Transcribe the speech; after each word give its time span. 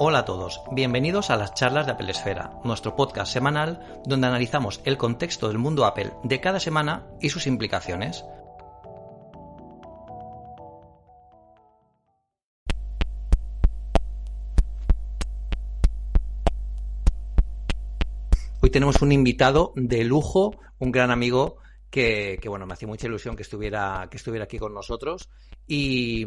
Hola 0.00 0.20
a 0.20 0.24
todos, 0.24 0.62
bienvenidos 0.70 1.28
a 1.28 1.36
las 1.36 1.54
charlas 1.54 1.86
de 1.86 1.90
Apple 1.90 2.12
Esfera, 2.12 2.52
nuestro 2.62 2.94
podcast 2.94 3.32
semanal 3.32 4.00
donde 4.06 4.28
analizamos 4.28 4.80
el 4.84 4.96
contexto 4.96 5.48
del 5.48 5.58
mundo 5.58 5.84
Apple 5.84 6.12
de 6.22 6.40
cada 6.40 6.60
semana 6.60 7.08
y 7.20 7.30
sus 7.30 7.48
implicaciones. 7.48 8.24
Hoy 18.62 18.70
tenemos 18.70 19.02
un 19.02 19.10
invitado 19.10 19.72
de 19.74 20.04
lujo, 20.04 20.52
un 20.78 20.92
gran 20.92 21.10
amigo 21.10 21.56
que, 21.90 22.40
bueno, 22.46 22.66
me 22.66 22.74
hacía 22.74 22.88
mucha 22.88 23.06
ilusión 23.06 23.34
que 23.34 23.42
estuviera, 23.42 24.08
que 24.10 24.18
estuviera 24.18 24.44
aquí 24.44 24.58
con 24.58 24.74
nosotros. 24.74 25.28
Y, 25.66 26.26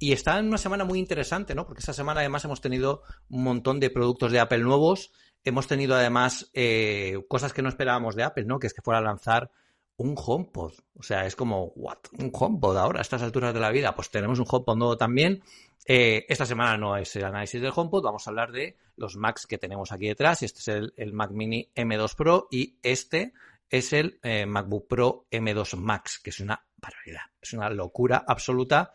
está 0.00 0.38
en 0.38 0.48
una 0.48 0.58
semana 0.58 0.84
muy 0.84 0.98
interesante, 0.98 1.54
¿no? 1.54 1.66
Porque 1.66 1.80
esta 1.80 1.92
semana 1.92 2.20
además 2.20 2.44
hemos 2.44 2.60
tenido 2.60 3.02
un 3.30 3.42
montón 3.42 3.80
de 3.80 3.90
productos 3.90 4.32
de 4.32 4.40
Apple 4.40 4.58
nuevos. 4.58 5.12
Hemos 5.44 5.66
tenido 5.66 5.94
además 5.94 6.50
eh, 6.52 7.18
cosas 7.28 7.52
que 7.52 7.62
no 7.62 7.68
esperábamos 7.68 8.16
de 8.16 8.24
Apple, 8.24 8.44
¿no? 8.44 8.58
Que 8.58 8.66
es 8.66 8.74
que 8.74 8.82
fuera 8.82 8.98
a 8.98 9.02
lanzar 9.02 9.50
un 9.96 10.14
HomePod. 10.16 10.74
O 10.94 11.02
sea, 11.02 11.24
es 11.26 11.34
como, 11.36 11.72
¿what? 11.76 11.98
Un 12.18 12.30
HomePod 12.32 12.76
ahora, 12.76 12.98
a 12.98 13.02
estas 13.02 13.22
alturas 13.22 13.54
de 13.54 13.60
la 13.60 13.70
vida. 13.70 13.94
Pues 13.94 14.10
tenemos 14.10 14.38
un 14.38 14.46
HomePod 14.48 14.76
nuevo 14.76 14.96
también. 14.98 15.42
Eh, 15.86 16.26
esta 16.28 16.44
semana 16.44 16.76
no 16.76 16.96
es 16.98 17.16
el 17.16 17.24
análisis 17.24 17.62
del 17.62 17.72
HomePod, 17.74 18.02
vamos 18.02 18.26
a 18.26 18.30
hablar 18.30 18.52
de 18.52 18.76
los 18.96 19.16
Macs 19.16 19.46
que 19.46 19.56
tenemos 19.56 19.90
aquí 19.90 20.06
detrás. 20.06 20.42
Este 20.42 20.58
es 20.60 20.92
el 20.96 21.12
Mac 21.14 21.30
Mini 21.30 21.70
M2 21.74 22.14
Pro 22.14 22.46
y 22.50 22.76
este 22.82 23.32
es 23.70 23.92
el 23.92 24.18
eh, 24.22 24.46
MacBook 24.46 24.88
Pro 24.88 25.26
M2 25.30 25.76
Max, 25.76 26.20
que 26.22 26.30
es 26.30 26.40
una 26.40 26.62
barbaridad, 26.76 27.22
es 27.40 27.52
una 27.52 27.70
locura 27.70 28.24
absoluta. 28.26 28.92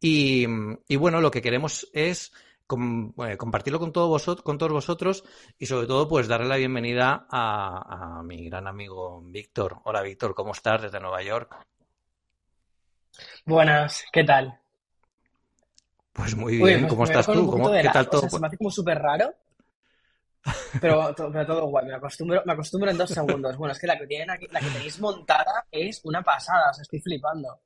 Y, 0.00 0.46
bueno, 0.96 1.20
lo 1.20 1.30
que 1.30 1.42
queremos 1.42 1.88
es 1.92 2.32
eh, 2.68 3.36
compartirlo 3.36 3.78
con, 3.78 3.92
con 3.92 4.58
todos 4.58 4.72
vosotros 4.72 5.24
y 5.58 5.66
sobre 5.66 5.86
todo 5.86 6.08
pues 6.08 6.26
darle 6.26 6.48
la 6.48 6.56
bienvenida 6.56 7.26
a, 7.30 8.20
mi 8.24 8.44
gran 8.44 8.66
amigo 8.66 9.22
Víctor. 9.24 9.80
Hola 9.84 10.02
Víctor, 10.02 10.34
¿cómo 10.34 10.52
estás 10.52 10.82
desde 10.82 10.98
Nueva 10.98 11.22
York? 11.22 11.56
Buenas, 13.44 14.04
¿qué 14.12 14.24
tal? 14.24 14.58
Pues 16.12 16.34
muy 16.36 16.56
bien, 16.56 16.80
pues 16.80 16.90
¿cómo 16.90 17.04
estás 17.04 17.26
tú? 17.26 17.70
¿Qué 17.80 17.88
tal 17.92 18.08
todo? 18.08 18.28
se 18.28 18.40
me 18.40 18.46
hace 18.48 18.56
como 18.56 18.70
súper 18.70 18.98
raro 18.98 19.34
pero, 20.80 21.14
pero, 21.16 21.46
todo 21.46 21.66
guay, 21.66 21.86
me 21.86 21.94
acostumbro, 21.94 22.42
me 22.44 22.52
acostumbro 22.52 22.90
en 22.90 22.98
dos 22.98 23.10
segundos. 23.10 23.56
Bueno, 23.56 23.72
es 23.72 23.78
que 23.78 23.86
la 23.86 23.98
que, 23.98 24.06
tienen 24.06 24.30
aquí, 24.30 24.46
la 24.50 24.60
que 24.60 24.70
tenéis 24.70 25.00
montada 25.00 25.66
es 25.70 26.00
una 26.04 26.22
pasada, 26.22 26.70
o 26.70 26.74
sea, 26.74 26.82
estoy 26.82 27.00
flipando. 27.00 27.60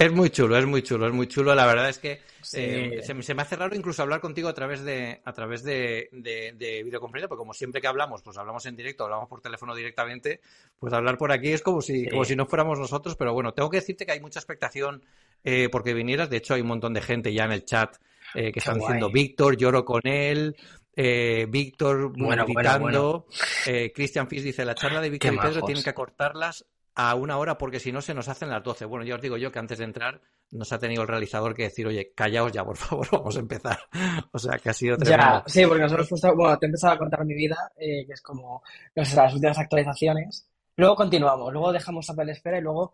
Es 0.00 0.10
muy 0.10 0.30
chulo, 0.30 0.56
es 0.56 0.64
muy 0.64 0.82
chulo, 0.82 1.06
es 1.08 1.12
muy 1.12 1.26
chulo. 1.26 1.54
La 1.54 1.66
verdad 1.66 1.90
es 1.90 1.98
que 1.98 2.22
eh, 2.54 3.02
se, 3.02 3.34
me 3.34 3.42
hace 3.42 3.56
raro 3.56 3.76
incluso 3.76 4.00
hablar 4.00 4.20
contigo 4.20 4.48
a 4.48 4.54
través 4.54 4.82
de 4.82 5.20
a 5.24 5.32
través 5.34 5.62
de, 5.62 6.08
de, 6.12 6.82
videoconferencia, 6.82 7.28
porque 7.28 7.40
como 7.40 7.52
siempre 7.52 7.82
que 7.82 7.86
hablamos, 7.86 8.22
pues 8.22 8.38
hablamos 8.38 8.64
en 8.64 8.76
directo, 8.76 9.04
hablamos 9.04 9.28
por 9.28 9.42
teléfono 9.42 9.74
directamente, 9.74 10.40
pues 10.78 10.94
hablar 10.94 11.18
por 11.18 11.32
aquí 11.32 11.52
es 11.52 11.60
como 11.60 11.82
si, 11.82 12.08
como 12.08 12.24
si 12.24 12.34
no 12.34 12.46
fuéramos 12.46 12.78
nosotros. 12.78 13.14
Pero 13.16 13.34
bueno, 13.34 13.52
tengo 13.52 13.68
que 13.68 13.78
decirte 13.78 14.06
que 14.06 14.12
hay 14.12 14.20
mucha 14.20 14.38
expectación 14.38 15.04
eh, 15.44 15.68
porque 15.70 15.92
vinieras. 15.92 16.30
De 16.30 16.38
hecho, 16.38 16.54
hay 16.54 16.62
un 16.62 16.68
montón 16.68 16.94
de 16.94 17.02
gente 17.02 17.34
ya 17.34 17.44
en 17.44 17.52
el 17.52 17.66
chat 17.66 17.96
eh, 18.34 18.52
que 18.52 18.60
están 18.60 18.78
diciendo 18.78 19.10
Víctor, 19.10 19.58
lloro 19.58 19.84
con 19.84 20.00
él. 20.04 20.56
Eh, 21.02 21.46
Víctor 21.48 22.12
bueno, 22.14 22.44
gritando. 22.44 23.26
Eh, 23.66 23.90
Christian 23.90 24.28
Fish 24.28 24.42
dice, 24.42 24.66
la 24.66 24.74
charla 24.74 25.00
de 25.00 25.08
Víctor 25.08 25.32
y 25.32 25.38
Pedro 25.38 25.62
tienen 25.62 25.82
que 25.82 25.88
acortarlas 25.88 26.66
a 26.94 27.14
una 27.14 27.38
hora 27.38 27.56
porque 27.56 27.80
si 27.80 27.90
no 27.90 28.02
se 28.02 28.12
nos 28.12 28.28
hacen 28.28 28.50
las 28.50 28.62
12. 28.62 28.84
Bueno, 28.84 29.06
ya 29.06 29.14
os 29.14 29.22
digo 29.22 29.38
yo 29.38 29.50
que 29.50 29.58
antes 29.58 29.78
de 29.78 29.84
entrar 29.84 30.20
nos 30.50 30.70
ha 30.74 30.78
tenido 30.78 31.00
el 31.00 31.08
realizador 31.08 31.54
que 31.54 31.62
decir, 31.62 31.86
oye, 31.86 32.12
callaos 32.14 32.52
ya, 32.52 32.66
por 32.66 32.76
favor, 32.76 33.08
vamos 33.12 33.34
a 33.34 33.40
empezar. 33.40 33.78
O 34.32 34.38
sea, 34.38 34.58
que 34.58 34.68
ha 34.68 34.74
sido 34.74 34.98
tremendo. 34.98 35.24
Ya, 35.24 35.44
sí, 35.46 35.64
porque 35.64 35.84
nosotros, 35.84 36.36
bueno, 36.36 36.58
te 36.58 36.66
he 36.66 36.68
empezado 36.68 36.92
a 36.92 36.98
contar 36.98 37.24
mi 37.24 37.34
vida, 37.34 37.72
eh, 37.78 38.04
que 38.06 38.12
es 38.12 38.20
como 38.20 38.62
las 38.94 39.32
últimas 39.32 39.58
actualizaciones. 39.58 40.46
Luego 40.76 40.96
continuamos, 40.96 41.50
luego 41.50 41.72
dejamos 41.72 42.10
a 42.10 42.24
la 42.24 42.32
espera 42.32 42.58
y 42.58 42.62
luego. 42.62 42.92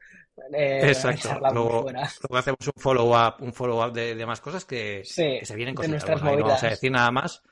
Eh, 0.53 0.91
Exacto. 0.91 1.29
Luego, 1.53 1.89
hacemos 2.39 2.67
un 2.67 2.81
follow-up 2.81 3.35
un 3.41 3.53
follow 3.53 3.91
de, 3.91 4.27
más 4.27 4.41
cosas 4.41 4.65
que, 4.65 5.03
se 5.05 5.57
vienen 5.57 5.75
cosas. 5.75 6.23
No 6.23 6.37
vamos 6.37 6.63
a 6.63 6.69
decir 6.69 6.93
nada 6.93 7.11
más. 7.11 7.43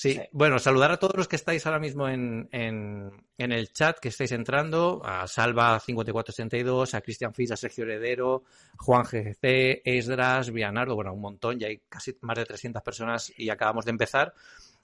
Sí. 0.00 0.16
bueno, 0.30 0.60
saludar 0.60 0.92
a 0.92 0.96
todos 0.96 1.16
los 1.16 1.26
que 1.26 1.34
estáis 1.34 1.66
ahora 1.66 1.80
mismo 1.80 2.08
en, 2.08 2.48
en, 2.52 3.10
el 3.36 3.72
chat, 3.72 3.98
que 3.98 4.10
estáis 4.10 4.30
entrando, 4.30 5.02
a 5.04 5.24
Salva5462, 5.24 6.94
a 6.94 7.00
Cristian 7.00 7.34
Fis, 7.34 7.50
a 7.50 7.56
Sergio 7.56 7.82
Heredero, 7.82 8.44
Juan 8.76 9.02
GGC, 9.02 9.82
Esdras, 9.84 10.52
Vianardo, 10.52 10.94
bueno, 10.94 11.12
un 11.12 11.20
montón, 11.20 11.58
ya 11.58 11.66
hay 11.66 11.82
casi 11.88 12.16
más 12.20 12.36
de 12.36 12.44
300 12.44 12.80
personas 12.80 13.32
y 13.36 13.50
acabamos 13.50 13.86
de 13.86 13.90
empezar. 13.90 14.34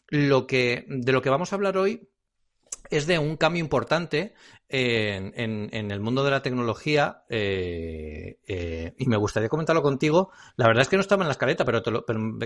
Lo 0.09 0.49
que, 0.49 0.85
de 0.89 1.13
lo 1.13 1.23
que 1.23 1.31
vamos 1.31 1.53
a 1.53 1.55
hablar 1.55 1.77
hoy 1.77 2.09
es 2.91 3.07
de 3.07 3.19
un 3.19 3.37
cambio 3.37 3.61
importante 3.61 4.35
en, 4.69 5.91
el 5.91 6.01
mundo 6.01 6.25
de 6.25 6.31
la 6.31 6.43
tecnología 6.43 7.25
eh, 7.29 8.39
eh, 8.47 8.95
y 8.99 9.07
me 9.07 9.17
gustaría 9.17 9.49
comentarlo 9.49 9.83
contigo. 9.83 10.31
La 10.57 10.67
verdad 10.67 10.83
es 10.83 10.89
que 10.89 10.97
no 10.97 11.03
estaba 11.03 11.23
en 11.23 11.29
la 11.29 11.33
escaleta, 11.33 11.65
pero, 11.65 11.83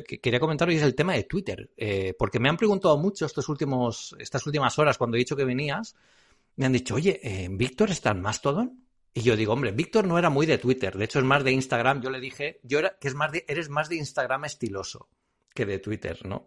quería 0.05 0.41
comentarlo 0.41 0.73
y 0.73 0.77
es 0.77 0.83
el 0.83 0.95
tema 0.95 1.15
de 1.15 1.25
Twitter, 1.25 1.71
eh, 1.77 2.15
porque 2.19 2.39
me 2.39 2.49
han 2.49 2.57
preguntado 2.57 2.99
mucho 2.99 3.27
estos 3.27 3.49
últimos, 3.49 4.15
estas 4.19 4.47
últimas 4.47 4.79
horas 4.79 4.99
cuando 4.99 5.17
he 5.17 5.19
dicho 5.19 5.37
que 5.37 5.45
venías, 5.45 5.97
me 6.57 6.67
han 6.67 6.73
dicho, 6.73 6.95
oye, 6.97 7.49
¿Víctor 7.51 7.91
está 7.91 8.11
en 8.11 8.21
Mastodon? 8.21 8.85
Y 9.15 9.23
yo 9.23 9.37
digo, 9.37 9.53
hombre, 9.53 9.73
Víctor 9.73 10.07
no 10.07 10.19
era 10.19 10.29
muy 10.29 10.45
de 10.45 10.59
Twitter, 10.59 10.97
de 10.97 11.05
hecho 11.05 11.19
es 11.19 11.25
más 11.25 11.45
de 11.45 11.53
Instagram. 11.53 12.03
Yo 12.03 12.11
le 12.11 12.21
dije, 12.21 12.61
yo 12.63 12.79
era, 12.79 12.99
que 13.01 13.09
es 13.09 13.15
más 13.15 13.33
de, 13.33 13.45
eres 13.49 13.69
más 13.69 13.89
de 13.89 13.97
Instagram 13.97 14.45
estiloso 14.45 15.09
que 15.55 15.67
de 15.67 15.79
Twitter, 15.79 16.25
¿no? 16.25 16.47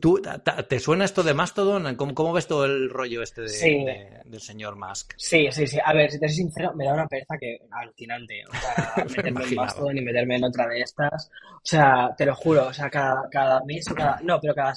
¿Tú, 0.00 0.22
¿Te 0.68 0.80
suena 0.80 1.04
esto 1.04 1.22
de 1.22 1.34
Mastodon? 1.34 1.96
¿Cómo, 1.96 2.14
cómo 2.14 2.32
ves 2.32 2.46
todo 2.46 2.64
el 2.64 2.88
rollo 2.88 3.22
este 3.22 3.42
de, 3.42 4.22
del 4.24 4.40
señor 4.40 4.76
Musk? 4.76 5.12
Sí, 5.18 5.48
sí, 5.50 5.66
sí. 5.66 5.78
A 5.84 5.92
ver, 5.92 6.10
si 6.10 6.18
te 6.18 6.28
soy 6.28 6.36
sincero, 6.36 6.72
me 6.74 6.86
da 6.86 6.94
una 6.94 7.06
pereza 7.06 7.36
que 7.38 7.58
alucinante. 7.70 8.42
O 8.48 8.54
sea, 8.54 9.04
meterme 9.04 9.44
en 9.44 9.54
Mastodon 9.54 9.98
y 9.98 10.00
meterme 10.00 10.36
en 10.36 10.44
otra 10.44 10.66
de 10.66 10.80
estas. 10.80 11.30
O 11.56 11.60
sea, 11.62 12.14
te 12.16 12.24
lo 12.24 12.34
juro, 12.34 12.68
o 12.68 12.72
sea, 12.72 12.88
cada, 12.88 13.28
cada 13.30 13.62
mes 13.64 13.90
o 13.90 13.94
cada. 13.94 14.18
No, 14.22 14.40
pero 14.40 14.54
cada, 14.54 14.72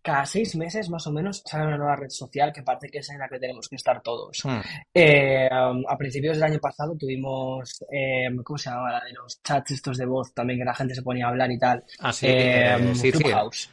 cada 0.00 0.24
seis 0.24 0.56
meses 0.56 0.88
más 0.88 1.06
o 1.06 1.12
menos 1.12 1.42
sale 1.44 1.66
una 1.66 1.76
nueva 1.76 1.96
red 1.96 2.08
social 2.08 2.50
que 2.50 2.62
parece 2.62 2.88
que 2.88 2.98
es 2.98 3.10
en 3.10 3.18
la 3.18 3.28
que 3.28 3.38
tenemos 3.38 3.68
que 3.68 3.76
estar 3.76 4.00
todos. 4.00 4.40
Hmm. 4.44 4.60
Eh, 4.94 5.46
a 5.50 5.96
principios 5.98 6.38
del 6.38 6.44
año 6.44 6.58
pasado 6.58 6.96
tuvimos, 6.96 7.84
eh, 7.92 8.28
¿cómo 8.42 8.56
se 8.56 8.70
llamaba? 8.70 8.92
La 8.92 9.04
de 9.04 9.12
los 9.12 9.42
chats 9.42 9.72
estos 9.72 9.98
de 9.98 10.06
voz 10.06 10.32
también 10.32 10.58
que 10.58 10.64
la 10.64 10.74
gente 10.74 10.94
se 10.94 11.02
ponía 11.02 11.26
a 11.26 11.28
hablar 11.28 11.50
y 11.50 11.58
tal. 11.58 11.84
Ah, 11.98 12.14
sí, 12.14 12.26
eh, 12.30 12.92
sí, 12.94 13.12
Clubhouse. 13.12 13.68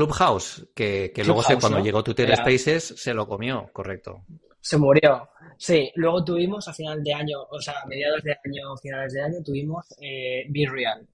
Clubhouse, 0.00 0.66
que, 0.74 1.12
luego 1.26 1.42
sé, 1.42 1.58
cuando 1.58 1.80
llegó 1.80 2.02
Twitter 2.02 2.34
Spaces 2.34 2.94
se 2.96 3.12
lo 3.12 3.28
comió, 3.28 3.68
correcto. 3.70 4.24
Se 4.58 4.78
murió. 4.78 5.28
Sí, 5.58 5.92
luego 5.96 6.24
tuvimos 6.24 6.66
a 6.68 6.72
final 6.72 7.04
de 7.04 7.12
año, 7.12 7.42
o 7.50 7.60
sea, 7.60 7.74
a 7.82 7.86
mediados 7.86 8.22
de 8.22 8.32
año, 8.32 8.76
finales 8.80 9.12
de 9.12 9.22
año, 9.22 9.42
tuvimos 9.44 9.84
eh, 10.00 10.46
Be 10.48 10.66
Real. 10.66 11.06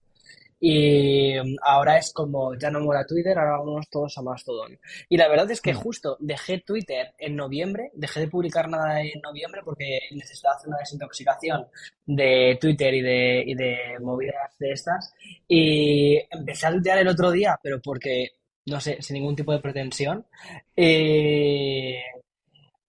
Y 0.61 1.35
ahora 1.63 1.99
es 1.99 2.13
como, 2.13 2.55
ya 2.55 2.71
no 2.71 2.79
mola 2.81 3.05
Twitter, 3.05 3.37
ahora 3.37 3.59
vamos 3.59 3.91
todos 3.91 4.17
a 4.19 4.23
Mastodon. 4.23 4.79
Y 5.09 5.17
la 5.17 5.29
verdad 5.29 5.51
es 5.51 5.61
que 5.61 5.75
mm. 5.75 5.77
justo 5.77 6.17
dejé 6.21 6.61
Twitter 6.61 7.13
en 7.19 7.35
noviembre, 7.35 7.91
dejé 7.95 8.21
de 8.21 8.29
publicar 8.29 8.69
nada 8.69 9.03
en 9.03 9.21
noviembre 9.21 9.63
porque 9.65 9.99
necesitaba 10.13 10.55
hacer 10.55 10.69
una 10.69 10.79
desintoxicación 10.79 11.67
de 12.07 12.57
Twitter 12.61 12.95
y 12.95 13.03
de, 13.03 13.43
y 13.47 13.55
de 13.55 13.77
movidas 14.01 14.57
de 14.61 14.71
estas. 14.71 15.13
Y 15.49 16.19
empecé 16.31 16.69
a 16.69 16.71
tuitear 16.71 16.99
el 16.99 17.09
otro 17.09 17.33
día, 17.33 17.59
pero 17.61 17.81
porque 17.83 18.31
no 18.67 18.81
sé, 18.81 19.01
sin 19.01 19.15
ningún 19.15 19.37
tipo 19.37 19.53
de 19.53 19.61
pretensión. 19.61 20.27
Eh, 20.75 22.03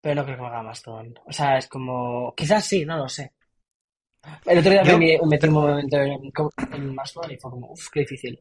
pero 0.01 0.15
no 0.15 0.25
creo 0.25 0.37
que 0.37 0.41
me 0.41 0.47
haga 0.47 0.63
Mastodon. 0.63 1.19
O 1.25 1.31
sea, 1.31 1.57
es 1.57 1.67
como. 1.67 2.33
Quizás 2.35 2.65
sí, 2.65 2.85
no 2.85 2.97
lo 2.97 3.09
sé. 3.09 3.33
El 4.45 4.59
otro 4.59 4.71
día 4.71 4.83
me 4.83 5.19
metí 5.25 5.47
un 5.47 5.53
momento 5.53 5.97
en, 5.97 6.95
Mastodon 6.95 7.31
y 7.31 7.37
fue 7.37 7.51
como, 7.51 7.71
uff, 7.71 7.89
qué 7.89 8.01
difícil. 8.01 8.39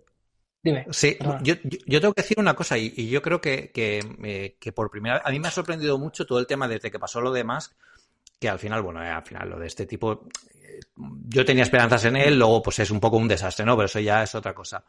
Dime. 0.63 0.87
Sí, 0.91 1.17
yo, 1.43 1.55
yo, 1.63 2.01
tengo 2.01 2.13
que 2.13 2.23
decir 2.23 2.41
una 2.41 2.55
cosa 2.55 2.77
y, 2.77 3.09
yo 3.09 3.23
creo 3.23 3.41
que, 3.41 3.71
eh, 3.75 4.57
que, 4.59 4.73
por 4.73 4.91
primera 4.91 5.17
vez. 5.17 5.23
A 5.25 5.31
mí 5.31 5.39
me 5.39 5.49
ha 5.49 5.53
sorprendido 5.53 5.97
mucho 5.97 6.27
todo 6.27 6.41
el 6.41 6.47
tema 6.47 6.67
desde 6.67 6.91
que 6.91 6.99
pasó 6.99 7.21
lo 7.21 7.31
de 7.31 7.45
Musk, 7.45 7.73
que 8.41 8.49
al 8.49 8.59
final, 8.59 8.83
bueno, 8.83 9.01
eh, 9.05 9.09
al 9.09 9.23
final 9.23 9.49
lo 9.51 9.59
de 9.59 9.69
este 9.69 9.87
tipo. 9.87 10.27
yo 10.97 11.45
tenía 11.45 11.63
esperanzas 11.63 12.05
en 12.07 12.17
él, 12.17 12.37
luego 12.39 12.63
pues 12.63 12.81
es 12.81 12.91
un 12.91 12.99
poco 12.99 13.17
un 13.17 13.29
desastre, 13.29 13.65
¿no? 13.65 13.77
Pero 13.77 13.87
eso 13.87 14.01
ya 14.01 14.25
es 14.25 14.35
otra 14.35 14.55
cosa. 14.55 14.85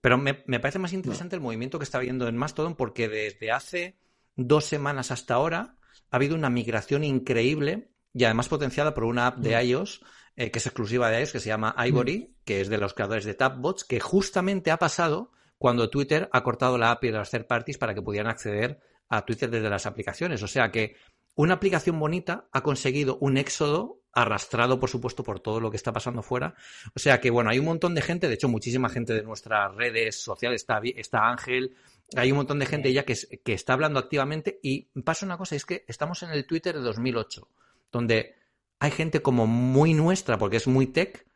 Pero 0.00 0.18
me, 0.18 0.34
parece 0.34 0.78
más 0.78 0.92
interesante 0.92 1.36
el 1.36 1.42
movimiento 1.42 1.78
que 1.78 1.84
está 1.84 1.98
habiendo 1.98 2.28
en 2.28 2.36
Mastodon 2.36 2.76
porque 2.76 3.08
desde 3.08 3.50
hace 3.50 3.98
dos 4.36 4.64
semanas 4.64 5.10
hasta 5.10 5.34
ahora 5.34 5.76
ha 6.10 6.16
habido 6.16 6.34
una 6.34 6.50
migración 6.50 7.04
increíble 7.04 7.90
y 8.14 8.24
además 8.24 8.48
potenciada 8.48 8.94
por 8.94 9.04
una 9.04 9.26
app 9.26 9.38
de 9.38 9.56
mm. 9.56 9.66
iOS 9.66 10.00
eh, 10.36 10.52
que 10.52 10.60
es 10.60 10.66
exclusiva 10.66 11.10
de 11.10 11.20
iOS, 11.20 11.32
que 11.32 11.40
se 11.40 11.48
llama 11.48 11.74
Ivory, 11.84 12.18
mm. 12.18 12.44
que 12.44 12.60
es 12.60 12.68
de 12.68 12.78
los 12.78 12.94
creadores 12.94 13.24
de 13.24 13.34
Tapbots, 13.34 13.82
que 13.82 13.98
justamente 13.98 14.70
ha 14.70 14.76
pasado 14.76 15.32
cuando 15.58 15.90
Twitter 15.90 16.28
ha 16.32 16.44
cortado 16.44 16.78
la 16.78 16.92
API 16.92 17.08
de 17.08 17.18
las 17.18 17.30
third 17.30 17.46
parties 17.46 17.76
para 17.76 17.92
que 17.92 18.02
pudieran 18.02 18.30
acceder 18.30 18.78
a 19.08 19.24
Twitter 19.24 19.50
desde 19.50 19.68
las 19.68 19.86
aplicaciones. 19.86 20.40
O 20.44 20.46
sea 20.46 20.70
que 20.70 20.94
una 21.34 21.54
aplicación 21.54 21.98
bonita 21.98 22.48
ha 22.52 22.62
conseguido 22.62 23.18
un 23.20 23.36
éxodo 23.36 23.97
arrastrado, 24.12 24.80
por 24.80 24.88
supuesto, 24.88 25.22
por 25.22 25.40
todo 25.40 25.60
lo 25.60 25.70
que 25.70 25.76
está 25.76 25.92
pasando 25.92 26.22
fuera. 26.22 26.54
O 26.94 26.98
sea 26.98 27.20
que, 27.20 27.30
bueno, 27.30 27.50
hay 27.50 27.58
un 27.58 27.66
montón 27.66 27.94
de 27.94 28.02
gente, 28.02 28.28
de 28.28 28.34
hecho, 28.34 28.48
muchísima 28.48 28.88
gente 28.88 29.14
de 29.14 29.22
nuestras 29.22 29.74
redes 29.74 30.22
sociales, 30.22 30.62
está, 30.62 30.80
está 30.96 31.28
Ángel, 31.28 31.76
hay 32.16 32.30
un 32.32 32.38
montón 32.38 32.58
de 32.58 32.66
gente 32.66 32.92
ya 32.92 33.04
que, 33.04 33.14
que 33.44 33.52
está 33.52 33.74
hablando 33.74 33.98
activamente 33.98 34.58
y 34.62 34.88
pasa 35.04 35.26
una 35.26 35.36
cosa, 35.36 35.56
es 35.56 35.64
que 35.64 35.84
estamos 35.86 36.22
en 36.22 36.30
el 36.30 36.46
Twitter 36.46 36.74
de 36.74 36.80
2008, 36.80 37.48
donde 37.92 38.34
hay 38.80 38.90
gente 38.90 39.20
como 39.20 39.46
muy 39.46 39.94
nuestra, 39.94 40.38
porque 40.38 40.56
es 40.56 40.66
muy 40.66 40.86
tech, 40.86 41.26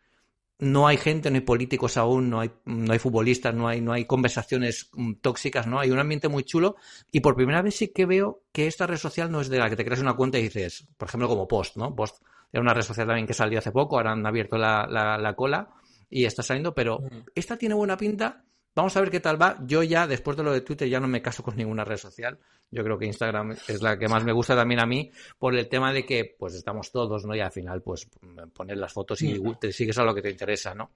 no 0.59 0.87
hay 0.87 0.97
gente, 0.97 1.29
no 1.29 1.35
hay 1.35 1.41
políticos 1.41 1.97
aún, 1.97 2.31
no 2.31 2.41
hay, 2.41 2.53
no 2.65 2.93
hay 2.93 2.99
futbolistas, 3.01 3.53
no 3.53 3.67
hay, 3.67 3.81
no 3.81 3.93
hay 3.93 4.05
conversaciones 4.05 4.91
mm, 4.93 5.15
tóxicas, 5.15 5.67
¿no? 5.67 5.81
Hay 5.81 5.91
un 5.91 5.99
ambiente 5.99 6.29
muy 6.29 6.45
chulo 6.45 6.77
y 7.11 7.21
por 7.21 7.35
primera 7.35 7.63
vez 7.63 7.75
sí 7.75 7.89
que 7.89 8.07
veo 8.07 8.45
que 8.53 8.69
esta 8.69 8.87
red 8.87 8.97
social 8.97 9.31
no 9.31 9.41
es 9.41 9.49
de 9.49 9.59
la 9.59 9.69
que 9.69 9.77
te 9.77 9.85
creas 9.85 10.01
una 10.01 10.15
cuenta 10.15 10.39
y 10.39 10.43
dices, 10.43 10.87
por 10.97 11.09
ejemplo, 11.09 11.29
como 11.29 11.49
Post, 11.49 11.77
¿no? 11.77 11.95
Post 11.97 12.23
era 12.53 12.61
una 12.61 12.75
red 12.75 12.83
social 12.83 13.07
también 13.07 13.27
que 13.27 13.35
salió 13.35 13.59
hace 13.59 13.73
poco, 13.73 13.97
ahora 13.97 14.13
han 14.13 14.27
abierto 14.27 14.59
la, 14.59 14.87
la 14.87 15.35
cola 15.35 15.71
y 16.11 16.25
está 16.25 16.43
saliendo, 16.43 16.75
pero 16.75 17.01
mm. 17.01 17.31
esta 17.35 17.57
tiene 17.57 17.75
buena 17.75 17.97
pinta 17.97 18.45
Vamos 18.75 18.97
a 18.97 19.01
ver 19.01 19.11
qué 19.11 19.21
tal 19.21 19.41
va. 19.41 19.59
Yo 19.67 19.83
ya, 19.83 20.07
después 20.07 20.37
de 20.37 20.43
lo 20.43 20.53
de 20.53 20.63
Twitter, 20.63 20.89
ya 20.89 20.99
no 20.99 21.07
me 21.07 21.21
caso 21.21 21.43
con 21.43 21.57
ninguna 21.57 21.85
red 21.85 21.99
social. 21.99 22.39
Yo 22.71 22.83
creo 22.83 22.99
que 22.99 23.05
Instagram 23.05 23.53
es 23.69 23.83
la 23.83 23.99
que 23.99 24.09
más 24.09 24.25
me 24.25 24.33
gusta 24.33 24.57
también 24.57 24.81
a 24.81 24.87
mí 24.87 25.11
por 25.39 25.55
el 25.55 25.69
tema 25.69 25.93
de 25.93 26.07
que, 26.07 26.35
pues, 26.39 26.55
estamos 26.55 26.91
todos, 26.91 27.27
¿no? 27.27 27.35
Y 27.35 27.41
al 27.41 27.53
final, 27.53 27.83
pues, 27.83 28.09
poner 28.55 28.79
las 28.79 28.93
fotos 28.93 29.21
y 29.21 29.39
mm. 29.39 29.59
te 29.61 29.73
sigues 29.73 29.99
a 29.99 30.05
lo 30.05 30.15
que 30.15 30.23
te 30.23 30.31
interesa, 30.31 30.75
¿no? 30.75 30.93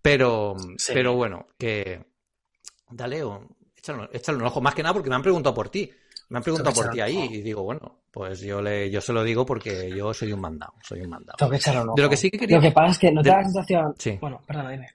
Pero, 0.00 0.56
pero 0.88 1.14
bueno, 1.14 1.46
que... 1.58 2.06
Dale, 2.88 3.22
o... 3.22 3.46
échale, 3.76 4.08
échale, 4.12 4.38
un 4.38 4.46
ojo. 4.46 4.62
Más 4.62 4.74
que 4.74 4.82
nada 4.82 4.94
porque 4.94 5.10
me 5.10 5.16
han 5.16 5.22
preguntado 5.22 5.54
por 5.54 5.68
ti. 5.68 5.90
Me 6.30 6.38
han 6.38 6.42
preguntado 6.42 6.74
por 6.74 6.88
ti 6.88 7.00
ahí 7.00 7.28
y 7.30 7.42
digo, 7.42 7.62
bueno, 7.62 7.99
pues 8.10 8.40
yo 8.40 8.60
le, 8.60 8.90
yo 8.90 9.00
se 9.00 9.12
lo 9.12 9.22
digo 9.22 9.46
porque 9.46 9.90
yo 9.90 10.12
soy 10.12 10.32
un 10.32 10.40
mandado, 10.40 10.74
soy 10.82 11.00
un 11.02 11.10
mandado. 11.10 11.36
Tengo 11.38 11.52
que 11.52 11.70
ojo. 11.70 11.94
De 11.94 12.02
lo 12.02 12.10
que 12.10 12.16
sí 12.16 12.30
que 12.30 12.38
quería... 12.38 12.56
Lo 12.56 12.62
que 12.62 12.72
pasa 12.72 12.92
es 12.92 12.98
que 12.98 13.12
no 13.12 13.22
te 13.22 13.28
da 13.28 13.36
la 13.36 13.44
sensación... 13.44 13.94
Sí. 13.98 14.18
Bueno, 14.20 14.40
perdona, 14.46 14.70
dime. 14.70 14.88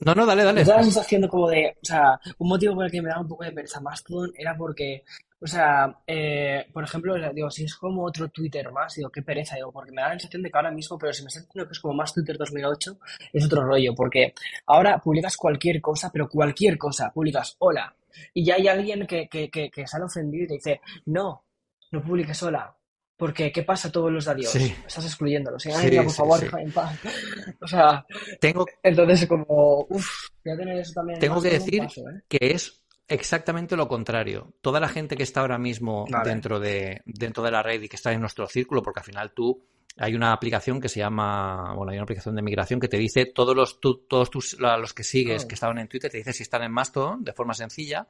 No, 0.00 0.14
no, 0.14 0.26
dale, 0.26 0.44
dale. 0.44 0.60
Me 0.60 0.66
la 0.66 0.82
sensación 0.82 1.26
como 1.26 1.48
de, 1.48 1.76
o 1.82 1.86
sea, 1.86 2.20
un 2.38 2.48
motivo 2.48 2.74
por 2.74 2.84
el 2.84 2.90
que 2.90 3.00
me 3.00 3.08
daba 3.08 3.22
un 3.22 3.28
poco 3.28 3.44
de 3.44 3.52
pereza 3.52 3.80
Mastodon 3.80 4.30
era 4.36 4.54
porque, 4.54 5.04
o 5.40 5.46
sea, 5.46 6.02
eh, 6.06 6.66
por 6.72 6.84
ejemplo, 6.84 7.14
digo, 7.32 7.50
si 7.50 7.64
es 7.64 7.74
como 7.76 8.04
otro 8.04 8.28
Twitter 8.28 8.70
más, 8.72 8.94
digo, 8.94 9.10
qué 9.10 9.22
pereza, 9.22 9.56
digo, 9.56 9.72
porque 9.72 9.92
me 9.92 10.02
da 10.02 10.08
la 10.08 10.14
sensación 10.14 10.42
de 10.42 10.50
que 10.50 10.58
ahora 10.58 10.70
mismo, 10.70 10.98
pero 10.98 11.14
si 11.14 11.22
me 11.22 11.28
está 11.28 11.40
diciendo 11.40 11.66
que 11.66 11.72
es 11.72 11.80
como 11.80 11.94
más 11.94 12.12
Twitter 12.12 12.36
2008, 12.36 12.98
es 13.32 13.46
otro 13.46 13.64
rollo, 13.64 13.94
porque 13.94 14.34
ahora 14.66 14.98
publicas 14.98 15.36
cualquier 15.36 15.80
cosa, 15.80 16.10
pero 16.12 16.28
cualquier 16.28 16.76
cosa, 16.76 17.10
publicas 17.10 17.56
hola, 17.60 17.94
y 18.34 18.44
ya 18.44 18.56
hay 18.56 18.68
alguien 18.68 19.06
que, 19.06 19.28
que, 19.28 19.48
que, 19.48 19.70
que 19.70 19.86
sale 19.86 20.04
ofendido 20.04 20.44
y 20.44 20.48
te 20.48 20.54
dice, 20.54 20.80
no, 21.06 21.44
no 21.90 22.02
publiques 22.02 22.42
hola, 22.42 22.76
porque, 23.20 23.52
¿qué 23.52 23.62
pasa 23.64 23.92
todos 23.92 24.10
los 24.10 24.24
de 24.24 24.30
adiós? 24.30 24.54
Estás 24.56 25.04
excluyéndolos. 25.04 25.62
por 25.62 26.10
favor, 26.10 26.58
en 26.58 26.72
paz. 26.72 26.98
O 27.60 27.68
sea, 27.68 28.06
tengo, 28.40 28.64
entonces 28.82 29.28
como, 29.28 29.86
uff, 29.90 30.30
voy 30.42 30.54
a 30.54 30.56
tener 30.56 30.78
eso 30.78 30.94
también. 30.94 31.20
Tengo 31.20 31.42
que 31.42 31.50
decir 31.50 31.82
¿eh? 31.82 32.22
que 32.26 32.38
es 32.40 32.82
exactamente 33.06 33.76
lo 33.76 33.88
contrario. 33.88 34.54
Toda 34.62 34.80
la 34.80 34.88
gente 34.88 35.16
que 35.16 35.22
está 35.22 35.42
ahora 35.42 35.58
mismo 35.58 36.06
dentro, 36.24 36.58
de, 36.58 37.02
dentro 37.04 37.42
de 37.42 37.50
la 37.50 37.62
red 37.62 37.82
y 37.82 37.90
que 37.90 37.96
está 37.96 38.10
en 38.12 38.22
nuestro 38.22 38.46
círculo, 38.46 38.82
porque 38.82 39.00
al 39.00 39.04
final 39.06 39.32
tú 39.32 39.62
hay 39.98 40.14
una 40.14 40.32
aplicación 40.32 40.80
que 40.80 40.88
se 40.88 41.00
llama, 41.00 41.74
bueno, 41.74 41.92
hay 41.92 41.98
una 41.98 42.04
aplicación 42.04 42.34
de 42.36 42.40
migración 42.40 42.80
que 42.80 42.88
te 42.88 42.96
dice 42.96 43.26
todos 43.26 43.54
los, 43.54 43.80
todos 43.80 44.30
tus, 44.30 44.58
los 44.58 44.94
que 44.94 45.04
sigues 45.04 45.44
que 45.44 45.56
estaban 45.56 45.76
en 45.78 45.88
Twitter, 45.88 46.10
te 46.10 46.16
dice 46.16 46.32
si 46.32 46.42
están 46.42 46.62
en 46.62 46.72
Mastodon 46.72 47.22
de 47.22 47.34
forma 47.34 47.52
sencilla 47.52 48.06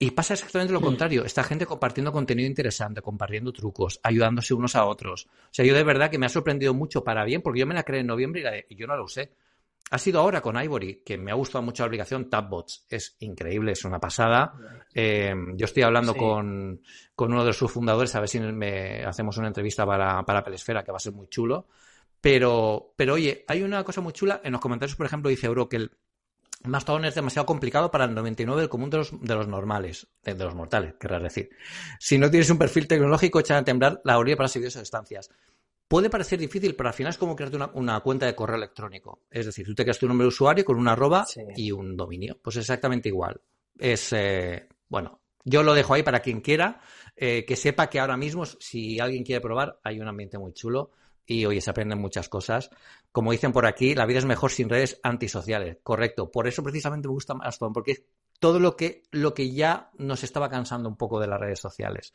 y 0.00 0.12
pasa 0.12 0.34
exactamente 0.34 0.72
lo 0.72 0.80
contrario. 0.80 1.24
Esta 1.24 1.42
gente 1.42 1.66
compartiendo 1.66 2.12
contenido 2.12 2.46
interesante, 2.46 3.02
compartiendo 3.02 3.52
trucos, 3.52 3.98
ayudándose 4.04 4.54
unos 4.54 4.76
a 4.76 4.84
otros. 4.84 5.26
O 5.26 5.48
sea, 5.50 5.64
yo 5.64 5.74
de 5.74 5.82
verdad 5.82 6.08
que 6.08 6.18
me 6.18 6.26
ha 6.26 6.28
sorprendido 6.28 6.72
mucho 6.72 7.02
para 7.02 7.24
bien, 7.24 7.42
porque 7.42 7.60
yo 7.60 7.66
me 7.66 7.74
la 7.74 7.82
creé 7.82 8.00
en 8.00 8.06
noviembre 8.06 8.66
y, 8.68 8.76
yo 8.76 8.86
no 8.86 8.96
la 8.96 9.02
usé. 9.02 9.32
Ha 9.90 9.98
sido 9.98 10.20
ahora 10.20 10.40
con 10.40 10.62
Ivory, 10.62 11.02
que 11.04 11.18
me 11.18 11.32
ha 11.32 11.34
gustado 11.34 11.62
mucho 11.62 11.82
la 11.82 11.86
aplicación 11.88 12.30
Tabbots. 12.30 12.86
Es 12.88 13.16
increíble, 13.20 13.72
es 13.72 13.84
una 13.84 13.98
pasada. 13.98 14.54
Eh, 14.94 15.34
yo 15.54 15.64
estoy 15.64 15.82
hablando 15.82 16.14
con, 16.14 16.80
uno 17.16 17.44
de 17.44 17.52
sus 17.52 17.72
fundadores, 17.72 18.14
a 18.14 18.20
ver 18.20 18.28
si 18.28 18.38
me 18.38 19.04
hacemos 19.04 19.36
una 19.38 19.48
entrevista 19.48 19.84
para, 19.84 20.22
para 20.24 20.44
Pelesfera, 20.44 20.84
que 20.84 20.92
va 20.92 20.98
a 20.98 21.00
ser 21.00 21.14
muy 21.14 21.26
chulo. 21.28 21.66
Pero, 22.20 22.92
pero 22.96 23.14
oye, 23.14 23.44
hay 23.48 23.62
una 23.62 23.82
cosa 23.82 24.00
muy 24.00 24.12
chula. 24.12 24.40
En 24.44 24.52
los 24.52 24.60
comentarios, 24.60 24.96
por 24.96 25.06
ejemplo, 25.06 25.30
dice 25.30 25.46
Euro 25.46 25.68
que 25.68 25.76
el, 25.76 25.90
Mastodon 26.64 27.04
es 27.04 27.14
demasiado 27.14 27.46
complicado 27.46 27.90
para 27.90 28.04
el 28.04 28.14
99 28.14 28.60
del 28.60 28.68
común 28.68 28.90
de 28.90 28.98
los, 28.98 29.20
de 29.20 29.34
los 29.34 29.46
normales, 29.46 30.08
de, 30.22 30.34
los 30.34 30.54
mortales, 30.54 30.94
querrás 30.98 31.22
decir. 31.22 31.50
Si 32.00 32.18
no 32.18 32.30
tienes 32.30 32.50
un 32.50 32.58
perfil 32.58 32.88
tecnológico, 32.88 33.40
echan 33.40 33.58
a 33.58 33.64
temblar 33.64 34.00
la 34.04 34.18
orilla 34.18 34.36
para 34.36 34.48
seguir 34.48 34.68
esas 34.68 34.82
estancias. 34.82 35.30
Puede 35.86 36.10
parecer 36.10 36.38
difícil, 36.38 36.74
pero 36.74 36.88
al 36.88 36.94
final 36.94 37.10
es 37.10 37.18
como 37.18 37.34
crearte 37.34 37.58
una, 37.74 38.00
cuenta 38.00 38.26
de 38.26 38.34
correo 38.34 38.56
electrónico. 38.56 39.22
Es 39.30 39.46
decir, 39.46 39.64
tú 39.64 39.74
te 39.74 39.84
creas 39.84 39.98
tu 39.98 40.06
nombre 40.06 40.24
de 40.24 40.28
usuario 40.28 40.64
con 40.64 40.76
una 40.76 40.92
arroba 40.92 41.24
y 41.56 41.72
un 41.72 41.96
dominio. 41.96 42.38
Pues 42.42 42.56
exactamente 42.56 43.08
igual. 43.08 43.40
Es, 43.78 44.12
eh, 44.12 44.68
bueno, 44.88 45.20
yo 45.44 45.62
lo 45.62 45.72
dejo 45.72 45.94
ahí 45.94 46.02
para 46.02 46.20
quien 46.20 46.42
quiera, 46.42 46.80
eh, 47.16 47.44
que 47.46 47.56
sepa 47.56 47.88
que 47.88 48.00
ahora 48.00 48.18
mismo, 48.18 48.44
si 48.44 49.00
alguien 49.00 49.24
quiere 49.24 49.40
probar, 49.40 49.78
hay 49.82 49.98
un 50.00 50.08
ambiente 50.08 50.36
muy 50.36 50.52
chulo 50.52 50.90
y 51.30 51.44
oye, 51.44 51.60
se 51.60 51.68
aprenden 51.70 52.00
muchas 52.00 52.30
cosas. 52.30 52.70
Como 53.12 53.32
dicen 53.32 53.52
por 53.52 53.66
aquí, 53.66 53.94
la 53.94 54.06
vida 54.06 54.18
es 54.18 54.24
mejor 54.24 54.50
sin 54.50 54.70
redes 54.70 54.98
antisociales. 55.02 55.76
Correcto. 55.82 56.32
Por 56.32 56.48
eso 56.48 56.62
precisamente 56.62 57.06
me 57.06 57.12
gusta 57.12 57.34
Mastodon, 57.34 57.74
porque 57.74 57.92
es 57.92 58.02
todo 58.40 58.58
lo 58.58 58.76
que, 58.76 59.02
lo 59.10 59.34
que 59.34 59.52
ya 59.52 59.90
nos 59.98 60.24
estaba 60.24 60.48
cansando 60.48 60.88
un 60.88 60.96
poco 60.96 61.20
de 61.20 61.26
las 61.26 61.38
redes 61.38 61.60
sociales. 61.60 62.14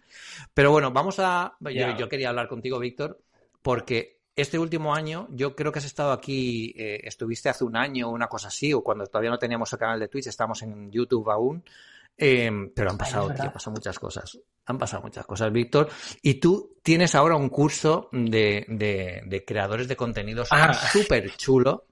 Pero 0.56 0.71
bueno, 0.71 0.92
vamos 0.92 1.19
a. 1.19 1.56
Yo, 1.60 2.10
quería 2.10 2.30
hablar 2.30 2.48
contigo, 2.48 2.80
Víctor, 2.80 3.21
porque 3.62 4.19
este 4.36 4.57
último 4.57 4.95
año, 4.95 5.27
yo 5.30 5.56
creo 5.56 5.71
que 5.71 5.77
has 5.77 5.86
estado 5.86 6.12
aquí, 6.12 6.74
eh, 6.75 7.01
estuviste 7.04 7.50
hace 7.50 7.63
un 7.63 7.77
año, 7.77 8.10
una 8.10 8.27
cosa 8.27 8.48
así, 8.48 8.74
o 8.74 8.83
cuando 8.83 9.06
todavía 9.06 9.30
no 9.30 9.38
teníamos 9.38 9.71
el 9.71 9.77
canal 9.77 10.00
de 10.00 10.07
Twitch, 10.07 10.25
estamos 10.25 10.63
en 10.63 10.89
YouTube 10.92 11.30
aún. 11.30 11.63
Em, 12.18 12.71
pero 12.74 12.92
han 12.92 12.98
pasado, 12.98 13.33
tío, 13.33 13.44
han 13.44 13.54
pasado 13.54 13.74
muchas 13.74 13.98
cosas. 14.00 14.39
Han 14.65 14.77
pasado 14.77 15.04
muchas 15.04 15.25
cosas, 15.25 15.51
Víctor. 15.51 15.89
Y 16.21 16.36
tú 16.36 16.77
tienes 16.83 17.15
ahora 17.15 17.36
un 17.36 17.50
curso 17.50 18.10
de, 18.12 18.65
de, 18.68 19.44
creadores 19.45 19.88
de 19.88 19.95
contenidos 19.95 20.50
ah. 20.51 20.74
súper 20.74 21.36
chulo. 21.36 21.86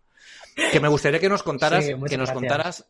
Que 0.72 0.80
me 0.80 0.90
gustaría 0.90 1.20
que 1.20 1.30
nos 1.30 1.44
contaras, 1.44 1.86
que 2.08 2.18
nos 2.18 2.32
contaras 2.32 2.86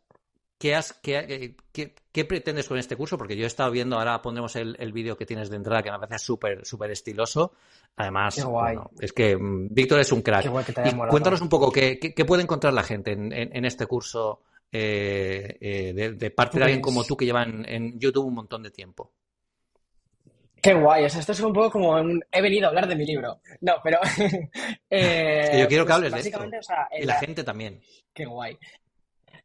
qué, 0.58 0.76
has, 0.76 0.94
qué, 0.94 1.56
qué, 1.72 2.26
pretendes 2.26 2.68
con 2.68 2.78
este 2.78 2.96
curso, 2.96 3.18
porque 3.18 3.36
yo 3.36 3.44
he 3.44 3.48
estado 3.48 3.72
viendo, 3.72 3.98
ahora 3.98 4.22
pondremos 4.22 4.56
el, 4.56 4.76
el 4.80 4.92
vídeo 4.92 5.16
que 5.16 5.26
tienes 5.26 5.50
de 5.50 5.58
entrada, 5.58 5.82
que 5.84 5.92
me 5.92 6.00
parece 6.00 6.20
súper, 6.20 6.66
súper 6.66 6.92
estiloso. 6.92 7.54
Además, 7.96 8.44
es 9.00 9.14
que 9.14 9.38
mm, 9.38 9.68
Víctor 9.72 10.00
es 10.00 10.12
un 10.12 10.22
crack. 10.22 10.48
cuéntanos 11.10 11.42
un 11.42 11.50
poco 11.50 11.72
qué, 11.72 12.00
qué, 12.00 12.26
puede 12.26 12.44
encontrar 12.44 12.74
la 12.74 12.84
gente 12.84 13.12
en, 13.12 13.32
en 13.32 13.66
este 13.66 13.86
curso 13.86 14.42
eh, 14.72 15.58
eh, 15.60 16.14
de, 16.14 16.32
parte 16.32 16.58
de 16.58 16.66
alguien 16.66 16.82
como 16.82 17.04
tú 17.04 17.18
que 17.18 17.26
lleva 17.26 17.44
en, 17.44 18.00
YouTube 18.00 18.26
un 18.26 18.36
montón 18.36 18.64
de 18.64 18.72
tiempo. 18.72 19.12
Qué 20.62 20.74
guay, 20.74 21.06
o 21.06 21.10
sea, 21.10 21.20
esto 21.20 21.32
es 21.32 21.40
un 21.40 21.54
poco 21.54 21.72
como 21.72 21.98
he 22.00 22.42
venido 22.42 22.68
a 22.68 22.70
hablar 22.70 22.88
de 22.88 22.96
mi 22.96 23.06
libro. 23.06 23.42
No, 23.62 23.74
pero... 23.84 24.00
eh, 24.90 25.58
yo 25.60 25.68
quiero 25.68 25.86
que 25.86 25.94
pues 25.94 25.96
hables 25.96 26.14
de 26.14 26.20
esto. 26.20 26.46
y 27.00 27.06
la 27.06 27.16
gente 27.16 27.44
también. 27.44 27.82
Qué 28.14 28.26
guay. 28.26 28.58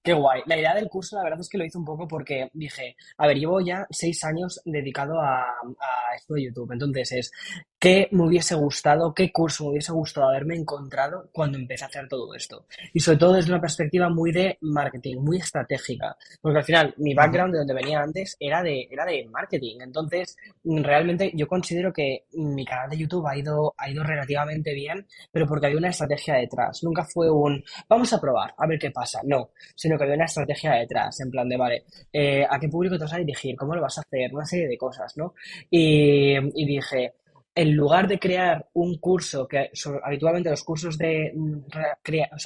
Qué 0.06 0.12
guay. 0.12 0.40
La 0.46 0.56
idea 0.56 0.72
del 0.72 0.88
curso, 0.88 1.16
la 1.16 1.24
verdad 1.24 1.40
es 1.40 1.48
que 1.48 1.58
lo 1.58 1.64
hice 1.64 1.78
un 1.78 1.84
poco 1.84 2.06
porque 2.06 2.48
dije, 2.52 2.94
a 3.18 3.26
ver, 3.26 3.38
llevo 3.38 3.60
ya 3.60 3.84
seis 3.90 4.22
años 4.22 4.60
dedicado 4.64 5.20
a, 5.20 5.40
a 5.40 6.14
esto 6.14 6.34
de 6.34 6.44
YouTube. 6.44 6.70
Entonces 6.70 7.10
es, 7.10 7.32
¿qué 7.76 8.08
me 8.12 8.24
hubiese 8.24 8.54
gustado, 8.54 9.12
qué 9.12 9.32
curso 9.32 9.64
me 9.64 9.70
hubiese 9.70 9.90
gustado 9.90 10.28
haberme 10.28 10.54
encontrado 10.54 11.28
cuando 11.32 11.58
empecé 11.58 11.82
a 11.82 11.88
hacer 11.88 12.06
todo 12.06 12.32
esto? 12.34 12.66
Y 12.94 13.00
sobre 13.00 13.18
todo 13.18 13.32
desde 13.32 13.50
una 13.50 13.60
perspectiva 13.60 14.08
muy 14.08 14.30
de 14.30 14.56
marketing, 14.60 15.16
muy 15.16 15.38
estratégica. 15.38 16.16
Porque 16.40 16.58
al 16.58 16.64
final, 16.64 16.94
mi 16.98 17.12
background 17.12 17.54
de 17.54 17.58
donde 17.58 17.74
venía 17.74 18.00
antes 18.00 18.36
era 18.38 18.62
de, 18.62 18.86
era 18.88 19.04
de 19.04 19.26
marketing. 19.28 19.78
Entonces, 19.80 20.36
realmente 20.62 21.32
yo 21.34 21.48
considero 21.48 21.92
que 21.92 22.26
mi 22.34 22.64
canal 22.64 22.90
de 22.90 22.98
YouTube 22.98 23.26
ha 23.26 23.36
ido, 23.36 23.74
ha 23.76 23.90
ido 23.90 24.04
relativamente 24.04 24.72
bien, 24.72 25.04
pero 25.32 25.48
porque 25.48 25.66
había 25.66 25.78
una 25.78 25.90
estrategia 25.90 26.34
detrás. 26.34 26.84
Nunca 26.84 27.04
fue 27.04 27.28
un, 27.28 27.64
vamos 27.88 28.12
a 28.12 28.20
probar, 28.20 28.54
a 28.56 28.68
ver 28.68 28.78
qué 28.78 28.92
pasa. 28.92 29.20
No, 29.24 29.50
sino 29.74 29.95
que 29.96 30.04
había 30.04 30.16
una 30.16 30.24
estrategia 30.24 30.72
detrás, 30.72 31.20
en 31.20 31.30
plan 31.30 31.48
de, 31.48 31.56
vale, 31.56 31.84
eh, 32.12 32.46
¿a 32.48 32.58
qué 32.58 32.68
público 32.68 32.96
te 32.96 33.04
vas 33.04 33.14
a 33.14 33.18
dirigir? 33.18 33.56
¿Cómo 33.56 33.74
lo 33.74 33.82
vas 33.82 33.98
a 33.98 34.02
hacer? 34.02 34.32
Una 34.34 34.44
serie 34.44 34.68
de 34.68 34.78
cosas, 34.78 35.16
¿no? 35.16 35.34
Y, 35.70 36.36
dije, 36.64 37.14
en 37.54 37.74
lugar 37.74 38.06
de 38.06 38.18
crear 38.18 38.68
un 38.74 38.98
curso 38.98 39.48
que 39.48 39.70
habitualmente 40.02 40.50
los 40.50 40.62
cursos 40.62 40.98
de 40.98 41.32
mm, 41.34 41.60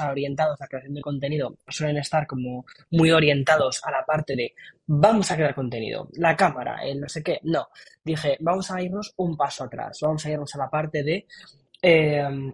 orientados 0.09 0.61
a 0.61 0.67
creación 0.69 0.95
de 0.95 1.01
contenido 1.01 1.57
suelen 1.67 1.97
estar 1.97 2.27
como 2.27 2.65
muy 2.93 3.11
orientados 3.11 3.81
a 3.85 3.91
la 3.91 4.05
parte 4.05 4.37
de 4.37 4.55
vamos 4.87 5.31
a 5.31 5.37
crear 5.37 5.55
contenido, 5.55 6.09
la 6.13 6.37
cámara, 6.37 6.81
el 6.85 7.01
no 7.01 7.09
sé 7.09 7.23
qué, 7.23 7.41
no, 7.43 7.69
dije 8.05 8.37
vamos 8.41 8.71
a 8.71 8.81
irnos 8.81 9.13
un 9.17 9.37
paso 9.37 9.65
atrás, 9.65 9.99
vamos 10.01 10.25
a 10.25 10.31
irnos 10.31 10.55
a 10.55 10.59
la 10.59 10.71
parte 10.71 11.03
de 11.03 11.27
eh, 11.83 12.53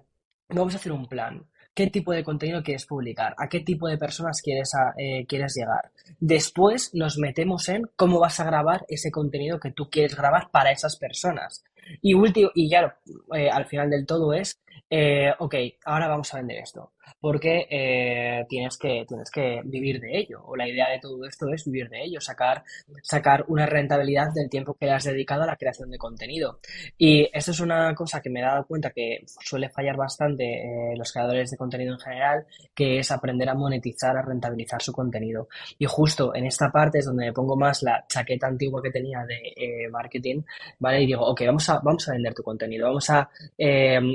vamos 0.48 0.74
a 0.74 0.76
hacer 0.78 0.92
un 0.92 1.06
plan, 1.06 1.44
qué 1.76 1.88
tipo 1.88 2.12
de 2.12 2.24
contenido 2.24 2.62
quieres 2.62 2.86
publicar, 2.86 3.34
a 3.36 3.48
qué 3.48 3.60
tipo 3.60 3.86
de 3.86 3.98
personas 3.98 4.40
quieres, 4.40 4.72
eh, 4.96 5.26
quieres 5.28 5.54
llegar. 5.54 5.92
Después 6.18 6.90
nos 6.94 7.18
metemos 7.18 7.68
en 7.68 7.82
cómo 7.96 8.18
vas 8.18 8.40
a 8.40 8.44
grabar 8.44 8.86
ese 8.88 9.10
contenido 9.10 9.60
que 9.60 9.72
tú 9.72 9.90
quieres 9.90 10.16
grabar 10.16 10.50
para 10.50 10.72
esas 10.72 10.96
personas. 10.96 11.62
Y 12.00 12.14
último, 12.14 12.50
y 12.54 12.70
ya 12.70 12.96
eh, 13.34 13.50
al 13.50 13.66
final 13.66 13.90
del 13.90 14.06
todo 14.06 14.32
es 14.32 14.58
eh, 14.88 15.32
ok, 15.38 15.54
ahora 15.84 16.06
vamos 16.06 16.32
a 16.32 16.36
vender 16.36 16.58
esto, 16.58 16.92
porque 17.20 17.66
eh, 17.68 18.46
tienes, 18.48 18.78
que, 18.78 19.04
tienes 19.06 19.30
que 19.30 19.60
vivir 19.64 20.00
de 20.00 20.16
ello, 20.16 20.42
o 20.44 20.54
la 20.54 20.68
idea 20.68 20.90
de 20.90 21.00
todo 21.00 21.24
esto 21.24 21.48
es 21.52 21.64
vivir 21.64 21.88
de 21.88 22.04
ello, 22.04 22.20
sacar, 22.20 22.62
sacar 23.02 23.44
una 23.48 23.66
rentabilidad 23.66 24.28
del 24.32 24.48
tiempo 24.48 24.74
que 24.74 24.86
le 24.86 24.92
has 24.92 25.04
dedicado 25.04 25.42
a 25.42 25.46
la 25.46 25.56
creación 25.56 25.90
de 25.90 25.98
contenido. 25.98 26.60
Y 26.96 27.28
eso 27.32 27.50
es 27.50 27.60
una 27.60 27.94
cosa 27.94 28.20
que 28.20 28.30
me 28.30 28.40
he 28.40 28.44
dado 28.44 28.64
cuenta 28.64 28.90
que 28.90 29.24
suele 29.26 29.70
fallar 29.70 29.96
bastante 29.96 30.44
eh, 30.44 30.96
los 30.96 31.12
creadores 31.12 31.50
de 31.50 31.56
contenido 31.56 31.94
en 31.94 32.00
general, 32.00 32.46
que 32.74 32.98
es 33.00 33.10
aprender 33.10 33.48
a 33.48 33.54
monetizar, 33.54 34.16
a 34.16 34.22
rentabilizar 34.22 34.80
su 34.80 34.92
contenido. 34.92 35.48
Y 35.78 35.86
justo 35.86 36.34
en 36.34 36.46
esta 36.46 36.70
parte 36.70 36.98
es 36.98 37.06
donde 37.06 37.26
me 37.26 37.32
pongo 37.32 37.56
más 37.56 37.82
la 37.82 38.04
chaqueta 38.06 38.46
antigua 38.46 38.80
que 38.82 38.90
tenía 38.90 39.24
de 39.24 39.88
marketing, 39.90 40.42
¿vale? 40.78 41.02
Y 41.02 41.06
digo, 41.06 41.22
ok, 41.26 41.42
vamos 41.46 41.68
a, 41.70 41.80
vamos 41.80 42.08
a 42.08 42.12
vender 42.12 42.34
tu 42.34 42.42
contenido, 42.42 42.86
vamos 42.86 43.10
a 43.10 43.28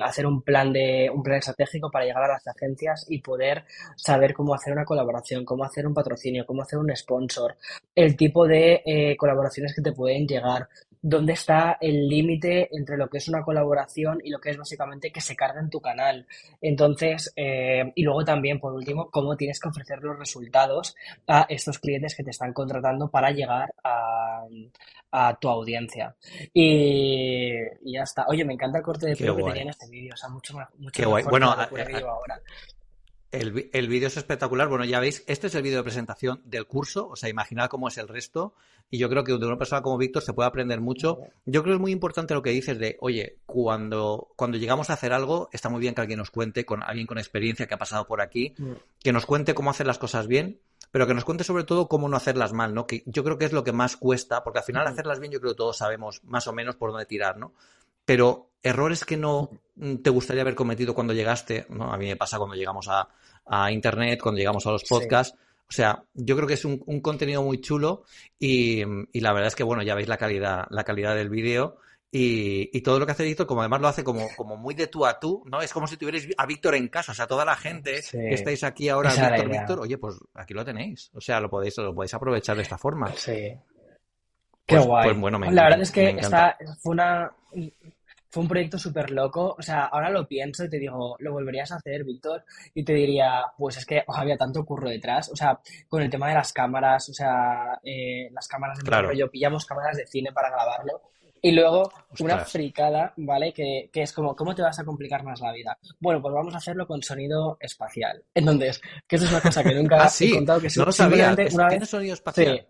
hacer 0.04 0.26
un 0.26 0.42
plan 0.42 0.51
de, 0.74 1.10
un 1.14 1.24
plan 1.24 1.38
estratégico 1.38 1.90
para 1.90 2.06
llegar 2.06 2.24
a 2.24 2.34
las 2.34 2.48
agencias 2.48 3.06
y 3.10 3.20
poder 3.20 3.64
saber 3.96 4.34
cómo 4.34 4.54
hacer 4.54 4.74
una 4.74 4.86
colaboración, 4.86 5.46
cómo 5.46 5.64
hacer 5.64 5.88
un 5.88 5.94
patrocinio, 5.94 6.46
cómo 6.46 6.62
hacer 6.62 6.80
un 6.80 6.96
sponsor, 6.96 7.56
el 7.96 8.16
tipo 8.16 8.46
de 8.48 8.82
eh, 8.86 9.16
colaboraciones 9.18 9.74
que 9.74 9.82
te 9.82 9.94
pueden 9.94 10.28
llegar, 10.28 10.68
dónde 11.02 11.34
está 11.34 11.78
el 11.82 12.08
límite 12.08 12.70
entre 12.76 12.98
lo 12.98 13.10
que 13.10 13.18
es 13.18 13.28
una 13.28 13.42
colaboración 13.42 14.20
y 14.24 14.30
lo 14.30 14.40
que 14.40 14.52
es 14.52 14.58
básicamente 14.58 15.12
que 15.12 15.22
se 15.22 15.36
cargue 15.36 15.60
en 15.60 15.70
tu 15.70 15.82
canal. 15.82 16.28
Entonces, 16.62 17.34
eh, 17.36 17.92
y 17.96 18.04
luego 18.04 18.24
también, 18.24 18.60
por 18.60 18.74
último, 18.74 19.10
cómo 19.10 19.36
tienes 19.36 19.60
que 19.60 19.70
ofrecer 19.70 20.00
los 20.02 20.18
resultados 20.18 20.96
a 21.28 21.46
estos 21.50 21.80
clientes 21.80 22.16
que 22.16 22.24
te 22.24 22.32
están 22.32 22.54
contratando 22.54 23.10
para 23.10 23.32
llegar 23.32 23.74
a, 23.84 24.48
tu 25.40 25.50
audiencia. 25.50 26.16
Y, 26.54 27.52
ya 27.84 28.04
está. 28.04 28.26
Oye, 28.28 28.46
me 28.46 28.54
encanta 28.54 28.78
el 28.78 28.84
corte 28.84 29.08
de 29.08 29.16
pelo 29.16 29.36
que 29.36 29.44
tenía 29.44 29.64
en 29.64 29.70
este 29.70 29.90
vídeo. 29.90 30.14
O 30.14 30.18
sea, 30.18 30.30
mucho, 30.30 30.58
mucho 30.78 31.02
Qué 31.02 31.06
guay. 31.06 31.24
Bueno, 31.24 31.52
ahora. 31.52 31.70
El, 33.32 33.70
el 33.72 33.88
vídeo 33.88 34.08
es 34.08 34.18
espectacular. 34.18 34.68
Bueno, 34.68 34.86
ya 34.86 35.00
veis, 35.00 35.24
este 35.28 35.48
es 35.48 35.56
el 35.56 35.64
vídeo 35.64 35.78
de 35.78 35.84
presentación 35.84 36.42
del 36.46 36.68
curso. 36.68 37.08
O 37.08 37.16
sea, 37.16 37.30
imaginad 37.30 37.70
cómo 37.70 37.88
es 37.88 37.98
el 37.98 38.08
resto. 38.08 38.54
Y 38.94 38.98
yo 38.98 39.10
creo 39.10 39.24
que 39.24 39.32
de 39.32 39.46
una 39.46 39.58
persona 39.58 39.82
como 39.82 39.98
Víctor 39.98 40.22
se 40.22 40.34
puede 40.34 40.48
aprender 40.48 40.82
mucho. 40.82 41.20
Yo 41.46 41.64
creo 41.64 41.74
que 41.74 41.76
es 41.78 41.82
muy 41.82 41.94
importante 41.94 42.34
lo 42.34 42.42
que 42.42 42.50
dices 42.50 42.78
de, 42.78 42.98
oye, 43.00 43.38
cuando, 43.46 44.34
cuando 44.36 44.58
llegamos 44.58 44.90
a 44.90 44.94
hacer 44.94 45.14
algo, 45.14 45.50
está 45.54 45.70
muy 45.70 45.80
bien 45.80 45.96
que 45.96 46.02
alguien 46.02 46.20
nos 46.20 46.30
cuente, 46.30 46.66
con 46.66 46.84
alguien 46.84 47.08
con 47.08 47.18
experiencia 47.18 47.68
que 47.68 47.74
ha 47.74 47.78
pasado 47.78 48.06
por 48.06 48.20
aquí, 48.20 48.54
mm. 48.58 48.72
que 49.00 49.14
nos 49.14 49.26
cuente 49.26 49.54
cómo 49.54 49.70
hacer 49.70 49.88
las 49.88 49.98
cosas 49.98 50.28
bien, 50.28 50.60
pero 50.92 51.08
que 51.08 51.14
nos 51.14 51.24
cuente 51.24 51.46
sobre 51.46 51.64
todo 51.64 51.88
cómo 51.88 52.10
no 52.10 52.18
hacerlas 52.18 52.52
mal, 52.52 52.74
¿no? 52.74 52.86
Que 52.86 53.04
yo 53.06 53.24
creo 53.24 53.38
que 53.38 53.46
es 53.46 53.54
lo 53.54 53.64
que 53.64 53.72
más 53.72 53.96
cuesta, 53.96 54.44
porque 54.44 54.60
al 54.60 54.66
final 54.66 54.84
mm. 54.84 54.92
hacerlas 54.92 55.22
bien 55.22 55.32
yo 55.32 55.40
creo 55.40 55.54
que 55.54 55.58
todos 55.58 55.78
sabemos 55.78 56.22
más 56.26 56.48
o 56.48 56.54
menos 56.54 56.76
por 56.76 56.92
dónde 56.92 57.06
tirar, 57.06 57.38
¿no? 57.38 57.54
Pero 58.12 58.50
errores 58.62 59.06
que 59.06 59.16
no 59.16 59.50
te 60.04 60.10
gustaría 60.10 60.42
haber 60.42 60.54
cometido 60.54 60.94
cuando 60.94 61.14
llegaste, 61.14 61.66
¿no? 61.70 61.94
A 61.94 61.98
mí 61.98 62.08
me 62.08 62.18
pasa 62.18 62.38
cuando 62.38 62.58
llegamos 62.58 62.90
a, 62.90 63.08
a 63.46 63.72
Internet, 63.72 64.20
cuando 64.22 64.38
llegamos 64.38 64.68
a 64.68 64.72
los 64.72 64.84
podcasts. 64.84 65.34
O 65.70 65.72
sea, 65.72 66.04
yo 66.14 66.36
creo 66.36 66.46
que 66.46 66.56
es 66.56 66.66
un, 66.66 67.00
contenido 67.00 67.42
muy 67.42 67.62
chulo 67.62 68.04
y, 68.38 68.84
la 69.14 69.32
verdad 69.32 69.48
es 69.48 69.56
que, 69.56 69.64
bueno, 69.64 69.82
ya 69.82 69.96
veis 69.96 70.10
la 70.10 70.18
calidad, 70.18 70.66
la 70.72 70.84
calidad 70.84 71.16
del 71.16 71.30
vídeo 71.30 71.78
y, 72.12 72.82
todo 72.82 73.00
lo 73.00 73.06
que 73.06 73.14
hace 73.14 73.24
Víctor, 73.24 73.48
como 73.48 73.62
además 73.62 73.80
lo 73.80 73.88
hace 73.88 74.04
como, 74.04 74.28
como 74.36 74.58
muy 74.58 74.74
de 74.74 74.88
tú 74.88 75.06
a 75.06 75.18
tú, 75.18 75.46
¿no? 75.50 75.62
Es 75.62 75.72
como 75.72 75.88
si 75.88 75.96
tuvierais 75.96 76.28
a 76.38 76.46
Víctor 76.46 76.76
en 76.76 76.90
casa, 76.90 77.14
o 77.14 77.16
sea, 77.16 77.28
toda 77.28 77.46
la 77.46 77.56
gente 77.56 78.02
que 78.12 78.34
estáis 78.34 78.66
aquí 78.66 78.90
ahora, 78.90 79.12
Víctor, 79.12 79.50
Víctor, 79.50 79.80
oye, 79.80 79.98
pues 79.98 80.18
aquí 80.34 80.54
lo 80.54 80.66
tenéis, 80.66 81.12
o 81.14 81.22
sea, 81.22 81.40
lo 81.40 81.50
podéis, 81.50 81.78
lo 81.78 81.96
podéis 81.96 82.14
aprovechar 82.14 82.58
de 82.58 82.64
esta 82.64 82.78
forma. 82.78 83.10
Sí. 83.16 83.56
Qué 84.66 84.76
pues, 84.76 84.86
guay. 84.86 85.10
Pues, 85.10 85.20
bueno, 85.22 85.40
la 85.40 85.64
verdad 85.64 85.82
es 85.82 85.92
que 85.92 86.10
esta 86.10 86.58
fue 86.82 86.92
una 86.92 87.32
fue 88.32 88.44
un 88.44 88.50
proyecto 88.50 88.80
súper 88.80 89.12
loco. 89.12 89.56
O 89.58 89.62
sea, 89.62 89.86
ahora 89.86 90.10
lo 90.10 90.28
pienso 90.28 90.64
y 90.64 90.70
te 90.70 90.80
digo, 90.80 91.18
¿lo 91.20 91.34
volverías 91.34 91.72
a 91.72 91.76
hacer, 91.76 92.04
Víctor? 92.06 92.46
Y 92.74 92.84
te 92.84 92.94
diría, 92.94 93.44
pues 93.58 93.78
es 93.78 93.86
que 93.86 94.04
había 94.08 94.38
tanto 94.38 94.66
curro 94.66 94.90
detrás. 94.90 95.30
O 95.30 95.36
sea, 95.36 95.60
con 95.90 96.02
el 96.02 96.10
tema 96.10 96.30
de 96.30 96.36
las 96.36 96.54
cámaras, 96.54 97.10
o 97.10 97.14
sea, 97.14 97.80
eh, 97.84 98.30
las 98.32 98.48
cámaras 98.48 98.80
de 98.80 98.86
claro. 98.86 99.12
yo 99.14 99.30
pillamos 99.30 99.66
cámaras 99.66 99.98
de 99.98 100.08
cine 100.08 100.32
para 100.32 100.50
grabarlo. 100.50 101.02
Y 101.44 101.52
luego 101.52 101.92
una 102.20 102.38
fricada, 102.40 103.14
¿vale? 103.18 103.52
Que, 103.52 103.90
que, 103.92 104.04
es 104.04 104.14
como, 104.14 104.36
¿cómo 104.36 104.54
te 104.54 104.62
vas 104.62 104.80
a 104.80 104.86
complicar 104.86 105.24
más 105.24 105.42
la 105.42 105.52
vida? 105.52 105.76
Bueno, 106.00 106.22
pues 106.22 106.34
vamos 106.34 106.54
a 106.54 106.60
hacerlo 106.60 106.86
con 106.86 107.02
sonido 107.02 107.58
espacial. 107.60 108.24
Entonces, 108.34 108.80
que 109.08 109.16
eso 109.16 109.26
es 109.26 109.32
una 109.32 109.42
cosa 109.42 109.64
que 109.64 109.74
nunca 109.74 109.98
ah, 110.06 110.12
he 110.20 110.32
contado 110.32 110.62
que 110.62 110.68
no 110.78 110.86
lo 110.86 110.92
sabía. 110.92 111.36
¿Tiene 111.36 111.86
sonido 111.86 112.14
espacial? 112.14 112.68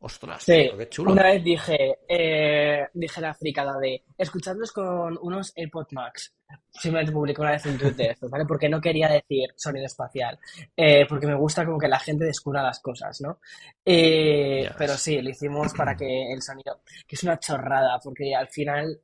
Ostras, 0.00 0.44
sí. 0.44 0.70
qué 0.76 0.88
chulo. 0.88 1.10
Una 1.10 1.24
vez 1.24 1.42
dije, 1.42 1.98
eh, 2.08 2.86
dije 2.94 3.20
la 3.20 3.34
fricada 3.34 3.78
de 3.80 4.04
escuchadlos 4.16 4.70
con 4.70 5.18
unos 5.22 5.52
AirPods 5.56 5.92
Max. 5.92 6.34
Simplemente 6.70 7.12
publiqué 7.12 7.40
una 7.40 7.50
vez 7.50 7.66
en 7.66 7.78
Twitter 7.78 8.12
esto, 8.12 8.28
¿vale? 8.30 8.44
Porque 8.46 8.68
no 8.68 8.80
quería 8.80 9.08
decir 9.08 9.50
sonido 9.56 9.86
espacial. 9.86 10.38
Eh, 10.76 11.04
porque 11.08 11.26
me 11.26 11.34
gusta 11.34 11.64
como 11.64 11.78
que 11.78 11.88
la 11.88 11.98
gente 11.98 12.24
descubra 12.24 12.62
las 12.62 12.78
cosas, 12.78 13.20
¿no? 13.20 13.40
Eh, 13.84 14.70
pero 14.78 14.96
sí, 14.96 15.20
lo 15.20 15.30
hicimos 15.30 15.74
para 15.74 15.96
que 15.96 16.32
el 16.32 16.42
sonido, 16.42 16.80
que 17.06 17.16
es 17.16 17.24
una 17.24 17.38
chorrada, 17.40 17.98
porque 17.98 18.36
al 18.36 18.48
final 18.48 19.00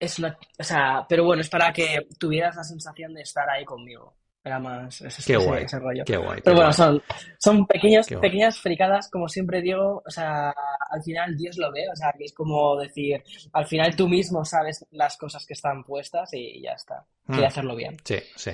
es 0.00 0.18
una, 0.18 0.38
o 0.58 0.64
sea, 0.64 1.04
pero 1.06 1.24
bueno, 1.24 1.42
es 1.42 1.50
para 1.50 1.72
que 1.74 2.06
tuvieras 2.18 2.56
la 2.56 2.64
sensación 2.64 3.12
de 3.12 3.20
estar 3.20 3.48
ahí 3.50 3.66
conmigo 3.66 4.14
era 4.46 4.60
más 4.60 5.00
ese, 5.00 5.22
qué 5.24 5.36
guay, 5.36 5.64
ese 5.64 5.78
rollo. 5.80 6.04
Qué 6.04 6.16
guay, 6.16 6.40
Pero 6.44 6.54
bueno, 6.54 6.72
son, 6.72 7.02
son 7.38 7.66
pequeños, 7.66 8.06
pequeñas 8.06 8.60
fricadas, 8.60 9.10
como 9.10 9.28
siempre 9.28 9.60
digo, 9.60 10.04
o 10.06 10.10
sea, 10.10 10.54
al 10.90 11.02
final 11.02 11.36
Dios 11.36 11.58
lo 11.58 11.72
ve, 11.72 11.84
o 11.92 11.96
sea, 11.96 12.14
que 12.16 12.24
es 12.24 12.32
como 12.32 12.76
decir, 12.76 13.24
al 13.52 13.66
final 13.66 13.96
tú 13.96 14.08
mismo 14.08 14.44
sabes 14.44 14.86
las 14.92 15.16
cosas 15.16 15.44
que 15.44 15.54
están 15.54 15.82
puestas 15.82 16.32
y 16.32 16.62
ya 16.62 16.72
está. 16.72 17.04
Mm. 17.26 17.42
hacerlo 17.42 17.74
bien. 17.74 17.96
Sí, 18.04 18.18
sí. 18.36 18.52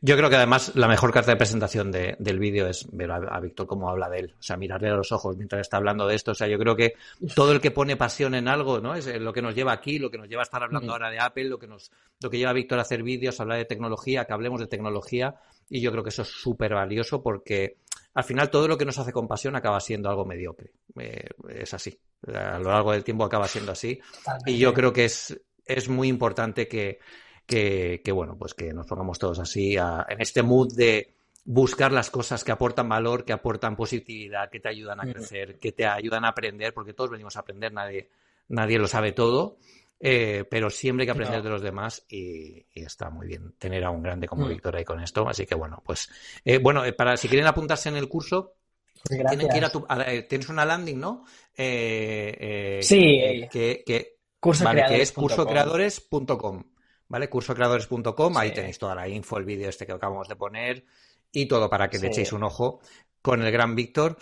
Yo 0.00 0.16
creo 0.16 0.30
que 0.30 0.36
además 0.36 0.72
la 0.76 0.88
mejor 0.88 1.12
carta 1.12 1.32
de 1.32 1.36
presentación 1.36 1.90
del 1.90 2.38
vídeo 2.38 2.66
es 2.68 2.86
ver 2.92 3.10
a, 3.10 3.40
Víctor 3.40 3.66
cómo 3.66 3.88
habla 3.90 4.08
de 4.08 4.20
él, 4.20 4.34
o 4.38 4.42
sea, 4.42 4.56
mirarle 4.56 4.90
a 4.90 4.94
los 4.94 5.10
ojos 5.12 5.36
mientras 5.36 5.60
está 5.60 5.76
hablando 5.76 6.06
de 6.06 6.14
esto. 6.14 6.32
O 6.32 6.34
sea, 6.34 6.46
yo 6.46 6.58
creo 6.58 6.76
que 6.76 6.94
todo 7.34 7.52
el 7.52 7.60
que 7.60 7.70
pone 7.70 7.96
pasión 7.96 8.34
en 8.34 8.48
algo, 8.48 8.80
¿no? 8.80 8.94
Es 8.94 9.06
eh, 9.06 9.18
lo 9.18 9.32
que 9.32 9.42
nos 9.42 9.54
lleva 9.54 9.72
aquí, 9.72 9.98
lo 9.98 10.10
que 10.10 10.18
nos 10.18 10.28
lleva 10.28 10.42
a 10.42 10.44
estar 10.44 10.62
hablando 10.62 10.92
ahora 10.92 11.10
de 11.10 11.18
Apple, 11.18 11.44
lo 11.44 11.58
que 11.58 11.66
nos, 11.66 11.90
lo 12.20 12.30
que 12.30 12.38
lleva 12.38 12.50
a 12.50 12.54
Víctor 12.54 12.78
a 12.78 12.82
hacer 12.82 13.02
vídeos, 13.02 13.38
a 13.38 13.42
hablar 13.42 13.58
de 13.58 13.64
tecnología, 13.64 14.24
que 14.24 14.32
hablemos 14.32 14.60
de 14.60 14.66
tecnología. 14.66 15.34
Y 15.68 15.80
yo 15.80 15.90
creo 15.90 16.02
que 16.02 16.10
eso 16.10 16.22
es 16.22 16.28
súper 16.28 16.74
valioso 16.74 17.22
porque 17.22 17.78
al 18.14 18.24
final 18.24 18.50
todo 18.50 18.66
lo 18.66 18.78
que 18.78 18.84
nos 18.84 18.98
hace 18.98 19.12
con 19.12 19.28
pasión 19.28 19.54
acaba 19.56 19.80
siendo 19.80 20.08
algo 20.08 20.24
mediocre. 20.24 20.72
Eh, 20.98 21.28
es 21.48 21.74
así. 21.74 21.98
A 22.26 22.58
lo 22.58 22.70
largo 22.70 22.92
del 22.92 23.04
tiempo 23.04 23.24
acaba 23.24 23.46
siendo 23.46 23.72
así. 23.72 24.00
Y 24.46 24.58
yo 24.58 24.72
creo 24.74 24.92
que 24.92 25.04
es, 25.04 25.40
es 25.64 25.88
muy 25.88 26.08
importante 26.08 26.66
que 26.66 26.98
que, 27.48 28.12
bueno, 28.12 28.36
pues 28.36 28.52
que 28.52 28.74
nos 28.74 28.86
pongamos 28.86 29.18
todos 29.18 29.38
así 29.38 29.76
en 29.76 30.20
este 30.20 30.42
mood 30.42 30.74
de 30.74 31.14
buscar 31.44 31.92
las 31.92 32.10
cosas 32.10 32.44
que 32.44 32.52
aportan 32.52 32.88
valor, 32.90 33.24
que 33.24 33.32
aportan 33.32 33.74
positividad, 33.74 34.50
que 34.50 34.60
te 34.60 34.68
ayudan 34.68 35.00
a 35.00 35.10
crecer, 35.10 35.58
que 35.58 35.72
te 35.72 35.86
ayudan 35.86 36.26
a 36.26 36.28
aprender, 36.28 36.74
porque 36.74 36.92
todos 36.92 37.10
venimos 37.10 37.36
a 37.36 37.40
aprender, 37.40 37.72
nadie, 37.72 38.10
nadie 38.48 38.78
lo 38.78 38.86
sabe 38.86 39.12
todo, 39.12 39.56
eh, 39.98 40.44
pero 40.50 40.68
siempre 40.68 41.02
hay 41.02 41.06
que 41.06 41.12
aprender 41.12 41.42
de 41.42 41.48
los 41.48 41.62
demás 41.62 42.04
y, 42.06 42.66
está 42.74 43.08
muy 43.08 43.26
bien 43.26 43.54
tener 43.58 43.82
a 43.82 43.90
un 43.90 44.02
grande 44.02 44.28
como 44.28 44.44
mm. 44.44 44.48
Víctor 44.50 44.76
ahí 44.76 44.84
con 44.84 45.00
esto. 45.00 45.26
Así 45.26 45.46
que 45.46 45.54
bueno, 45.54 45.82
pues 45.84 46.10
eh, 46.44 46.58
bueno, 46.58 46.84
eh, 46.84 46.92
para 46.92 47.16
si 47.16 47.28
quieren 47.28 47.46
apuntarse 47.46 47.88
en 47.88 47.96
el 47.96 48.08
curso, 48.08 48.56
tienen 49.08 49.48
que 49.48 49.56
ir 49.56 49.64
a 49.64 49.70
tu, 49.70 49.86
tienes 50.28 50.50
una 50.50 50.66
landing, 50.66 51.00
¿no? 51.00 51.24
sí. 51.56 53.48
que, 53.50 53.82
que, 53.86 54.18
que 54.36 55.00
es 55.00 55.12
cursocreadores.com. 55.12 56.64
¿vale? 57.08 57.28
Cursocreadores.com, 57.28 58.36
ahí 58.36 58.52
tenéis 58.52 58.78
toda 58.78 58.94
la 58.94 59.08
info, 59.08 59.38
el 59.38 59.44
vídeo 59.44 59.68
este 59.68 59.86
que 59.86 59.92
acabamos 59.92 60.28
de 60.28 60.36
poner 60.36 60.84
y 61.32 61.46
todo 61.46 61.68
para 61.68 61.88
que 61.88 61.98
le 61.98 62.08
echéis 62.08 62.32
un 62.32 62.44
ojo 62.44 62.80
con 63.22 63.42
el 63.42 63.50
gran 63.50 63.74
Víctor. 63.74 64.16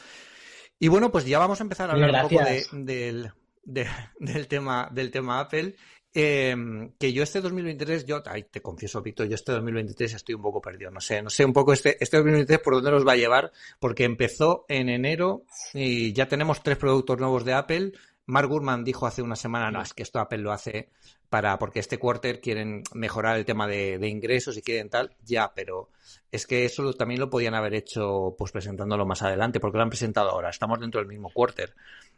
Y 0.78 0.88
bueno, 0.88 1.10
pues 1.10 1.24
ya 1.24 1.38
vamos 1.38 1.60
a 1.60 1.64
empezar 1.64 1.90
a 1.90 1.94
hablar 1.94 2.24
un 2.24 2.30
poco 2.30 2.44
del, 2.72 3.32
del, 3.64 4.48
tema, 4.48 4.88
del 4.92 5.10
tema 5.10 5.40
Apple. 5.40 5.74
Em, 6.18 6.92
que 6.98 7.12
yo 7.12 7.22
este 7.22 7.42
2023, 7.42 8.06
yo 8.06 8.22
ay, 8.24 8.44
te 8.44 8.62
confieso, 8.62 9.02
Víctor, 9.02 9.26
yo 9.28 9.34
este 9.34 9.52
2023 9.52 10.14
estoy 10.14 10.34
un 10.34 10.42
poco 10.42 10.62
perdido. 10.62 10.90
No 10.90 11.00
sé, 11.00 11.20
no 11.20 11.28
sé 11.28 11.44
un 11.44 11.52
poco 11.52 11.74
este, 11.74 12.02
este 12.02 12.16
2023 12.16 12.60
por 12.60 12.74
dónde 12.74 12.90
nos 12.90 13.06
va 13.06 13.12
a 13.12 13.16
llevar, 13.16 13.52
porque 13.78 14.04
empezó 14.04 14.64
en 14.68 14.88
enero 14.88 15.44
y 15.74 16.14
ya 16.14 16.26
tenemos 16.26 16.62
tres 16.62 16.78
productos 16.78 17.18
nuevos 17.18 17.44
de 17.44 17.52
Apple. 17.52 17.92
Mark 18.24 18.48
Gurman 18.48 18.82
dijo 18.82 19.06
hace 19.06 19.22
una 19.22 19.36
semana, 19.36 19.70
no, 19.70 19.82
es 19.82 19.92
que 19.92 20.02
esto 20.02 20.18
Apple 20.18 20.38
lo 20.38 20.52
hace 20.52 20.88
para, 21.28 21.58
porque 21.58 21.80
este 21.80 21.98
quarter 21.98 22.40
quieren 22.40 22.82
mejorar 22.94 23.36
el 23.36 23.44
tema 23.44 23.66
de, 23.66 23.98
ingresos 24.08 24.56
y 24.56 24.62
quieren 24.62 24.88
tal, 24.88 25.14
ya, 25.24 25.52
pero 25.54 25.90
es 26.30 26.46
que 26.46 26.64
eso 26.64 26.92
también 26.94 27.20
lo 27.20 27.30
podían 27.30 27.54
haber 27.54 27.74
hecho 27.74 28.34
pues 28.38 28.52
presentándolo 28.52 29.06
más 29.06 29.22
adelante, 29.22 29.60
porque 29.60 29.78
lo 29.78 29.82
han 29.82 29.90
presentado 29.90 30.30
ahora, 30.30 30.50
estamos 30.50 30.80
dentro 30.80 31.00
del 31.00 31.08
mismo 31.08 31.30
quarter. 31.30 31.74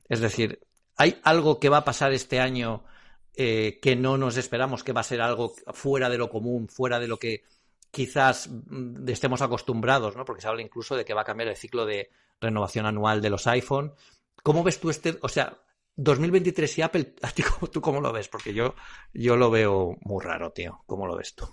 Es 0.09 0.21
decir, 0.21 0.61
¿hay 0.97 1.19
algo 1.25 1.59
que 1.59 1.69
va 1.69 1.79
a 1.79 1.85
pasar 1.85 2.13
este 2.13 2.41
año 2.41 2.85
eh, 3.35 3.79
que 3.81 3.97
no 3.97 4.19
nos 4.19 4.37
esperamos, 4.37 4.83
que 4.83 4.93
va 4.93 5.01
a 5.01 5.05
ser 5.05 5.21
algo 5.21 5.55
fuera 5.73 6.09
de 6.09 6.19
lo 6.19 6.29
común, 6.29 6.69
fuera 6.69 6.99
de 6.99 7.09
lo 7.09 7.19
que 7.19 7.45
quizás 7.91 8.49
mm, 8.49 9.09
estemos 9.09 9.43
acostumbrados, 9.43 10.17
¿no? 10.17 10.25
Porque 10.25 10.43
se 10.43 10.49
habla 10.49 10.63
incluso 10.63 10.97
de 10.97 11.05
que 11.05 11.15
va 11.15 11.23
a 11.23 11.25
cambiar 11.25 11.49
el 11.49 11.57
ciclo 11.57 11.87
de 11.87 12.11
renovación 12.41 12.87
anual 12.87 13.23
de 13.23 13.31
los 13.31 13.47
iPhone. 13.47 13.93
¿Cómo 14.43 14.63
ves 14.63 14.81
tú 14.81 14.91
este, 14.91 15.19
o 15.23 15.29
sea, 15.29 15.59
2023 15.99 16.79
y 16.79 16.83
Apple, 16.83 17.15
¿tú 17.73 17.81
cómo 17.81 18.01
lo 18.01 18.13
ves? 18.13 18.29
Porque 18.29 18.55
yo, 18.55 18.75
yo 19.13 19.37
lo 19.37 19.51
veo 19.51 19.97
muy 20.03 20.25
raro, 20.25 20.53
tío. 20.53 20.81
¿Cómo 20.87 21.07
lo 21.07 21.17
ves 21.17 21.35
tú? 21.35 21.45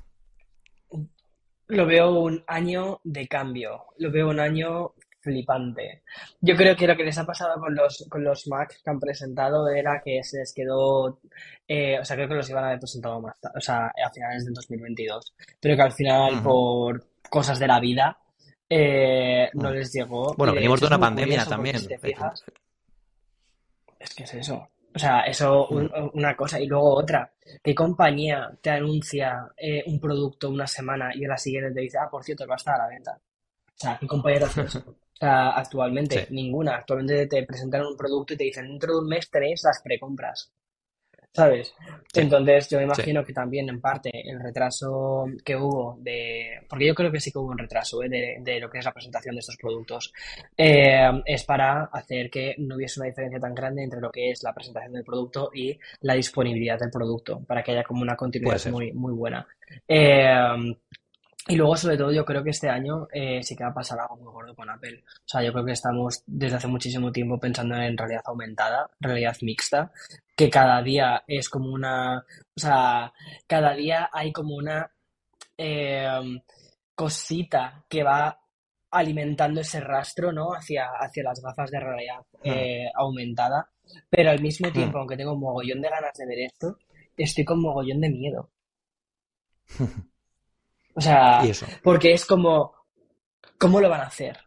Lo 1.67 1.85
veo 1.87 2.11
un 2.11 2.43
año 2.45 3.01
de 3.03 3.27
cambio. 3.27 3.85
Lo 3.97 4.11
veo 4.11 4.29
un 4.29 4.39
año 4.39 4.93
flipante. 5.19 6.03
Yo 6.39 6.55
creo 6.55 6.75
que 6.75 6.85
lo 6.85 6.95
que 6.95 7.03
les 7.03 7.17
ha 7.17 7.25
pasado 7.25 7.59
con 7.59 7.73
los, 7.73 8.05
con 8.07 8.23
los 8.23 8.47
Macs 8.47 8.81
que 8.83 8.89
han 8.91 8.99
presentado 8.99 9.67
era 9.67 9.99
que 10.05 10.23
se 10.23 10.37
les 10.37 10.53
quedó, 10.53 11.19
eh, 11.67 11.97
o 11.99 12.05
sea, 12.05 12.15
creo 12.15 12.29
que 12.29 12.35
los 12.35 12.49
iban 12.51 12.63
a 12.63 12.67
haber 12.67 12.79
presentado 12.79 13.19
más, 13.19 13.35
o 13.55 13.59
sea, 13.59 13.87
a 13.87 14.11
finales 14.13 14.45
del 14.45 14.53
2022, 14.53 15.33
pero 15.59 15.75
que 15.75 15.81
al 15.81 15.91
final, 15.91 16.43
por 16.43 17.03
cosas 17.27 17.57
de 17.57 17.67
la 17.67 17.79
vida, 17.79 18.19
eh, 18.69 19.49
no 19.55 19.71
les 19.71 19.91
llegó. 19.91 20.35
Bueno, 20.35 20.53
venimos 20.53 20.79
de 20.79 20.87
una 20.87 20.99
pandemia 20.99 21.43
también. 21.45 21.77
Es 24.05 24.15
que 24.15 24.23
es 24.23 24.33
eso. 24.35 24.69
O 24.95 24.99
sea, 24.99 25.21
eso, 25.21 25.67
una 26.13 26.35
cosa 26.37 26.59
y 26.59 26.67
luego 26.67 26.95
otra. 26.95 27.29
¿Qué 27.61 27.75
compañía 27.75 28.49
te 28.61 28.69
anuncia 28.69 29.51
eh, 29.57 29.83
un 29.87 29.99
producto 29.99 30.49
una 30.49 30.67
semana 30.67 31.11
y 31.13 31.25
a 31.25 31.29
la 31.29 31.37
siguiente 31.37 31.73
te 31.73 31.81
dice, 31.81 31.97
ah, 31.97 32.07
por 32.09 32.23
cierto, 32.23 32.47
va 32.47 32.55
a 32.55 32.57
estar 32.57 32.75
a 32.75 32.83
la 32.83 32.87
venta? 32.87 33.11
O 33.11 33.77
sea, 33.77 33.97
¿qué 33.99 34.07
compañía 34.07 34.39
te 34.39 34.45
hace 34.45 34.61
eso? 34.61 34.83
O 35.15 35.17
sea, 35.17 35.51
actualmente, 35.51 36.27
ninguna. 36.31 36.75
Actualmente 36.75 37.27
te 37.27 37.43
presentan 37.43 37.85
un 37.85 37.95
producto 37.95 38.33
y 38.33 38.37
te 38.37 38.43
dicen, 38.43 38.67
dentro 38.67 38.91
de 38.91 38.99
un 38.99 39.07
mes 39.07 39.29
tenéis 39.31 39.63
las 39.63 39.81
precompras. 39.81 40.51
¿Sabes? 41.35 41.75
Entonces 42.13 42.69
yo 42.69 42.77
me 42.77 42.85
imagino 42.85 43.25
que 43.25 43.33
también 43.33 43.67
en 43.67 43.81
parte 43.81 44.09
el 44.23 44.39
retraso 44.39 45.25
que 45.43 45.57
hubo 45.57 45.97
de, 45.99 46.61
porque 46.69 46.87
yo 46.87 46.95
creo 46.95 47.11
que 47.11 47.19
sí 47.19 47.29
que 47.29 47.39
hubo 47.39 47.51
un 47.51 47.57
retraso 47.57 48.01
¿eh? 48.01 48.07
de, 48.09 48.59
lo 48.61 48.69
que 48.69 48.79
es 48.79 48.85
la 48.85 48.93
presentación 48.93 49.35
de 49.35 49.39
estos 49.39 49.57
productos, 49.57 50.13
eh, 50.55 51.11
es 51.25 51.43
para 51.43 51.89
hacer 51.91 52.29
que 52.29 52.55
no 52.59 52.75
hubiese 52.75 53.01
una 53.01 53.09
diferencia 53.09 53.37
tan 53.37 53.53
grande 53.53 53.83
entre 53.83 53.99
lo 53.99 54.09
que 54.09 54.31
es 54.31 54.43
la 54.43 54.53
presentación 54.53 54.93
del 54.93 55.03
producto 55.03 55.51
y 55.53 55.77
la 55.99 56.13
disponibilidad 56.13 56.79
del 56.79 56.89
producto, 56.89 57.41
para 57.45 57.61
que 57.61 57.73
haya 57.73 57.83
como 57.83 58.01
una 58.01 58.15
continuidad 58.15 58.65
muy, 58.67 58.93
muy 58.93 59.11
buena. 59.11 59.45
Eh, 59.85 60.73
y 61.47 61.55
luego, 61.55 61.77
sobre 61.77 61.97
todo, 61.97 62.11
yo 62.11 62.25
creo 62.25 62.43
que 62.43 62.49
este 62.49 62.69
año 62.69 63.07
eh, 63.13 63.43
sí 63.43 63.55
que 63.55 63.63
va 63.63 63.69
a 63.69 63.73
pasar 63.73 63.99
algo 63.99 64.17
muy 64.17 64.31
gordo 64.31 64.55
con 64.55 64.67
Apple. 64.67 65.03
O 65.05 65.27
sea, 65.27 65.43
yo 65.43 65.53
creo 65.53 65.63
que 65.63 65.73
estamos 65.73 66.23
desde 66.25 66.55
hace 66.55 66.67
muchísimo 66.67 67.11
tiempo 67.11 67.39
pensando 67.39 67.75
en 67.75 67.95
realidad 67.95 68.23
aumentada, 68.25 68.89
realidad 68.99 69.37
mixta, 69.41 69.91
que 70.35 70.49
cada 70.49 70.81
día 70.81 71.23
es 71.27 71.47
como 71.49 71.71
una, 71.71 72.17
o 72.17 72.59
sea, 72.59 73.13
cada 73.45 73.75
día 73.75 74.09
hay 74.11 74.31
como 74.31 74.55
una 74.55 74.89
em, 75.57 76.41
cosita 76.95 77.85
que 77.87 78.03
va 78.03 78.39
alimentando 78.89 79.61
ese 79.61 79.81
rastro, 79.81 80.31
¿no? 80.31 80.51
Hacia, 80.53 80.87
hacia 80.99 81.23
las 81.23 81.41
gafas 81.41 81.69
de 81.69 81.79
realidad 81.79 82.25
hmm. 82.43 82.49
eh, 82.49 82.91
aumentada. 82.95 83.69
Pero 84.09 84.31
al 84.31 84.41
mismo 84.41 84.71
tiempo, 84.71 84.97
hmm. 84.97 85.01
aunque 85.01 85.17
tengo 85.17 85.33
un 85.33 85.41
mogollón 85.41 85.81
de 85.81 85.89
ganas 85.89 86.13
de 86.17 86.25
ver 86.25 86.39
esto, 86.39 86.79
estoy 87.15 87.45
con 87.45 87.61
mogollón 87.61 88.01
de 88.01 88.09
miedo. 88.09 88.49
O 90.95 91.01
sea, 91.01 91.43
porque 91.83 92.13
es 92.13 92.25
como, 92.25 92.73
¿cómo 93.57 93.81
lo 93.81 93.89
van 93.89 94.01
a 94.01 94.05
hacer? 94.05 94.37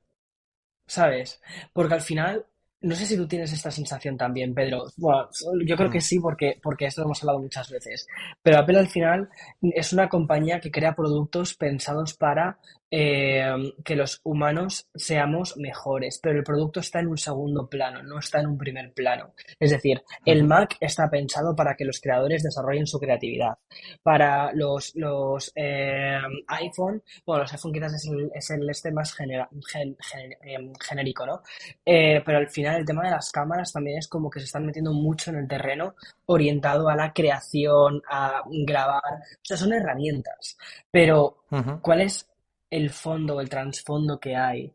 ¿Sabes? 0.87 1.40
Porque 1.75 1.95
al 1.95 2.00
final, 2.00 2.47
no 2.81 2.95
sé 2.95 3.05
si 3.05 3.17
tú 3.19 3.28
tienes 3.28 3.52
esta 3.52 3.71
sensación 3.71 4.17
también, 4.17 4.55
Pedro. 4.55 4.87
Bueno, 4.97 5.28
yo 5.67 5.76
creo 5.76 5.90
que 5.90 5.99
mm. 5.99 6.02
sí, 6.02 6.19
porque, 6.19 6.59
porque 6.62 6.87
esto 6.87 7.02
lo 7.02 7.09
hemos 7.09 7.23
hablado 7.23 7.40
muchas 7.40 7.71
veces. 7.71 8.07
Pero 8.43 8.59
Apple 8.59 8.78
al 8.78 8.88
final 8.88 9.28
es 9.61 9.93
una 9.93 10.09
compañía 10.09 10.59
que 10.59 10.71
crea 10.71 10.97
productos 10.97 11.55
pensados 11.55 12.14
para 12.14 12.59
eh, 12.90 13.73
que 13.85 13.97
los 13.97 14.21
humanos 14.25 14.88
seamos 14.95 15.57
mejores, 15.59 16.18
pero 16.23 16.38
el 16.38 16.45
producto 16.45 16.80
está 16.80 17.00
en 17.00 17.09
un 17.09 17.18
segundo 17.18 17.68
plano, 17.68 18.02
no 18.02 18.18
está 18.18 18.40
en 18.40 18.47
un 18.47 18.59
primer 18.59 18.92
plano. 18.92 19.35
Es 19.59 19.71
decir, 19.71 20.02
el 20.25 20.45
Mac 20.45 20.76
está 20.80 21.11
pensado 21.11 21.54
para 21.54 21.75
que 21.75 21.85
los 21.85 22.00
creadores 22.00 22.42
desarrollen 22.42 22.87
su 22.87 22.99
creatividad. 22.99 23.59
Para 24.02 24.52
los, 24.52 24.95
los 24.95 25.52
eh, 25.54 26.18
iPhone, 26.47 27.02
bueno, 27.26 27.42
los 27.42 27.52
iPhone 27.52 27.73
quizás 27.73 27.95
es 27.95 28.50
el, 28.50 28.71
este 28.71 28.91
más 28.91 29.15
em, 29.21 30.73
genérico, 30.80 31.26
¿no? 31.26 31.43
Eh, 31.84 32.23
pero 32.25 32.39
al 32.39 32.49
final 32.49 32.76
el 32.76 32.86
tema 32.86 33.04
de 33.04 33.10
las 33.10 33.30
cámaras 33.30 33.73
también 33.73 33.99
es 33.99 34.08
como 34.08 34.30
que 34.30 34.41
se 34.41 34.47
están 34.47 34.65
metiendo 34.65 34.93
mucho 34.93 35.30
en 35.30 35.36
el 35.36 35.49
terreno 35.49 35.95
orientado 36.26 36.89
a 36.89 36.97
la 36.97 37.13
creación, 37.13 38.02
a 38.08 38.43
grabar. 38.47 39.02
O 39.04 39.45
sea, 39.45 39.56
son 39.56 39.73
herramientas. 39.73 40.56
Pero, 40.91 41.45
¿cuál 41.82 42.02
es 42.02 42.28
el 42.71 42.91
fondo, 42.91 43.41
el 43.41 43.49
trasfondo 43.49 44.19
que 44.19 44.37
hay 44.37 44.75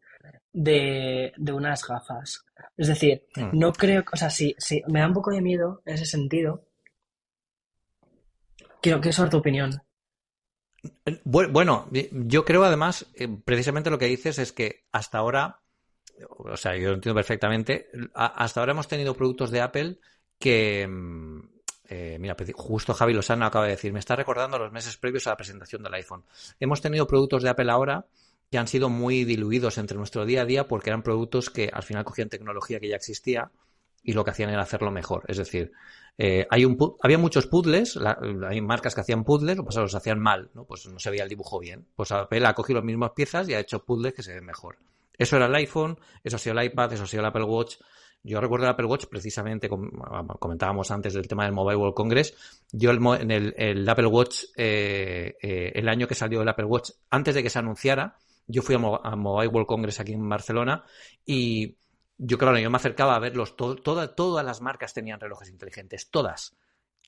de, 0.51 1.33
unas 1.51 1.87
gafas. 1.87 2.45
Es 2.77 2.87
decir, 2.87 3.25
mm. 3.35 3.57
no 3.57 3.73
creo, 3.73 4.03
o 4.11 4.17
sea, 4.17 4.29
sí, 4.29 4.55
sí, 4.57 4.81
me 4.87 4.99
da 4.99 5.07
un 5.07 5.13
poco 5.13 5.31
de 5.31 5.41
miedo 5.41 5.81
en 5.85 5.95
ese 5.95 6.05
sentido. 6.05 6.65
Quiero 8.81 8.99
que 8.99 9.09
es 9.09 9.15
tu 9.29 9.37
opinión. 9.37 9.81
Bueno, 11.23 11.87
yo 12.11 12.43
creo 12.43 12.65
además, 12.65 13.09
eh, 13.15 13.29
precisamente 13.45 13.89
lo 13.89 13.97
que 13.97 14.07
dices 14.07 14.37
es 14.37 14.51
que 14.51 14.83
hasta 14.91 15.17
ahora, 15.17 15.61
o 16.27 16.57
sea, 16.57 16.75
yo 16.75 16.89
lo 16.89 16.95
entiendo 16.95 17.15
perfectamente, 17.15 17.89
hasta 18.13 18.59
ahora 18.59 18.73
hemos 18.73 18.89
tenido 18.89 19.15
productos 19.15 19.49
de 19.51 19.61
Apple 19.61 19.99
que, 20.37 20.85
mm, 20.85 21.52
eh, 21.89 22.17
mira, 22.19 22.35
justo 22.53 22.93
Javi 22.93 23.13
Lozano 23.13 23.45
acaba 23.45 23.65
de 23.65 23.71
decir, 23.71 23.91
me 23.91 23.99
está 23.99 24.15
recordando 24.15 24.57
los 24.57 24.71
meses 24.71 24.97
previos 24.97 25.27
a 25.27 25.31
la 25.31 25.37
presentación 25.37 25.83
del 25.83 25.93
iPhone. 25.93 26.23
Hemos 26.59 26.81
tenido 26.81 27.07
productos 27.07 27.43
de 27.43 27.49
Apple 27.49 27.71
ahora 27.71 28.05
que 28.49 28.57
han 28.57 28.67
sido 28.67 28.89
muy 28.89 29.25
diluidos 29.25 29.77
entre 29.77 29.97
nuestro 29.97 30.25
día 30.25 30.43
a 30.43 30.45
día 30.45 30.67
porque 30.67 30.89
eran 30.89 31.01
productos 31.01 31.49
que 31.49 31.69
al 31.73 31.83
final 31.83 32.03
cogían 32.03 32.29
tecnología 32.29 32.79
que 32.79 32.87
ya 32.87 32.95
existía 32.95 33.51
y 34.03 34.13
lo 34.13 34.23
que 34.23 34.31
hacían 34.31 34.49
era 34.49 34.61
hacerlo 34.61 34.91
mejor. 34.91 35.23
Es 35.27 35.37
decir, 35.37 35.71
eh, 36.17 36.45
hay 36.49 36.65
un, 36.65 36.77
había 37.01 37.17
muchos 37.17 37.47
puzzles, 37.47 37.97
hay 38.47 38.61
marcas 38.61 38.93
que 38.93 39.01
hacían 39.01 39.23
puzzles, 39.23 39.57
lo 39.57 39.65
pasado 39.65 39.85
los 39.85 39.95
hacían 39.95 40.19
mal, 40.19 40.51
¿no? 40.53 40.65
Pues 40.65 40.85
no 40.85 40.99
se 40.99 41.09
veía 41.09 41.23
el 41.23 41.29
dibujo 41.29 41.59
bien. 41.59 41.87
Pues 41.95 42.11
Apple 42.11 42.45
ha 42.45 42.53
cogido 42.53 42.79
las 42.79 42.85
mismas 42.85 43.11
piezas 43.11 43.49
y 43.49 43.53
ha 43.53 43.59
hecho 43.59 43.83
puzzles 43.83 44.13
que 44.13 44.23
se 44.23 44.33
ven 44.33 44.45
mejor. 44.45 44.77
Eso 45.17 45.37
era 45.37 45.45
el 45.45 45.55
iPhone, 45.55 45.99
eso 46.23 46.35
ha 46.35 46.39
sido 46.39 46.59
el 46.59 46.65
iPad, 46.65 46.93
eso 46.93 47.03
ha 47.03 47.07
sido 47.07 47.21
el 47.21 47.27
Apple 47.27 47.43
Watch. 47.43 47.77
Yo 48.25 48.39
recuerdo 48.39 48.65
el 48.65 48.71
Apple 48.71 48.85
Watch, 48.85 49.05
precisamente, 49.07 49.69
comentábamos 50.39 50.89
antes 50.91 51.13
del 51.13 51.27
tema 51.27 51.43
del 51.43 51.51
Mobile 51.51 51.75
World 51.75 51.93
Congress. 51.93 52.33
Yo 52.71 52.91
en 52.91 53.31
el, 53.31 53.89
Apple 53.89 54.07
Watch, 54.07 54.45
eh, 54.55 55.35
eh, 55.41 55.71
el 55.75 55.89
año 55.89 56.07
que 56.07 56.15
salió 56.15 56.41
el 56.41 56.47
Apple 56.47 56.65
Watch, 56.65 56.91
antes 57.09 57.35
de 57.35 57.43
que 57.43 57.49
se 57.49 57.59
anunciara, 57.59 58.17
yo 58.47 58.61
fui 58.61 58.75
a, 58.75 58.79
Mobile 58.79 59.49
World 59.49 59.67
Congress 59.67 59.99
aquí 59.99 60.13
en 60.13 60.27
Barcelona 60.27 60.85
y 61.25 61.77
yo, 62.17 62.37
claro, 62.37 62.57
yo 62.59 62.69
me 62.69 62.77
acercaba 62.77 63.15
a 63.15 63.19
verlos. 63.19 63.57
todas 63.57 64.45
las 64.45 64.61
marcas 64.61 64.93
tenían 64.93 65.19
relojes 65.19 65.49
inteligentes, 65.49 66.09
todas. 66.09 66.55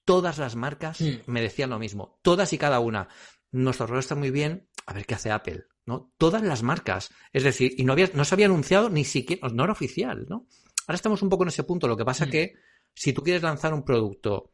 Todas 0.04 0.38
las 0.38 0.56
marcas 0.56 1.00
me 1.26 1.42
decían 1.42 1.70
lo 1.70 1.80
mismo, 1.80 2.20
todas 2.22 2.52
y 2.52 2.58
cada 2.58 2.80
una. 2.80 3.08
Nuestro 3.52 3.88
reloj 3.88 4.00
está 4.00 4.16
muy 4.16 4.32
bien, 4.32 4.68
a 4.86 4.94
ver 4.94 5.06
qué 5.06 5.16
hace 5.16 5.32
Apple, 5.32 5.64
¿no? 5.86 6.12
Todas 6.18 6.44
las 6.44 6.62
marcas. 6.62 7.10
Es 7.32 7.44
decir, 7.44 7.74
y 7.78 7.86
no, 7.86 7.94
había, 7.94 8.10
no 8.14 8.26
se 8.26 8.36
había 8.36 8.48
anunciado 8.48 8.90
ni 8.90 9.06
siquiera, 9.06 9.48
no 9.48 9.64
era 9.64 9.72
oficial, 9.74 10.26
¿no? 10.30 10.46
Ahora 10.88 10.96
estamos 10.96 11.22
un 11.22 11.30
poco 11.30 11.44
en 11.44 11.50
ese 11.50 11.64
punto. 11.64 11.88
Lo 11.88 11.98
que 11.98 12.06
pasa 12.06 12.26
es 12.26 12.30
mm. 12.30 12.32
que 12.32 12.56
si 12.94 13.14
tú 13.14 13.24
quieres 13.24 13.44
lanzar 13.44 13.74
un 13.74 13.84
producto 13.84 14.52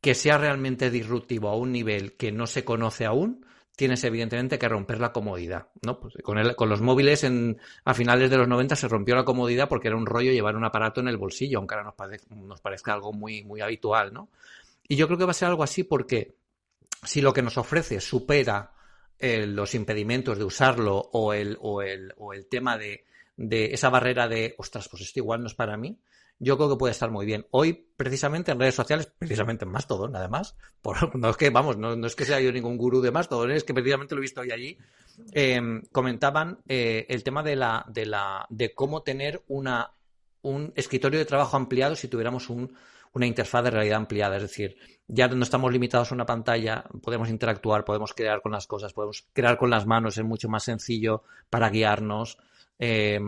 que 0.00 0.14
sea 0.14 0.38
realmente 0.38 0.90
disruptivo 0.90 1.48
a 1.48 1.56
un 1.56 1.72
nivel 1.72 2.16
que 2.16 2.30
no 2.32 2.46
se 2.46 2.64
conoce 2.64 3.04
aún, 3.04 3.44
tienes 3.76 4.02
evidentemente 4.04 4.58
que 4.58 4.68
romper 4.68 5.00
la 5.00 5.12
comodidad, 5.12 5.68
¿no? 5.82 6.00
Pues 6.00 6.14
con, 6.22 6.38
con 6.54 6.68
los 6.68 6.80
móviles 6.80 7.24
en, 7.24 7.58
a 7.84 7.92
finales 7.92 8.30
de 8.30 8.38
los 8.38 8.48
90 8.48 8.74
se 8.74 8.88
rompió 8.88 9.14
la 9.14 9.24
comodidad 9.24 9.68
porque 9.68 9.88
era 9.88 9.96
un 9.96 10.06
rollo 10.06 10.32
llevar 10.32 10.56
un 10.56 10.64
aparato 10.64 11.00
en 11.00 11.08
el 11.08 11.18
bolsillo, 11.18 11.58
aunque 11.58 11.74
ahora 11.74 11.94
nos, 11.98 12.30
nos 12.30 12.60
parezca 12.60 12.94
algo 12.94 13.12
muy, 13.12 13.44
muy 13.44 13.60
habitual, 13.60 14.12
¿no? 14.12 14.30
Y 14.88 14.96
yo 14.96 15.06
creo 15.06 15.18
que 15.18 15.24
va 15.24 15.32
a 15.32 15.34
ser 15.34 15.48
algo 15.48 15.62
así 15.62 15.82
porque 15.84 16.36
si 17.02 17.20
lo 17.20 17.32
que 17.32 17.42
nos 17.42 17.58
ofrece 17.58 18.00
supera 18.00 18.72
eh, 19.18 19.46
los 19.46 19.74
impedimentos 19.74 20.38
de 20.38 20.44
usarlo 20.44 20.96
o 21.12 21.32
el, 21.32 21.58
o 21.60 21.82
el, 21.82 22.14
o 22.16 22.32
el 22.32 22.46
tema 22.46 22.78
de 22.78 23.04
de 23.36 23.66
esa 23.74 23.90
barrera 23.90 24.28
de, 24.28 24.54
ostras, 24.58 24.88
pues 24.88 25.02
esto 25.02 25.20
igual 25.20 25.40
no 25.40 25.46
es 25.46 25.54
para 25.54 25.76
mí, 25.76 25.98
yo 26.38 26.56
creo 26.56 26.68
que 26.68 26.76
puede 26.76 26.92
estar 26.92 27.10
muy 27.10 27.24
bien. 27.24 27.46
Hoy, 27.50 27.86
precisamente 27.96 28.52
en 28.52 28.60
redes 28.60 28.74
sociales, 28.74 29.10
precisamente 29.18 29.64
en 29.64 29.70
Mastodon, 29.70 30.14
además, 30.14 30.56
por, 30.82 31.14
no 31.16 31.30
es 31.30 31.36
que, 31.36 31.50
vamos, 31.50 31.76
no, 31.76 31.94
es 32.06 32.16
que 32.16 32.24
sea 32.24 32.40
yo 32.40 32.52
ningún 32.52 32.76
gurú 32.76 33.00
de 33.00 33.10
Mastodon, 33.10 33.50
es 33.52 33.64
que 33.64 33.74
precisamente 33.74 34.14
lo 34.14 34.20
he 34.20 34.22
visto 34.22 34.40
hoy 34.40 34.50
allí, 34.50 34.78
em, 35.32 35.82
comentaban 35.92 36.58
eh, 36.68 37.06
el 37.08 37.22
tema 37.22 37.42
de 37.42 37.56
la, 37.56 37.84
de 37.88 38.06
la, 38.06 38.46
de 38.50 38.74
cómo 38.74 39.02
tener 39.02 39.42
una, 39.48 39.92
un 40.42 40.72
escritorio 40.76 41.18
de 41.18 41.24
trabajo 41.24 41.56
ampliado 41.56 41.96
si 41.96 42.08
tuviéramos 42.08 42.50
un, 42.50 42.76
una 43.16 43.26
interfaz 43.26 43.64
de 43.64 43.70
realidad 43.70 43.96
ampliada. 43.96 44.36
Es 44.36 44.42
decir, 44.42 44.76
ya 45.08 45.26
no 45.28 45.42
estamos 45.42 45.72
limitados 45.72 46.12
a 46.12 46.14
una 46.14 46.26
pantalla, 46.26 46.84
podemos 47.02 47.30
interactuar, 47.30 47.84
podemos 47.84 48.12
crear 48.12 48.42
con 48.42 48.52
las 48.52 48.66
cosas, 48.66 48.92
podemos 48.92 49.26
crear 49.32 49.56
con 49.56 49.70
las 49.70 49.86
manos, 49.86 50.18
es 50.18 50.24
mucho 50.24 50.50
más 50.50 50.64
sencillo 50.64 51.22
para 51.48 51.70
guiarnos. 51.70 52.36
Eh, 52.78 53.18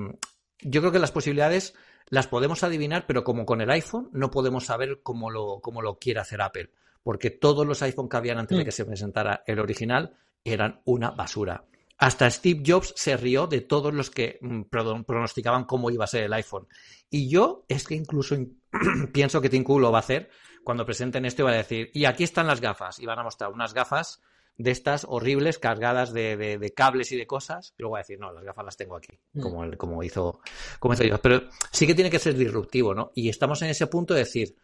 yo 0.61 0.80
creo 0.80 0.92
que 0.92 0.98
las 0.98 1.12
posibilidades 1.12 1.74
las 2.11 2.26
podemos 2.26 2.62
adivinar, 2.62 3.06
pero 3.06 3.24
como 3.24 3.44
con 3.44 3.61
el 3.61 3.70
iPhone 3.70 4.08
no 4.12 4.30
podemos 4.30 4.66
saber 4.66 5.00
cómo 5.02 5.30
lo, 5.30 5.61
cómo 5.61 5.82
lo 5.82 5.98
quiere 5.98 6.20
hacer 6.20 6.40
Apple, 6.40 6.70
porque 7.02 7.30
todos 7.30 7.66
los 7.66 7.82
iPhone 7.82 8.08
que 8.08 8.16
habían 8.16 8.38
antes 8.38 8.56
de 8.56 8.64
mm. 8.64 8.66
que 8.66 8.72
se 8.72 8.84
presentara 8.84 9.42
el 9.46 9.58
original 9.61 10.16
eran 10.44 10.80
una 10.84 11.11
basura. 11.11 11.64
Hasta 11.98 12.30
Steve 12.30 12.62
Jobs 12.64 12.94
se 12.96 13.16
rió 13.16 13.48
de 13.48 13.61
todos 13.61 13.92
los 13.92 14.11
que 14.11 14.38
mm, 14.40 14.62
pronosticaban 15.04 15.64
cómo 15.64 15.90
iba 15.90 16.04
a 16.04 16.08
ser 16.08 16.24
el 16.24 16.32
iPhone. 16.32 16.68
Y 17.11 17.28
yo 17.28 17.64
es 17.68 17.87
que 17.87 17.96
incluso 17.96 18.37
pienso 19.12 19.40
que 19.40 19.48
Tim 19.48 19.64
Cook 19.64 19.80
lo 19.80 19.90
va 19.90 19.98
a 19.98 20.00
hacer 20.00 20.30
cuando 20.62 20.87
presenten 20.87 21.24
esto 21.24 21.42
y 21.42 21.44
va 21.44 21.50
a 21.50 21.56
decir, 21.56 21.90
y 21.92 22.04
aquí 22.04 22.24
están 22.24 22.46
las 22.46 22.61
gafas, 22.61 22.98
y 22.98 23.06
van 23.06 23.18
a 23.18 23.24
mostrar 23.24 23.50
unas 23.50 23.74
gafas 23.74 24.22
de 24.59 24.73
estas 24.73 25.07
horribles 25.09 25.59
cargadas 25.59 26.12
de, 26.12 26.73
cables 26.77 27.12
y 27.12 27.16
de 27.16 27.27
cosas, 27.27 27.75
y 27.79 27.83
luego 27.83 27.92
va 27.92 27.99
a 28.01 28.03
decir, 28.03 28.18
no, 28.18 28.33
las 28.33 28.44
gafas 28.44 28.64
las 28.64 28.77
tengo 28.77 28.97
aquí, 28.97 29.16
mm. 29.33 29.40
como, 29.40 29.77
como, 29.77 30.03
hizo, 30.03 30.40
como 30.81 30.94
hizo 30.94 31.05
yo. 31.05 31.18
Pero 31.23 31.42
sí 31.71 31.87
que 31.87 31.94
tiene 31.94 32.11
que 32.11 32.18
ser 32.18 32.35
disruptivo, 32.35 32.92
¿no? 32.92 33.12
Y 33.14 33.29
estamos 33.29 33.62
en 33.62 33.71
ese 33.71 33.87
punto 33.87 34.14
de 34.14 34.21
decir, 34.21 34.57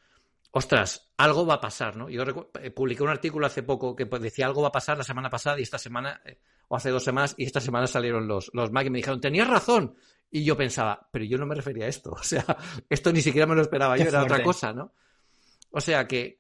ostras, 0.51 1.13
algo 1.17 1.47
va 1.47 1.55
a 1.55 1.61
pasar, 1.61 1.97
¿no? 1.97 2.11
Yo 2.11 2.25
eh, 2.61 2.71
publiqué 2.73 3.05
un 3.05 3.09
artículo 3.09 3.47
hace 3.47 3.63
poco 3.63 3.95
que 3.95 4.05
decía 4.05 4.47
algo 4.47 4.63
va 4.63 4.69
a 4.69 4.73
pasar 4.73 4.99
la 4.99 5.05
semana 5.05 5.31
pasada 5.31 5.61
y 5.61 5.63
esta 5.63 5.79
semana, 5.79 6.21
eh, 6.25 6.41
o 6.67 6.77
hace 6.77 6.91
dos 6.91 7.05
semanas, 7.05 7.37
y 7.39 7.45
esta 7.45 7.61
semana 7.61 7.87
salieron 7.87 8.27
los, 8.27 8.51
los 8.53 8.73
Mac 8.73 8.87
y 8.87 8.91
me 8.91 8.99
dijeron, 8.99 9.21
tenías 9.21 9.49
razón. 9.49 9.95
Y 10.29 10.43
yo 10.43 10.57
pensaba, 10.57 11.09
pero 11.13 11.25
yo 11.25 11.39
no 11.39 11.47
me 11.47 11.55
refería 11.55 11.85
a 11.85 11.89
esto. 11.89 12.11
O 12.19 12.23
sea, 12.25 12.45
esto 12.91 13.13
ni 13.13 13.23
siquiera 13.23 13.47
me 13.47 13.55
lo 13.55 13.63
esperaba 13.63 13.97
yo, 13.97 14.09
era 14.09 14.25
otra 14.25 14.43
cosa, 14.43 14.73
¿no? 14.73 14.93
O 15.77 15.81
sea 15.81 16.07
que, 16.07 16.39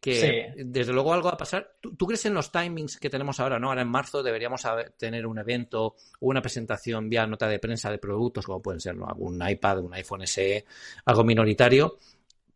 desde 0.57 0.93
luego 0.93 1.13
algo 1.13 1.27
va 1.27 1.35
a 1.35 1.37
pasar. 1.37 1.75
¿Tú, 1.81 2.07
crees 2.07 2.25
en 2.25 2.35
los 2.35 2.53
timings 2.53 2.99
que 2.99 3.11
tenemos 3.11 3.41
ahora, 3.41 3.59
no? 3.59 3.71
Ahora 3.71 3.83
en 3.83 3.89
marzo 3.89 4.23
deberíamos 4.23 4.63
tener 4.97 5.27
un 5.27 5.39
evento 5.39 5.87
o 5.87 5.97
una 6.21 6.41
presentación 6.41 7.09
vía 7.09 7.27
nota 7.27 7.49
de 7.49 7.59
prensa 7.59 7.91
de 7.91 7.99
productos, 7.99 8.47
como 8.47 8.63
pueden 8.63 8.79
ser 8.79 8.95
¿no? 8.95 9.09
algún 9.09 9.43
iPad, 9.45 9.81
un 9.81 9.93
iPhone 9.93 10.25
SE, 10.25 10.65
algo 11.07 11.25
minoritario. 11.25 11.99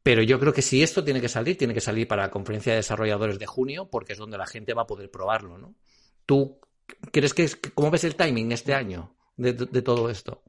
Pero 0.05 0.23
yo 0.23 0.39
creo 0.39 0.53
que 0.53 0.63
si 0.63 0.81
esto 0.81 1.03
tiene 1.03 1.21
que 1.21 1.29
salir, 1.29 1.59
tiene 1.59 1.75
que 1.75 1.81
salir 1.81 2.07
para 2.07 2.23
la 2.23 2.31
conferencia 2.31 2.73
de 2.75 2.77
desarrolladores 2.77 3.41
de 3.41 3.47
junio, 3.47 3.89
porque 3.91 4.13
es 4.13 4.19
donde 4.21 4.39
la 4.39 4.47
gente 4.47 4.73
va 4.73 4.83
a 4.83 4.87
poder 4.87 5.11
probarlo, 5.11 5.59
¿no? 5.59 5.75
¿Tú 6.27 6.61
crees 7.11 7.35
que 7.35 7.43
es, 7.43 7.57
cómo 7.57 7.91
ves 7.91 8.05
el 8.05 8.15
timing 8.15 8.53
este 8.53 8.73
año 8.73 9.17
de, 9.37 9.53
todo 9.83 10.11
esto? 10.11 10.45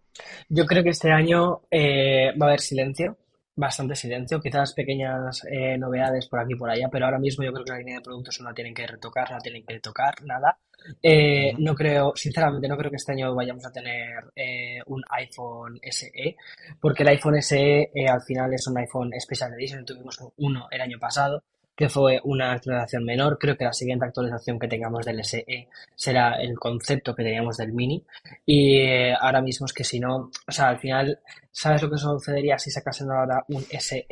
Yo 0.48 0.68
creo 0.68 0.84
que 0.84 0.92
este 0.92 1.10
año 1.10 1.62
eh, 1.72 2.38
va 2.40 2.46
a 2.46 2.50
haber 2.50 2.60
silencio 2.60 3.18
bastante 3.60 3.96
silencio, 3.96 4.40
quizás 4.40 4.74
pequeñas 4.74 5.44
eh, 5.52 5.78
novedades 5.78 6.28
por 6.28 6.40
aquí 6.40 6.54
y 6.54 6.58
por 6.58 6.70
allá, 6.70 6.88
pero 6.90 7.06
ahora 7.06 7.20
mismo 7.20 7.44
yo 7.44 7.52
creo 7.52 7.66
que 7.66 7.72
la 7.72 7.80
línea 7.80 7.98
de 7.98 8.02
productos 8.02 8.40
no 8.40 8.50
la 8.50 8.56
tienen 8.56 8.74
que 8.74 8.88
retocar, 8.88 9.30
no 9.30 9.38
la 9.38 9.42
tienen 9.42 9.66
que 9.66 9.80
tocar, 9.80 10.16
nada. 10.24 10.58
Eh, 11.04 11.54
no 11.58 11.76
creo, 11.76 12.14
sinceramente, 12.16 12.70
no 12.70 12.78
creo 12.78 12.90
que 12.90 12.96
este 12.96 13.12
año 13.12 13.36
vayamos 13.36 13.66
a 13.66 13.72
tener 13.72 14.24
eh, 14.34 14.80
un 14.86 15.04
iPhone 15.10 15.78
SE, 15.84 16.38
porque 16.80 17.04
el 17.04 17.10
iPhone 17.10 17.42
SE 17.42 17.92
al 18.08 18.22
final 18.22 18.54
es 18.54 18.66
un 18.68 18.78
iPhone 18.78 19.12
Special 19.20 19.54
Edition, 19.54 19.86
tuvimos 19.86 20.18
uno 20.38 20.68
el 20.72 20.80
año 20.80 20.98
pasado, 20.98 21.44
que 21.80 21.88
fue 21.88 22.20
una 22.26 22.52
actualización 22.52 23.06
menor. 23.06 23.38
Creo 23.40 23.56
que 23.56 23.64
la 23.64 23.72
siguiente 23.72 24.04
actualización 24.04 24.60
que 24.60 24.68
tengamos 24.68 25.06
del 25.06 25.24
SE 25.24 25.70
será 25.96 26.34
el 26.34 26.60
concepto 26.60 27.16
que 27.16 27.24
teníamos 27.24 27.56
del 27.56 27.72
Mini. 27.72 28.04
Y 28.46 28.80
eh, 28.80 29.14
ahora 29.18 29.42
mismo 29.42 29.66
es 29.66 29.72
que 29.72 29.86
si 29.86 29.98
no, 29.98 30.30
o 30.46 30.52
sea, 30.52 30.68
al 30.68 30.80
final, 30.80 31.20
¿sabes 31.60 31.82
lo 31.82 31.90
que 31.90 31.98
sucedería 31.98 32.58
si 32.58 32.72
sacasen 32.72 33.12
ahora 33.12 33.44
un 33.50 33.62
SE 33.64 34.08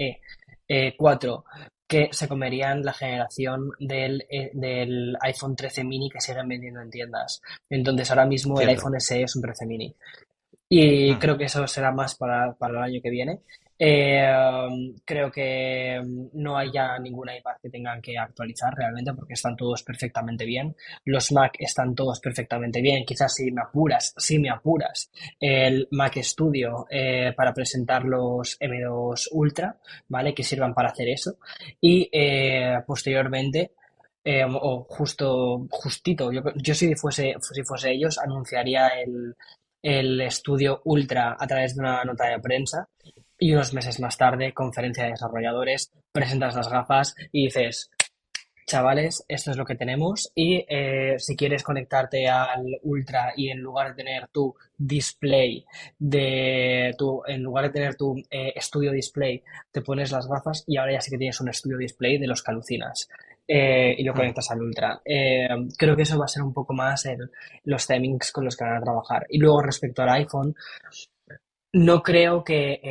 4? 0.98 1.46
Eh, 1.48 1.70
que 1.88 2.10
se 2.12 2.28
comerían 2.28 2.84
la 2.84 2.92
generación 2.92 3.72
del, 3.80 4.26
eh, 4.30 4.52
del, 4.54 5.16
iPhone 5.22 5.56
13 5.56 5.86
mini 5.86 6.10
que 6.10 6.20
siguen 6.20 6.50
vendiendo 6.50 6.82
en 6.82 6.90
tiendas. 6.90 7.42
Entonces 7.70 8.10
ahora 8.10 8.26
mismo 8.26 8.60
el 8.60 8.68
iPhone 8.68 9.00
SE 9.00 9.24
es 9.24 9.36
un 9.38 9.42
13 9.42 9.66
mini. 9.66 9.96
Y 10.68 11.12
ah. 11.12 11.18
creo 11.18 11.38
que 11.38 11.46
eso 11.46 11.66
será 11.66 11.94
más 11.94 12.16
para, 12.16 12.54
para 12.56 12.80
el 12.80 12.84
año 12.84 13.02
que 13.02 13.10
viene. 13.10 13.40
Eh, 13.80 14.28
creo 15.06 15.32
que 15.32 16.02
no 16.34 16.58
haya 16.58 16.98
ninguna 17.00 17.38
iPad 17.38 17.58
que 17.62 17.70
tengan 17.70 18.02
que 18.02 18.18
actualizar 18.18 18.74
realmente 18.76 19.14
porque 19.14 19.34
están 19.34 19.56
todos 19.56 19.84
perfectamente 19.84 20.46
bien. 20.46 20.76
Los 21.06 21.32
Mac 21.32 21.56
están 21.60 21.94
todos 21.96 22.20
perfectamente 22.20 22.82
bien. 22.82 23.06
Quizás 23.06 23.36
si 23.36 23.52
me 23.52 23.62
apuras, 23.62 24.14
si 24.18 24.40
me 24.40 24.50
apuras, 24.50 25.12
el 25.40 25.88
Mac 25.92 26.18
Studio 26.22 26.88
eh, 26.90 27.34
para 27.36 27.54
presentar 27.54 28.04
los 28.04 28.60
M2 28.60 29.28
Ultra, 29.32 29.78
¿vale? 30.08 30.34
Que 30.34 30.44
sirvan 30.44 30.74
para 30.74 30.90
hacer 30.90 31.10
eso. 31.10 31.38
Y 31.80 32.10
eh, 32.12 32.78
posteriormente 32.86 33.72
o 34.46 34.86
justo, 34.90 35.68
justito, 35.70 36.34
yo, 36.34 36.42
yo 36.56 36.74
si 36.74 36.94
fuese, 36.96 37.36
si 37.40 37.64
fuese 37.64 37.92
ellos, 37.92 38.18
anunciaría 38.18 38.90
el, 38.90 39.36
el 39.82 40.20
estudio 40.20 40.82
Ultra 40.84 41.38
a 41.40 41.48
través 41.48 41.76
de 41.76 41.82
una 41.82 42.04
nota 42.04 42.28
de 42.28 42.40
prensa 42.40 42.90
y 43.40 43.54
unos 43.54 43.74
meses 43.74 44.00
más 44.00 44.18
tarde, 44.18 44.54
conferencia 44.54 45.06
de 45.06 45.12
desarrolladores, 45.12 45.92
presentas 46.12 46.56
las 46.56 46.70
gafas 46.70 47.16
y 47.32 47.46
dices, 47.46 47.92
chavales, 48.68 49.24
esto 49.30 49.52
es 49.52 49.58
lo 49.58 49.66
que 49.66 49.76
tenemos 49.76 50.30
y 50.36 50.66
eh, 50.68 51.16
si 51.20 51.38
quieres 51.38 51.64
conectarte 51.64 52.28
al 52.28 52.66
Ultra 52.84 53.32
y 53.36 53.50
en 53.50 53.60
lugar 53.60 53.90
de 53.90 54.04
tener 54.04 54.28
tu 54.28 54.54
display 54.78 55.66
de 55.98 56.94
tu, 56.98 57.22
en 57.26 57.44
lugar 57.44 57.66
de 57.66 57.72
tener 57.72 57.96
tu 57.96 58.18
eh, 58.30 58.52
estudio 58.56 58.92
display, 58.92 59.42
te 59.72 59.82
pones 59.82 60.12
las 60.12 60.28
gafas 60.28 60.66
y 60.68 60.78
ahora 60.78 60.94
ya 60.94 61.02
sí 61.02 61.12
que 61.12 61.18
tienes 61.18 61.40
un 61.40 61.48
estudio 61.48 61.78
display 61.78 62.18
de 62.18 62.28
los 62.28 62.44
que 62.44 62.52
alucinas. 62.52 63.08
Eh, 63.50 63.96
y 63.98 64.04
lo 64.04 64.14
conectas 64.14 64.52
al 64.52 64.62
Ultra. 64.62 65.02
creo 65.06 65.96
que 65.96 66.02
eso 66.02 66.20
va 66.20 66.26
a 66.26 66.28
ser 66.28 66.44
un 66.44 66.54
poco 66.54 66.74
más 66.74 67.06
el, 67.06 67.32
los 67.64 67.88
timings 67.88 68.34
con 68.34 68.44
los 68.44 68.58
que 68.58 68.66
van 68.66 68.76
a 68.76 68.82
trabajar. 68.82 69.26
Y 69.30 69.38
luego 69.38 69.62
respecto 69.62 70.02
al 70.02 70.10
iPhone, 70.10 70.54
no 71.78 72.02
creo 72.02 72.44
que 72.44 72.82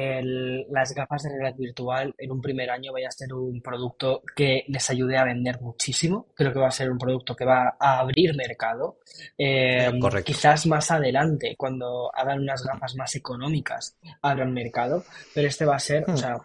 las 0.69 0.95
gafas 0.95 1.25
de 1.25 1.31
realidad 1.31 1.57
virtual 1.59 2.15
en 2.17 2.31
un 2.31 2.41
primer 2.41 2.71
año 2.71 2.93
vaya 2.93 3.09
a 3.09 3.11
ser 3.11 3.33
un 3.35 3.61
producto 3.61 4.23
que 4.35 4.65
les 4.69 4.89
ayude 4.91 5.17
a 5.17 5.25
vender 5.25 5.61
muchísimo. 5.61 6.29
Creo 6.35 6.53
que 6.53 6.61
va 6.61 6.69
a 6.69 6.73
ser 6.73 6.91
un 6.91 6.99
producto 6.99 7.35
que 7.35 7.45
va 7.45 7.77
a 7.81 7.99
abrir 7.99 8.37
mercado. 8.37 8.99
Eh, 9.37 9.91
quizás 10.25 10.67
más 10.67 10.91
adelante, 10.91 11.57
cuando 11.59 12.11
hagan 12.15 12.41
unas 12.41 12.63
gafas 12.63 12.95
más 12.95 13.15
económicas, 13.17 13.97
abran 14.23 14.53
mercado. 14.53 15.05
Pero 15.35 15.49
este 15.49 15.65
va 15.65 15.77
a 15.77 15.81
ser, 15.81 16.05
o 16.09 16.13
hmm. 16.13 16.17
sea, 16.17 16.37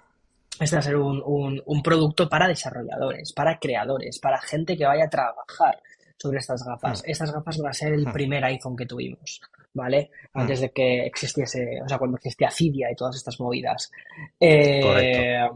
este 0.60 0.75
va 0.75 0.80
a 0.80 0.84
ser 0.84 0.95
un, 0.95 1.62
un 1.63 1.84
producto 1.84 2.27
para 2.27 2.47
desarrolladores, 2.47 3.34
para 3.34 3.60
creadores, 3.60 4.17
para 4.19 4.41
gente 4.41 4.75
que 4.75 4.86
vaya 4.86 5.06
a 5.06 5.10
trabajar 5.10 5.82
sobre 6.17 6.39
estas 6.39 6.65
gafas. 6.65 7.01
Hmm. 7.01 7.10
Estas 7.12 7.32
gafas 7.32 7.58
van 7.60 7.69
a 7.69 7.73
ser 7.73 7.93
el 7.93 8.08
hmm. 8.08 8.13
primer 8.13 8.43
iPhone 8.45 8.75
que 8.75 8.88
tuvimos. 8.88 9.41
¿Vale? 9.73 10.12
Antes 10.34 10.60
mm. 10.60 10.62
de 10.63 10.69
que 10.71 11.05
existiese, 11.05 11.81
o 11.84 11.88
sea, 11.88 11.97
cuando 11.97 12.17
existía 12.17 12.51
Cydia 12.51 12.91
y 12.91 12.95
todas 12.95 13.15
estas 13.15 13.39
movidas. 13.39 13.91
Eh, 14.39 15.47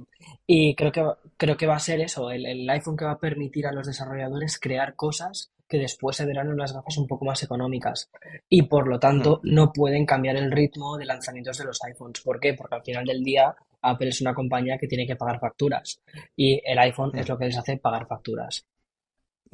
y 0.47 0.75
creo 0.75 0.91
que, 0.91 1.04
creo 1.38 1.58
que 1.58 1.67
va 1.67 1.75
a 1.75 1.80
ser 1.80 2.01
eso, 2.01 2.32
el, 2.32 2.69
iPhone 2.69 2.97
que 2.97 3.06
va 3.06 3.12
a 3.12 3.19
permitir 3.19 3.67
a 3.67 3.71
los 3.71 3.88
desarrolladores 3.88 4.60
crear 4.60 4.95
cosas 4.95 5.51
que 5.67 5.80
después 5.80 6.15
se 6.15 6.25
verán 6.25 6.49
en 6.49 6.58
las 6.58 6.73
gafas 6.73 6.97
un 6.97 7.08
poco 7.08 7.25
más 7.25 7.41
económicas. 7.41 8.10
Y 8.47 8.63
por 8.63 8.88
lo 8.88 8.99
tanto, 8.99 9.41
mm. 9.43 9.54
no 9.54 9.73
pueden 9.73 10.06
cambiar 10.06 10.38
el 10.38 10.51
ritmo 10.51 10.97
de 10.97 11.06
lanzamientos 11.06 11.58
de 11.58 11.65
los 11.65 11.84
iPhones. 11.84 12.21
¿Por 12.21 12.39
qué? 12.39 12.54
Porque 12.54 12.75
al 12.75 12.84
final 12.84 13.06
del 13.06 13.23
día, 13.23 13.56
Apple 13.82 14.10
es 14.10 14.21
una 14.21 14.34
compañía 14.34 14.78
que 14.78 14.88
tiene 14.88 15.08
que 15.08 15.15
pagar 15.15 15.39
facturas. 15.39 15.99
Y 16.36 16.62
el 16.63 16.78
iPhone 16.80 17.12
es 17.15 17.28
mm. 17.28 17.32
lo 17.32 17.38
que 17.38 17.45
les 17.45 17.58
hace 17.58 17.78
pagar 17.78 18.08
facturas. 18.08 18.65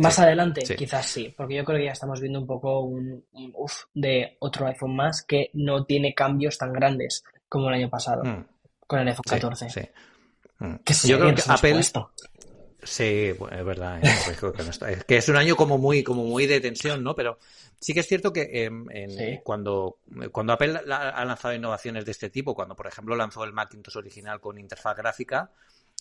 Más 0.01 0.19
adelante, 0.19 0.61
quizás 0.75 1.05
sí, 1.05 1.33
porque 1.35 1.55
yo 1.55 1.63
creo 1.63 1.77
que 1.79 1.85
ya 1.85 1.91
estamos 1.91 2.19
viendo 2.19 2.39
un 2.39 2.47
poco 2.47 2.81
un, 2.81 3.23
uff 3.53 3.85
de 3.93 4.37
otro 4.39 4.67
iPhone 4.67 4.95
más 4.95 5.23
que 5.23 5.49
no 5.53 5.85
tiene 5.85 6.13
cambios 6.13 6.57
tan 6.57 6.73
grandes 6.73 7.23
como 7.47 7.69
el 7.69 7.75
año 7.75 7.89
pasado 7.89 8.23
mm. 8.23 8.45
con 8.87 8.99
el 8.99 9.07
iPhone 9.07 9.23
14. 9.27 9.69
Sí, 9.69 9.81
mm. 10.59 10.75
yo 11.07 11.19
creo 11.19 11.35
que 11.35 11.43
Apple. 11.47 11.81
Sí, 12.83 13.33
es 13.51 13.65
verdad. 13.65 13.99
¿eh? 14.03 14.09
es 14.89 15.03
que 15.03 15.17
es 15.17 15.29
un 15.29 15.35
año 15.35 15.55
como 15.55 15.77
muy, 15.77 16.03
como 16.03 16.23
muy 16.23 16.47
de 16.47 16.59
tensión, 16.59 17.03
¿no? 17.03 17.15
Pero 17.15 17.37
sí 17.79 17.93
que 17.93 17.99
es 17.99 18.07
cierto 18.07 18.33
que 18.33 18.49
em, 18.63 18.87
cuando, 19.43 19.99
cuando 20.31 20.53
Apple 20.53 20.79
ha 20.89 21.25
lanzado 21.25 21.53
innovaciones 21.53 22.05
de 22.05 22.11
este 22.11 22.29
tipo, 22.29 22.55
cuando 22.55 22.75
por 22.75 22.87
ejemplo 22.87 23.15
lanzó 23.15 23.43
el 23.43 23.53
Macintosh 23.53 23.97
original 23.97 24.39
con 24.39 24.57
interfaz 24.57 24.97
gráfica, 24.97 25.51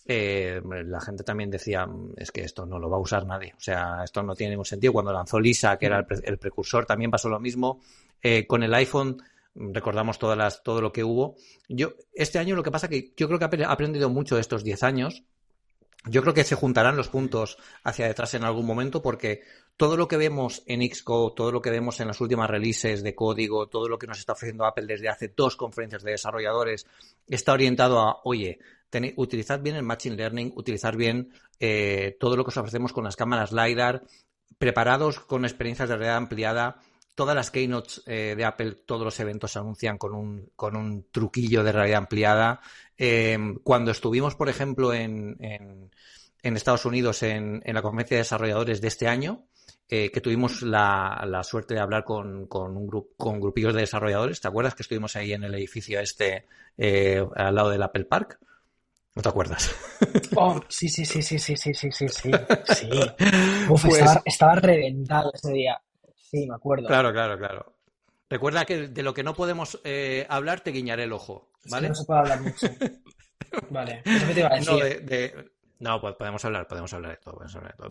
eh, 0.05 0.61
la 0.63 0.99
gente 0.99 1.23
también 1.23 1.51
decía, 1.51 1.85
mm, 1.85 2.13
es 2.17 2.31
que 2.31 2.41
esto 2.41 2.65
no 2.65 2.79
lo 2.79 2.89
va 2.89 2.97
a 2.97 3.01
usar 3.01 3.25
nadie. 3.25 3.53
O 3.57 3.61
sea, 3.61 4.03
esto 4.03 4.23
no 4.23 4.35
tiene 4.35 4.51
ningún 4.51 4.65
sentido. 4.65 4.93
Cuando 4.93 5.13
lanzó 5.13 5.39
Lisa, 5.39 5.77
que 5.77 5.85
era 5.85 6.05
el, 6.23 6.37
precursor, 6.37 6.85
también 6.85 7.11
pasó 7.11 7.29
lo 7.29 7.39
mismo. 7.39 7.81
Eh, 8.21 8.45
con 8.47 8.63
el 8.63 8.73
iPhone 8.73 9.21
mm, 9.53 9.73
recordamos 9.73 10.19
todas 10.19 10.37
las, 10.37 10.63
todo 10.63 10.81
lo 10.81 10.91
que 10.91 11.03
hubo. 11.03 11.35
Yo, 11.67 11.93
este 12.13 12.39
año 12.39 12.55
lo 12.55 12.63
que 12.63 12.71
pasa 12.71 12.87
que 12.87 13.13
yo 13.15 13.27
creo 13.27 13.39
que 13.39 13.63
ha 13.63 13.71
aprendido 13.71 14.09
mucho 14.09 14.35
de 14.35 14.41
estos 14.41 14.63
10 14.63 14.83
años. 14.83 15.23
Yo 16.05 16.23
creo 16.23 16.33
que 16.33 16.43
se 16.43 16.55
juntarán 16.55 16.97
los 16.97 17.09
puntos 17.09 17.59
hacia 17.83 18.07
detrás 18.07 18.33
en 18.33 18.43
algún 18.43 18.65
momento 18.65 19.03
porque 19.03 19.41
todo 19.81 19.97
lo 19.97 20.07
que 20.07 20.17
vemos 20.17 20.61
en 20.67 20.87
Xcode, 20.87 21.33
todo 21.35 21.51
lo 21.51 21.59
que 21.59 21.71
vemos 21.71 21.99
en 21.99 22.07
las 22.07 22.21
últimas 22.21 22.47
releases 22.47 23.01
de 23.01 23.15
código, 23.15 23.65
todo 23.65 23.89
lo 23.89 23.97
que 23.97 24.05
nos 24.05 24.19
está 24.19 24.33
ofreciendo 24.33 24.63
Apple 24.63 24.85
desde 24.85 25.09
hace 25.09 25.33
dos 25.35 25.55
conferencias 25.55 26.03
de 26.03 26.11
desarrolladores, 26.11 26.85
está 27.27 27.53
orientado 27.53 27.99
a, 27.99 28.21
oye, 28.23 28.59
utilizar 29.15 29.59
bien 29.59 29.77
el 29.77 29.81
Machine 29.81 30.15
Learning, 30.15 30.53
utilizar 30.55 30.95
bien 30.95 31.33
eh, 31.59 32.15
todo 32.19 32.37
lo 32.37 32.43
que 32.43 32.49
os 32.49 32.57
ofrecemos 32.57 32.93
con 32.93 33.05
las 33.05 33.15
cámaras 33.15 33.51
LiDAR, 33.53 34.03
preparados 34.59 35.19
con 35.19 35.45
experiencias 35.45 35.89
de 35.89 35.95
realidad 35.95 36.17
ampliada. 36.17 36.75
Todas 37.15 37.35
las 37.35 37.49
keynotes 37.49 38.03
eh, 38.05 38.35
de 38.37 38.45
Apple, 38.45 38.83
todos 38.85 39.03
los 39.03 39.19
eventos 39.19 39.51
se 39.51 39.57
anuncian 39.57 39.97
con 39.97 40.13
un, 40.13 41.07
truquillo 41.11 41.63
de 41.63 41.71
realidad 41.71 41.97
ampliada. 41.97 42.61
Em, 42.95 43.57
cuando 43.63 43.89
estuvimos, 43.89 44.35
por 44.35 44.47
ejemplo, 44.47 44.93
en, 44.93 45.37
en, 45.39 46.55
Estados 46.55 46.85
Unidos 46.85 47.23
en, 47.23 47.63
en, 47.65 47.73
la 47.73 47.81
conferencia 47.81 48.17
de 48.17 48.21
desarrolladores 48.21 48.79
de 48.79 48.87
este 48.87 49.07
año, 49.07 49.47
eh, 49.91 50.09
que 50.09 50.21
tuvimos 50.21 50.61
la, 50.63 51.23
la, 51.27 51.43
suerte 51.43 51.75
de 51.75 51.81
hablar 51.81 52.03
con, 52.03 52.47
con 52.47 52.75
un 52.75 52.87
grupo, 52.87 53.09
con 53.17 53.39
grupillos 53.39 53.73
de 53.73 53.81
desarrolladores. 53.81 54.41
¿Te 54.41 54.47
acuerdas 54.47 54.73
que 54.73 54.83
estuvimos 54.83 55.15
ahí 55.15 55.33
en 55.33 55.43
el 55.43 55.53
edificio 55.53 55.99
este 55.99 56.45
al 57.35 57.53
lado 57.53 57.69
del 57.69 57.83
Apple 57.83 58.05
Park? 58.05 58.39
¿No 59.15 59.21
te 59.21 59.29
acuerdas? 59.29 59.75
Oh, 60.35 60.59
sí, 60.67 60.87
sí, 60.87 61.05
sí, 61.05 61.21
sí, 61.21 61.37
sí, 61.37 61.55
sí, 61.55 61.73
sí, 61.73 61.91
sí, 61.91 62.07
sí. 62.07 62.31
Uf, 63.69 63.85
pues 63.85 64.03
estaba, 64.25 64.55
reventado 64.55 65.31
ese 65.33 65.51
día. 65.51 65.79
Sí, 66.15 66.47
me 66.47 66.55
acuerdo. 66.55 66.87
Claro, 66.87 67.11
claro, 67.11 67.37
claro. 67.37 67.75
Recuerda 68.29 68.65
que 68.65 68.87
de 68.87 69.03
lo 69.03 69.13
que 69.13 69.23
no 69.23 69.35
podemos 69.35 69.79
eh, 69.83 70.25
hablar 70.29 70.61
te 70.61 70.71
guiñaré 70.71 71.03
el 71.03 71.13
ojo, 71.13 71.51
¿vale? 71.69 71.89
no 71.89 71.95
se 71.95 72.05
puede 72.05 72.19
hablar 72.21 72.41
mucho. 72.41 72.67
vale, 73.69 74.01
eso 74.05 74.33
te 74.33 74.39
iba 74.39 74.49
a 74.49 74.55
decir. 74.55 74.71
No, 74.71 74.77
de, 74.77 75.51
no, 75.81 75.99
pues 75.99 76.15
podemos 76.15 76.45
hablar, 76.45 76.67
podemos 76.67 76.93
hablar 76.93 77.13
de 77.13 77.17
todo. 77.17 77.39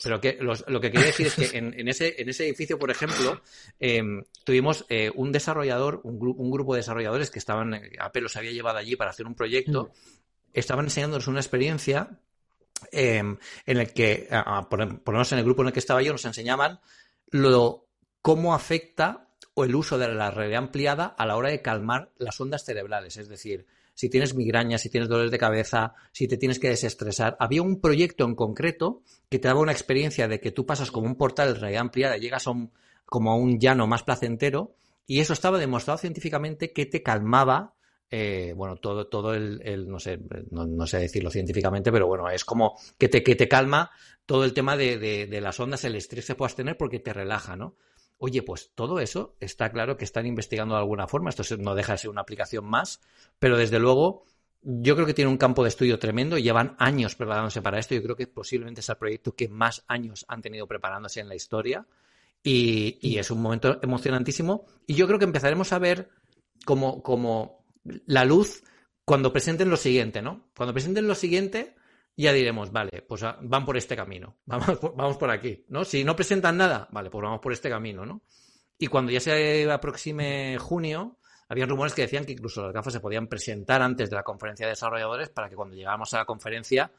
Pero 0.00 0.20
que 0.20 0.38
lo 0.40 0.80
que 0.80 0.92
quería 0.92 1.06
decir 1.06 1.26
es 1.26 1.34
que 1.34 1.58
en, 1.58 1.88
ese, 1.88 2.14
en 2.22 2.28
ese 2.28 2.44
edificio, 2.44 2.78
por 2.78 2.88
ejemplo, 2.88 3.42
em, 3.80 4.22
tuvimos 4.44 4.86
eh, 4.88 5.10
un 5.12 5.32
desarrollador, 5.32 6.00
un, 6.04 6.34
un, 6.38 6.50
grupo 6.52 6.74
de 6.74 6.78
desarrolladores 6.78 7.32
que 7.32 7.40
estaban, 7.40 7.74
eh, 7.74 7.90
Apple 7.98 8.22
los 8.22 8.36
había 8.36 8.52
llevado 8.52 8.78
allí 8.78 8.94
para 8.94 9.10
hacer 9.10 9.26
un 9.26 9.34
proyecto, 9.34 9.90
mm. 9.92 10.50
estaban 10.54 10.84
enseñándonos 10.84 11.26
una 11.26 11.40
experiencia 11.40 12.20
em, 12.92 13.38
en 13.66 13.76
el 13.76 13.92
que, 13.92 14.28
por, 14.70 14.78
lo 14.78 15.00
menos 15.04 15.32
en 15.32 15.38
el 15.38 15.44
grupo 15.44 15.62
en 15.62 15.68
el 15.68 15.72
que 15.72 15.80
estaba 15.80 16.00
yo, 16.00 16.12
nos 16.12 16.24
enseñaban 16.24 16.78
lo, 17.32 17.88
cómo 18.22 18.54
afecta 18.54 19.26
o 19.54 19.64
el 19.64 19.74
uso 19.74 19.98
de 19.98 20.14
la 20.14 20.30
realidad 20.30 20.60
ampliada 20.60 21.06
a 21.06 21.26
la 21.26 21.36
hora 21.36 21.50
de 21.50 21.60
calmar 21.60 22.12
las 22.18 22.40
ondas 22.40 22.64
cerebrales. 22.64 23.16
Es 23.16 23.28
decir, 23.28 23.66
si 24.00 24.08
tienes 24.08 24.34
migraña, 24.34 24.78
si 24.78 24.88
tienes 24.88 25.10
dolores 25.10 25.30
de 25.30 25.36
cabeza, 25.36 25.92
si 26.10 26.26
te 26.26 26.38
tienes 26.38 26.58
que 26.58 26.70
desestresar. 26.70 27.36
Había 27.38 27.60
un 27.60 27.82
proyecto 27.82 28.24
en 28.24 28.34
concreto 28.34 29.02
que 29.28 29.38
te 29.38 29.46
daba 29.46 29.60
una 29.60 29.72
experiencia 29.72 30.26
de 30.26 30.40
que 30.40 30.52
tú 30.52 30.64
pasas 30.64 30.90
como 30.90 31.06
un 31.06 31.16
portal 31.16 31.52
de 31.52 31.60
realidad 31.60 31.82
ampliada, 31.82 32.16
llegas 32.16 32.46
a 32.46 32.52
un, 32.52 32.72
como 33.04 33.30
a 33.30 33.36
un 33.36 33.60
llano 33.60 33.86
más 33.86 34.02
placentero 34.02 34.74
y 35.06 35.20
eso 35.20 35.34
estaba 35.34 35.58
demostrado 35.58 35.98
científicamente 35.98 36.72
que 36.72 36.86
te 36.86 37.02
calmaba 37.02 37.74
eh, 38.10 38.54
bueno, 38.56 38.76
todo, 38.76 39.06
todo 39.06 39.34
el, 39.34 39.86
no 39.86 40.00
sé, 40.00 40.18
no, 40.50 40.86
sé 40.86 40.96
decirlo 40.96 41.30
científicamente, 41.30 41.92
pero 41.92 42.06
bueno, 42.06 42.30
es 42.30 42.46
como 42.46 42.78
que 42.98 43.10
te, 43.10 43.22
que 43.22 43.36
te 43.36 43.48
calma 43.48 43.90
todo 44.24 44.44
el 44.44 44.54
tema 44.54 44.78
de, 44.78 44.96
de, 44.96 45.40
las 45.42 45.60
ondas, 45.60 45.84
el 45.84 45.94
estrés 45.94 46.26
que 46.26 46.34
puedas 46.34 46.56
tener 46.56 46.78
porque 46.78 47.00
te 47.00 47.12
relaja, 47.12 47.54
¿no? 47.54 47.76
Oye, 48.22 48.42
pues 48.42 48.70
todo 48.74 49.00
eso 49.00 49.34
está 49.40 49.72
claro 49.72 49.96
que 49.96 50.04
están 50.04 50.26
investigando 50.26 50.74
de 50.74 50.80
alguna 50.80 51.08
forma. 51.08 51.30
Esto 51.30 51.42
no 51.56 51.74
deja 51.74 51.92
de 51.92 51.98
ser 51.98 52.10
una 52.10 52.20
aplicación 52.20 52.66
más, 52.66 53.00
pero 53.38 53.56
desde 53.56 53.78
luego 53.78 54.24
yo 54.60 54.94
creo 54.94 55.06
que 55.06 55.14
tiene 55.14 55.30
un 55.30 55.38
campo 55.38 55.62
de 55.62 55.70
estudio 55.70 55.98
tremendo. 55.98 56.36
Llevan 56.36 56.76
años 56.78 57.14
preparándose 57.14 57.62
para 57.62 57.78
esto. 57.78 57.94
Yo 57.94 58.02
creo 58.02 58.16
que 58.16 58.26
posiblemente 58.26 58.82
es 58.82 58.88
el 58.90 58.96
proyecto 58.96 59.34
que 59.34 59.48
más 59.48 59.84
años 59.88 60.26
han 60.28 60.42
tenido 60.42 60.66
preparándose 60.66 61.20
en 61.20 61.30
la 61.30 61.34
historia. 61.34 61.86
Y, 62.42 63.16
es 63.18 63.30
un 63.30 63.40
momento 63.40 63.78
emocionantísimo. 63.82 64.66
Y 64.86 64.96
yo 64.96 65.06
creo 65.06 65.18
que 65.18 65.24
empezaremos 65.24 65.72
a 65.72 65.78
ver 65.78 66.10
como, 66.66 67.02
como 67.02 67.64
la 68.04 68.26
luz 68.26 68.64
cuando 69.06 69.32
presenten 69.32 69.70
lo 69.70 69.78
siguiente, 69.78 70.20
¿no? 70.20 70.50
Cuando 70.54 70.74
presenten 70.74 71.08
lo 71.08 71.14
siguiente, 71.14 71.74
ya 72.20 72.32
diremos, 72.32 72.72
vale, 72.72 73.02
pues 73.06 73.22
ah, 73.22 73.38
van 73.40 73.64
por 73.64 73.76
este 73.76 73.96
camino, 73.96 74.38
vamos, 74.46 74.80
vamos 74.80 75.16
por 75.16 75.30
aquí, 75.30 75.64
¿no? 75.68 75.84
Si 75.84 76.04
no 76.04 76.16
presentan 76.16 76.56
nada, 76.56 76.88
vale, 76.90 77.10
pues 77.10 77.22
vamos 77.22 77.40
por 77.40 77.52
este 77.52 77.68
camino, 77.68 78.04
¿no? 78.04 78.22
Y 78.78 78.86
cuando 78.86 79.12
ya 79.12 79.20
se 79.20 79.70
aproxime 79.70 80.56
junio, 80.58 81.18
había 81.50 81.66
rumores 81.66 81.94
que 81.94 82.02
decían 82.02 82.24
que 82.24 82.32
incluso 82.32 82.62
las 82.62 82.72
gafas 82.72 82.92
se 82.92 83.00
podían 83.00 83.26
presentar 83.26 83.82
antes 83.82 84.08
de 84.08 84.16
la 84.16 84.22
conferencia 84.22 84.66
de 84.66 84.70
desarrolladores 84.70 85.28
para 85.28 85.50
que 85.50 85.56
cuando 85.56 85.74
llegáramos 85.74 86.14
a 86.14 86.18
la 86.18 86.24
conferencia 86.24 86.90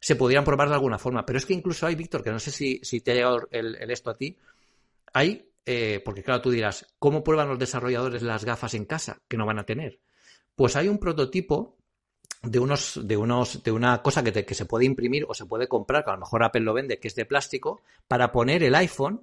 se 0.00 0.16
pudieran 0.16 0.44
probar 0.44 0.68
de 0.68 0.74
alguna 0.74 0.98
forma. 0.98 1.24
Pero 1.24 1.38
es 1.38 1.46
que 1.46 1.52
incluso 1.52 1.86
hay, 1.86 1.94
Víctor, 1.94 2.24
que 2.24 2.32
no 2.32 2.40
sé 2.40 2.50
si, 2.50 2.80
te 3.02 3.12
ha 3.12 3.14
llegado 3.14 3.48
el, 3.52 3.76
esto 3.90 4.10
a 4.10 4.16
ti, 4.16 4.36
hay, 5.12 5.48
eh, 5.64 6.02
porque 6.04 6.24
claro, 6.24 6.40
tú 6.40 6.50
dirás, 6.50 6.92
¿cómo 6.98 7.22
prueban 7.22 7.48
los 7.48 7.58
desarrolladores 7.58 8.22
las 8.22 8.44
gafas 8.44 8.74
en 8.74 8.86
casa 8.86 9.20
que 9.28 9.36
no 9.36 9.46
van 9.46 9.60
a 9.60 9.64
tener? 9.64 10.00
Pues 10.56 10.74
hay 10.74 10.88
un 10.88 10.98
prototipo 10.98 11.76
de 12.42 12.58
unos, 12.58 13.00
de 13.04 13.16
unos, 13.16 13.62
de 13.62 13.72
una 13.72 14.02
cosa 14.02 14.22
que, 14.22 14.44
que 14.44 14.54
se 14.54 14.66
puede 14.66 14.84
imprimir 14.84 15.24
o 15.28 15.34
se 15.34 15.46
puede 15.46 15.68
comprar, 15.68 16.04
que 16.04 16.10
a 16.10 16.14
lo 16.14 16.20
mejor 16.20 16.42
Apple 16.42 16.62
lo 16.62 16.74
vende, 16.74 16.98
que 16.98 17.08
es 17.08 17.14
de 17.14 17.24
plástico, 17.24 17.80
para 18.08 18.32
poner 18.32 18.62
el 18.62 18.74
iPhone 18.74 19.22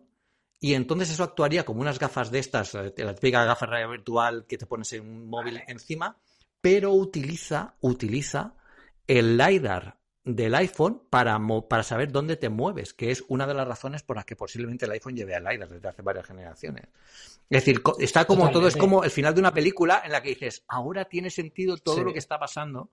y 0.59 0.73
entonces 0.73 1.11
eso 1.11 1.23
actuaría 1.23 1.63
como 1.63 1.81
unas 1.81 1.99
gafas 1.99 2.31
de 2.31 2.39
estas, 2.39 2.73
la 2.73 3.15
típica 3.15 3.45
gafa 3.45 3.65
realidad 3.65 3.91
virtual 3.91 4.45
que 4.45 4.57
te 4.57 4.65
pones 4.65 4.91
en 4.93 5.07
un 5.07 5.29
móvil 5.29 5.61
encima, 5.67 6.17
pero 6.59 6.91
utiliza, 6.93 7.75
utiliza 7.79 8.55
el 9.07 9.37
LiDAR 9.37 9.97
del 10.25 10.53
iPhone 10.55 11.03
para, 11.09 11.39
para 11.69 11.83
saber 11.83 12.11
dónde 12.11 12.35
te 12.35 12.49
mueves, 12.49 12.93
que 12.93 13.09
es 13.09 13.23
una 13.29 13.47
de 13.47 13.53
las 13.53 13.67
razones 13.67 14.03
por 14.03 14.17
las 14.17 14.25
que 14.25 14.35
posiblemente 14.35 14.85
el 14.85 14.91
iPhone 14.91 15.15
lleve 15.15 15.33
al 15.33 15.45
LiDAR 15.45 15.69
desde 15.69 15.87
hace 15.87 16.01
varias 16.01 16.25
generaciones. 16.25 16.87
Es 17.49 17.65
decir, 17.65 17.81
está 17.99 18.25
como 18.25 18.51
todo, 18.51 18.67
es 18.67 18.75
como 18.75 19.05
el 19.05 19.11
final 19.11 19.33
de 19.33 19.39
una 19.39 19.53
película 19.53 20.01
en 20.03 20.11
la 20.11 20.21
que 20.21 20.29
dices, 20.29 20.63
ahora 20.67 21.05
tiene 21.05 21.29
sentido 21.29 21.77
todo 21.77 22.03
lo 22.03 22.13
que 22.13 22.19
está 22.19 22.37
pasando 22.37 22.91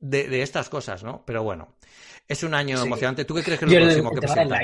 de, 0.00 0.42
estas 0.42 0.68
cosas, 0.68 1.04
¿no? 1.04 1.22
Pero 1.24 1.42
bueno, 1.42 1.76
es 2.26 2.42
un 2.42 2.54
año 2.54 2.82
emocionante. 2.82 3.24
¿Tú 3.24 3.34
qué 3.34 3.42
crees 3.42 3.60
que 3.60 3.66
es 3.66 3.72
lo 3.72 3.80
próximo 3.80 4.10
que 4.10 4.20
presenta? 4.20 4.60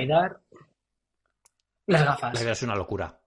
las 1.86 2.04
gafas. 2.04 2.42
La 2.42 2.52
es 2.52 2.62
una 2.62 2.74
locura. 2.74 3.20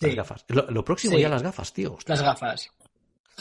Las 0.00 0.14
gafas. 0.14 0.44
Lo, 0.48 0.84
próximo 0.84 1.16
ya 1.16 1.28
las 1.28 1.42
gafas, 1.42 1.72
tío. 1.72 1.96
Las 2.06 2.20
gafas. 2.20 2.70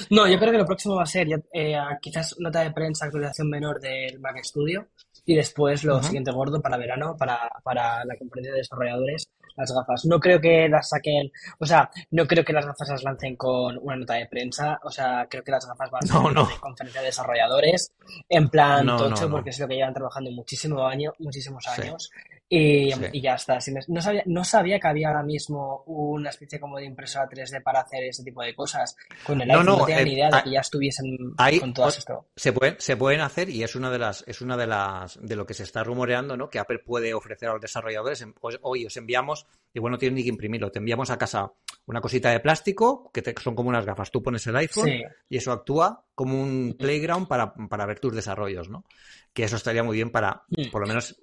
No, 0.10 0.28
yo 0.28 0.40
creo 0.40 0.52
que 0.52 0.58
lo 0.58 0.66
próximo 0.66 0.96
va 0.96 1.04
a 1.04 1.08
ser 1.08 1.28
eh, 1.54 1.78
quizás 2.02 2.36
nota 2.40 2.62
de 2.62 2.72
prensa, 2.72 3.06
actualización 3.06 3.50
menor 3.50 3.80
del 3.80 4.20
Mac 4.20 4.38
Studio 4.44 4.88
y 5.26 5.36
después 5.36 5.84
lo 5.84 6.02
siguiente 6.02 6.32
gordo 6.32 6.62
para 6.62 6.78
verano, 6.78 7.16
para, 7.18 7.50
para 7.64 8.04
la 8.06 8.18
conferencia 8.18 8.54
de 8.54 8.60
desarrolladores, 8.60 9.28
las 9.56 9.72
gafas. 9.72 10.06
No 10.06 10.20
creo 10.20 10.40
que 10.40 10.68
las 10.70 10.90
saquen, 10.90 11.32
o 11.60 11.66
sea, 11.66 11.90
no 12.12 12.28
creo 12.28 12.44
que 12.44 12.54
las 12.54 12.66
gafas 12.66 12.90
las 12.90 13.04
lancen 13.04 13.36
con 13.36 13.78
una 13.82 13.96
nota 13.96 14.16
de 14.16 14.28
prensa, 14.28 14.80
o 14.84 14.90
sea, 14.90 15.28
creo 15.30 15.44
que 15.44 15.52
las 15.52 15.68
gafas 15.68 15.92
van 15.92 16.04
a 16.04 16.08
ser 16.08 16.34
no, 16.34 16.50
conferencia 16.60 17.02
de 17.02 17.08
desarrolladores, 17.08 17.94
en 18.30 18.50
plan 18.50 18.86
tocho, 18.86 19.30
porque 19.30 19.52
es 19.52 19.60
lo 19.60 19.68
que 19.68 19.76
llevan 19.76 19.94
trabajando 19.94 20.32
muchísimo 20.32 20.86
año, 20.86 21.14
muchísimos 21.20 21.68
años. 21.68 22.12
Y, 22.56 23.20
ya 23.20 23.34
está. 23.34 23.58
No 23.88 24.00
sabía, 24.00 24.22
no 24.28 24.44
sabía 24.44 24.80
que 24.80 24.88
había 24.88 25.08
ahora 25.08 25.24
mismo 25.24 25.84
una 25.88 26.30
especie 26.30 26.60
como 26.60 26.78
de 26.78 26.86
impresora 26.86 27.28
3D 27.28 27.64
para 27.64 27.82
hacer 27.82 28.04
ese 28.04 28.24
tipo 28.24 28.44
de 28.44 28.54
cosas. 28.54 28.96
Con 29.26 29.42
el 29.42 29.50
iPhone 29.50 29.66
no, 29.66 29.86
tenía 29.86 30.02
eh, 30.02 30.06
ni 30.06 30.14
idea 30.14 30.30
de 30.30 30.44
que 30.44 30.52
ya 30.52 30.60
estuviesen 30.60 31.34
con 31.60 31.74
todo 31.74 31.90
esto. 31.90 32.28
Se 32.36 32.54
pueden, 32.54 32.76
se 32.78 32.96
pueden 32.96 33.22
hacer 33.22 33.50
y 33.50 33.64
es 33.64 33.76
una 33.76 33.90
de 33.90 33.98
las, 33.98 34.24
es 34.28 34.42
una 34.42 34.56
de 34.56 34.68
las, 34.68 35.20
de 35.20 35.36
lo 35.36 35.48
que 35.48 35.56
se 35.56 35.64
está 35.64 35.84
rumoreando, 35.84 36.38
¿no? 36.38 36.52
Que 36.52 36.60
Apple 36.60 36.78
puede 36.78 37.16
ofrecer 37.16 37.50
a 37.50 37.54
los 37.54 37.62
desarrolladores. 37.62 38.24
Hoy 38.62 38.86
os 38.86 38.98
enviamos, 38.98 39.48
y 39.74 39.80
bueno, 39.80 39.96
no 39.96 39.98
tienes 39.98 40.18
ni 40.18 40.22
que 40.22 40.30
imprimirlo, 40.30 40.72
te 40.72 40.78
enviamos 40.78 41.10
a 41.10 41.18
casa 41.18 41.52
una 41.88 42.02
cosita 42.02 42.30
de 42.30 42.40
plástico 42.40 43.10
que 43.12 43.34
son 43.42 43.56
como 43.56 43.70
unas 43.70 43.86
gafas. 43.86 44.12
Tú 44.12 44.22
pones 44.22 44.46
el 44.46 44.56
iPhone 44.58 44.92
y 45.28 45.38
eso 45.38 45.52
actúa 45.52 46.06
como 46.14 46.40
un 46.40 46.76
playground 46.78 47.28
para, 47.28 47.56
para 47.56 47.88
ver 47.88 48.00
tus 48.00 48.14
desarrollos, 48.14 48.70
¿no? 48.70 48.86
Que 49.34 49.46
eso 49.46 49.56
estaría 49.56 49.82
muy 49.82 49.96
bien 49.96 50.12
para, 50.12 50.44
por 50.72 50.82
lo 50.82 50.88
menos, 50.88 51.20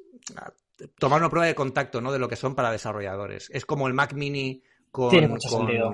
tomar 0.99 1.21
una 1.21 1.31
prueba 1.31 1.47
de 1.47 1.55
contacto, 1.55 2.01
¿no? 2.01 2.13
De 2.13 2.19
lo 2.19 2.29
que 2.29 2.37
son 2.37 2.55
para 2.55 2.71
desarrolladores. 2.71 3.51
Es 3.53 3.65
como 3.67 3.87
el 3.87 3.95
Mac 3.95 4.13
Mini 4.15 4.63
con, 4.91 5.39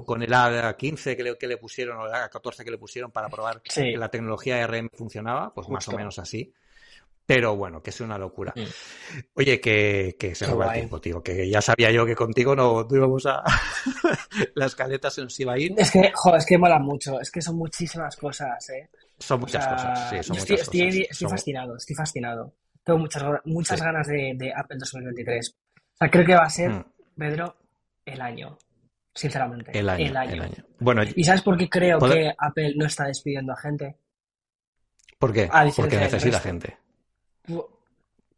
con, 0.05 0.23
el 0.23 0.33
A15 0.33 1.17
que 1.17 1.23
le, 1.23 1.37
que 1.37 1.47
le, 1.47 1.59
pusieron 1.59 1.99
o 1.99 2.07
el 2.07 2.13
A14 2.13 2.65
que 2.65 2.71
le 2.71 2.79
pusieron 2.79 3.11
para 3.11 3.29
probar 3.29 3.61
que 3.61 3.97
la 3.97 4.09
tecnología 4.09 4.67
RM 4.67 4.89
funcionaba, 4.93 5.53
pues 5.53 5.69
más 5.69 5.87
o 5.89 5.93
menos 5.93 6.19
así. 6.19 6.53
Pero 7.27 7.57
bueno, 7.57 7.83
que 7.83 7.91
es 7.91 8.01
una 8.01 8.17
locura. 8.17 8.55
Mm. 8.55 9.19
Oye, 9.35 9.61
que, 9.61 10.17
que 10.17 10.35
se 10.37 10.47
nos 10.47 10.61
va 10.61 10.67
el 10.67 10.75
tiempo, 10.75 11.01
tío. 11.01 11.21
Que 11.21 11.51
ya 11.51 11.61
sabía 11.61 11.91
yo 11.91 12.07
que 12.07 12.15
contigo 12.15 12.55
no, 12.55 12.87
íbamos 12.89 13.27
a. 13.27 13.43
la 14.55 14.67
escaleta 14.67 15.11
se 15.11 15.23
nos 15.23 15.39
iba 15.41 15.55
a 15.55 15.59
ir. 15.59 15.75
Es 15.77 15.91
que, 15.91 16.13
joder, 16.15 16.39
es 16.39 16.47
que 16.47 16.57
mola 16.57 16.79
mucho. 16.79 17.21
Es 17.21 17.33
que 17.33 17.43
son 17.43 17.57
muchísimas 17.57 18.15
cosas, 18.15 18.71
¿eh? 18.71 18.89
Son 19.19 19.41
muchas 19.41 19.67
cosas, 19.67 20.11
sí, 20.11 20.23
son 20.23 20.37
estoy, 20.37 20.55
muchas 20.55 20.61
estoy, 20.61 20.87
cosas. 20.87 21.11
Estoy 21.11 21.29
fascinado, 21.29 21.77
estoy 21.77 21.97
fascinado. 21.97 22.55
Tengo 22.87 23.01
muchas, 23.01 23.25
muchas 23.47 23.83
ganas 23.83 24.07
de, 24.07 24.53
Apple 24.55 24.77
2023. 24.79 25.51
O 25.51 25.97
sea, 25.99 26.09
creo 26.09 26.25
que 26.25 26.37
va 26.37 26.45
a 26.45 26.51
ser, 26.51 26.71
mm. 26.71 26.85
Pedro, 27.19 27.57
el 28.05 28.21
año. 28.21 28.57
Sinceramente. 29.13 29.77
El 29.77 29.89
año. 29.89 30.07
El 30.07 30.17
año. 30.17 30.65
Bueno, 30.79 31.03
¿Y 31.03 31.25
sabes 31.25 31.43
por 31.43 31.59
qué 31.59 31.69
creo 31.69 31.99
que 31.99 32.33
Apple 32.39 32.75
no 32.77 32.87
está 32.87 33.07
despidiendo 33.07 33.53
a 33.53 33.57
gente? 33.57 33.97
¿Por 35.19 35.33
qué? 35.33 35.51
Porque 35.75 35.97
necesita 35.97 36.39
gente. 36.39 36.77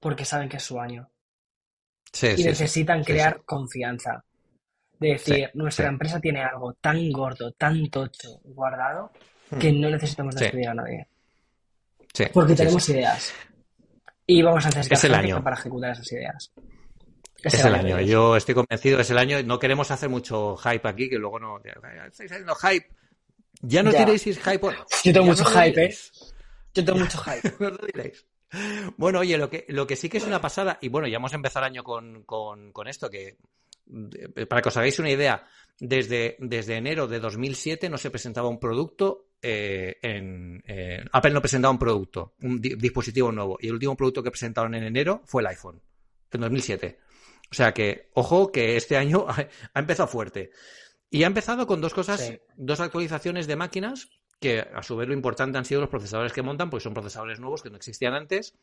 Porque 0.00 0.24
saben 0.24 0.48
que 0.48 0.56
es 0.56 0.62
su 0.62 0.80
año. 0.80 1.10
Sí, 2.10 2.28
y 2.38 2.44
necesitan 2.44 3.04
crear 3.04 3.42
confianza. 3.44 4.24
De 4.98 5.08
decir, 5.08 5.50
nuestra 5.52 5.88
empresa 5.88 6.20
tiene 6.20 6.42
algo 6.42 6.72
tan 6.72 7.12
gordo, 7.12 7.52
tan 7.52 7.90
tocho 7.90 8.40
guardado, 8.44 9.12
que 9.60 9.72
mm. 9.72 9.80
no 9.80 9.90
necesitamos 9.90 10.34
despedir 10.36 10.68
a 10.70 10.74
nadie. 10.74 11.06
Porque 12.32 12.54
tenemos 12.54 12.88
ideas. 12.88 13.34
Y 14.30 14.42
vamos 14.42 14.62
a 14.66 14.68
hacer 14.68 14.92
es 14.92 15.04
el 15.04 15.14
año. 15.14 15.42
para 15.42 15.56
ejecutar 15.56 15.92
esas 15.92 16.12
ideas. 16.12 16.52
Es, 17.42 17.64
el, 17.64 17.74
año. 17.74 17.98
Yo 18.02 18.36
estoy 18.36 18.54
convencido, 18.54 19.00
es 19.00 19.10
el 19.10 19.16
año. 19.16 19.42
No 19.42 19.58
queremos 19.58 19.90
hacer 19.90 20.10
mucho 20.10 20.54
hype 20.58 20.86
aquí, 20.86 21.08
que 21.08 21.16
luego 21.16 21.40
no. 21.40 21.58
Estáis 22.06 22.30
haciendo 22.30 22.54
hype. 22.54 22.90
Ya 23.62 23.82
no 23.82 23.90
tiréis 23.90 24.24
hype. 24.24 24.70
Yo 25.02 25.12
tengo 25.14 25.26
mucho 25.26 25.46
hype, 25.46 25.82
¿eh? 25.82 25.96
Yo 26.74 26.84
tengo 26.84 26.98
mucho 26.98 27.18
hype. 27.22 28.12
Bueno, 28.98 29.20
oye, 29.20 29.38
lo 29.38 29.48
que, 29.48 29.64
lo 29.68 29.86
que 29.86 29.96
sí 29.96 30.10
que 30.10 30.18
es 30.18 30.24
una 30.24 30.42
pasada, 30.42 30.78
y 30.82 30.88
bueno, 30.88 31.08
ya 31.08 31.16
hemos 31.16 31.32
empezado 31.32 31.64
el 31.64 31.72
año 31.72 31.82
con, 31.82 32.24
con, 32.24 32.86
esto, 32.86 33.08
que 33.08 33.38
para 34.46 34.60
que 34.60 34.68
os 34.68 34.76
hagáis 34.76 34.98
una 34.98 35.10
idea, 35.10 35.46
desde, 35.80 36.36
desde 36.38 36.76
enero 36.76 37.06
de 37.06 37.20
2007 37.20 37.88
no 37.88 37.98
se 37.98 38.10
presentaba 38.10 38.48
un 38.48 38.58
producto 38.58 39.28
eh, 39.40 39.96
en, 40.02 40.64
Apple 41.12 41.30
no 41.30 41.40
presentaba 41.40 41.70
un 41.70 41.78
producto, 41.78 42.34
un 42.42 42.60
dispositivo 42.60 43.30
nuevo. 43.32 43.58
Y 43.60 43.68
el 43.68 43.74
último 43.74 43.96
producto 43.96 44.22
que 44.22 44.30
presentaron 44.30 44.74
en 44.74 44.84
enero 44.84 45.22
fue 45.24 45.42
el 45.42 45.48
iPhone, 45.48 45.80
en 46.32 46.40
2007. 46.40 46.98
O 47.50 47.54
sea 47.54 47.72
que, 47.72 48.10
ojo, 48.14 48.50
que 48.52 48.76
este 48.76 48.96
año 48.96 49.26
ha 49.74 49.78
empezado 49.78 50.08
fuerte. 50.08 50.50
Y 51.10 51.22
ha 51.22 51.26
empezado 51.26 51.66
con 51.66 51.80
dos 51.80 51.94
cosas, 51.94 52.34
dos 52.56 52.80
actualizaciones 52.80 53.46
de 53.46 53.56
máquinas, 53.56 54.10
que 54.40 54.60
a 54.60 54.82
su 54.82 54.96
vez 54.96 55.08
lo 55.08 55.14
importante 55.14 55.56
han 55.56 55.64
sido 55.64 55.80
los 55.80 55.90
procesadores 55.90 56.32
que 56.32 56.42
montan, 56.42 56.68
porque 56.68 56.84
son 56.84 56.94
procesadores 56.94 57.40
nuevos 57.40 57.62
que 57.62 57.70
no 57.70 57.76
existían 57.76 58.14
antes. 58.14 58.54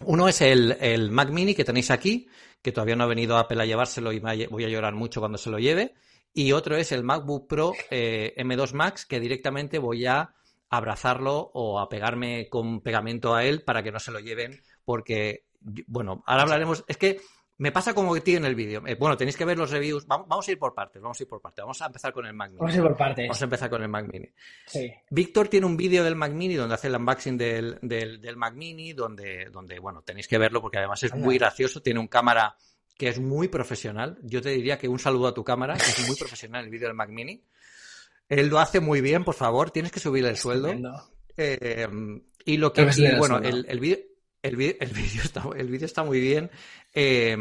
Uno 0.00 0.28
es 0.28 0.40
el, 0.42 1.10
Mac 1.10 1.30
Mini 1.30 1.54
que 1.54 1.64
tenéis 1.64 1.90
aquí, 1.90 2.28
que 2.60 2.72
todavía 2.72 2.96
no 2.96 3.04
ha 3.04 3.08
venido 3.08 3.38
Apple 3.38 3.62
a 3.62 3.66
llevárselo 3.66 4.12
y 4.12 4.18
voy 4.18 4.64
a 4.64 4.68
llorar 4.68 4.94
mucho 4.94 5.20
cuando 5.20 5.38
se 5.38 5.50
lo 5.50 5.58
lleve. 5.58 5.94
Y 6.34 6.52
otro 6.52 6.76
es 6.76 6.92
el 6.92 7.04
MacBook 7.04 7.48
Pro 7.48 7.72
eh, 7.90 8.34
M2 8.38 8.72
Max, 8.72 9.06
que 9.06 9.20
directamente 9.20 9.78
voy 9.78 10.06
a 10.06 10.34
abrazarlo 10.70 11.50
o 11.52 11.78
a 11.78 11.88
pegarme 11.88 12.48
con 12.48 12.80
pegamento 12.80 13.34
a 13.34 13.44
él 13.44 13.62
para 13.62 13.82
que 13.82 13.92
no 13.92 13.98
se 13.98 14.10
lo 14.10 14.20
lleven, 14.20 14.62
porque, 14.84 15.44
bueno, 15.86 16.22
ahora 16.26 16.42
hablaremos. 16.42 16.84
Es 16.88 16.96
que 16.96 17.20
me 17.58 17.70
pasa 17.70 17.94
como 17.94 18.14
que 18.14 18.22
tiene 18.22 18.38
en 18.38 18.44
el 18.46 18.54
vídeo. 18.54 18.82
Eh, 18.86 18.96
bueno, 18.98 19.16
tenéis 19.16 19.36
que 19.36 19.44
ver 19.44 19.58
los 19.58 19.70
reviews. 19.70 20.06
Vamos, 20.06 20.48
a 20.48 20.50
ir 20.50 20.58
por 20.58 20.74
partes, 20.74 21.00
vamos 21.00 21.20
a 21.20 21.22
ir 21.22 21.28
por 21.28 21.40
partes. 21.40 21.62
Vamos 21.62 21.80
a 21.82 21.86
empezar 21.86 22.12
con 22.12 22.26
el 22.26 22.32
Mac 22.32 22.50
Mini. 22.50 22.58
Vamos 22.58 22.74
a 22.74 22.76
ir 22.76 22.82
por 22.82 22.96
partes. 22.96 23.28
Vamos 23.28 23.40
a 23.40 23.44
empezar 23.44 23.70
con 23.70 23.82
el 23.82 23.88
Mac 23.88 24.08
Mini. 24.10 24.28
Sí. 24.66 24.92
Víctor 25.10 25.48
tiene 25.48 25.66
un 25.66 25.76
vídeo 25.76 26.02
del 26.02 26.16
Mac 26.16 26.32
Mini 26.32 26.54
donde 26.54 26.74
hace 26.74 26.88
el 26.88 26.96
unboxing 26.96 27.36
del, 27.36 27.78
del, 27.82 28.36
Mac 28.36 28.54
Mini, 28.54 28.94
donde, 28.94 29.50
donde, 29.52 29.78
bueno, 29.78 30.02
tenéis 30.02 30.26
que 30.26 30.38
verlo 30.38 30.60
porque 30.60 30.78
además 30.78 31.02
es 31.02 31.14
muy 31.14 31.38
gracioso. 31.38 31.82
Tiene 31.82 32.00
un 32.00 32.08
cámara 32.08 32.56
que 32.96 33.08
es 33.08 33.18
muy 33.18 33.48
profesional. 33.48 34.18
Yo 34.22 34.40
te 34.42 34.50
diría 34.50 34.78
que 34.78 34.88
un 34.88 34.98
saludo 34.98 35.28
a 35.28 35.34
tu 35.34 35.44
cámara, 35.44 35.74
que 35.74 35.90
es 35.90 36.06
muy 36.06 36.16
profesional 36.18 36.64
el 36.64 36.70
vídeo 36.70 36.88
del 36.88 36.96
Mac 36.96 37.10
Mini. 37.10 37.42
Él 38.28 38.48
lo 38.48 38.58
hace 38.58 38.80
muy 38.80 39.00
bien, 39.00 39.24
por 39.24 39.34
favor, 39.34 39.70
tienes 39.70 39.92
que 39.92 40.00
subirle 40.00 40.30
el 40.30 40.36
sueldo. 40.36 40.72
Eh, 41.36 41.88
y 42.44 42.56
lo 42.56 42.72
que, 42.72 42.84
bueno, 43.18 43.38
el, 43.38 43.66
el 43.68 43.80
vídeo 43.80 43.98
el, 44.42 44.56
vídeo 44.56 45.22
está, 45.22 45.44
el 45.56 45.74
está 45.74 46.02
muy 46.02 46.20
bien. 46.20 46.50
Eh, 46.92 47.36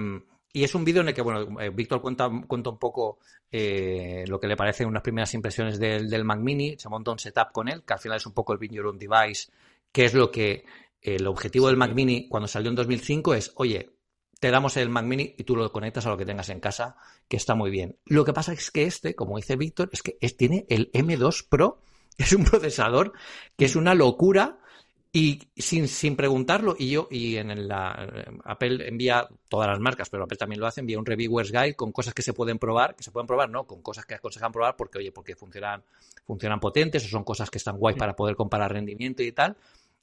y 0.53 0.63
es 0.63 0.75
un 0.75 0.83
vídeo 0.83 1.01
en 1.01 1.09
el 1.09 1.13
que, 1.13 1.21
bueno, 1.21 1.59
eh, 1.59 1.69
Víctor 1.69 2.01
cuenta, 2.01 2.29
cuenta 2.47 2.69
un 2.69 2.77
poco 2.77 3.19
eh, 3.51 4.25
lo 4.27 4.39
que 4.39 4.47
le 4.47 4.57
parecen 4.57 4.87
unas 4.87 5.01
primeras 5.01 5.33
impresiones 5.33 5.79
del, 5.79 6.09
del, 6.09 6.25
Mac 6.25 6.39
Mini, 6.39 6.77
se 6.77 6.89
monta 6.89 7.11
un 7.11 7.19
setup 7.19 7.51
con 7.51 7.69
él, 7.69 7.83
que 7.83 7.93
al 7.93 7.99
final 7.99 8.17
es 8.17 8.25
un 8.25 8.33
poco 8.33 8.53
el 8.53 8.59
Bring 8.59 8.73
Your 8.73 8.87
Own 8.87 8.99
Device, 8.99 9.51
que 9.91 10.05
es 10.05 10.13
lo 10.13 10.29
que 10.29 10.65
el 11.01 11.25
objetivo 11.25 11.67
del 11.67 11.77
Mac 11.77 11.93
Mini 11.93 12.27
cuando 12.27 12.47
salió 12.47 12.69
en 12.69 12.75
2005 12.75 13.33
es, 13.33 13.51
oye, 13.55 13.91
te 14.41 14.49
damos 14.49 14.75
el 14.75 14.89
Mac 14.89 15.05
Mini 15.05 15.35
y 15.37 15.43
tú 15.43 15.55
lo 15.55 15.71
conectas 15.71 16.07
a 16.07 16.09
lo 16.09 16.17
que 16.17 16.25
tengas 16.25 16.49
en 16.49 16.59
casa, 16.59 16.97
que 17.27 17.37
está 17.37 17.53
muy 17.53 17.69
bien. 17.69 17.97
Lo 18.05 18.25
que 18.25 18.33
pasa 18.33 18.51
es 18.53 18.71
que 18.71 18.85
este, 18.85 19.13
como 19.13 19.37
dice 19.37 19.55
Víctor, 19.55 19.89
es 19.93 20.01
que 20.01 20.13
tiene 20.31 20.65
el 20.67 20.91
M2 20.93 21.47
Pro, 21.47 21.83
es 22.17 22.33
un 22.33 22.43
procesador 22.43 23.13
que 23.55 23.65
es 23.65 23.75
una 23.75 23.93
locura 23.93 24.57
y 25.13 25.43
sin, 25.55 25.87
sin 25.87 26.15
preguntarlo, 26.15 26.75
y 26.75 26.89
yo, 26.89 27.07
y 27.11 27.35
en 27.35 27.67
la 27.67 27.91
Apple 28.43 28.87
envía 28.87 29.27
todas 29.47 29.67
las 29.67 29.79
marcas, 29.79 30.09
pero 30.09 30.23
Apple 30.23 30.37
también 30.37 30.59
lo 30.59 30.65
hace, 30.65 30.79
envía 30.79 30.97
un 30.97 31.05
reviewer's 31.05 31.51
guide 31.51 31.75
con 31.75 31.91
cosas 31.91 32.15
que 32.15 32.23
se 32.23 32.33
pueden 32.33 32.57
probar, 32.57 32.95
que 32.95 33.03
se 33.03 33.11
pueden 33.11 33.27
probar, 33.27 33.47
no, 33.47 33.67
con 33.67 33.83
cosas 33.83 34.07
que 34.07 34.15
aconsejan 34.15 34.51
probar 34.51 34.75
porque, 34.75 34.97
oye, 34.97 35.11
porque 35.11 35.35
funcionan, 35.35 35.83
funcionan 36.25 36.59
potentes 36.59 37.05
o 37.05 37.09
son 37.09 37.23
cosas 37.23 37.51
que 37.51 37.59
están 37.59 37.77
guay 37.77 37.93
para 37.93 38.15
poder 38.15 38.35
comparar 38.35 38.73
rendimiento 38.73 39.21
y 39.21 39.33
tal. 39.33 39.55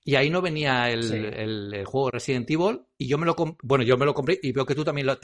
Y 0.08 0.16
ahí 0.16 0.30
no 0.30 0.40
venía 0.40 0.90
el, 0.90 1.70
el, 1.74 1.84
juego 1.84 2.10
Resident 2.10 2.50
Evil 2.50 2.80
y 2.96 3.06
yo 3.06 3.18
me 3.18 3.26
lo 3.26 3.36
bueno, 3.62 3.84
yo 3.84 3.98
me 3.98 4.06
lo 4.06 4.14
compré 4.14 4.40
y 4.42 4.52
veo 4.52 4.64
que 4.64 4.74
tú 4.74 4.82
también 4.82 5.06
lo, 5.06 5.18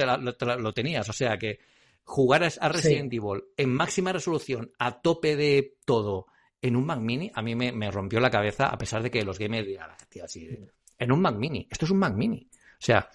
lo, 0.58 0.72
tenías, 0.74 1.08
o 1.08 1.12
sea 1.14 1.38
que 1.38 1.58
jugar 2.04 2.44
a 2.44 2.68
Resident 2.68 3.10
Evil 3.10 3.44
en 3.56 3.72
máxima 3.72 4.12
resolución, 4.12 4.72
a 4.78 5.00
tope 5.00 5.36
de 5.36 5.78
todo, 5.86 6.26
en 6.60 6.76
un 6.76 6.84
Mac 6.84 7.00
Mini 7.00 7.32
a 7.34 7.40
mí 7.40 7.54
me, 7.54 7.90
rompió 7.90 8.20
la 8.20 8.30
cabeza, 8.30 8.66
a 8.66 8.76
pesar 8.76 9.02
de 9.02 9.10
que 9.10 9.24
los 9.24 9.38
gamers 9.38 9.66
digan, 9.66 9.88
tío, 10.10 10.26
así, 10.26 10.50
en 10.98 11.12
un 11.12 11.22
Mac 11.22 11.36
Mini, 11.36 11.66
esto 11.70 11.86
es 11.86 11.90
un 11.90 12.00
Mac 12.00 12.14
Mini. 12.14 12.46
O 12.52 12.76
sea, 12.78 13.08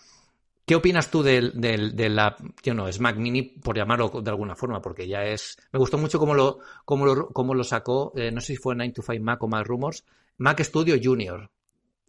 ¿qué 0.65 0.73
opinas 0.73 1.11
tú 1.11 1.21
del, 1.21 1.51
de 1.61 2.09
la, 2.09 2.35
yo 2.63 2.73
no, 2.73 2.87
es 2.87 2.99
Mac 2.99 3.15
Mini 3.15 3.43
por 3.43 3.77
llamarlo 3.77 4.09
de 4.09 4.31
alguna 4.31 4.55
forma, 4.55 4.81
porque 4.81 5.07
ya 5.07 5.23
es, 5.23 5.55
me 5.71 5.77
gustó 5.77 5.99
mucho 5.99 6.17
cómo 6.17 6.33
lo, 6.33 6.61
cómo 6.83 7.05
lo, 7.05 7.27
cómo 7.27 7.53
lo 7.53 7.63
sacó, 7.63 8.11
eh, 8.15 8.31
no 8.31 8.41
sé 8.41 8.55
si 8.55 8.55
fue 8.55 8.73
9 8.73 8.91
to 8.91 9.03
5 9.03 9.23
Mac 9.23 9.43
o 9.43 9.47
Mac 9.47 9.67
Rumors, 9.67 10.03
Mac 10.39 10.59
Studio 10.61 10.95
Junior, 10.99 11.51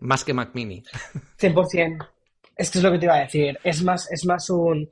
más 0.01 0.25
que 0.25 0.35
Mac 0.35 0.51
Mini. 0.55 0.83
100%. 1.39 2.09
Esto 2.57 2.79
es 2.79 2.85
lo 2.85 2.93
que 2.93 2.99
te 2.99 3.07
iba 3.07 3.15
a 3.15 3.21
decir. 3.21 3.59
Es 3.65 3.83
más, 3.83 4.11
es 4.13 4.27
más 4.27 4.51
un, 4.51 4.89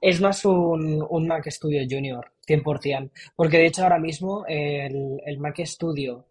es 0.00 0.20
más 0.20 0.44
un, 0.44 1.04
un 1.08 1.26
Mac 1.26 1.48
Studio 1.50 1.84
Junior, 1.88 2.30
100%. 2.46 3.10
Porque 3.34 3.58
de 3.58 3.66
hecho 3.66 3.82
ahora 3.82 3.98
mismo 3.98 4.44
el, 4.46 5.20
el 5.26 5.38
Mac 5.38 5.58
Studio 5.64 6.26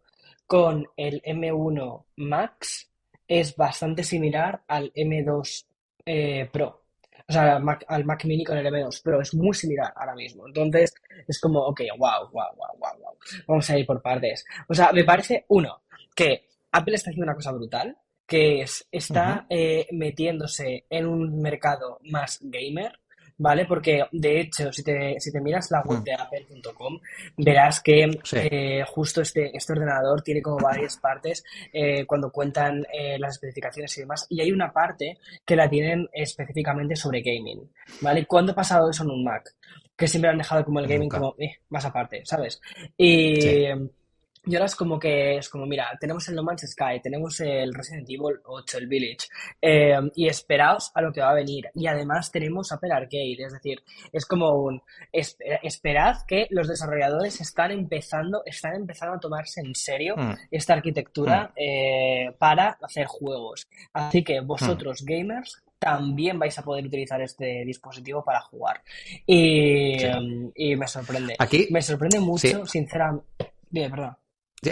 con 0.45 0.87
el 0.95 1.21
M1 1.23 2.05
Max 2.15 2.89
es 3.27 3.55
bastante 3.55 4.03
similar 4.03 4.63
al 4.67 4.93
M2 4.93 5.65
eh, 6.05 6.49
Pro. 6.51 6.83
O 7.27 7.33
sea, 7.33 7.57
al 7.57 7.63
Mac, 7.63 7.83
al 7.89 8.05
Mac, 8.05 8.23
Mini 8.23 8.45
con 8.45 8.57
el 8.57 8.65
M2 8.65 9.03
Pro 9.03 9.19
es 9.19 9.33
muy 9.33 9.53
similar 9.53 9.91
ahora 9.93 10.15
mismo. 10.15 10.47
Entonces, 10.47 10.93
es 11.27 11.41
como, 11.41 11.59
ok, 11.59 11.81
wow, 11.97 12.29
wow, 12.31 12.55
wow, 12.55 12.77
wow, 12.79 12.99
wow. 13.01 13.17
Vamos 13.45 13.69
a 13.69 13.77
ir 13.77 13.85
por 13.85 14.01
partes. 14.01 14.45
O 14.69 14.73
sea, 14.73 14.93
me 14.93 15.03
parece, 15.03 15.43
uno, 15.49 15.81
que 16.15 16.47
Apple 16.71 16.95
está 16.95 17.09
haciendo 17.09 17.25
una 17.25 17.35
cosa 17.35 17.51
brutal, 17.51 17.97
que 18.27 18.61
es, 18.61 18.85
está 18.91 19.45
eh, 19.49 19.87
metiéndose 19.91 20.85
en 20.89 21.07
un 21.07 21.41
mercado 21.41 21.99
más 22.03 22.39
gamer, 22.41 22.99
¿vale? 23.37 23.65
Porque 23.65 24.03
de 24.11 24.41
hecho, 24.41 24.71
si 24.73 24.83
te, 24.83 25.17
si 25.19 25.31
te 25.31 25.39
miras 25.39 25.71
la 25.71 25.81
web 25.81 26.01
mm. 26.01 26.03
de 26.03 26.13
apple.com, 26.13 26.99
verás 27.37 27.79
que 27.81 28.09
eh, 28.33 28.83
justo 28.85 29.21
este, 29.21 29.55
este 29.55 29.73
ordenador 29.73 30.21
tiene 30.21 30.41
como 30.41 30.57
varias 30.57 30.97
partes 30.97 31.43
eh, 31.71 32.05
cuando 32.05 32.31
cuentan 32.31 32.85
las 33.17 33.35
especificaciones 33.35 33.97
y 33.97 34.01
demás, 34.01 34.25
y 34.29 34.41
hay 34.41 34.51
una 34.51 34.73
parte 34.73 35.19
que 35.45 35.55
la 35.55 35.69
tienen 35.69 36.09
específicamente 36.11 36.97
sobre 36.97 37.21
gaming, 37.21 37.71
¿vale? 38.01 38.25
¿Cuándo 38.25 38.51
ha 38.51 38.55
pasado 38.55 38.89
eso 38.89 39.03
en 39.03 39.11
un 39.11 39.23
Mac? 39.23 39.55
Que 39.95 40.07
siempre 40.07 40.29
han 40.29 40.37
dejado 40.37 40.65
como 40.65 40.79
el 40.79 40.87
gaming 40.87 41.09
como 41.09 41.35
más 41.69 41.85
aparte, 41.85 42.23
¿sabes? 42.25 42.61
Y... 42.97 43.73
Y 44.47 44.55
ahora 44.55 44.67
es 44.67 44.75
como 44.75 44.97
que 44.97 45.37
es 45.37 45.49
como, 45.49 45.65
mira, 45.65 45.89
tenemos 45.99 46.27
el 46.29 46.35
No 46.35 46.43
Man's 46.43 46.65
Sky, 46.65 47.01
tenemos 47.03 47.39
el 47.41 47.73
Resident 47.73 48.09
Evil 48.09 48.39
8, 48.45 48.77
el 48.77 48.87
Village, 48.87 49.27
eh, 49.61 49.99
y 50.15 50.27
esperaos 50.27 50.91
a 50.95 51.01
lo 51.01 51.11
que 51.11 51.19
va 51.19 51.31
a 51.31 51.33
venir. 51.33 51.69
Y 51.73 51.85
además 51.87 52.31
tenemos 52.31 52.71
Apple 52.71 52.93
Arcade, 52.93 53.35
es 53.39 53.51
decir, 53.51 53.83
es 54.11 54.25
como 54.25 54.51
un, 54.51 54.81
esperad 55.11 56.17
que 56.25 56.47
los 56.51 56.69
desarrolladores 56.69 57.41
están 57.41 57.71
empezando, 57.71 58.41
están 58.45 58.75
empezando 58.75 59.15
a 59.15 59.19
tomarse 59.19 59.59
en 59.59 59.75
serio 59.75 60.15
mm. 60.15 60.33
esta 60.49 60.73
arquitectura 60.73 61.47
mm. 61.49 61.51
eh, 61.57 62.35
para 62.39 62.77
hacer 62.81 63.05
juegos. 63.05 63.67
Así 63.91 64.23
que 64.23 64.39
vosotros, 64.39 65.03
mm. 65.03 65.05
gamers, 65.05 65.61
también 65.77 66.39
vais 66.39 66.57
a 66.57 66.63
poder 66.63 66.85
utilizar 66.85 67.21
este 67.21 67.65
dispositivo 67.65 68.23
para 68.23 68.39
jugar. 68.41 68.81
Y, 69.25 69.97
me 70.75 70.87
sorprende. 70.87 71.35
Aquí, 71.37 71.67
me 71.69 71.81
sorprende 71.81 72.19
mucho, 72.19 72.65
sinceramente. 72.65 73.25
Bien, 73.69 73.91
perdón. 73.91 74.15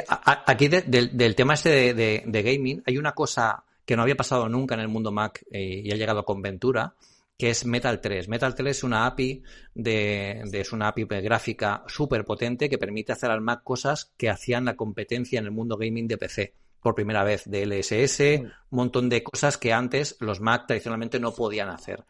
Aquí 0.08 0.68
del 0.68 1.36
tema 1.36 1.54
este 1.54 1.94
de, 1.94 2.42
gaming 2.44 2.82
hay 2.86 2.98
una 2.98 3.14
cosa 3.14 3.64
que 3.86 3.96
no 3.96 4.02
había 4.02 4.16
pasado 4.16 4.50
nunca 4.50 4.74
en 4.76 4.82
el 4.82 4.88
mundo 4.88 5.12
Mac 5.12 5.46
eh, 5.52 5.82
y 5.84 5.92
ha 5.92 5.96
llegado 5.96 6.26
con 6.26 6.42
Ventura, 6.42 6.96
que 7.38 7.50
es 7.50 7.66
Metal 7.66 8.02
3. 8.02 8.28
Metal 8.28 8.56
3 8.56 8.78
es 8.78 8.84
una 8.84 9.06
API 9.06 9.44
de, 9.76 10.42
es 10.52 10.72
una 10.72 10.88
API 10.88 11.06
gráfica 11.06 11.84
súper 11.88 12.26
potente 12.26 12.70
que 12.70 12.78
permite 12.78 13.12
hacer 13.12 13.30
al 13.30 13.42
Mac 13.42 13.62
cosas 13.64 14.12
que 14.18 14.30
hacían 14.30 14.66
la 14.66 14.76
competencia 14.76 15.40
en 15.40 15.46
el 15.46 15.52
mundo 15.52 15.78
gaming 15.78 16.08
de 16.08 16.18
PC 16.18 16.56
por 16.82 16.96
primera 16.96 17.24
vez, 17.24 17.44
de 17.46 17.66
LSS, 17.66 18.44
un 18.44 18.52
montón 18.70 19.10
de 19.10 19.24
cosas 19.24 19.58
que 19.58 19.74
antes 19.74 20.18
los 20.20 20.40
Mac 20.40 20.68
tradicionalmente 20.68 21.20
no 21.20 21.34
podían 21.34 21.70
hacer. 21.70 22.06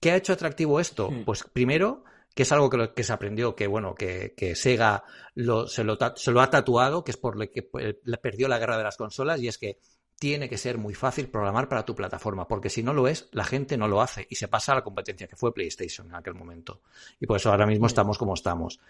¿Qué 0.00 0.10
ha 0.10 0.16
hecho 0.16 0.32
atractivo 0.32 0.80
esto? 0.80 1.10
Pues 1.24 1.44
primero 1.44 2.04
que 2.34 2.42
es 2.42 2.52
algo 2.52 2.68
que, 2.68 2.92
que 2.94 3.04
se 3.04 3.12
aprendió, 3.12 3.54
que 3.54 3.66
bueno, 3.66 3.94
que, 3.94 4.34
que 4.36 4.54
Sega 4.56 5.04
lo, 5.34 5.68
se, 5.68 5.84
lo, 5.84 5.96
se, 6.16 6.32
lo, 6.32 6.40
ha 6.40 6.50
tatuado, 6.50 7.04
que 7.04 7.12
es 7.12 7.16
por 7.16 7.36
lo 7.36 7.48
que 7.50 7.70
eh, 7.80 7.94
perdió 8.20 8.48
la 8.48 8.58
guerra 8.58 8.76
de 8.76 8.84
las 8.84 8.96
consolas, 8.96 9.40
y 9.40 9.48
es 9.48 9.56
que 9.56 9.78
tiene 10.18 10.48
que 10.48 10.58
ser 10.58 10.78
muy 10.78 10.94
fácil 10.94 11.28
programar 11.28 11.68
para 11.68 11.84
tu 11.84 11.94
plataforma, 11.94 12.48
porque 12.48 12.70
si 12.70 12.82
no 12.82 12.92
lo 12.92 13.08
es, 13.08 13.28
la 13.32 13.44
gente 13.44 13.76
no 13.76 13.88
lo 13.88 14.00
hace 14.00 14.26
y 14.28 14.36
se 14.36 14.48
pasa 14.48 14.72
a 14.72 14.76
la 14.76 14.84
competencia, 14.84 15.26
que 15.26 15.36
fue 15.36 15.54
PlayStation 15.54 16.08
en 16.08 16.14
aquel 16.14 16.34
momento. 16.34 16.82
Y 17.20 17.26
por 17.26 17.36
eso 17.36 17.50
ahora 17.50 17.66
mismo 17.66 17.86
estamos 17.86 18.18
como 18.18 18.34
estamos. 18.34 18.80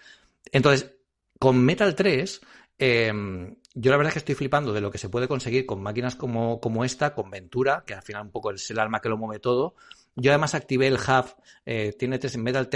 Entonces, 0.53 0.93
con 1.39 1.59
Metal 1.63 1.95
3, 1.95 2.41
em, 2.79 3.57
yo 3.75 3.91
la 3.91 3.97
verdad 3.97 4.11
es 4.11 4.15
que 4.15 4.19
estoy 4.21 4.35
flipando 4.35 4.73
de 4.73 4.81
lo 4.81 4.91
que 4.91 4.99
se 4.99 5.09
puede 5.09 5.27
conseguir 5.29 5.67
con 5.67 5.83
máquinas 5.83 6.15
como, 6.15 6.61
como 6.61 6.85
esta, 6.85 7.15
con 7.15 7.31
Ventura, 7.31 7.85
que 7.87 7.95
al 7.95 8.03
final 8.03 8.23
un 8.23 8.31
poco 8.31 8.53
es 8.53 8.71
el 8.71 8.79
alma 8.79 9.01
que 9.01 9.09
lo 9.09 9.17
mueve 9.17 9.41
todo, 9.41 9.75
yo 10.17 10.31
además 10.31 10.55
activé 10.55 10.87
el 10.87 10.95
hub, 10.95 11.35
eh, 11.67 11.95
tiene 11.99 12.19
tres, 12.19 12.37
Metal, 12.37 12.69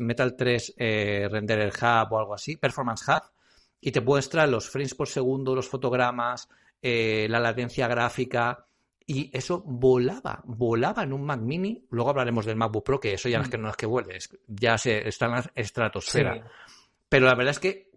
Metal 0.00 0.36
3 0.36 0.74
eh, 0.76 1.28
Render 1.30 1.60
el 1.60 1.70
Hub 1.70 2.12
o 2.12 2.18
algo 2.18 2.34
así, 2.34 2.56
Performance 2.56 3.08
Hub, 3.08 3.22
y 3.80 3.90
te 3.90 4.00
muestra 4.00 4.46
los 4.46 4.68
frames 4.68 4.94
por 4.94 5.08
segundo, 5.08 5.54
los 5.54 5.68
fotogramas, 5.68 6.48
eh, 6.82 7.26
la 7.30 7.40
latencia 7.40 7.88
gráfica, 7.88 8.66
y 9.06 9.30
eso 9.36 9.62
volaba, 9.66 10.40
volaba 10.44 11.02
en 11.02 11.12
un 11.12 11.24
Mac 11.24 11.40
Mini. 11.40 11.86
Luego 11.90 12.10
hablaremos 12.10 12.46
del 12.46 12.56
MacBook 12.56 12.84
Pro, 12.84 13.00
que 13.00 13.12
eso 13.12 13.28
ya 13.28 13.38
no 13.38 13.44
es 13.44 13.50
que 13.50 13.58
no 13.58 13.68
es 13.68 13.76
que 13.76 13.86
vuele, 13.86 14.18
ya 14.46 14.78
se, 14.78 15.06
está 15.06 15.26
en 15.26 15.32
la 15.32 15.50
estratosfera. 15.54 16.50
Pero 17.08 17.26
la 17.26 17.34
verdad 17.34 17.50
es 17.50 17.58
que. 17.58 17.93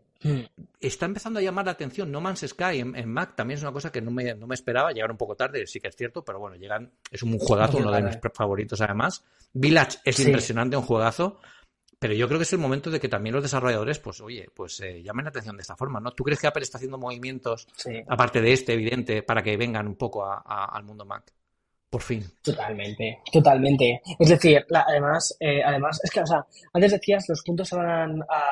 Está 0.79 1.05
empezando 1.05 1.39
a 1.39 1.43
llamar 1.43 1.65
la 1.65 1.71
atención. 1.71 2.11
No 2.11 2.21
Man's 2.21 2.45
Sky 2.47 2.79
en, 2.79 3.09
Mac 3.09 3.35
también 3.35 3.57
es 3.57 3.63
una 3.63 3.71
cosa 3.71 3.91
que 3.91 4.01
no 4.01 4.11
me, 4.11 4.33
no 4.35 4.47
me 4.47 4.55
esperaba. 4.55 4.91
Llegar 4.91 5.11
un 5.11 5.17
poco 5.17 5.35
tarde, 5.35 5.65
sí 5.67 5.79
que 5.79 5.87
es 5.87 5.95
cierto, 5.95 6.23
pero 6.23 6.39
bueno, 6.39 6.55
llegan. 6.55 6.91
Es 7.11 7.23
un 7.23 7.37
juegazo, 7.37 7.77
uno 7.77 7.91
de 7.91 8.03
mis 8.03 8.17
favoritos 8.33 8.81
además. 8.81 9.23
Village 9.53 9.99
es 10.03 10.19
impresionante, 10.19 10.77
un 10.77 10.83
juegazo. 10.83 11.39
Pero 11.99 12.13
yo 12.13 12.27
creo 12.27 12.39
que 12.39 12.43
es 12.43 12.53
el 12.53 12.59
momento 12.59 12.91
de 12.91 12.99
que 12.99 13.09
también 13.09 13.33
los 13.33 13.43
desarrolladores, 13.43 13.97
pues 13.97 14.21
oye, 14.21 14.47
pues 14.53 14.79
eh, 14.81 15.01
llamen 15.01 15.25
la 15.25 15.29
atención 15.29 15.57
de 15.57 15.61
esta 15.61 15.75
forma, 15.75 15.99
¿no? 15.99 16.11
¿Tú 16.11 16.23
crees 16.23 16.39
que 16.39 16.45
Apple 16.45 16.61
está 16.61 16.77
haciendo 16.77 16.99
movimientos, 16.99 17.67
aparte 18.07 18.39
de 18.39 18.53
este, 18.53 18.73
evidente, 18.73 19.23
para 19.23 19.41
que 19.41 19.57
vengan 19.57 19.87
un 19.87 19.95
poco 19.95 20.23
al 20.23 20.83
mundo 20.83 21.05
Mac? 21.05 21.33
Por 21.89 22.01
fin. 22.01 22.21
Totalmente, 22.41 23.21
totalmente. 23.31 24.01
Es 24.19 24.27
decir, 24.27 24.65
además, 24.73 25.37
eh, 25.39 25.63
además, 25.63 25.97
es 26.03 26.11
que, 26.11 26.19
o 26.19 26.25
sea, 26.25 26.45
antes 26.73 26.91
decías, 26.91 27.23
los 27.29 27.41
puntos 27.43 27.69
se 27.69 27.77
van 27.77 28.21
a, 28.23 28.43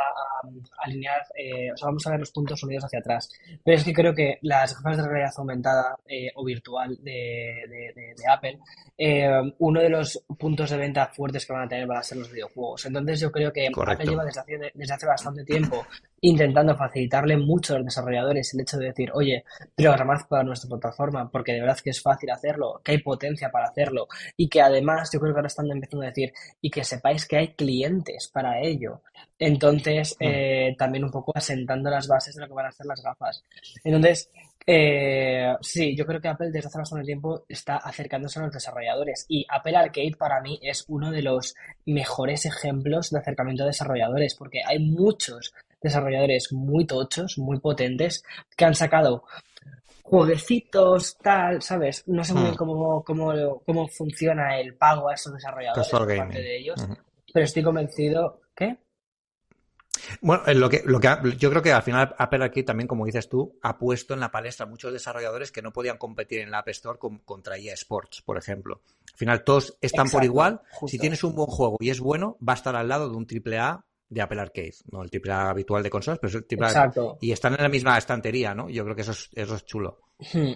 alinear, 0.84 1.22
eh, 1.36 1.70
o 1.74 1.76
sea, 1.76 1.88
vamos 1.88 2.08
a 2.08 2.12
ver 2.12 2.20
los 2.22 2.32
puntos 2.32 2.64
unidos 2.64 2.86
hacia 2.86 3.00
atrás. 3.00 3.30
Pero 3.62 3.78
es 3.78 3.84
que 3.84 3.94
creo 3.94 4.16
que 4.16 4.40
las 4.44 4.74
gafas 4.76 4.98
de 4.98 5.08
realidad 5.08 5.34
aumentada 5.36 5.98
eh, 6.08 6.32
o 6.36 6.46
virtual 6.46 6.98
de, 7.02 7.94
de, 7.94 8.28
Apple, 8.32 8.58
uno 9.60 9.82
de 9.82 9.90
los 9.90 10.24
puntos 10.40 10.70
de 10.70 10.78
venta 10.78 11.08
fuertes 11.08 11.46
que 11.46 11.52
van 11.52 11.64
a 11.64 11.68
tener 11.68 11.88
van 11.88 11.98
a 11.98 12.04
ser 12.04 12.18
los 12.18 12.32
videojuegos. 12.32 12.86
Entonces 12.86 13.20
yo 13.20 13.32
creo 13.34 13.52
que 13.52 13.68
Apple 13.68 14.06
lleva 14.06 14.24
desde 14.24 14.40
hace, 14.40 14.72
desde 14.74 14.94
hace 14.94 15.08
bastante 15.08 15.44
tiempo 15.44 15.86
intentando 16.28 16.76
facilitarle 16.76 17.38
mucho 17.38 17.74
a 17.74 17.78
los 17.78 17.86
desarrolladores 17.86 18.54
el 18.54 18.62
hecho 18.62 18.78
de 18.78 18.88
decir, 18.88 19.12
oye, 19.14 19.44
programad 19.76 20.22
para 20.28 20.44
nuestra 20.44 20.70
plataforma, 20.70 21.30
porque 21.30 21.54
de 21.54 21.62
verdad 21.62 21.78
que 21.84 21.92
es 21.92 22.02
fácil 22.02 22.32
hacerlo, 22.32 22.82
que 22.84 22.94
hay 22.94 22.98
potencia 23.00 23.50
para 23.50 23.68
hacerlo, 23.68 24.08
y 24.36 24.50
que 24.50 24.62
además 24.62 25.10
yo 25.14 25.20
creo 25.20 25.34
que 25.34 25.40
ahora 25.40 25.48
están 25.48 25.70
empezando 25.70 26.04
a 26.04 26.10
decir, 26.10 26.34
y 26.62 26.70
que 26.70 26.84
sepáis 26.84 27.28
que 27.28 27.38
hay 27.38 27.48
clientes 27.54 28.30
para 28.34 28.60
ello. 28.60 29.02
Entonces, 29.38 30.16
mm. 30.20 30.24
eh, 30.24 30.76
también 30.78 31.04
un 31.04 31.12
poco 31.12 31.32
asentando 31.36 31.90
las 31.90 32.08
bases 32.08 32.36
de 32.36 32.42
lo 32.42 32.48
que 32.48 32.54
van 32.54 32.66
a 32.66 32.70
hacer 32.70 32.86
las 32.86 33.04
gafas. 33.04 33.44
Entonces, 33.84 34.30
eh, 34.68 35.54
sí, 35.62 35.96
yo 35.96 36.08
creo 36.08 36.20
que 36.20 36.28
Apple 36.28 36.50
desde 36.50 36.70
hace 36.70 36.80
bastante 36.80 37.06
tiempo 37.06 37.46
está 37.48 37.78
acercándose 37.78 38.40
a 38.40 38.44
los 38.44 38.52
desarrolladores 38.52 39.26
y 39.30 39.46
Apple 39.48 39.78
Arcade 39.78 40.16
para 40.18 40.42
mí 40.42 40.60
es 40.64 40.86
uno 40.88 41.12
de 41.12 41.22
los 41.22 41.54
mejores 41.86 42.48
ejemplos 42.48 43.12
de 43.12 43.20
acercamiento 43.20 43.64
a 43.64 43.68
desarrolladores 43.68 44.34
porque 44.34 44.62
hay 44.66 44.80
muchos 44.80 45.54
desarrolladores 45.86 46.52
muy 46.52 46.86
tochos, 46.86 47.38
muy 47.38 47.60
potentes, 47.60 48.24
que 48.58 48.66
han 48.66 48.74
sacado 48.74 49.24
jueguecitos, 50.02 51.18
tal, 51.18 51.62
¿sabes? 51.62 52.04
No 52.08 52.24
sé 52.24 52.34
muy 52.34 52.44
bien 52.44 52.54
hmm. 52.54 52.58
cómo, 52.58 53.04
cómo, 53.04 53.60
cómo 53.66 53.88
funciona 53.88 54.60
el 54.60 54.76
pago 54.76 55.10
a 55.10 55.14
esos 55.14 55.34
desarrolladores 55.34 55.90
por 55.90 56.18
parte 56.18 56.42
de 56.42 56.58
ellos, 56.58 56.88
pero 57.34 57.46
estoy 57.46 57.64
convencido 57.64 58.42
que... 58.56 58.78
Bueno, 60.22 60.44
lo 60.54 60.70
que, 60.70 60.84
lo 60.86 61.00
que 61.00 61.10
yo 61.38 61.50
creo 61.50 61.62
que 61.62 61.72
al 61.72 61.82
final 61.82 62.14
Apple 62.18 62.44
aquí 62.44 62.64
también, 62.64 62.88
como 62.88 63.06
dices 63.06 63.30
tú, 63.30 63.58
ha 63.64 63.78
puesto 63.78 64.14
en 64.14 64.20
la 64.20 64.30
palestra 64.30 64.66
muchos 64.66 64.94
desarrolladores 64.94 65.52
que 65.52 65.62
no 65.62 65.72
podían 65.72 65.98
competir 65.98 66.40
en 66.40 66.52
la 66.52 66.60
App 66.60 66.70
Store 66.70 67.00
contra 67.24 67.58
EA 67.58 67.74
Sports, 67.74 68.22
por 68.22 68.38
ejemplo. 68.38 68.82
Al 69.12 69.18
final 69.18 69.44
todos 69.44 69.78
están 69.82 70.10
por 70.10 70.24
igual. 70.24 70.62
Si 70.86 71.00
tienes 71.00 71.24
un 71.24 71.34
buen 71.34 71.48
juego 71.48 71.78
y 71.80 71.90
es 71.90 72.00
bueno, 72.00 72.38
va 72.48 72.54
a 72.54 72.58
estar 72.58 72.76
al 72.76 72.90
lado 72.90 73.10
de 73.10 73.16
un 73.16 73.26
AAA 73.26 73.86
de 74.16 74.22
Apple 74.22 74.40
Arcade, 74.40 74.76
no 74.92 75.04
el 75.04 75.12
triple 75.12 75.34
habitual 75.34 75.84
de 75.84 75.90
consolas, 75.90 76.20
pero 76.20 76.30
es 76.30 76.36
el 76.36 76.46
triple 76.46 76.68
Exacto. 76.68 77.18
Y 77.20 77.34
están 77.34 77.54
en 77.54 77.64
la 77.64 77.68
misma 77.68 77.98
estantería, 77.98 78.56
¿no? 78.56 78.70
Yo 78.70 78.86
creo 78.86 78.96
que 78.96 79.02
eso 79.02 79.12
es, 79.12 79.30
eso 79.36 79.56
es 79.56 79.66
chulo. 79.66 80.00
Hmm. 80.32 80.54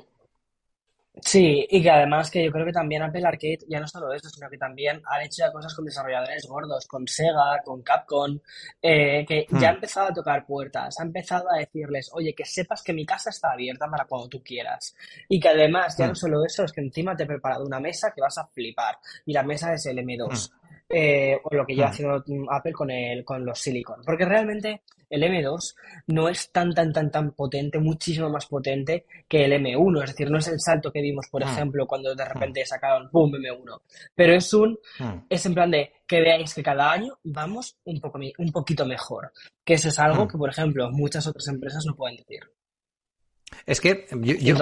Sí, 1.22 1.68
y 1.70 1.82
que 1.84 1.90
además 1.90 2.32
que 2.32 2.46
yo 2.46 2.52
creo 2.54 2.66
que 2.66 2.72
también 2.72 3.02
Apple 3.02 3.28
Arcade 3.28 3.60
ya 3.68 3.82
no 3.82 3.88
solo 3.90 4.14
eso, 4.14 4.30
sino 4.30 4.50
que 4.50 4.58
también 4.58 5.02
han 5.06 5.22
hecho 5.24 5.44
ya 5.44 5.52
cosas 5.52 5.76
con 5.76 5.84
desarrolladores 5.84 6.48
gordos, 6.48 6.88
con 6.88 7.06
Sega, 7.06 7.62
con 7.66 7.82
Capcom, 7.82 8.40
eh, 8.82 9.26
que 9.28 9.46
ya 9.52 9.68
ha 9.68 9.72
hmm. 9.74 9.76
empezado 9.76 10.08
a 10.08 10.14
tocar 10.14 10.46
puertas, 10.46 10.98
ha 10.98 11.04
empezado 11.04 11.52
a 11.52 11.58
decirles, 11.58 12.10
oye, 12.14 12.34
que 12.34 12.46
sepas 12.46 12.82
que 12.82 12.94
mi 12.94 13.06
casa 13.06 13.30
está 13.32 13.52
abierta 13.52 13.90
para 13.90 14.06
cuando 14.06 14.30
tú 14.30 14.42
quieras. 14.42 14.96
Y 15.28 15.38
que 15.38 15.50
además, 15.50 15.98
ya 15.98 16.06
no 16.06 16.14
hmm. 16.14 16.16
solo 16.16 16.46
eso, 16.46 16.64
es 16.64 16.72
que 16.72 16.80
encima 16.80 17.14
te 17.14 17.24
he 17.24 17.28
preparado 17.28 17.66
una 17.66 17.82
mesa 17.82 18.14
que 18.16 18.22
vas 18.22 18.38
a 18.38 18.48
flipar. 18.48 19.00
Y 19.26 19.34
la 19.34 19.44
mesa 19.44 19.74
es 19.74 19.86
el 19.88 19.98
M2 19.98 20.52
eh, 20.90 21.40
o 21.44 21.56
lo 21.56 21.66
que 21.66 21.76
lleva 21.76 21.90
hmm. 21.90 21.92
haciendo 21.92 22.24
Apple 22.52 22.74
con, 22.74 22.90
el, 22.90 23.24
con 23.24 23.46
los 23.46 23.60
Silicon. 23.60 24.02
Porque 24.04 24.26
realmente 24.26 24.82
el 25.10 25.24
M2 25.24 25.76
no 26.08 26.30
es 26.30 26.52
tan, 26.52 26.74
tan, 26.74 26.92
tan, 26.92 27.12
tan 27.12 27.32
potente, 27.32 27.80
muchísimo 27.80 28.30
más 28.30 28.48
potente 28.48 29.06
que 29.28 29.46
el 29.46 29.54
M1. 29.54 30.04
Es 30.04 30.10
decir, 30.12 30.32
no 30.32 30.40
es 30.40 30.48
el 30.48 30.60
salto 30.60 30.92
que 30.92 31.02
vimos, 31.02 31.28
por 31.30 31.44
hmm. 31.44 31.50
ejemplo, 31.50 31.88
cuando 31.88 32.16
de 32.16 32.26
repente 32.26 32.64
hmm. 32.64 32.66
sacaron, 32.66 33.10
¡pum!, 33.10 33.32
M1. 33.32 33.82
Pero 34.16 34.34
es 34.34 34.54
un, 34.54 34.80
es 35.30 35.46
en 35.46 35.54
plan 35.54 35.72
de 35.72 35.94
que 36.08 36.22
veáis 36.22 36.54
que 36.54 36.64
cada 36.64 36.92
año 36.92 37.18
vamos 37.24 37.78
un, 37.84 38.02
poco, 38.02 38.20
un 38.38 38.52
poquito 38.52 38.86
mejor. 38.86 39.32
Que 39.64 39.76
eso 39.76 39.90
es 39.90 40.00
algo 40.00 40.28
que, 40.28 40.38
por 40.38 40.50
ejemplo, 40.50 40.90
muchas 40.92 41.28
otras 41.28 41.48
empresas 41.48 41.84
no 41.86 41.96
pueden 41.96 42.18
decir. 42.18 42.42
Es 43.66 43.80
que 43.82 44.06
yo, 44.40 44.56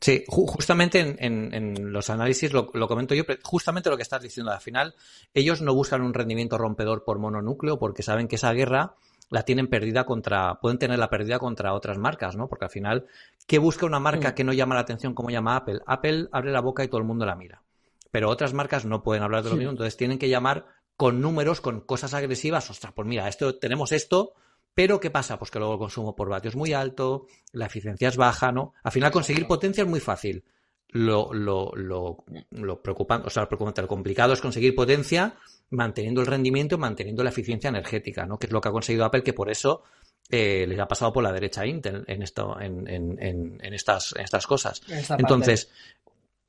Sí, 0.00 0.24
justamente 0.26 1.16
en, 1.18 1.92
los 1.92 2.10
análisis 2.10 2.52
lo, 2.52 2.70
comento 2.70 3.14
yo, 3.14 3.24
justamente 3.42 3.90
lo 3.90 3.96
que 3.96 4.02
estás 4.02 4.22
diciendo. 4.22 4.52
Al 4.52 4.60
final, 4.60 4.94
ellos 5.34 5.60
no 5.60 5.74
buscan 5.74 6.02
un 6.02 6.14
rendimiento 6.14 6.58
rompedor 6.58 7.04
por 7.04 7.18
mononúcleo 7.18 7.78
porque 7.78 8.02
saben 8.02 8.28
que 8.28 8.36
esa 8.36 8.52
guerra 8.52 8.94
la 9.30 9.42
tienen 9.42 9.68
perdida 9.68 10.04
contra, 10.04 10.58
pueden 10.60 10.78
tenerla 10.78 11.10
perdida 11.10 11.38
contra 11.38 11.74
otras 11.74 11.98
marcas, 11.98 12.36
¿no? 12.36 12.48
Porque 12.48 12.64
al 12.64 12.70
final, 12.70 13.06
¿qué 13.46 13.58
busca 13.58 13.86
una 13.86 14.00
marca 14.00 14.30
mm. 14.30 14.34
que 14.34 14.44
no 14.44 14.52
llama 14.52 14.74
la 14.74 14.80
atención 14.82 15.14
como 15.14 15.30
llama 15.30 15.56
Apple? 15.56 15.80
Apple 15.86 16.28
abre 16.32 16.52
la 16.52 16.60
boca 16.60 16.84
y 16.84 16.88
todo 16.88 16.98
el 16.98 17.06
mundo 17.06 17.26
la 17.26 17.36
mira. 17.36 17.62
Pero 18.10 18.30
otras 18.30 18.54
marcas 18.54 18.84
no 18.86 19.02
pueden 19.02 19.22
hablar 19.22 19.42
de 19.42 19.50
lo 19.50 19.56
mismo, 19.56 19.70
entonces 19.72 19.96
tienen 19.96 20.18
que 20.18 20.28
llamar 20.28 20.66
con 20.96 21.20
números, 21.20 21.60
con 21.60 21.80
cosas 21.82 22.14
agresivas. 22.14 22.70
Ostras, 22.70 22.92
pues 22.94 23.06
mira, 23.06 23.28
esto, 23.28 23.56
tenemos 23.56 23.92
esto, 23.92 24.32
pero 24.78 25.00
¿qué 25.00 25.10
pasa? 25.10 25.40
Pues 25.40 25.50
que 25.50 25.58
luego 25.58 25.72
el 25.74 25.80
consumo 25.80 26.14
por 26.14 26.28
vatios 26.28 26.52
es 26.52 26.56
muy 26.56 26.72
alto, 26.72 27.26
la 27.50 27.66
eficiencia 27.66 28.06
es 28.06 28.16
baja, 28.16 28.52
¿no? 28.52 28.74
Al 28.84 28.92
final 28.92 29.10
conseguir 29.10 29.44
potencia 29.48 29.82
es 29.82 29.90
muy 29.90 29.98
fácil. 29.98 30.44
Lo, 30.90 31.34
lo, 31.34 31.72
lo, 31.74 32.24
lo 32.50 32.80
preocupante, 32.80 33.26
o 33.26 33.30
sea, 33.30 33.42
lo 33.42 33.48
preocupante, 33.48 33.82
lo 33.82 33.88
complicado 33.88 34.34
es 34.34 34.40
conseguir 34.40 34.76
potencia 34.76 35.34
manteniendo 35.70 36.20
el 36.20 36.28
rendimiento, 36.28 36.78
manteniendo 36.78 37.24
la 37.24 37.30
eficiencia 37.30 37.66
energética, 37.66 38.24
¿no? 38.24 38.38
Que 38.38 38.46
es 38.46 38.52
lo 38.52 38.60
que 38.60 38.68
ha 38.68 38.70
conseguido 38.70 39.04
Apple, 39.04 39.24
que 39.24 39.32
por 39.32 39.50
eso 39.50 39.82
eh, 40.30 40.64
les 40.68 40.78
ha 40.78 40.86
pasado 40.86 41.12
por 41.12 41.24
la 41.24 41.32
derecha 41.32 41.62
a 41.62 41.66
Intel 41.66 42.04
en 42.06 42.22
esto, 42.22 42.56
en, 42.60 42.86
en, 42.86 43.18
en, 43.60 43.74
estas, 43.74 44.14
en 44.14 44.22
estas 44.22 44.46
cosas. 44.46 44.80
Entonces, 45.18 45.72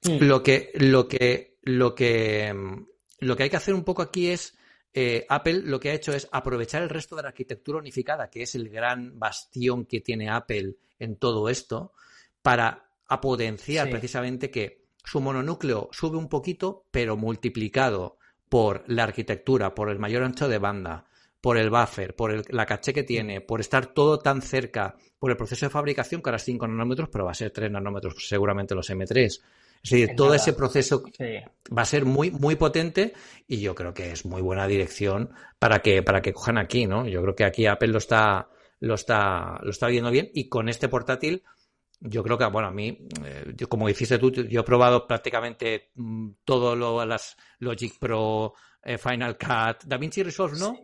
lo 0.04 0.44
que, 0.44 0.70
lo 0.76 1.08
que, 1.08 1.58
lo 1.64 1.96
que, 1.96 2.54
lo 3.22 3.36
que 3.36 3.44
hay 3.44 3.50
que 3.50 3.58
hacer 3.58 3.74
un 3.74 3.84
poco 3.84 4.04
aquí 4.04 4.28
es 4.28 4.56
eh, 4.94 5.26
Apple 5.30 5.62
lo 5.64 5.80
que 5.80 5.90
ha 5.90 5.94
hecho 5.94 6.14
es 6.14 6.28
aprovechar 6.32 6.82
el 6.82 6.90
resto 6.90 7.16
de 7.16 7.24
la 7.24 7.30
arquitectura 7.30 7.80
unificada, 7.80 8.30
que 8.30 8.42
es 8.44 8.56
el 8.56 8.70
gran 8.70 9.20
bastión 9.20 9.86
que 9.86 10.02
tiene 10.02 10.30
Apple 10.30 10.76
en 10.98 11.18
todo 11.18 11.50
esto, 11.50 11.94
para 12.42 12.90
potenciar 13.22 13.90
precisamente 13.90 14.52
que 14.52 14.86
su 15.04 15.22
mononúcleo 15.22 15.90
sube 15.92 16.18
un 16.18 16.30
poquito, 16.30 16.86
pero 16.92 17.18
multiplicado 17.18 18.18
por 18.48 18.84
la 18.88 19.04
arquitectura, 19.04 19.74
por 19.74 19.90
el 19.90 20.00
mayor 20.00 20.24
ancho 20.24 20.48
de 20.48 20.58
banda, 20.58 21.06
por 21.42 21.58
el 21.58 21.70
buffer, 21.70 22.16
por 22.16 22.54
la 22.54 22.66
caché 22.66 22.94
que 22.94 23.04
tiene, 23.04 23.42
por 23.42 23.62
estar 23.62 23.88
todo 23.88 24.20
tan 24.20 24.42
cerca, 24.42 24.96
por 25.18 25.32
el 25.32 25.38
proceso 25.38 25.66
de 25.66 25.70
fabricación, 25.70 26.22
que 26.22 26.30
ahora 26.30 26.38
es 26.38 26.44
5 26.44 26.68
nanómetros, 26.68 27.10
pero 27.10 27.26
va 27.26 27.32
a 27.32 27.36
ser 27.36 27.52
3 27.52 27.72
nanómetros, 27.72 28.28
seguramente 28.28 28.76
los 28.76 28.90
M3, 28.90 29.42
es 29.84 29.90
decir, 29.92 30.16
todo 30.16 30.34
ese 30.34 30.54
proceso 30.54 31.04
va 31.76 31.82
a 31.84 31.86
ser 31.86 32.06
muy, 32.06 32.32
muy 32.32 32.56
potente 32.56 33.14
y 33.48 33.62
yo 33.62 33.76
creo 33.76 33.94
que 33.94 34.12
es 34.12 34.26
muy 34.26 34.42
buena 34.42 34.68
dirección 34.68 35.32
para 35.58 35.80
que, 35.80 36.04
para 36.04 36.22
que 36.22 36.34
cojan 36.34 36.58
aquí, 36.58 36.86
¿no? 36.86 37.08
Yo 37.08 37.22
creo 37.22 37.36
que 37.36 37.46
aquí 37.46 37.66
Apple 37.66 37.88
lo 37.90 38.00
está, 38.00 38.50
lo 38.80 38.96
está, 38.96 39.60
lo 39.64 39.70
está 39.70 39.88
viendo 39.88 40.12
bien 40.12 40.30
y 40.34 40.50
con 40.50 40.68
este 40.68 40.90
portátil, 40.90 41.44
yo 42.02 42.24
creo 42.24 42.38
que, 42.38 42.46
bueno, 42.46 42.68
a 42.68 42.72
mí, 42.72 43.08
eh, 43.26 43.54
como 43.68 43.88
dijiste 43.88 44.18
tú, 44.18 44.32
yo 44.32 44.62
he 44.62 44.64
probado 44.64 45.08
prácticamente 45.08 45.92
mm, 45.96 46.30
todo 46.44 46.76
lo, 46.76 47.06
las 47.06 47.38
Logic 47.60 47.98
Pro, 47.98 48.54
eh, 48.84 48.98
Final 48.98 49.38
Cut, 49.38 49.86
DaVinci 49.86 50.24
Resolve, 50.24 50.58
¿no? 50.60 50.78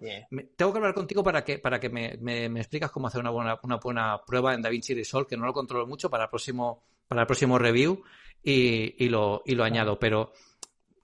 tengo 0.56 0.72
que 0.72 0.78
hablar 0.78 0.94
contigo 0.94 1.24
para 1.24 1.44
que, 1.44 1.60
para 1.60 1.80
que 1.80 1.90
me, 1.90 2.18
me, 2.20 2.50
me 2.50 2.60
explicas 2.62 2.92
cómo 2.92 3.08
hacer 3.08 3.22
una 3.22 3.30
buena, 3.30 3.60
una 3.64 3.78
buena 3.78 4.22
prueba 4.26 4.54
en 4.54 4.62
DaVinci 4.62 4.94
Resolve, 4.94 5.28
que 5.28 5.38
no 5.38 5.46
lo 5.46 5.54
controlo 5.54 5.86
mucho 5.86 6.10
para 6.10 6.26
el 6.26 6.30
próximo, 6.30 6.84
para 7.08 7.22
el 7.22 7.28
próximo 7.28 7.58
review 7.58 8.04
y, 8.46 9.10
lo, 9.10 9.42
y 9.46 9.56
lo 9.56 9.64
añado. 9.64 9.98
Pero, 9.98 10.32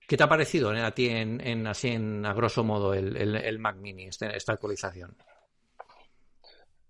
¿qué 0.07 0.15
te 0.15 0.23
ha 0.23 0.29
parecido 0.29 0.73
eh, 0.73 0.81
a 0.81 0.91
ti 0.91 1.09
en, 1.09 1.67
así 1.67 1.89
en 1.89 2.25
a 2.25 2.33
grosso 2.33 2.63
modo 2.63 2.93
el, 2.93 3.59
Mac 3.59 3.77
Mini, 3.77 4.05
este, 4.05 4.35
esta 4.35 4.53
actualización? 4.53 5.15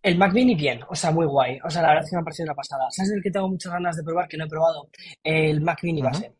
El 0.03 0.17
Mac 0.17 0.33
Mini 0.33 0.55
bien, 0.55 0.81
o 0.89 0.95
sea, 0.95 1.11
muy 1.11 1.25
guay. 1.25 1.59
O 1.63 1.69
sea, 1.69 1.83
la 1.83 1.89
verdad 1.89 2.03
es 2.03 2.09
que 2.09 2.15
me 2.15 2.21
ha 2.21 2.25
parecido 2.25 2.47
una 2.47 2.55
pasada. 2.55 2.87
¿Sabes 2.89 3.11
el 3.11 3.23
que 3.23 3.31
tengo 3.31 3.47
muchas 3.47 3.71
ganas 3.71 3.95
de 3.95 4.03
probar 4.03 4.27
que 4.27 4.37
no 4.37 4.45
he 4.45 4.49
probado? 4.49 4.89
El 5.23 5.61
Mac 5.61 5.79
Mini 5.83 6.01
base. 6.01 6.33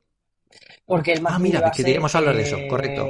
Porque 0.85 1.13
el 1.13 1.21
Mac 1.21 1.33
ah, 1.35 1.39
mira, 1.39 1.71
que 1.71 1.83
queríamos 1.83 2.13
hablar 2.15 2.35
de 2.35 2.41
eso, 2.41 2.57
correcto. 2.67 3.07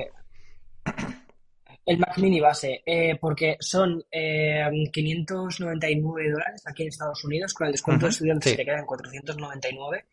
El 1.84 1.98
Mac 1.98 2.16
Mini 2.20 2.40
base, 2.40 2.84
eh, 2.86 3.18
porque 3.20 3.58
son 3.60 4.04
599 4.12 6.26
eh, 6.26 6.32
dólares 6.32 6.62
aquí 6.68 6.84
en 6.84 6.90
Estados 6.90 7.24
Unidos, 7.24 7.56
con 7.56 7.66
el 7.66 7.72
descuento 7.72 8.06
de 8.06 8.12
estudiantes 8.12 8.52
que 8.52 8.58
te 8.58 8.66
quedan 8.66 8.86
499 8.86 10.06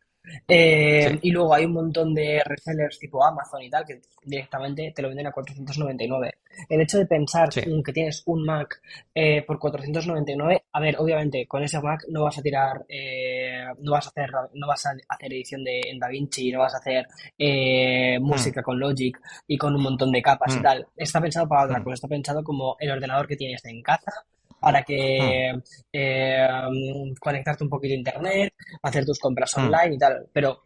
Eh, 0.47 1.19
y 1.23 1.31
luego 1.31 1.55
hay 1.55 1.65
un 1.65 1.73
montón 1.73 2.15
de 2.15 2.43
resellers 2.45 2.99
tipo 2.99 3.25
Amazon 3.25 3.63
y 3.63 3.71
tal 3.71 3.85
que 3.87 4.01
directamente 4.25 4.93
te 4.95 5.03
lo 5.03 5.09
venden 5.09 5.27
a 5.27 5.33
499. 5.33 6.35
El 6.69 6.81
hecho 6.81 6.99
de 6.99 7.07
pensar 7.07 7.49
que 7.51 7.93
tienes 7.93 8.23
un 8.27 8.45
Mac 8.45 8.81
eh, 9.15 9.43
por 9.43 9.59
499, 9.59 10.65
a 10.73 10.81
ver, 10.81 10.97
obviamente 10.99 11.47
con 11.47 11.63
ese 11.63 11.81
Mac 11.81 12.05
no 12.09 12.25
vas 12.25 12.39
a 12.39 12.43
tirar, 12.43 12.85
eh, 12.89 13.65
no 13.81 13.93
vas 13.93 14.07
a 14.07 14.11
hacer, 14.11 14.31
no 14.55 14.67
vas 14.67 14.87
a 14.87 14.91
hacer 15.09 15.33
edición 15.33 15.65
de 15.65 15.81
en 15.87 15.99
DaVinci, 15.99 16.51
no 16.53 16.61
vas 16.61 16.75
a 16.75 16.79
hacer 16.79 17.07
mm. 17.39 18.23
música 18.23 18.63
con 18.63 18.79
Logic 18.79 19.19
y 19.47 19.57
con 19.57 19.75
un 19.75 19.83
montón 19.83 20.11
de 20.13 20.23
capas 20.23 20.55
y 20.57 20.59
mm. 20.59 20.63
tal. 20.63 20.87
Está 20.97 21.21
pensado 21.21 21.49
para 21.49 21.65
otra 21.65 21.79
mm. 21.79 21.85
cosa, 21.85 21.95
está 21.95 22.09
pensado 22.09 22.43
como 22.43 22.77
el 22.81 22.91
ordenador 22.91 23.27
que 23.27 23.37
tienes 23.37 23.65
en 23.65 23.83
casa 23.83 24.13
para 24.61 24.83
que 24.83 25.53
hmm. 25.55 25.61
eh, 25.93 26.49
conectarte 27.21 27.65
un 27.65 27.71
poquito 27.71 27.95
a 27.95 27.99
internet, 27.99 28.55
hacer 28.83 29.05
tus 29.05 29.19
compras 29.19 29.57
hmm. 29.57 29.61
online 29.61 29.95
y 29.95 29.99
tal. 29.99 30.27
Pero 30.33 30.65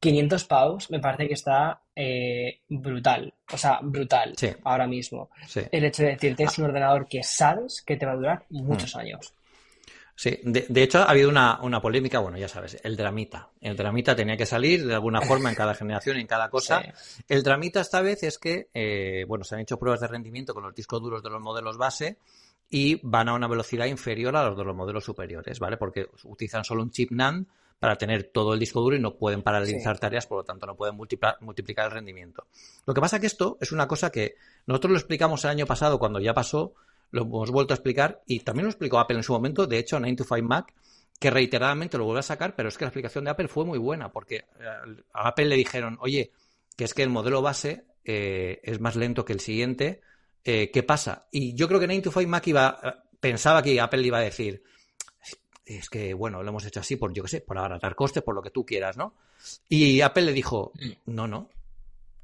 500 0.00 0.44
pavos 0.44 0.90
me 0.90 1.00
parece 1.00 1.28
que 1.28 1.34
está 1.34 1.80
eh, 1.96 2.60
brutal, 2.68 3.32
o 3.52 3.56
sea, 3.56 3.80
brutal 3.82 4.34
ahora 4.64 4.86
mismo. 4.86 5.30
El 5.70 5.84
hecho 5.84 6.02
de 6.02 6.10
decirte 6.10 6.44
es 6.44 6.58
un 6.58 6.66
ordenador 6.66 7.06
que 7.08 7.22
sabes 7.22 7.82
que 7.82 7.96
te 7.96 8.06
va 8.06 8.12
a 8.12 8.16
durar 8.16 8.44
muchos 8.50 8.94
hmm. 8.94 8.98
años. 8.98 9.34
Sí, 10.16 10.38
de, 10.44 10.82
hecho 10.82 11.00
ha 11.00 11.10
habido 11.10 11.28
una, 11.28 11.80
polémica, 11.82 12.20
bueno, 12.20 12.38
ya 12.38 12.48
sabes, 12.48 12.78
el 12.84 12.96
dramita. 12.96 13.50
El 13.60 13.76
dramita 13.76 14.14
tenía 14.14 14.36
que 14.36 14.46
salir 14.46 14.86
de 14.86 14.94
alguna 14.94 15.20
forma 15.20 15.50
en 15.50 15.56
cada 15.56 15.74
generación, 15.74 16.18
en 16.18 16.28
cada 16.28 16.48
cosa. 16.50 16.84
El 17.28 17.42
dramita 17.42 17.80
esta 17.80 18.00
vez 18.00 18.22
es 18.22 18.38
que, 18.38 18.68
eh, 18.72 19.24
bueno, 19.26 19.42
se 19.42 19.56
han 19.56 19.62
hecho 19.62 19.76
pruebas 19.76 20.00
de 20.00 20.06
rendimiento 20.06 20.54
con 20.54 20.62
los 20.62 20.74
discos 20.74 21.02
duros 21.02 21.22
de 21.22 21.30
los 21.30 21.42
modelos 21.42 21.76
base 21.76 22.18
y 22.70 23.00
van 23.02 23.28
a 23.28 23.34
una 23.34 23.48
velocidad 23.48 23.86
inferior 23.86 24.36
a 24.36 24.48
los 24.48 24.56
de 24.56 24.64
los 24.64 24.74
modelos 24.74 25.04
superiores, 25.04 25.58
¿vale? 25.58 25.76
Porque 25.76 26.08
utilizan 26.24 26.64
solo 26.64 26.82
un 26.82 26.90
chip 26.90 27.10
NAND 27.10 27.46
para 27.78 27.96
tener 27.96 28.24
todo 28.24 28.54
el 28.54 28.60
disco 28.60 28.80
duro 28.80 28.96
y 28.96 29.00
no 29.00 29.16
pueden 29.16 29.42
paralizar 29.42 29.98
tareas, 29.98 30.26
por 30.26 30.38
lo 30.38 30.44
tanto 30.44 30.66
no 30.66 30.74
pueden 30.74 30.96
multiplicar 30.96 31.86
el 31.86 31.90
rendimiento. 31.90 32.46
Lo 32.86 32.94
que 32.94 33.00
pasa 33.00 33.20
que 33.20 33.26
esto 33.26 33.58
es 33.60 33.72
una 33.72 33.86
cosa 33.86 34.10
que 34.10 34.36
nosotros 34.66 34.92
lo 34.92 34.98
explicamos 34.98 35.44
el 35.44 35.50
año 35.50 35.66
pasado 35.66 35.98
cuando 35.98 36.18
ya 36.20 36.32
pasó, 36.32 36.74
lo 37.10 37.22
hemos 37.22 37.50
vuelto 37.50 37.74
a 37.74 37.76
explicar 37.76 38.22
y 38.26 38.40
también 38.40 38.64
lo 38.64 38.70
explicó 38.70 38.98
Apple 38.98 39.18
en 39.18 39.22
su 39.22 39.32
momento, 39.32 39.66
de 39.66 39.78
hecho 39.78 40.00
9 40.00 40.16
to 40.16 40.24
5 40.24 40.42
Mac, 40.42 40.72
que 41.20 41.30
reiteradamente 41.30 41.98
lo 41.98 42.04
vuelve 42.04 42.20
a 42.20 42.22
sacar, 42.22 42.56
pero 42.56 42.68
es 42.68 42.78
que 42.78 42.84
la 42.84 42.88
explicación 42.88 43.24
de 43.24 43.30
Apple 43.30 43.48
fue 43.48 43.64
muy 43.64 43.78
buena 43.78 44.10
porque 44.10 44.36
eh, 44.36 45.02
a 45.12 45.28
Apple 45.28 45.46
le 45.46 45.56
dijeron, 45.56 45.98
oye, 46.00 46.32
que 46.76 46.84
es 46.84 46.94
que 46.94 47.02
el 47.02 47.10
modelo 47.10 47.42
base 47.42 47.84
eh, 48.04 48.60
es 48.62 48.80
más 48.80 48.96
lento 48.96 49.24
que 49.24 49.32
el 49.32 49.40
siguiente, 49.40 50.00
eh, 50.44 50.70
¿qué 50.70 50.82
pasa? 50.82 51.26
Y 51.30 51.54
yo 51.54 51.66
creo 51.68 51.80
que 51.80 51.86
9 51.86 52.02
to 52.02 52.12
5 52.12 52.28
Mac 52.28 52.46
iba, 52.46 52.78
eh, 52.82 52.92
pensaba 53.18 53.62
que 53.62 53.80
Apple 53.80 54.02
iba 54.02 54.18
a 54.18 54.22
decir, 54.22 54.62
es 55.64 55.88
que, 55.88 56.12
bueno, 56.12 56.42
lo 56.42 56.48
hemos 56.48 56.64
hecho 56.66 56.80
así 56.80 56.96
por, 56.96 57.12
yo 57.12 57.22
qué 57.22 57.28
sé, 57.28 57.40
por 57.40 57.56
abaratar 57.56 57.94
costes, 57.94 58.22
por 58.22 58.34
lo 58.34 58.42
que 58.42 58.50
tú 58.50 58.66
quieras, 58.66 58.96
¿no? 58.96 59.14
Y 59.68 60.00
Apple 60.02 60.24
le 60.24 60.32
dijo, 60.32 60.72
mm. 60.74 61.14
no, 61.14 61.26
no. 61.26 61.48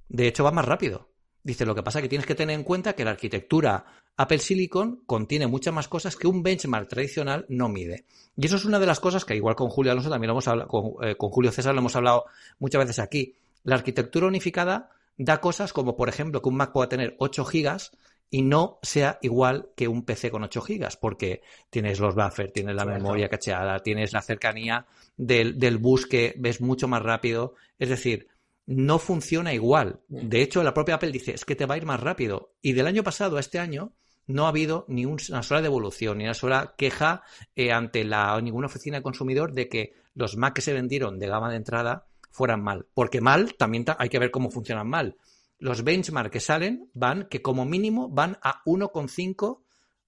De 0.08 0.26
hecho, 0.26 0.44
va 0.44 0.50
más 0.50 0.66
rápido. 0.66 1.08
Dice, 1.42 1.64
lo 1.64 1.74
que 1.74 1.82
pasa 1.82 1.98
es 1.98 2.02
que 2.02 2.08
tienes 2.08 2.26
que 2.26 2.34
tener 2.34 2.54
en 2.54 2.64
cuenta 2.64 2.92
que 2.92 3.04
la 3.04 3.12
arquitectura 3.12 3.86
Apple 4.16 4.38
Silicon 4.38 5.02
contiene 5.06 5.46
muchas 5.46 5.72
más 5.72 5.88
cosas 5.88 6.16
que 6.16 6.26
un 6.26 6.42
benchmark 6.42 6.88
tradicional 6.88 7.46
no 7.48 7.70
mide. 7.70 8.04
Y 8.36 8.44
eso 8.44 8.56
es 8.56 8.66
una 8.66 8.78
de 8.78 8.86
las 8.86 9.00
cosas 9.00 9.24
que, 9.24 9.34
igual 9.34 9.54
con 9.56 9.70
Julio 9.70 9.92
Alonso, 9.92 10.10
también 10.10 10.28
lo 10.28 10.34
hemos 10.34 10.48
hablado, 10.48 10.68
con, 10.68 10.92
eh, 11.02 11.16
con 11.16 11.30
Julio 11.30 11.50
César 11.52 11.72
lo 11.72 11.80
hemos 11.80 11.96
hablado 11.96 12.26
muchas 12.58 12.80
veces 12.80 12.98
aquí. 12.98 13.34
La 13.64 13.76
arquitectura 13.76 14.26
unificada 14.26 14.90
da 15.16 15.40
cosas 15.40 15.72
como, 15.72 15.96
por 15.96 16.10
ejemplo, 16.10 16.42
que 16.42 16.48
un 16.50 16.56
Mac 16.56 16.72
pueda 16.72 16.90
tener 16.90 17.16
8 17.18 17.44
gigas 17.46 17.92
y 18.30 18.42
no 18.42 18.78
sea 18.82 19.18
igual 19.22 19.70
que 19.74 19.88
un 19.88 20.04
PC 20.04 20.30
con 20.30 20.44
8 20.44 20.60
gigas, 20.62 20.96
porque 20.96 21.42
tienes 21.68 21.98
los 21.98 22.14
buffers, 22.14 22.52
tienes 22.52 22.76
la 22.76 22.84
memoria 22.84 23.28
cacheada, 23.28 23.80
tienes 23.80 24.12
la 24.12 24.22
cercanía 24.22 24.86
del, 25.16 25.58
del 25.58 25.78
bus 25.78 26.06
que 26.06 26.34
ves 26.38 26.60
mucho 26.60 26.86
más 26.86 27.02
rápido. 27.02 27.54
Es 27.78 27.88
decir, 27.88 28.28
no 28.66 29.00
funciona 29.00 29.52
igual. 29.52 30.00
De 30.06 30.42
hecho, 30.42 30.62
la 30.62 30.72
propia 30.72 30.94
Apple 30.94 31.10
dice, 31.10 31.32
es 31.32 31.44
que 31.44 31.56
te 31.56 31.66
va 31.66 31.74
a 31.74 31.78
ir 31.78 31.86
más 31.86 31.98
rápido. 31.98 32.52
Y 32.62 32.72
del 32.72 32.86
año 32.86 33.02
pasado 33.02 33.36
a 33.36 33.40
este 33.40 33.58
año 33.58 33.92
no 34.28 34.46
ha 34.46 34.50
habido 34.50 34.84
ni 34.86 35.06
una 35.06 35.42
sola 35.42 35.60
devolución, 35.60 36.18
ni 36.18 36.24
una 36.24 36.34
sola 36.34 36.74
queja 36.78 37.24
eh, 37.56 37.72
ante 37.72 38.04
la, 38.04 38.40
ninguna 38.40 38.68
oficina 38.68 38.98
de 38.98 39.02
consumidor 39.02 39.52
de 39.52 39.68
que 39.68 39.94
los 40.14 40.36
Mac 40.36 40.54
que 40.54 40.62
se 40.62 40.72
vendieron 40.72 41.18
de 41.18 41.26
gama 41.26 41.50
de 41.50 41.56
entrada 41.56 42.06
fueran 42.30 42.62
mal. 42.62 42.86
Porque 42.94 43.20
mal 43.20 43.54
también 43.54 43.84
hay 43.98 44.08
que 44.08 44.20
ver 44.20 44.30
cómo 44.30 44.50
funcionan 44.50 44.88
mal 44.88 45.16
los 45.60 45.84
benchmarks 45.84 46.32
que 46.32 46.40
salen 46.40 46.90
van, 46.94 47.28
que 47.28 47.42
como 47.42 47.64
mínimo 47.64 48.08
van 48.08 48.38
a 48.42 48.64
1,5, 48.64 49.62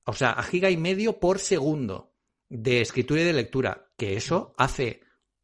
o 0.05 0.13
sea, 0.13 0.31
a 0.31 0.43
giga 0.43 0.71
y 0.71 0.77
medio 0.77 1.21
por 1.21 1.39
segundo 1.39 2.13
de 2.49 2.81
escritura 2.81 3.21
y 3.21 3.25
de 3.25 3.33
lectura, 3.33 3.91
que 3.97 4.17
eso 4.17 4.55
hace 4.59 5.01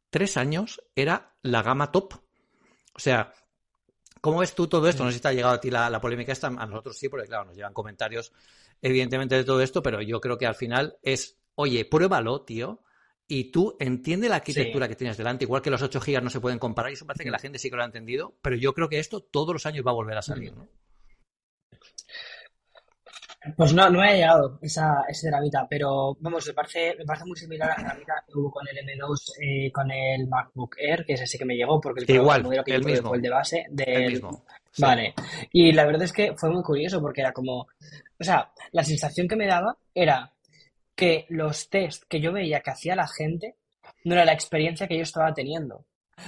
tres 0.09 0.37
años 0.37 0.81
era 0.95 1.35
la 1.41 1.61
gama 1.61 1.91
top. 1.91 2.15
O 2.93 2.99
sea, 2.99 3.33
¿cómo 4.19 4.39
ves 4.39 4.53
tú 4.53 4.67
todo 4.67 4.87
esto? 4.87 5.03
No 5.03 5.11
sé 5.11 5.17
si 5.17 5.21
te 5.21 5.29
ha 5.29 5.33
llegado 5.33 5.55
a 5.55 5.61
ti 5.61 5.69
la, 5.69 6.01
polémica 6.01 6.31
esta, 6.31 6.47
a 6.47 6.65
nosotros 6.65 6.97
sí, 6.97 7.07
porque 7.07 7.27
claro, 7.27 7.45
nos 7.45 7.55
llevan 7.55 7.73
comentarios 7.73 8.33
evidentemente 8.81 9.35
de 9.35 9.43
todo 9.43 9.61
esto, 9.61 9.81
pero 9.83 10.01
yo 10.01 10.19
creo 10.19 10.37
que 10.37 10.45
al 10.45 10.55
final 10.55 10.97
es, 11.01 11.37
oye, 11.55 11.85
pruébalo, 11.85 12.41
tío, 12.41 12.83
y 13.31 13.51
tú 13.51 13.77
entiendes 13.79 14.29
la 14.29 14.37
arquitectura 14.37 14.87
que 14.87 14.95
tienes 14.95 15.15
delante, 15.15 15.45
igual 15.45 15.61
que 15.61 15.69
los 15.69 15.83
8 15.83 16.01
gigas 16.01 16.23
no 16.23 16.31
se 16.31 16.41
pueden 16.41 16.57
comparar, 16.57 16.91
y 16.91 16.95
eso 16.95 17.05
parece 17.05 17.23
que 17.23 17.29
la 17.29 17.37
gente 17.37 17.59
sí 17.59 17.69
que 17.69 17.75
lo 17.75 17.83
ha 17.83 17.85
entendido, 17.85 18.35
pero 18.41 18.55
yo 18.55 18.73
creo 18.73 18.89
que 18.89 18.97
esto 18.97 19.21
todos 19.21 19.53
los 19.53 19.67
años 19.67 19.85
va 19.85 19.91
a 19.91 19.93
volver 19.93 20.17
a 20.17 20.23
salir, 20.23 20.51
¿no? 20.57 20.67
Pues 23.55 23.73
no, 23.73 23.89
no 23.89 23.99
me 23.99 24.09
ha 24.09 24.13
llegado 24.13 24.59
esa, 24.61 25.03
ese 25.07 25.29
dramita, 25.29 25.65
pero 25.69 26.17
vamos, 26.19 26.45
me 26.47 26.53
parece, 26.53 26.95
me 26.97 27.05
parece 27.05 27.25
muy 27.25 27.37
similar 27.37 27.69
a 27.69 27.81
la 27.81 27.87
dramita 27.89 28.13
que 28.27 28.37
hubo 28.37 28.51
con 28.51 28.67
el 28.67 28.75
M2, 28.77 29.17
eh, 29.41 29.71
con 29.71 29.89
el 29.91 30.27
MacBook 30.27 30.75
Air, 30.79 31.05
que 31.05 31.13
ese 31.13 31.27
sí 31.27 31.37
que 31.37 31.45
me 31.45 31.55
llegó, 31.55 31.79
porque 31.79 32.03
el, 32.03 32.09
Igual, 32.09 32.43
modelo 32.43 32.63
que 32.63 32.75
el 32.75 32.83
mismo. 32.83 33.09
fue 33.09 33.17
el 33.17 33.23
de 33.23 33.29
base. 33.29 33.65
Del... 33.69 34.11
mismo. 34.11 34.43
Vale. 34.79 35.13
Y 35.53 35.71
la 35.71 35.85
verdad 35.85 36.03
es 36.03 36.13
que 36.13 36.33
fue 36.35 36.49
muy 36.49 36.63
curioso, 36.63 36.99
porque 36.99 37.21
era 37.21 37.31
como, 37.31 37.59
o 37.59 38.23
sea, 38.23 38.51
la 38.71 38.83
sensación 38.83 39.27
que 39.27 39.35
me 39.35 39.47
daba 39.47 39.77
era 39.93 40.33
que 40.99 41.25
los 41.29 41.69
test 41.69 42.03
que 42.09 42.19
yo 42.19 42.33
veía 42.33 42.59
que 42.59 42.71
hacía 42.71 42.93
la 42.93 43.07
gente 43.07 43.55
no 44.03 44.15
era 44.15 44.25
la 44.25 44.33
experiencia 44.33 44.85
que 44.85 44.97
yo 44.97 45.03
estaba 45.03 45.33
teniendo. 45.33 45.85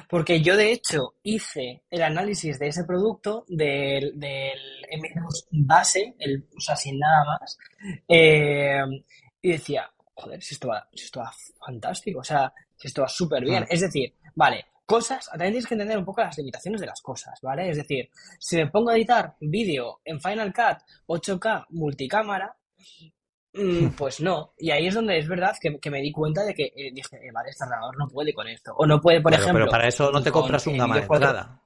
Porque 0.07 0.39
yo, 0.39 0.55
de 0.55 0.71
hecho, 0.71 1.15
hice 1.23 1.83
el 1.89 2.01
análisis 2.01 2.57
de 2.57 2.67
ese 2.69 2.85
producto, 2.85 3.43
del, 3.49 4.17
del 4.17 4.59
M2 4.89 5.47
base, 5.51 6.15
el, 6.19 6.47
o 6.55 6.61
sea, 6.61 6.77
sin 6.77 6.97
nada 6.97 7.25
más, 7.25 7.57
eh, 8.07 8.79
y 9.41 9.51
decía, 9.51 9.91
joder, 10.13 10.41
si 10.41 10.53
esto 10.53 10.69
va, 10.69 10.87
si 10.93 11.03
esto 11.03 11.19
va 11.19 11.33
fantástico, 11.65 12.21
o 12.21 12.23
sea, 12.23 12.53
si 12.77 12.87
esto 12.87 13.01
va 13.01 13.09
súper 13.09 13.43
bien. 13.43 13.65
Es 13.69 13.81
decir, 13.81 14.13
vale, 14.35 14.67
cosas, 14.85 15.25
también 15.25 15.51
tienes 15.51 15.67
que 15.67 15.73
entender 15.73 15.97
un 15.97 16.05
poco 16.05 16.21
las 16.21 16.37
limitaciones 16.37 16.79
de 16.79 16.87
las 16.87 17.01
cosas, 17.01 17.37
¿vale? 17.41 17.69
Es 17.69 17.75
decir, 17.75 18.09
si 18.39 18.55
me 18.55 18.67
pongo 18.67 18.91
a 18.91 18.95
editar 18.95 19.35
vídeo 19.41 19.99
en 20.05 20.21
Final 20.21 20.53
Cut 20.53 20.77
8K 21.07 21.65
multicámara, 21.71 22.55
Mm, 22.81 23.11
pues 23.97 24.21
no. 24.21 24.53
Y 24.57 24.71
ahí 24.71 24.87
es 24.87 24.93
donde 24.93 25.17
es 25.17 25.27
verdad 25.27 25.55
que, 25.59 25.89
me 25.89 26.01
di 26.01 26.11
cuenta 26.11 26.43
de 26.43 26.53
que 26.53 26.71
eh, 26.75 26.91
dije, 26.93 27.17
eh, 27.17 27.31
vale, 27.33 27.49
este 27.49 27.63
ordenador 27.63 27.97
no 27.97 28.07
puede 28.07 28.33
con 28.33 28.47
esto. 28.47 28.73
O 28.77 28.85
no 28.85 28.99
puede, 29.01 29.21
por 29.21 29.33
ejemplo. 29.33 29.65
Pero 29.65 29.71
para 29.71 29.87
eso 29.87 30.11
no 30.11 30.21
te 30.21 30.31
compras 30.31 30.65
un 30.67 30.77
gama 30.77 30.95
de 30.95 31.01
entrada. 31.01 31.61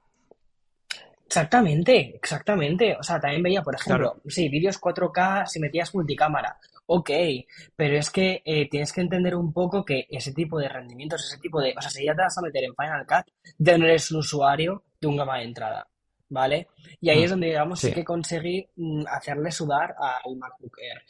Exactamente, 1.26 2.16
exactamente. 2.16 2.96
O 2.98 3.02
sea, 3.02 3.20
también 3.20 3.42
veía, 3.42 3.62
por 3.62 3.74
ejemplo, 3.74 4.20
sí, 4.26 4.48
vídeos 4.48 4.80
4K 4.80 5.46
si 5.46 5.60
metías 5.60 5.94
multicámara. 5.94 6.56
Ok, 6.86 7.10
pero 7.74 7.98
es 7.98 8.10
que 8.10 8.42
eh, 8.44 8.68
tienes 8.70 8.92
que 8.92 9.00
entender 9.00 9.34
un 9.34 9.52
poco 9.52 9.84
que 9.84 10.06
ese 10.08 10.32
tipo 10.32 10.58
de 10.58 10.68
rendimientos, 10.68 11.24
ese 11.24 11.38
tipo 11.38 11.60
de. 11.60 11.74
O 11.76 11.80
sea, 11.80 11.90
si 11.90 12.04
ya 12.04 12.14
te 12.14 12.22
vas 12.22 12.38
a 12.38 12.42
meter 12.42 12.62
en 12.62 12.74
Final 12.76 13.06
Cut, 13.06 13.32
ya 13.58 13.76
no 13.76 13.86
eres 13.86 14.10
un 14.12 14.18
usuario 14.18 14.84
de 15.00 15.08
un 15.08 15.16
gama 15.16 15.38
de 15.38 15.44
entrada. 15.44 15.88
¿Vale? 16.28 16.68
Y 17.00 17.10
ahí 17.10 17.20
mm, 17.20 17.24
es 17.24 17.30
donde, 17.30 17.46
digamos, 17.48 17.80
sí. 17.80 17.92
que 17.92 18.04
conseguí 18.04 18.68
mm, 18.76 19.04
hacerle 19.08 19.50
sudar 19.50 19.94
al 19.98 20.36
MacBook 20.36 20.78
Air. 20.78 21.02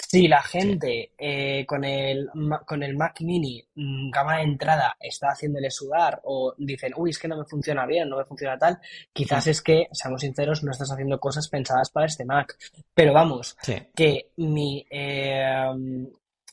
Si 0.00 0.28
la 0.28 0.42
gente 0.42 1.12
eh, 1.18 1.66
con, 1.66 1.84
el, 1.84 2.28
con 2.64 2.82
el 2.82 2.96
Mac 2.96 3.20
Mini 3.20 3.62
mm, 3.74 4.10
gama 4.10 4.36
de 4.36 4.44
entrada 4.44 4.96
está 5.00 5.28
haciéndole 5.28 5.70
sudar 5.70 6.20
o 6.24 6.54
dicen, 6.56 6.92
uy, 6.96 7.10
es 7.10 7.18
que 7.18 7.28
no 7.28 7.36
me 7.36 7.44
funciona 7.44 7.84
bien, 7.84 8.08
no 8.08 8.18
me 8.18 8.24
funciona 8.24 8.56
tal, 8.56 8.78
quizás 9.12 9.46
es 9.48 9.60
que, 9.60 9.88
seamos 9.92 10.20
sinceros, 10.20 10.62
no 10.62 10.70
estás 10.70 10.92
haciendo 10.92 11.18
cosas 11.18 11.48
pensadas 11.48 11.90
para 11.90 12.06
este 12.06 12.24
Mac. 12.24 12.56
Pero 12.94 13.12
vamos, 13.12 13.56
que 13.94 14.30
mi, 14.36 14.86
eh, 14.90 15.66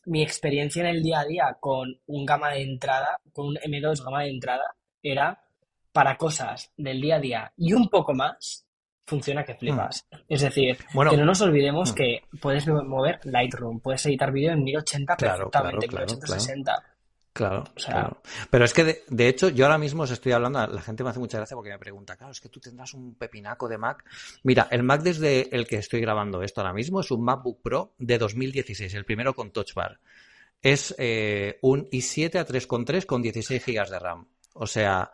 mi 0.05 0.23
experiencia 0.23 0.81
en 0.81 0.87
el 0.87 1.03
día 1.03 1.19
a 1.19 1.25
día 1.25 1.57
con 1.59 1.99
un 2.07 2.25
gama 2.25 2.51
de 2.51 2.63
entrada, 2.63 3.19
con 3.31 3.47
un 3.47 3.55
M2 3.55 4.03
gama 4.03 4.23
de 4.23 4.29
entrada, 4.29 4.75
era 5.01 5.39
para 5.91 6.17
cosas 6.17 6.71
del 6.75 6.99
día 6.99 7.15
a 7.15 7.19
día 7.19 7.53
y 7.55 7.73
un 7.73 7.87
poco 7.89 8.13
más 8.13 8.64
funciona 9.05 9.43
que 9.43 9.55
flipas. 9.55 10.05
Mm. 10.11 10.15
Es 10.29 10.41
decir, 10.41 10.77
que 10.77 11.17
no 11.17 11.25
nos 11.25 11.41
olvidemos 11.41 11.91
mm. 11.91 11.95
que 11.95 12.23
puedes 12.41 12.67
mover 12.67 13.19
Lightroom, 13.23 13.79
puedes 13.79 14.05
editar 14.05 14.31
vídeo 14.31 14.51
en 14.51 14.63
1080 14.63 15.15
claro, 15.15 15.49
perfectamente, 15.49 15.87
claro, 15.87 16.05
1060. 16.07 16.83
Claro, 17.35 17.65
claro. 17.75 18.21
Pero 18.49 18.63
es 18.63 18.73
que, 18.73 19.03
de, 19.09 19.27
hecho, 19.27 19.49
yo 19.49 19.65
ahora 19.65 19.77
mismo 19.77 20.03
os 20.03 20.11
estoy 20.11 20.31
hablando, 20.31 20.65
la 20.67 20.81
gente 20.81 21.03
me 21.03 21.09
hace 21.09 21.19
mucha 21.19 21.37
gracia 21.37 21.53
porque 21.53 21.69
me 21.69 21.77
pregunta, 21.77 22.15
claro, 22.15 22.31
es 22.31 22.39
que 22.39 22.47
tú 22.47 22.61
tendrás 22.61 22.93
un 22.93 23.15
pepinaco 23.15 23.67
de 23.67 23.77
Mac. 23.77 24.05
Mira, 24.43 24.69
el 24.71 24.83
Mac 24.83 25.01
desde 25.01 25.53
el 25.53 25.67
que 25.67 25.75
estoy 25.75 25.99
grabando 25.99 26.41
esto 26.41 26.61
ahora 26.61 26.71
mismo 26.71 27.01
es 27.01 27.11
un 27.11 27.25
MacBook 27.25 27.61
Pro 27.61 27.93
de 27.97 28.17
2016, 28.17 28.93
el 28.93 29.03
primero 29.03 29.35
con 29.35 29.51
Touch 29.51 29.73
Bar. 29.73 29.99
Es 30.61 30.95
eh, 30.97 31.59
un 31.61 31.89
i7 31.89 32.39
a 32.39 32.47
3.3 32.47 33.05
con 33.05 33.21
16 33.21 33.65
GB 33.65 33.89
de 33.89 33.99
RAM. 33.99 34.27
O 34.53 34.65
sea, 34.65 35.11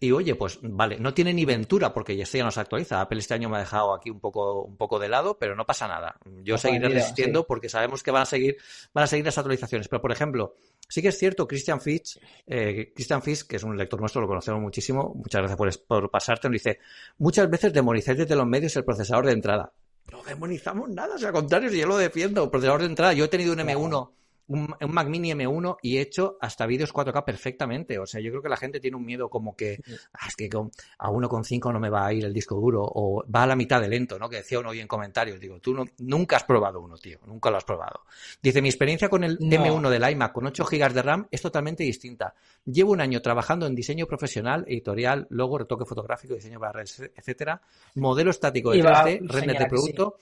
y 0.00 0.12
oye, 0.12 0.34
pues 0.34 0.58
vale, 0.62 0.98
no 0.98 1.14
tiene 1.14 1.32
ni 1.32 1.44
Ventura 1.44 1.92
porque 1.92 2.16
ya 2.16 2.24
ya 2.24 2.44
no 2.44 2.50
se 2.50 2.60
actualiza. 2.60 3.00
Apple 3.00 3.18
este 3.18 3.34
año 3.34 3.48
me 3.48 3.56
ha 3.56 3.60
dejado 3.60 3.94
aquí 3.94 4.10
un 4.10 4.20
poco, 4.20 4.62
un 4.62 4.76
poco 4.76 4.98
de 4.98 5.08
lado, 5.08 5.38
pero 5.38 5.54
no 5.54 5.64
pasa 5.64 5.88
nada. 5.88 6.16
Yo 6.42 6.58
seguiré 6.58 6.88
resistiendo 6.88 7.46
porque 7.46 7.68
sabemos 7.68 8.02
que 8.02 8.10
van 8.10 8.22
a 8.22 8.26
seguir, 8.26 8.56
van 8.92 9.04
a 9.04 9.06
seguir 9.06 9.24
las 9.24 9.38
actualizaciones. 9.38 9.88
Pero 9.88 10.02
por 10.02 10.12
ejemplo, 10.12 10.54
sí 10.88 11.00
que 11.00 11.08
es 11.08 11.18
cierto, 11.18 11.46
Christian 11.46 11.80
Fitch, 11.80 12.18
eh, 12.46 12.92
Christian 12.94 13.22
Fitch, 13.22 13.46
que 13.46 13.56
es 13.56 13.62
un 13.62 13.76
lector 13.76 14.00
nuestro, 14.00 14.20
lo 14.20 14.28
conocemos 14.28 14.60
muchísimo, 14.60 15.14
muchas 15.14 15.40
gracias 15.40 15.56
por, 15.56 15.86
por 15.86 16.10
pasarte, 16.10 16.48
nos 16.48 16.54
dice, 16.54 16.80
muchas 17.18 17.48
veces 17.48 17.72
demonizáis 17.72 18.18
desde 18.18 18.36
los 18.36 18.46
medios 18.46 18.76
el 18.76 18.84
procesador 18.84 19.26
de 19.26 19.32
entrada. 19.32 19.72
No 20.12 20.22
demonizamos 20.22 20.88
nada, 20.90 21.16
o 21.16 21.18
sea, 21.18 21.28
al 21.28 21.34
contrario, 21.34 21.70
si 21.70 21.78
yo 21.78 21.86
lo 21.86 21.96
defiendo, 21.96 22.50
procesador 22.50 22.80
de 22.80 22.86
entrada, 22.86 23.12
yo 23.12 23.24
he 23.24 23.28
tenido 23.28 23.52
un 23.52 23.58
M1 23.58 24.10
un, 24.48 24.74
Mac 24.88 25.08
Mini 25.08 25.32
M1 25.32 25.78
y 25.82 25.96
he 25.96 26.00
hecho 26.00 26.36
hasta 26.40 26.66
vídeos 26.66 26.92
4K 26.92 27.24
perfectamente. 27.24 27.98
O 27.98 28.06
sea, 28.06 28.20
yo 28.20 28.30
creo 28.30 28.42
que 28.42 28.48
la 28.48 28.56
gente 28.56 28.80
tiene 28.80 28.96
un 28.96 29.04
miedo 29.04 29.28
como 29.28 29.56
que 29.56 29.80
ah, 30.14 30.26
es 30.28 30.36
que 30.36 30.48
con, 30.48 30.70
a 30.98 31.10
1,5 31.10 31.72
no 31.72 31.80
me 31.80 31.90
va 31.90 32.06
a 32.06 32.12
ir 32.12 32.24
el 32.24 32.32
disco 32.32 32.54
duro 32.56 32.82
o 32.84 33.24
va 33.28 33.42
a 33.42 33.46
la 33.46 33.56
mitad 33.56 33.80
de 33.80 33.88
lento, 33.88 34.18
¿no? 34.18 34.28
Que 34.28 34.36
decía 34.36 34.58
uno 34.58 34.70
hoy 34.70 34.80
en 34.80 34.88
comentarios. 34.88 35.40
Digo, 35.40 35.58
tú 35.60 35.74
no, 35.74 35.84
nunca 35.98 36.36
has 36.36 36.44
probado 36.44 36.80
uno, 36.80 36.96
tío, 36.96 37.18
nunca 37.26 37.50
lo 37.50 37.56
has 37.56 37.64
probado. 37.64 38.00
Dice, 38.42 38.62
mi 38.62 38.68
experiencia 38.68 39.08
con 39.08 39.24
el 39.24 39.38
M1 39.38 39.88
del 39.88 40.10
iMac 40.10 40.32
con 40.32 40.46
8 40.46 40.64
GB 40.64 40.92
de 40.92 41.02
RAM 41.02 41.28
es 41.30 41.42
totalmente 41.42 41.84
distinta. 41.84 42.34
Llevo 42.64 42.92
un 42.92 43.00
año 43.00 43.20
trabajando 43.22 43.66
en 43.66 43.74
diseño 43.74 44.06
profesional, 44.06 44.64
editorial, 44.68 45.26
logo, 45.30 45.58
retoque 45.58 45.84
fotográfico, 45.84 46.34
diseño 46.34 46.60
para 46.60 46.72
redes, 46.72 47.10
etcétera, 47.14 47.60
modelo 47.94 48.30
estático 48.30 48.72
de 48.72 48.82
3D, 48.82 49.28
render 49.28 49.58
de 49.58 49.66
producto. 49.66 50.16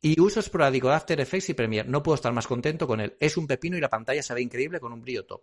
Y 0.00 0.20
uso 0.20 0.40
esporádico 0.40 0.88
de 0.88 0.94
After 0.94 1.20
Effects 1.20 1.50
y 1.50 1.54
Premiere. 1.54 1.88
No 1.88 2.02
puedo 2.02 2.14
estar 2.14 2.32
más 2.32 2.46
contento 2.46 2.86
con 2.86 3.00
él. 3.00 3.16
Es 3.18 3.36
un 3.36 3.46
pepino 3.46 3.76
y 3.76 3.80
la 3.80 3.88
pantalla 3.88 4.22
se 4.22 4.34
ve 4.34 4.42
increíble 4.42 4.78
con 4.80 4.92
un 4.92 5.02
brillo 5.02 5.26
top. 5.26 5.42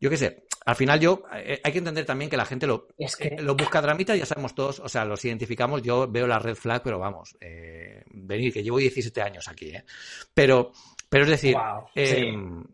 Yo 0.00 0.08
qué 0.08 0.16
sé, 0.16 0.44
al 0.64 0.76
final 0.76 0.98
yo, 0.98 1.24
eh, 1.34 1.60
hay 1.62 1.72
que 1.72 1.78
entender 1.78 2.06
también 2.06 2.30
que 2.30 2.36
la 2.36 2.46
gente 2.46 2.66
lo, 2.66 2.88
eh, 2.96 3.36
lo 3.40 3.54
busca 3.54 3.82
dramita, 3.82 4.16
ya 4.16 4.24
sabemos 4.24 4.54
todos, 4.54 4.80
o 4.80 4.88
sea, 4.88 5.04
los 5.04 5.22
identificamos, 5.26 5.82
yo 5.82 6.10
veo 6.10 6.26
la 6.26 6.38
red 6.38 6.54
flag, 6.54 6.82
pero 6.82 6.98
vamos, 6.98 7.36
eh, 7.38 8.02
venir, 8.10 8.50
que 8.50 8.62
llevo 8.62 8.78
17 8.78 9.20
años 9.20 9.46
aquí, 9.48 9.68
¿eh? 9.68 9.84
Pero, 10.32 10.72
pero 11.10 11.24
es 11.24 11.30
decir, 11.30 11.54
em, 11.94 12.64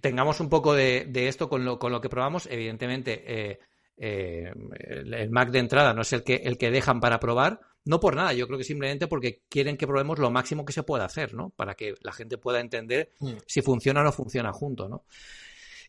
tengamos 0.00 0.40
un 0.40 0.48
poco 0.48 0.72
de, 0.72 1.06
esto 1.28 1.50
con 1.50 1.66
lo, 1.66 1.78
con 1.78 1.92
lo 1.92 2.00
que 2.00 2.08
probamos, 2.08 2.46
evidentemente, 2.50 3.60
el, 3.98 5.14
el, 5.14 5.30
Mac 5.30 5.50
de 5.50 5.58
entrada 5.58 5.92
no 5.92 6.00
es 6.00 6.14
el 6.14 6.24
que, 6.24 6.36
el 6.36 6.56
que 6.56 6.70
dejan 6.70 6.98
para 7.00 7.20
probar, 7.20 7.60
no 7.88 7.98
por 7.98 8.14
nada, 8.14 8.34
yo 8.34 8.46
creo 8.46 8.58
que 8.58 8.64
simplemente 8.64 9.06
porque 9.06 9.44
quieren 9.48 9.78
que 9.78 9.86
probemos 9.86 10.18
lo 10.18 10.30
máximo 10.30 10.62
que 10.62 10.74
se 10.74 10.82
pueda 10.82 11.06
hacer, 11.06 11.32
¿no? 11.32 11.48
Para 11.56 11.74
que 11.74 11.94
la 12.02 12.12
gente 12.12 12.36
pueda 12.36 12.60
entender 12.60 13.12
mm. 13.18 13.32
si 13.46 13.62
funciona 13.62 14.02
o 14.02 14.04
no 14.04 14.12
funciona 14.12 14.52
junto, 14.52 14.90
¿no? 14.90 15.04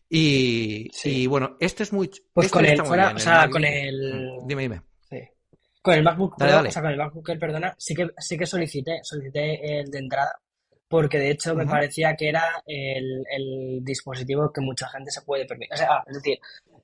Y, 0.08 1.26
bueno, 1.26 1.58
este 1.60 1.82
es 1.82 1.92
muy. 1.92 2.10
Pues 2.32 2.46
este 2.46 2.58
con 2.58 2.64
el, 2.64 2.80
o 2.80 3.18
sea, 3.18 3.50
con 3.50 3.62
el. 3.66 4.40
Mm, 4.40 4.46
dime, 4.46 4.62
dime. 4.62 4.82
Sí. 5.10 5.20
Con 5.82 5.94
el 5.94 6.02
MacBook 6.02 6.36
Pro, 6.38 6.60
o 6.60 6.70
sea, 6.70 6.80
con 6.80 6.90
el 6.90 6.96
MacBook 6.96 7.28
Air, 7.28 7.38
perdona, 7.38 7.74
sí 7.78 7.94
que, 7.94 8.08
sí 8.16 8.38
que 8.38 8.46
solicité, 8.46 9.00
solicité 9.02 9.80
el 9.80 9.90
de 9.90 9.98
entrada, 9.98 10.32
porque 10.88 11.18
de 11.18 11.32
hecho 11.32 11.54
me 11.54 11.66
parecía 11.66 12.16
que 12.16 12.30
era 12.30 12.62
el, 12.64 13.24
el, 13.30 13.84
dispositivo 13.84 14.50
que 14.50 14.62
mucha 14.62 14.88
gente 14.88 15.10
se 15.10 15.20
puede 15.20 15.44
permitir. 15.44 15.74
O 15.74 15.76
sea, 15.76 16.02
es 16.06 16.14
decir, 16.14 16.38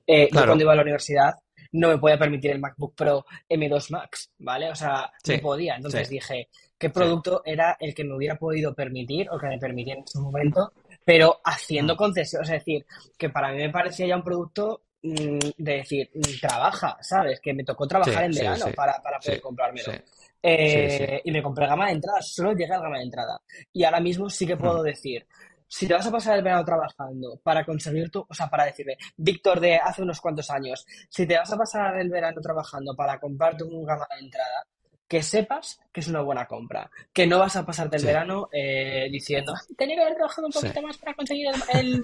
eh, 0.05 0.29
yo 0.31 0.45
cuando 0.45 0.63
iba 0.63 0.73
a 0.73 0.75
la 0.75 0.83
universidad 0.83 1.33
no 1.77 1.89
me 1.89 1.97
podía 1.97 2.17
permitir 2.17 2.51
el 2.51 2.59
MacBook 2.59 2.95
Pro 2.95 3.25
M2 3.49 3.91
Max, 3.91 4.31
¿vale? 4.39 4.69
O 4.69 4.75
sea, 4.75 5.11
no 5.27 5.37
podía. 5.39 5.75
Entonces 5.75 6.09
dije, 6.09 6.49
¿qué 6.77 6.89
producto 6.89 7.41
era 7.45 7.77
el 7.79 7.93
que 7.93 8.03
me 8.03 8.15
hubiera 8.15 8.35
podido 8.35 8.73
permitir 8.73 9.29
o 9.29 9.37
que 9.37 9.47
me 9.47 9.59
permitía 9.59 9.93
en 9.93 10.03
ese 10.03 10.19
momento? 10.19 10.73
Pero 11.05 11.39
haciendo 11.43 11.93
mm. 11.93 11.97
concesiones, 11.97 12.49
es 12.49 12.53
decir, 12.53 12.85
que 13.17 13.29
para 13.29 13.51
mí 13.51 13.57
me 13.57 13.69
parecía 13.69 14.07
ya 14.07 14.15
un 14.15 14.23
producto 14.23 14.81
mm, 15.03 15.39
de 15.57 15.73
decir, 15.77 16.09
mm, 16.13 16.39
trabaja, 16.41 16.97
¿sabes? 17.01 17.39
Que 17.39 17.53
me 17.53 17.63
tocó 17.63 17.87
trabajar 17.87 18.25
en 18.25 18.31
verano 18.31 18.65
para, 18.75 19.01
para 19.01 19.19
poder 19.19 19.39
comprármelo. 19.39 19.93
Eh, 20.41 21.21
y 21.23 21.31
me 21.31 21.41
compré 21.41 21.67
gama 21.67 21.87
de 21.87 21.93
entrada, 21.93 22.21
solo 22.21 22.53
llegué 22.53 22.73
a 22.73 22.79
gama 22.79 22.97
de 22.97 23.03
entrada. 23.03 23.41
Y 23.73 23.83
ahora 23.83 23.99
mismo 23.99 24.29
sí 24.29 24.45
que 24.45 24.57
puedo 24.57 24.81
decir, 24.83 25.25
si 25.67 25.87
te 25.87 25.93
vas 25.93 26.07
a 26.07 26.11
pasar 26.11 26.37
el 26.37 26.43
verano 26.43 26.63
trabajando 26.63 27.39
para 27.43 27.65
conseguir 27.65 28.09
tu, 28.09 28.25
o 28.27 28.33
sea, 28.33 28.47
para 28.47 28.65
decirle, 28.65 28.97
Víctor 29.17 29.59
de 29.59 29.75
hace 29.75 30.01
unos 30.01 30.21
cuantos 30.21 30.49
años, 30.49 30.85
si 31.09 31.25
te 31.27 31.37
vas 31.37 31.51
a 31.51 31.57
pasar 31.57 31.99
el 31.99 32.09
verano 32.09 32.39
trabajando 32.41 32.95
para 32.95 33.19
comprarte 33.19 33.63
un 33.63 33.85
gama 33.85 34.07
de 34.15 34.25
entrada, 34.25 34.65
que 35.07 35.23
sepas 35.23 35.79
que 35.91 36.01
es 36.01 36.07
una 36.07 36.21
buena 36.21 36.45
compra, 36.45 36.89
que 37.13 37.25
no 37.25 37.39
vas 37.39 37.55
a 37.55 37.65
pasarte 37.65 37.97
el 37.97 38.05
verano 38.05 38.49
eh, 38.51 39.07
diciendo, 39.09 39.53
tenía 39.77 39.95
que 39.95 40.01
haber 40.01 40.15
trabajado 40.15 40.47
un 40.47 40.53
poquito 40.53 40.81
más 40.81 40.97
para 40.97 41.13
conseguir 41.13 41.47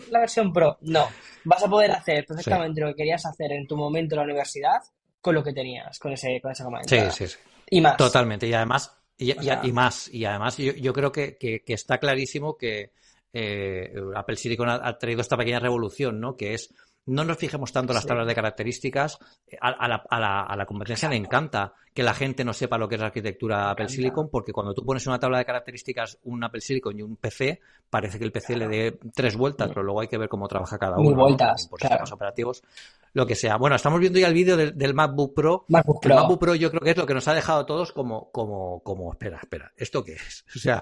la 0.10 0.20
versión 0.20 0.54
Pro. 0.54 0.78
No, 0.82 1.10
vas 1.44 1.64
a 1.64 1.68
poder 1.68 1.92
hacer 1.92 2.26
perfectamente 2.26 2.82
lo 2.82 2.88
que 2.88 2.96
querías 2.96 3.26
hacer 3.26 3.52
en 3.52 3.68
tu 3.68 3.76
momento 3.76 4.16
en 4.16 4.20
la 4.20 4.26
universidad 4.26 4.82
con 5.20 5.36
lo 5.36 5.44
que 5.44 5.54
tenías, 5.54 6.00
con, 6.00 6.14
ese, 6.14 6.40
con 6.42 6.52
esa 6.52 6.64
gama 6.64 6.80
de 6.80 6.84
entrada. 6.84 7.12
Sí, 7.12 7.28
sí, 7.28 7.34
sí. 7.34 7.40
Y 7.70 7.82
más. 7.82 7.98
Totalmente, 7.98 8.48
y 8.48 8.54
además, 8.54 8.98
y, 9.18 9.72
más, 9.72 10.14
y 10.14 10.26
además 10.26 10.58
yo, 10.58 10.74
yo 10.74 10.94
creo 10.94 11.12
que, 11.12 11.38
que 11.38 11.62
está 11.68 11.98
clarísimo 11.98 12.58
que 12.58 12.92
eh, 13.34 13.92
Apple 14.16 14.36
Silicon 14.36 14.70
ha, 14.70 14.98
traído 14.98 15.22
esta 15.22 15.36
pequeña 15.36 15.60
revolución, 15.60 16.20
¿no? 16.20 16.38
Que 16.38 16.54
es 16.54 16.74
no 17.06 17.26
nos 17.26 17.38
fijemos 17.38 17.72
tanto 17.74 17.92
en 17.92 17.96
las 17.96 18.06
tablas 18.06 18.28
de 18.28 18.36
características. 18.36 19.20
A, 19.60 19.88
la, 19.88 20.66
competencia 20.66 21.10
le 21.10 21.18
encanta 21.18 21.74
que 21.94 22.02
la 22.02 22.14
gente 22.14 22.46
no 22.46 22.54
sepa 22.54 22.78
lo 22.78 22.88
que 22.88 22.96
es 22.96 23.02
la 23.02 23.08
arquitectura 23.08 23.70
Apple 23.70 23.90
Silicon, 23.90 24.30
porque 24.30 24.54
cuando 24.54 24.74
tú 24.74 24.86
pones 24.86 25.06
una 25.06 25.20
tabla 25.20 25.40
de 25.40 25.46
características, 25.46 26.18
un 26.24 26.44
Apple 26.44 26.62
Silicon 26.62 26.98
y 26.98 27.02
un 27.02 27.18
PC, 27.18 27.60
parece 27.90 28.18
que 28.18 28.24
el 28.24 28.32
PC 28.32 28.56
le 28.56 28.68
dé 28.68 29.00
tres 29.14 29.36
vueltas, 29.36 29.68
pero 29.68 29.84
luego 29.84 30.00
hay 30.00 30.08
que 30.08 30.18
ver 30.18 30.30
cómo 30.30 30.48
trabaja 30.48 30.78
cada 30.78 30.98
uno. 30.98 31.16
vueltas. 31.16 31.68
Por 31.68 31.80
sistemas 31.82 32.12
operativos, 32.12 32.64
lo 33.12 33.28
que 33.28 33.36
sea. 33.36 33.58
Bueno, 33.58 33.76
estamos 33.76 34.00
viendo 34.00 34.20
ya 34.20 34.28
el 34.28 34.34
vídeo 34.34 34.56
del, 34.56 34.94
MacBook 34.94 35.34
Pro. 35.34 35.66
MacBook 35.68 36.02
Pro. 36.02 36.14
El 36.14 36.20
MacBook 36.22 36.40
Pro 36.40 36.56
yo 36.56 36.70
creo 36.70 36.82
que 36.82 36.92
es 36.92 36.98
lo 36.98 37.06
que 37.06 37.14
nos 37.14 37.28
ha 37.28 37.34
dejado 37.34 37.62
a 37.62 37.66
todos 37.66 37.92
como, 37.92 38.32
como, 38.32 38.82
como, 38.82 39.12
espera, 39.12 39.40
espera, 39.42 39.74
¿esto 39.76 40.04
qué 40.04 40.14
es? 40.14 40.46
O 40.56 40.60
sea, 40.60 40.82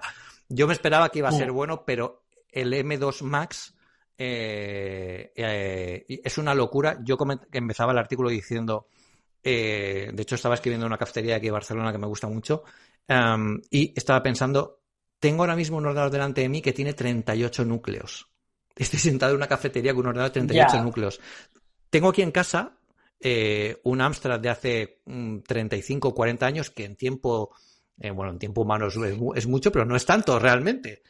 yo 0.49 0.67
me 0.67 0.73
esperaba 0.73 1.09
que 1.09 1.19
iba 1.19 1.29
a 1.29 1.31
ser 1.31 1.51
bueno, 1.51 1.83
pero 1.85 2.20
el 2.51 2.73
M2 2.73 3.21
Max 3.23 3.73
eh, 4.23 5.31
eh, 5.35 6.21
es 6.23 6.37
una 6.37 6.53
locura. 6.53 6.99
Yo 7.03 7.17
empezaba 7.51 7.91
el 7.91 7.97
artículo 7.97 8.29
diciendo, 8.29 8.87
eh, 9.41 10.11
de 10.13 10.21
hecho 10.21 10.35
estaba 10.35 10.53
escribiendo 10.53 10.85
en 10.85 10.91
una 10.91 10.99
cafetería 10.99 11.37
aquí 11.37 11.47
de 11.47 11.51
Barcelona 11.51 11.91
que 11.91 11.97
me 11.97 12.05
gusta 12.05 12.27
mucho, 12.27 12.63
em, 13.07 13.59
y 13.71 13.91
estaba 13.95 14.21
pensando, 14.21 14.83
tengo 15.19 15.41
ahora 15.41 15.55
mismo 15.55 15.77
un 15.77 15.87
ordenador 15.87 16.11
delante 16.11 16.41
de 16.41 16.49
mí 16.49 16.61
que 16.61 16.71
tiene 16.71 16.93
38 16.93 17.65
núcleos. 17.65 18.29
Estoy 18.75 18.99
sentado 18.99 19.31
en 19.31 19.37
una 19.37 19.47
cafetería 19.47 19.91
con 19.93 20.01
un 20.01 20.09
ordenador 20.09 20.31
de 20.31 20.41
38 20.41 20.83
núcleos. 20.83 21.19
Tengo 21.89 22.09
aquí 22.09 22.21
en 22.21 22.31
casa 22.31 22.77
un 23.83 24.01
Amstrad 24.01 24.39
de 24.39 24.49
hace 24.49 25.01
35 25.47 26.09
o 26.09 26.15
40 26.15 26.45
años 26.45 26.69
que 26.69 26.85
en 26.85 26.95
tiempo, 26.95 27.55
bueno, 27.97 28.31
en 28.31 28.39
tiempo 28.39 28.61
humano 28.61 28.87
es, 28.87 29.47
mucho, 29.47 29.71
pero 29.71 29.85
no 29.85 29.95
es 29.95 30.05
tanto 30.05 30.39
realmente. 30.39 31.01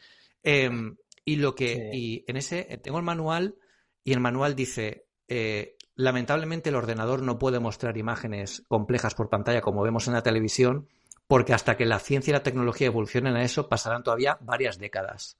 Y 1.24 1.36
lo 1.36 1.54
que, 1.54 1.90
y 1.92 2.24
en 2.26 2.36
ese, 2.36 2.66
eh, 2.68 2.78
tengo 2.78 2.98
el 2.98 3.04
manual 3.04 3.56
y 4.04 4.12
el 4.12 4.20
manual 4.20 4.56
dice, 4.56 5.06
eh, 5.28 5.76
lamentablemente 5.94 6.70
el 6.70 6.76
ordenador 6.76 7.22
no 7.22 7.38
puede 7.38 7.60
mostrar 7.60 7.96
imágenes 7.96 8.64
complejas 8.68 9.14
por 9.14 9.28
pantalla 9.28 9.60
como 9.60 9.82
vemos 9.82 10.08
en 10.08 10.14
la 10.14 10.22
televisión, 10.22 10.88
porque 11.26 11.54
hasta 11.54 11.76
que 11.76 11.86
la 11.86 11.98
ciencia 11.98 12.30
y 12.30 12.34
la 12.34 12.42
tecnología 12.42 12.88
evolucionen 12.88 13.36
a 13.36 13.44
eso 13.44 13.68
pasarán 13.68 14.02
todavía 14.02 14.38
varias 14.40 14.78
décadas. 14.78 15.36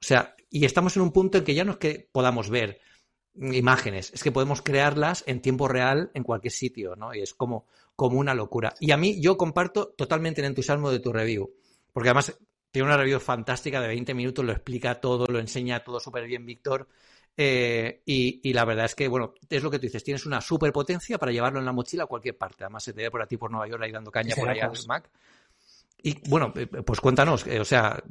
O 0.00 0.04
sea, 0.04 0.34
y 0.50 0.64
estamos 0.64 0.96
en 0.96 1.02
un 1.02 1.12
punto 1.12 1.38
en 1.38 1.44
que 1.44 1.54
ya 1.54 1.64
no 1.64 1.72
es 1.72 1.78
que 1.78 2.08
podamos 2.10 2.50
ver 2.50 2.80
imágenes, 3.34 4.12
es 4.12 4.22
que 4.22 4.32
podemos 4.32 4.60
crearlas 4.60 5.24
en 5.26 5.40
tiempo 5.40 5.68
real 5.68 6.10
en 6.14 6.22
cualquier 6.22 6.52
sitio, 6.52 6.96
¿no? 6.96 7.14
Y 7.14 7.22
es 7.22 7.34
como, 7.34 7.66
como 7.96 8.18
una 8.18 8.34
locura. 8.34 8.74
Y 8.80 8.90
a 8.90 8.96
mí 8.96 9.20
yo 9.20 9.36
comparto 9.36 9.94
totalmente 9.96 10.40
el 10.40 10.48
entusiasmo 10.48 10.90
de 10.90 11.00
tu 11.00 11.12
review, 11.12 11.52
porque 11.92 12.08
además 12.08 12.36
tiene 12.72 12.88
una 12.88 12.96
review 12.96 13.20
fantástica 13.20 13.80
de 13.80 13.88
20 13.88 14.14
minutos, 14.14 14.44
lo 14.44 14.52
explica 14.52 15.00
todo, 15.00 15.26
lo 15.26 15.38
enseña 15.38 15.84
todo 15.84 16.00
súper 16.00 16.26
bien 16.26 16.44
Víctor. 16.44 16.88
Eh, 17.36 18.02
y, 18.04 18.52
la 18.52 18.64
verdad 18.64 18.86
es 18.86 18.94
que, 18.94 19.08
bueno, 19.08 19.34
es 19.48 19.62
lo 19.62 19.70
que 19.70 19.78
tú 19.78 19.82
dices, 19.82 20.02
tienes 20.02 20.26
una 20.26 20.40
superpotencia 20.40 21.18
para 21.18 21.32
llevarlo 21.32 21.58
en 21.58 21.66
la 21.66 21.72
mochila 21.72 22.04
a 22.04 22.06
cualquier 22.06 22.36
parte. 22.36 22.64
Además, 22.64 22.82
se 22.82 22.94
te 22.94 23.02
ve 23.02 23.10
por 23.10 23.22
aquí 23.22 23.36
por 23.36 23.50
Nueva 23.50 23.68
York 23.68 23.82
ahí 23.82 23.92
dando 23.92 24.10
caña 24.10 24.34
por 24.34 24.48
allá 24.48 24.66
al 24.66 24.86
Mac. 24.86 25.10
Y 26.02 26.28
bueno, 26.28 26.52
eh, 26.56 26.66
pues 26.66 27.00
cuéntanos, 27.00 27.46
eh, 27.46 27.60
o 27.60 27.64
sea, 27.64 28.02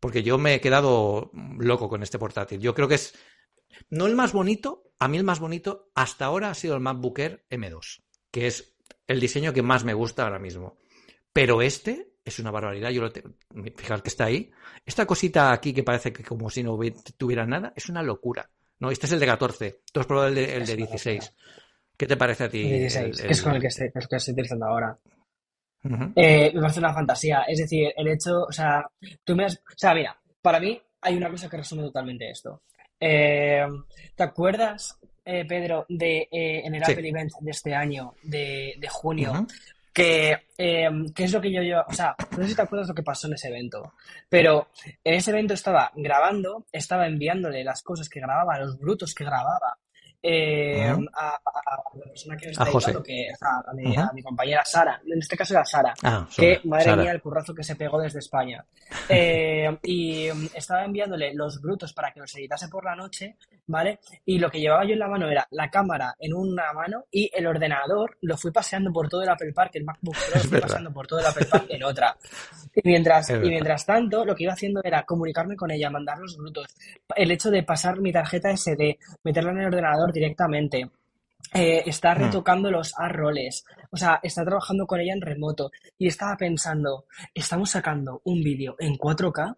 porque 0.00 0.22
yo 0.22 0.38
me 0.38 0.54
he 0.54 0.60
quedado 0.60 1.30
loco 1.58 1.88
con 1.88 2.02
este 2.02 2.18
portátil. 2.18 2.60
Yo 2.60 2.74
creo 2.74 2.88
que 2.88 2.94
es, 2.94 3.14
no 3.90 4.06
el 4.06 4.14
más 4.14 4.32
bonito, 4.32 4.92
a 4.98 5.08
mí 5.08 5.18
el 5.18 5.24
más 5.24 5.40
bonito 5.40 5.90
hasta 5.94 6.24
ahora 6.24 6.50
ha 6.50 6.54
sido 6.54 6.74
el 6.74 6.80
MacBook 6.80 7.18
Air 7.18 7.44
M2, 7.50 8.02
que 8.30 8.46
es 8.46 8.76
el 9.06 9.20
diseño 9.20 9.52
que 9.52 9.62
más 9.62 9.84
me 9.84 9.92
gusta 9.92 10.22
ahora 10.22 10.38
mismo. 10.38 10.78
Pero 11.32 11.60
este 11.62 12.13
es 12.24 12.38
una 12.38 12.50
barbaridad. 12.50 12.90
Yo 12.90 13.02
lo 13.02 13.12
te... 13.12 13.22
fijar 13.76 14.02
que 14.02 14.08
está 14.08 14.24
ahí. 14.24 14.50
Esta 14.84 15.06
cosita 15.06 15.52
aquí 15.52 15.72
que 15.72 15.82
parece 15.82 16.12
que 16.12 16.22
como 16.22 16.48
si 16.50 16.62
no 16.62 16.78
tuviera 17.16 17.46
nada, 17.46 17.72
es 17.76 17.88
una 17.88 18.02
locura. 18.02 18.48
No, 18.80 18.90
este 18.90 19.06
es 19.06 19.12
el 19.12 19.20
de 19.20 19.26
14. 19.26 19.80
Tú 19.92 20.00
has 20.00 20.06
probado 20.06 20.28
el 20.28 20.34
de, 20.34 20.56
el 20.56 20.66
de 20.66 20.76
16. 20.76 21.32
¿Qué 21.96 22.06
te 22.06 22.16
parece 22.16 22.44
a 22.44 22.48
ti? 22.48 22.62
16, 22.62 23.20
es 23.20 23.42
con 23.42 23.54
el 23.54 23.60
que 23.60 23.68
estoy, 23.68 23.90
el 23.94 24.08
que 24.08 24.16
estoy 24.16 24.32
utilizando 24.32 24.66
ahora. 24.66 24.98
eh, 26.16 26.50
me 26.54 26.60
parece 26.60 26.80
una 26.80 26.92
fantasía. 26.94 27.42
Es 27.42 27.58
decir, 27.58 27.92
el 27.96 28.08
hecho, 28.08 28.44
o 28.44 28.52
sea, 28.52 28.84
tú 29.22 29.36
me 29.36 29.44
has. 29.44 29.56
O 29.56 29.76
sea, 29.76 29.94
mira, 29.94 30.18
para 30.42 30.58
mí 30.58 30.80
hay 31.02 31.16
una 31.16 31.30
cosa 31.30 31.48
que 31.48 31.58
resume 31.58 31.82
totalmente 31.82 32.30
esto. 32.30 32.62
Eh, 32.98 33.66
¿Te 34.14 34.22
acuerdas 34.22 34.98
eh, 35.24 35.44
Pedro, 35.46 35.86
de, 35.88 36.28
en 36.30 36.74
el 36.74 36.82
Apple 36.82 37.08
Event 37.08 37.32
de 37.40 37.50
este 37.50 37.74
año, 37.74 38.14
de, 38.22 38.76
junio, 38.90 39.46
que, 39.94 40.48
es 40.58 41.32
lo 41.32 41.40
que 41.40 41.52
yo, 41.52 41.62
yo, 41.62 41.84
o 41.86 41.92
sea, 41.92 42.16
no 42.32 42.42
sé 42.42 42.48
si 42.50 42.56
te 42.56 42.62
acuerdas 42.62 42.88
lo 42.88 42.94
que 42.94 43.02
pasó 43.02 43.28
en 43.28 43.34
ese 43.34 43.48
evento, 43.48 43.94
pero 44.28 44.68
en 45.04 45.14
ese 45.14 45.30
evento 45.30 45.54
estaba 45.54 45.92
grabando, 45.94 46.66
estaba 46.72 47.06
enviándole 47.06 47.62
las 47.62 47.82
cosas 47.82 48.08
que 48.08 48.20
grababa, 48.20 48.58
los 48.58 48.76
brutos 48.76 49.14
que 49.14 49.24
grababa 49.24 49.78
eh, 50.26 50.88
a, 50.88 51.38
la 51.94 52.06
persona 52.06 52.34
que 52.34 52.46
me 52.46 52.52
está 52.52 52.64
que, 53.04 53.28
a, 53.42 54.12
mi, 54.14 54.22
compañera 54.22 54.64
Sara, 54.64 54.98
en 55.06 55.18
este 55.18 55.36
caso 55.36 55.52
era 55.52 55.66
Sara, 55.66 55.92
ah, 56.02 56.26
que 56.34 56.62
madre 56.64 56.96
mía 56.96 57.12
el 57.12 57.20
currazo 57.20 57.54
que 57.54 57.62
se 57.62 57.76
pegó 57.76 58.00
desde 58.00 58.20
España. 58.20 58.64
Eh, 59.08 59.76
y 59.82 60.28
mm, 60.32 60.46
estaba 60.54 60.84
enviándole 60.84 61.34
los 61.34 61.60
brutos 61.60 61.92
para 61.92 62.10
que 62.12 62.20
los 62.20 62.34
editase 62.36 62.68
por 62.68 62.84
la 62.84 62.94
noche, 62.94 63.36
¿vale? 63.66 63.98
Y 64.24 64.38
lo 64.38 64.50
que 64.50 64.60
llevaba 64.60 64.84
yo 64.84 64.92
en 64.92 64.98
la 64.98 65.08
mano 65.08 65.28
era 65.28 65.46
la 65.50 65.68
cámara 65.68 66.14
en 66.18 66.32
una 66.32 66.72
mano 66.72 67.04
y 67.10 67.30
el 67.34 67.46
ordenador 67.46 68.16
lo 68.22 68.36
fui 68.36 68.50
paseando 68.50 68.92
por 68.92 69.08
todo 69.08 69.22
el 69.22 69.28
Apple 69.28 69.52
Park, 69.52 69.72
el 69.74 69.84
MacBook 69.84 70.14
Pro 70.14 70.34
lo 70.42 70.48
fui 70.48 70.60
paseando 70.60 70.92
por 70.92 71.06
todo 71.06 71.20
el 71.20 71.26
Apple 71.26 71.46
Park 71.50 71.66
en 71.68 71.84
otra. 71.84 72.16
Y 72.74 72.80
mientras, 72.88 73.28
y 73.30 73.48
mientras 73.48 73.84
tanto, 73.84 74.24
lo 74.24 74.34
que 74.34 74.44
iba 74.44 74.52
haciendo 74.52 74.80
era 74.82 75.02
comunicarme 75.02 75.56
con 75.56 75.70
ella, 75.70 75.90
mandar 75.90 76.18
los 76.18 76.36
brutos, 76.36 76.66
el 77.14 77.30
hecho 77.30 77.50
de 77.50 77.62
pasar 77.62 78.00
mi 78.00 78.12
tarjeta 78.12 78.56
SD, 78.56 78.98
meterla 79.22 79.50
en 79.50 79.58
el 79.58 79.66
ordenador 79.66 80.13
directamente. 80.14 80.88
Eh, 81.52 81.82
está 81.86 82.14
hmm. 82.14 82.18
retocando 82.18 82.70
los 82.70 82.94
A-roles, 82.98 83.64
o 83.90 83.96
sea, 83.96 84.18
está 84.22 84.44
trabajando 84.44 84.86
con 84.86 85.00
ella 85.00 85.12
en 85.12 85.20
remoto 85.20 85.70
y 85.98 86.08
estaba 86.08 86.36
pensando, 86.36 87.04
estamos 87.34 87.70
sacando 87.70 88.22
un 88.24 88.42
vídeo 88.42 88.76
en 88.78 88.96
4K 88.96 89.54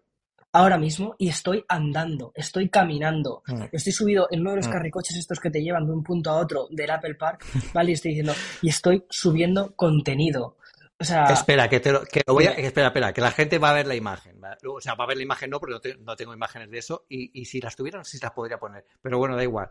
ahora 0.51 0.77
mismo 0.77 1.15
y 1.17 1.29
estoy 1.29 1.63
andando, 1.67 2.33
estoy 2.35 2.69
caminando, 2.69 3.41
hmm. 3.47 3.63
estoy 3.71 3.93
subido 3.93 4.27
en 4.29 4.41
uno 4.41 4.51
de 4.51 4.57
los 4.57 4.67
hmm. 4.67 4.71
carricoches 4.71 5.17
estos 5.17 5.39
que 5.39 5.49
te 5.49 5.61
llevan 5.61 5.85
de 5.85 5.93
un 5.93 6.03
punto 6.03 6.29
a 6.29 6.37
otro 6.37 6.67
del 6.69 6.91
Apple 6.91 7.15
Park, 7.15 7.45
¿vale? 7.73 7.91
Y 7.91 7.93
estoy 7.93 8.11
diciendo, 8.11 8.33
y 8.61 8.69
estoy 8.69 9.05
subiendo 9.09 9.73
contenido. 9.75 10.57
O 10.99 11.03
sea, 11.03 11.25
espera, 11.25 11.69
que 11.69 11.79
te 11.79 11.91
lo, 11.91 12.03
que 12.03 12.23
voy 12.25 12.45
a, 12.45 12.51
espera, 12.51 12.87
espera, 12.87 13.13
que 13.13 13.21
la 13.21 13.29
gente 13.29 13.59
va 13.59 13.69
a 13.69 13.73
ver 13.73 13.85
la 13.85 13.93
imagen. 13.93 14.41
O 14.67 14.81
sea, 14.81 14.95
va 14.95 15.03
a 15.03 15.07
ver 15.07 15.17
la 15.17 15.23
imagen 15.23 15.51
no, 15.51 15.59
porque 15.59 15.95
no, 15.99 16.15
tengo 16.15 16.33
imágenes 16.33 16.71
de 16.71 16.79
eso. 16.79 17.05
Y, 17.07 17.39
y, 17.39 17.45
si 17.45 17.61
las 17.61 17.75
tuviera, 17.75 17.99
no 17.99 18.03
sé 18.03 18.17
si 18.17 18.23
las 18.23 18.31
podría 18.31 18.57
poner. 18.57 18.83
Pero 18.99 19.19
bueno, 19.19 19.35
da 19.35 19.43
igual. 19.43 19.69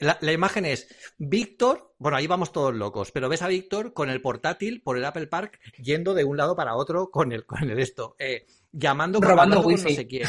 La, 0.00 0.32
imagen 0.32 0.64
es 0.64 0.88
Víctor, 1.18 1.94
bueno, 1.98 2.16
ahí 2.16 2.26
vamos 2.26 2.52
todos 2.52 2.74
locos, 2.74 3.10
pero 3.10 3.28
ves 3.28 3.42
a 3.42 3.48
Víctor 3.48 3.92
con 3.92 4.10
el 4.10 4.20
portátil 4.20 4.80
por 4.82 4.96
el 4.96 5.04
Apple 5.04 5.26
Park 5.26 5.58
yendo 5.78 6.14
de 6.14 6.24
un 6.24 6.36
lado 6.36 6.54
para 6.54 6.76
otro 6.76 7.10
con 7.10 7.32
el, 7.32 7.44
con 7.44 7.68
el 7.68 7.78
esto, 7.78 8.14
eh, 8.18 8.46
llamando, 8.70 9.20
robando 9.20 9.60
wifi. 9.60 9.82
no 9.82 9.90
sé 9.90 10.06
quién. 10.06 10.28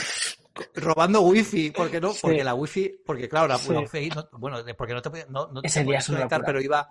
Robando 0.76 1.22
wifi, 1.22 1.72
porque 1.72 2.02
no, 2.02 2.14
porque 2.20 2.44
la 2.44 2.54
wifi, 2.54 3.00
porque 3.06 3.30
claro, 3.30 3.48
la, 3.48 3.58
wifi, 3.58 4.10
bueno, 4.34 4.58
porque 4.78 4.94
no 4.94 5.02
te, 5.02 5.26
no, 5.30 5.48
no 5.48 5.62
día 5.62 6.02
conectar, 6.06 6.42
pero 6.46 6.60
iba, 6.60 6.90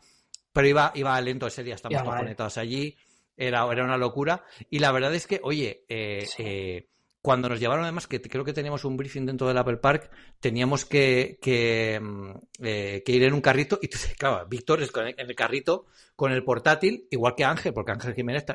pero 0.52 0.66
iba, 0.66 0.92
iba 0.94 1.20
lento 1.20 1.46
ese 1.48 1.62
día, 1.64 1.74
estamos 1.74 2.02
todos 2.02 2.16
conectados 2.16 2.58
allí, 2.58 2.96
era, 3.36 3.70
era 3.70 3.84
una 3.84 3.98
locura, 3.98 4.44
y 4.70 4.78
la 4.78 4.92
verdad 4.92 5.14
es 5.14 5.26
que, 5.26 5.40
oye, 5.42 5.84
eh, 5.88 6.26
eh 6.38 6.88
cuando 7.28 7.50
nos 7.50 7.60
llevaron, 7.60 7.84
además, 7.84 8.06
que 8.06 8.22
creo 8.22 8.42
que 8.42 8.54
teníamos 8.54 8.86
un 8.86 8.96
briefing 8.96 9.26
dentro 9.26 9.46
del 9.46 9.58
Apple 9.58 9.76
Park, 9.76 10.10
teníamos 10.40 10.86
que, 10.86 11.38
que, 11.42 12.00
mm, 12.00 12.30
eh, 12.62 13.04
ir 13.06 13.22
en 13.22 13.34
un 13.34 13.42
carrito. 13.42 13.78
Y 13.82 13.88
claro, 14.16 14.46
Víctor 14.48 14.82
es 14.82 14.90
en 14.96 15.28
el 15.28 15.36
carrito 15.36 15.84
con 16.16 16.32
el 16.32 16.42
portátil, 16.42 17.06
igual 17.10 17.34
que 17.36 17.44
Ángel, 17.44 17.74
porque 17.74 17.92
Ángel 17.92 18.14
Jiménez, 18.14 18.46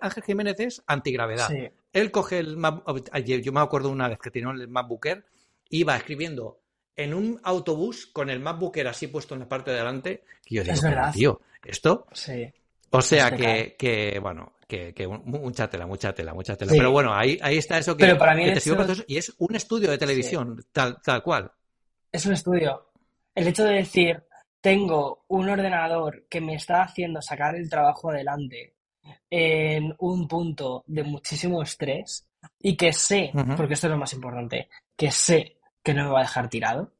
Ángel 0.00 0.22
Jiménez 0.24 0.60
es 0.60 0.82
antigravedad. 0.86 1.50
Él 1.92 2.10
coge 2.10 2.38
el 2.38 2.56
map, 2.56 2.82
yo 3.22 3.52
me 3.52 3.60
acuerdo 3.60 3.90
una 3.90 4.08
vez 4.08 4.18
que 4.18 4.30
tenía 4.30 4.50
el 4.50 4.66
MacBooker, 4.66 5.26
iba 5.68 5.94
escribiendo 5.94 6.58
en 6.96 7.12
un 7.12 7.38
autobús 7.44 8.06
con 8.06 8.30
el 8.30 8.40
MacBooker 8.40 8.88
así 8.88 9.08
puesto 9.08 9.34
en 9.34 9.40
la 9.40 9.48
parte 9.50 9.72
de 9.72 9.76
adelante, 9.76 10.24
y 10.46 10.54
yo 10.54 10.64
digo, 10.64 10.80
tío, 11.12 11.40
¿esto? 11.62 12.06
Sí. 12.12 12.50
O 12.88 13.02
sea 13.02 13.30
que, 13.30 13.76
que, 13.78 14.18
bueno, 14.22 14.54
que, 14.92 15.06
mucha 15.06 15.68
tela, 15.68 15.86
mucha 15.86 16.14
tela, 16.14 16.32
mucha 16.32 16.56
tela. 16.56 16.72
Pero 16.72 16.90
bueno, 16.90 17.14
ahí, 17.14 17.38
ahí 17.42 17.58
está 17.58 17.78
eso 17.78 17.96
que, 17.96 18.14
para 18.14 18.34
mí 18.34 18.44
y 19.06 19.16
es 19.16 19.34
un 19.38 19.54
estudio 19.54 19.90
de 19.90 19.98
televisión, 19.98 20.64
tal, 20.72 21.00
tal 21.02 21.22
cual. 21.22 21.50
Es 22.10 22.24
un 22.26 22.32
estudio. 22.32 22.92
El 23.34 23.48
hecho 23.48 23.64
de 23.64 23.74
decir, 23.74 24.22
tengo 24.60 25.24
un 25.28 25.48
ordenador 25.48 26.26
que 26.28 26.40
me 26.40 26.54
está 26.54 26.82
haciendo 26.82 27.20
sacar 27.20 27.54
el 27.56 27.68
trabajo 27.68 28.10
adelante 28.10 28.74
en 29.28 29.94
un 29.98 30.28
punto 30.28 30.84
de 30.86 31.02
muchísimo 31.02 31.62
estrés 31.62 32.26
y 32.60 32.76
que 32.76 32.92
sé, 32.92 33.32
porque 33.56 33.74
esto 33.74 33.86
es 33.86 33.92
lo 33.92 33.98
más 33.98 34.12
importante, 34.12 34.68
que 34.96 35.10
sé 35.10 35.58
que 35.82 35.94
no 35.94 36.04
me 36.04 36.10
va 36.10 36.20
a 36.20 36.22
dejar 36.22 36.48
tirado. 36.48 36.92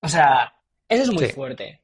O 0.00 0.08
sea, 0.08 0.54
eso 0.88 1.02
es 1.04 1.12
muy 1.12 1.28
fuerte. 1.28 1.80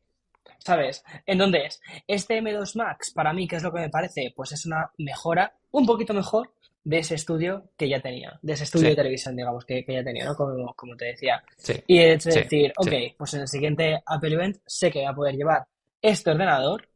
¿Sabes? 0.64 1.04
Entonces, 1.26 1.80
este 2.06 2.40
M2 2.40 2.76
Max, 2.76 3.12
para 3.12 3.32
mí, 3.32 3.48
¿qué 3.48 3.56
es 3.56 3.62
lo 3.62 3.72
que 3.72 3.80
me 3.80 3.90
parece? 3.90 4.32
Pues 4.34 4.52
es 4.52 4.66
una 4.66 4.90
mejora, 4.98 5.54
un 5.72 5.86
poquito 5.86 6.14
mejor, 6.14 6.52
de 6.82 6.98
ese 6.98 7.14
estudio 7.14 7.70
que 7.76 7.88
ya 7.88 8.00
tenía, 8.00 8.38
de 8.42 8.54
ese 8.54 8.64
estudio 8.64 8.88
de 8.90 8.96
televisión, 8.96 9.36
digamos, 9.36 9.64
que, 9.64 9.84
ya 9.86 10.02
tenía, 10.02 10.24
¿no? 10.24 10.34
Como, 10.34 10.72
como 10.74 10.96
te 10.96 11.06
decía. 11.06 11.42
Y 11.86 11.98
el 11.98 12.12
hecho 12.12 12.30
de 12.30 12.42
decir, 12.42 12.72
ok, 12.76 12.92
pues 13.18 13.34
en 13.34 13.40
el 13.42 13.48
siguiente 13.48 14.02
Apple 14.06 14.34
Event 14.34 14.56
sé 14.66 14.90
que 14.90 15.00
voy 15.00 15.08
a 15.08 15.14
poder 15.14 15.36
llevar 15.36 15.66
este 16.00 16.30
ordenador 16.30 16.88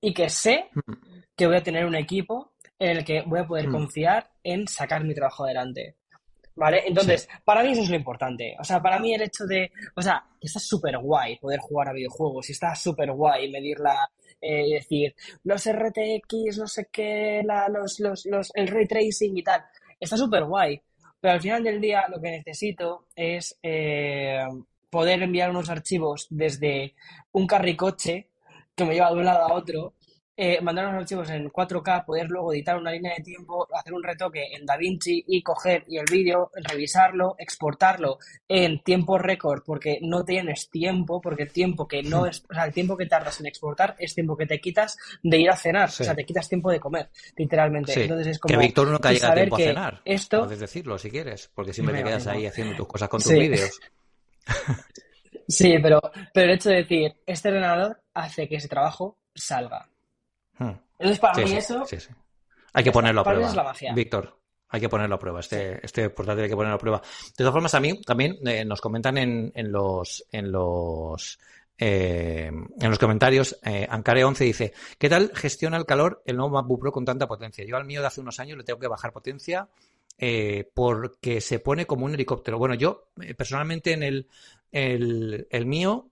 y 0.00 0.12
que 0.12 0.28
sé 0.28 0.68
mm. 0.74 0.92
que 1.36 1.46
voy 1.46 1.56
a 1.56 1.62
tener 1.62 1.86
un 1.86 1.94
equipo 1.94 2.52
en 2.78 2.98
el 2.98 3.04
que 3.04 3.22
voy 3.26 3.40
a 3.40 3.46
poder 3.46 3.68
mm. 3.68 3.72
confiar 3.72 4.30
en 4.42 4.66
sacar 4.66 5.04
mi 5.04 5.14
trabajo 5.14 5.44
adelante. 5.44 5.96
¿Vale? 6.58 6.82
Entonces, 6.86 7.28
para 7.44 7.62
mí 7.62 7.70
eso 7.70 7.82
es 7.82 7.88
lo 7.88 7.94
importante. 7.94 8.56
O 8.58 8.64
sea, 8.64 8.82
para 8.82 8.98
mí 8.98 9.14
el 9.14 9.22
hecho 9.22 9.44
de, 9.46 9.70
o 9.94 10.02
sea, 10.02 10.24
está 10.40 10.58
súper 10.58 10.98
guay 10.98 11.38
poder 11.38 11.60
jugar 11.60 11.88
a 11.88 11.92
videojuegos 11.92 12.48
y 12.48 12.52
está 12.52 12.74
súper 12.74 13.12
guay 13.12 13.48
medirla, 13.48 14.10
eh, 14.40 14.74
decir, 14.74 15.14
los 15.44 15.64
RTX, 15.70 16.58
no 16.58 16.66
sé 16.66 16.88
qué, 16.90 17.42
la, 17.44 17.68
los, 17.68 18.00
los, 18.00 18.26
los, 18.26 18.50
el 18.54 18.66
ray 18.66 18.86
tracing 18.88 19.38
y 19.38 19.42
tal. 19.44 19.62
Está 20.00 20.16
súper 20.16 20.44
guay. 20.46 20.82
Pero 21.20 21.34
al 21.34 21.40
final 21.40 21.62
del 21.62 21.80
día 21.80 22.06
lo 22.08 22.20
que 22.20 22.30
necesito 22.32 23.06
es 23.14 23.56
eh, 23.62 24.44
poder 24.90 25.22
enviar 25.22 25.50
unos 25.50 25.70
archivos 25.70 26.26
desde 26.28 26.96
un 27.30 27.46
carricoche 27.46 28.30
que 28.74 28.84
me 28.84 28.94
lleva 28.94 29.12
de 29.12 29.18
un 29.18 29.24
lado 29.24 29.46
a 29.46 29.54
otro 29.54 29.94
eh, 30.40 30.60
mandar 30.60 30.84
los 30.84 30.94
archivos 30.94 31.28
en 31.30 31.50
4K, 31.50 32.04
poder 32.04 32.28
luego 32.28 32.52
editar 32.52 32.76
una 32.76 32.92
línea 32.92 33.12
de 33.16 33.24
tiempo, 33.24 33.66
hacer 33.74 33.92
un 33.92 34.04
retoque 34.04 34.54
en 34.54 34.64
DaVinci 34.64 35.24
y 35.26 35.42
coger 35.42 35.82
y 35.88 35.98
el 35.98 36.04
vídeo, 36.08 36.52
revisarlo, 36.54 37.34
exportarlo 37.38 38.20
en 38.46 38.80
tiempo 38.84 39.18
récord, 39.18 39.64
porque 39.66 39.98
no 40.00 40.24
tienes 40.24 40.70
tiempo, 40.70 41.20
porque 41.20 41.42
el 41.42 41.50
tiempo 41.50 41.88
que 41.88 42.04
no 42.04 42.24
es, 42.24 42.44
o 42.48 42.54
sea, 42.54 42.66
el 42.66 42.72
tiempo 42.72 42.96
que 42.96 43.06
tardas 43.06 43.40
en 43.40 43.46
exportar 43.46 43.96
es 43.98 44.14
tiempo 44.14 44.36
que 44.36 44.46
te 44.46 44.60
quitas 44.60 44.96
de 45.24 45.38
ir 45.38 45.50
a 45.50 45.56
cenar, 45.56 45.88
o 45.88 45.90
sea, 45.92 46.14
te 46.14 46.24
quitas 46.24 46.48
tiempo 46.48 46.70
de 46.70 46.78
comer, 46.78 47.08
literalmente. 47.36 48.00
Entonces 48.00 48.28
es 48.28 48.38
como 48.38 48.52
que 48.52 48.64
Víctor 48.64 48.86
nunca 48.86 49.12
llega 49.12 49.32
a 49.32 49.34
tiempo 49.34 49.56
a 49.56 49.58
cenar. 49.58 50.00
Esto... 50.04 50.44
Puedes 50.44 50.60
decirlo 50.60 50.98
si 50.98 51.10
quieres, 51.10 51.50
porque 51.52 51.72
siempre 51.72 51.96
te 51.96 52.04
quedas 52.04 52.28
ahí 52.28 52.46
haciendo 52.46 52.76
tus 52.76 52.86
cosas 52.86 53.08
con 53.08 53.20
tus 53.20 53.32
vídeos. 53.32 53.80
sí, 55.48 55.78
pero, 55.82 56.00
pero 56.32 56.46
el 56.46 56.52
hecho 56.54 56.68
de 56.68 56.76
decir, 56.76 57.16
este 57.26 57.48
ordenador 57.48 58.00
hace 58.14 58.48
que 58.48 58.54
ese 58.54 58.68
trabajo 58.68 59.18
salga. 59.34 59.88
Hmm. 60.58 60.72
Entonces, 60.98 61.20
para 61.20 61.44
mí 61.44 61.52
eso. 61.52 61.84
Hay 62.72 62.84
que 62.84 62.92
ponerlo 62.92 63.22
a 63.22 63.24
prueba. 63.24 63.74
Víctor, 63.94 64.38
hay 64.68 64.80
que 64.80 64.88
ponerlo 64.88 65.14
a 65.14 65.18
prueba. 65.18 65.40
Este, 65.40 65.84
este 65.84 66.10
portátil 66.10 66.44
hay 66.44 66.50
que 66.50 66.56
ponerlo 66.56 66.76
a 66.76 66.78
prueba. 66.78 67.00
De 67.00 67.36
todas 67.36 67.52
formas, 67.52 67.74
a 67.74 67.80
mí 67.80 68.00
también 68.02 68.36
eh, 68.46 68.64
nos 68.64 68.80
comentan 68.80 69.16
en, 69.18 69.52
en 69.54 69.72
los. 69.72 70.24
En 70.32 70.52
los 70.52 71.38
eh, 71.80 72.48
en 72.48 72.90
los 72.90 72.98
comentarios, 72.98 73.56
eh, 73.64 73.86
Ancare11 73.88 74.38
dice, 74.38 74.72
¿qué 74.98 75.08
tal 75.08 75.30
gestiona 75.32 75.76
el 75.76 75.86
calor 75.86 76.22
el 76.26 76.36
nuevo 76.36 76.50
MacBook 76.50 76.80
Pro 76.80 76.92
con 76.92 77.04
tanta 77.04 77.28
potencia? 77.28 77.64
Yo 77.64 77.76
al 77.76 77.84
mío 77.84 78.00
de 78.00 78.08
hace 78.08 78.20
unos 78.20 78.40
años 78.40 78.58
le 78.58 78.64
tengo 78.64 78.80
que 78.80 78.88
bajar 78.88 79.12
potencia 79.12 79.68
eh, 80.18 80.68
porque 80.74 81.40
se 81.40 81.60
pone 81.60 81.86
como 81.86 82.04
un 82.04 82.14
helicóptero. 82.14 82.58
Bueno, 82.58 82.74
yo 82.74 83.10
personalmente 83.36 83.92
en 83.92 84.02
el, 84.02 84.28
el, 84.72 85.46
el 85.50 85.66
mío 85.66 86.08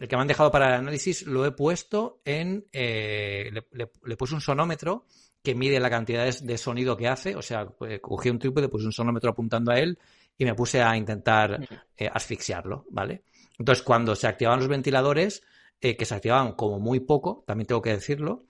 el 0.00 0.08
que 0.08 0.16
me 0.16 0.22
han 0.22 0.28
dejado 0.28 0.50
para 0.50 0.68
el 0.68 0.74
análisis 0.74 1.26
lo 1.26 1.44
he 1.44 1.52
puesto 1.52 2.20
en. 2.24 2.66
Eh, 2.72 3.50
le, 3.72 4.16
puse 4.16 4.34
un 4.34 4.40
sonómetro 4.40 5.06
que 5.42 5.54
mide 5.54 5.80
la 5.80 5.90
cantidad 5.90 6.24
de, 6.24 6.58
sonido 6.58 6.96
que 6.96 7.08
hace. 7.08 7.36
O 7.36 7.42
sea, 7.42 7.66
pues, 7.66 8.00
cogí 8.00 8.30
un 8.30 8.38
trípode, 8.38 8.68
puse 8.68 8.86
un 8.86 8.92
sonómetro 8.92 9.30
apuntando 9.30 9.72
a 9.72 9.78
él 9.78 9.98
y 10.36 10.44
me 10.44 10.54
puse 10.54 10.82
a 10.82 10.96
intentar 10.96 11.60
eh, 11.96 12.10
asfixiarlo, 12.12 12.86
¿vale? 12.90 13.24
Entonces, 13.58 13.84
cuando 13.84 14.14
se 14.16 14.26
activaban 14.26 14.60
los 14.60 14.68
ventiladores, 14.68 15.42
eh, 15.80 15.96
que 15.96 16.04
se 16.04 16.14
activaban 16.14 16.52
como 16.52 16.78
muy 16.78 17.00
poco, 17.00 17.44
también 17.46 17.66
tengo 17.66 17.82
que 17.82 17.90
decirlo, 17.90 18.44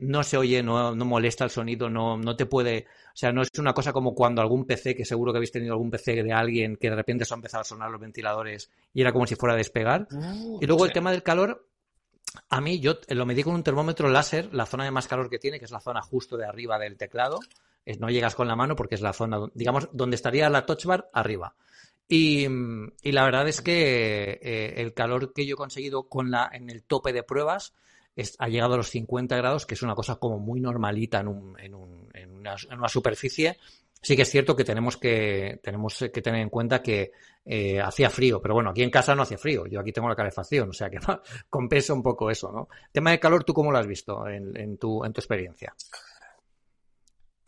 no 0.00 0.22
se 0.22 0.38
oye, 0.38 0.62
no, 0.62 0.94
no 0.94 1.04
molesta 1.04 1.44
el 1.44 1.50
sonido, 1.50 1.90
no, 1.90 2.16
no 2.16 2.34
te 2.34 2.46
puede 2.46 2.86
sea, 3.18 3.32
no 3.32 3.42
es 3.42 3.50
una 3.58 3.72
cosa 3.72 3.92
como 3.92 4.14
cuando 4.14 4.40
algún 4.40 4.64
PC, 4.64 4.94
que 4.94 5.04
seguro 5.04 5.32
que 5.32 5.38
habéis 5.38 5.50
tenido 5.50 5.72
algún 5.72 5.90
PC 5.90 6.22
de 6.22 6.32
alguien 6.32 6.76
que 6.76 6.88
de 6.88 6.94
repente 6.94 7.24
se 7.24 7.34
ha 7.34 7.36
empezado 7.36 7.62
a 7.62 7.64
sonar 7.64 7.90
los 7.90 8.00
ventiladores 8.00 8.70
y 8.94 9.00
era 9.00 9.12
como 9.12 9.26
si 9.26 9.34
fuera 9.34 9.54
a 9.54 9.56
despegar. 9.56 10.06
Uh, 10.12 10.60
y 10.62 10.66
luego 10.66 10.84
el 10.84 10.92
tema 10.92 11.10
del 11.10 11.24
calor, 11.24 11.66
a 12.48 12.60
mí 12.60 12.78
yo 12.78 12.94
lo 13.08 13.26
medí 13.26 13.42
con 13.42 13.56
un 13.56 13.64
termómetro 13.64 14.08
láser, 14.08 14.54
la 14.54 14.66
zona 14.66 14.84
de 14.84 14.92
más 14.92 15.08
calor 15.08 15.28
que 15.28 15.40
tiene, 15.40 15.58
que 15.58 15.64
es 15.64 15.72
la 15.72 15.80
zona 15.80 16.00
justo 16.00 16.36
de 16.36 16.46
arriba 16.46 16.78
del 16.78 16.96
teclado. 16.96 17.40
no 17.98 18.08
llegas 18.08 18.36
con 18.36 18.46
la 18.46 18.54
mano 18.54 18.76
porque 18.76 18.94
es 18.94 19.00
la 19.00 19.12
zona, 19.12 19.40
digamos, 19.52 19.88
donde 19.92 20.14
estaría 20.14 20.48
la 20.48 20.64
touch 20.64 20.84
bar 20.84 21.10
arriba. 21.12 21.56
Y, 22.06 22.46
la 23.02 23.24
verdad 23.24 23.48
es 23.48 23.60
que 23.60 24.38
eh, 24.40 24.74
el 24.76 24.94
calor 24.94 25.32
que 25.32 25.44
yo 25.44 25.54
he 25.54 25.56
conseguido 25.56 26.04
con 26.08 26.30
la, 26.30 26.48
en 26.52 26.70
el 26.70 26.84
tope 26.84 27.12
de 27.12 27.24
pruebas 27.24 27.74
ha 28.38 28.48
llegado 28.48 28.74
a 28.74 28.76
los 28.78 28.90
50 28.90 29.36
grados, 29.36 29.66
que 29.66 29.74
es 29.74 29.82
una 29.82 29.94
cosa 29.94 30.16
como 30.16 30.38
muy 30.38 30.60
normalita 30.60 31.20
en, 31.20 31.28
un, 31.28 31.60
en, 31.60 31.74
un, 31.74 32.08
en, 32.14 32.30
una, 32.30 32.56
en 32.70 32.78
una 32.78 32.88
superficie 32.88 33.56
Sí 34.00 34.14
que 34.14 34.22
es 34.22 34.30
cierto 34.30 34.54
que 34.54 34.64
tenemos 34.64 34.96
que, 34.96 35.58
tenemos 35.62 35.98
que 36.12 36.22
tener 36.22 36.40
en 36.40 36.50
cuenta 36.50 36.82
que 36.82 37.10
eh, 37.44 37.80
hacía 37.80 38.10
frío, 38.10 38.40
pero 38.40 38.54
bueno, 38.54 38.70
aquí 38.70 38.82
en 38.82 38.90
casa 38.90 39.14
no 39.14 39.22
hacía 39.22 39.38
frío, 39.38 39.66
yo 39.66 39.80
aquí 39.80 39.92
tengo 39.92 40.08
la 40.08 40.14
calefacción, 40.14 40.68
o 40.68 40.72
sea 40.72 40.88
que 40.88 40.98
compensa 41.50 41.94
un 41.94 42.02
poco 42.02 42.30
eso, 42.30 42.52
¿no? 42.52 42.68
Tema 42.92 43.10
de 43.10 43.18
calor, 43.18 43.42
¿tú 43.42 43.52
cómo 43.52 43.72
lo 43.72 43.78
has 43.78 43.86
visto 43.86 44.28
en, 44.28 44.56
en, 44.56 44.78
tu, 44.78 45.04
en 45.04 45.12
tu 45.12 45.20
experiencia? 45.20 45.74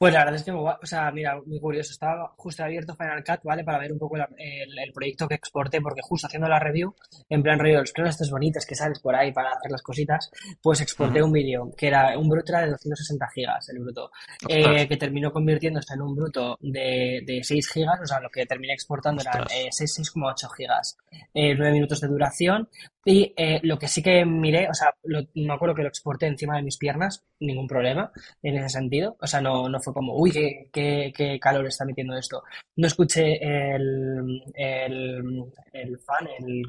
Pues 0.01 0.15
la 0.15 0.21
verdad 0.21 0.37
es 0.37 0.45
que, 0.45 0.51
o 0.51 0.87
sea, 0.87 1.11
mira, 1.11 1.39
muy 1.45 1.61
curioso. 1.61 1.93
Estaba 1.93 2.33
justo 2.39 2.65
abierto 2.65 2.97
Final 2.97 3.23
Cut, 3.23 3.41
¿vale? 3.45 3.65
Para 3.65 3.81
ver 3.81 3.93
un 3.93 3.99
poco 3.99 4.17
el, 4.17 4.93
proyecto 4.95 5.29
que 5.29 5.35
exporté, 5.35 5.83
porque 5.83 6.01
justo 6.03 6.27
haciendo 6.27 6.49
la 6.49 6.59
review, 6.59 6.95
en 7.29 7.43
plan 7.43 7.59
rollo, 7.59 7.81
los 7.81 7.93
planos 7.93 8.15
estos 8.15 8.31
bonitos 8.31 8.65
que 8.65 8.75
sales 8.75 8.99
por 8.99 9.15
ahí 9.15 9.31
para 9.31 9.51
hacer 9.51 9.71
las 9.71 9.83
cositas, 9.83 10.31
pues 10.63 10.81
exporté 10.81 11.23
un 11.23 11.31
vídeo 11.31 11.71
que 11.77 11.89
era 11.89 12.19
un 12.19 12.31
bruto 12.31 12.51
de 12.51 12.71
260 12.71 13.29
gigas, 13.35 13.69
el 13.69 13.81
bruto, 13.81 14.11
eh, 14.49 14.89
que 14.89 14.97
terminó 14.97 15.31
convirtiéndose 15.31 15.93
en 15.93 16.01
un 16.01 16.17
bruto 16.17 16.57
de, 16.63 17.21
de 17.27 17.45
6 17.45 17.71
gigas, 17.71 18.01
o 18.03 18.07
sea, 18.07 18.21
lo 18.21 18.31
que 18.31 18.47
terminé 18.47 18.73
exportando 18.73 19.21
eran 19.21 19.43
eh, 19.55 19.69
6,8 19.69 20.49
gigas, 20.57 20.97
eh, 21.35 21.55
9 21.55 21.73
minutos 21.75 22.01
de 22.01 22.09
duración, 22.09 22.71
y 23.05 23.33
eh, 23.37 23.61
lo 23.63 23.79
que 23.79 23.89
sí 23.89 24.03
que 24.03 24.25
miré, 24.27 24.69
o 24.69 24.75
sea, 24.75 24.95
me 25.35 25.55
acuerdo 25.55 25.75
que 25.75 25.83
lo 25.83 25.89
exporté 25.89 26.27
encima 26.27 26.57
de 26.57 26.63
mis 26.63 26.77
piernas, 26.77 27.25
ningún 27.41 27.67
problema 27.67 28.13
en 28.43 28.59
ese 28.59 28.69
sentido. 28.69 29.17
O 29.21 29.27
sea, 29.27 29.41
no, 29.41 29.69
no 29.69 29.81
fue 29.81 29.90
como, 29.93 30.17
uy, 30.17 30.31
qué, 30.31 30.69
qué, 30.73 31.13
qué 31.17 31.39
calor 31.41 31.67
está 31.67 31.85
metiendo 31.85 32.17
esto. 32.17 32.43
No 32.77 32.87
escuché 32.87 33.39
el, 33.43 34.43
el, 34.55 35.45
el 35.73 35.99
fan, 35.99 36.29
el, 36.39 36.63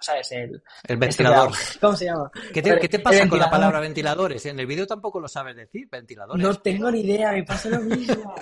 ¿sabes? 0.00 0.32
El, 0.32 0.40
el 0.40 0.60
este 0.84 0.96
ventilador. 0.96 1.50
¿Cómo 1.80 1.96
se 1.96 2.04
llama? 2.06 2.30
¿Qué 2.52 2.62
te, 2.62 2.78
¿qué 2.78 2.88
te 2.88 2.98
pasa 2.98 3.28
con 3.28 3.38
la 3.38 3.50
palabra 3.50 3.80
ventiladores? 3.80 4.44
En 4.46 4.58
el 4.60 4.66
vídeo 4.66 4.86
tampoco 4.86 5.20
lo 5.20 5.28
sabes 5.28 5.56
decir, 5.56 5.88
ventiladores. 5.90 6.42
No 6.42 6.54
tengo 6.54 6.90
ni 6.90 7.00
idea, 7.00 7.32
me 7.32 7.44
pasa 7.44 7.68
lo 7.70 7.80
mismo. 7.80 8.34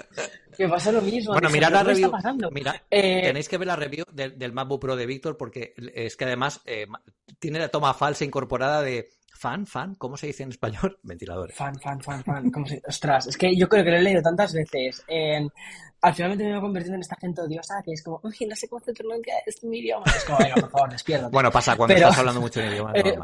me 0.58 0.68
pasa 0.68 0.92
lo 0.92 1.02
mismo. 1.02 1.32
Bueno, 1.32 1.50
mirad 1.50 1.70
la 1.70 1.82
review. 1.82 2.10
Mira, 2.50 2.82
eh, 2.90 3.22
tenéis 3.22 3.48
que 3.48 3.58
ver 3.58 3.68
la 3.68 3.76
review 3.76 4.04
del, 4.12 4.38
del 4.38 4.52
MacBook 4.52 4.80
Pro 4.80 4.96
de 4.96 5.06
Víctor 5.06 5.36
porque 5.36 5.74
es 5.94 6.16
que 6.16 6.24
además 6.24 6.60
eh, 6.66 6.86
tiene 7.38 7.58
la 7.58 7.68
toma 7.68 7.94
falsa 7.94 8.24
incorporada 8.24 8.82
de 8.82 9.08
fan, 9.36 9.66
fan, 9.66 9.94
¿cómo 9.94 10.16
se 10.16 10.26
dice 10.28 10.42
en 10.42 10.50
español? 10.50 10.98
Ventiladores. 11.02 11.56
Fan, 11.56 11.78
fan, 11.78 12.00
fan, 12.00 12.24
fan. 12.24 12.50
¿Cómo 12.50 12.66
se... 12.66 12.82
Ostras, 12.86 13.26
es 13.26 13.36
que 13.36 13.54
yo 13.56 13.68
creo 13.68 13.84
que 13.84 13.90
lo 13.90 13.96
he 13.96 14.02
leído 14.02 14.22
tantas 14.22 14.52
veces. 14.52 15.04
Al 16.02 16.14
final 16.14 16.36
me 16.36 16.56
he 16.56 16.60
convertido 16.60 16.94
en 16.94 17.00
esta 17.00 17.16
gente 17.16 17.40
odiosa 17.40 17.82
que 17.84 17.92
es 17.92 18.02
como, 18.02 18.20
uy, 18.22 18.46
no 18.46 18.54
sé 18.54 18.68
cómo 18.68 18.80
hacer 18.80 18.94
nunca 19.04 19.32
este 19.44 19.66
mi 19.66 19.78
idioma. 19.78 20.04
Es 20.06 20.24
como, 20.24 20.38
venga, 20.38 20.54
por 20.56 20.70
favor, 20.70 20.90
despierta. 20.90 21.28
bueno, 21.28 21.50
pasa 21.50 21.76
cuando 21.76 21.94
estás 21.94 22.18
hablando 22.18 22.40
mucho 22.40 22.60
en 22.60 22.72
idioma. 22.72 22.92
Eh, 23.06 23.16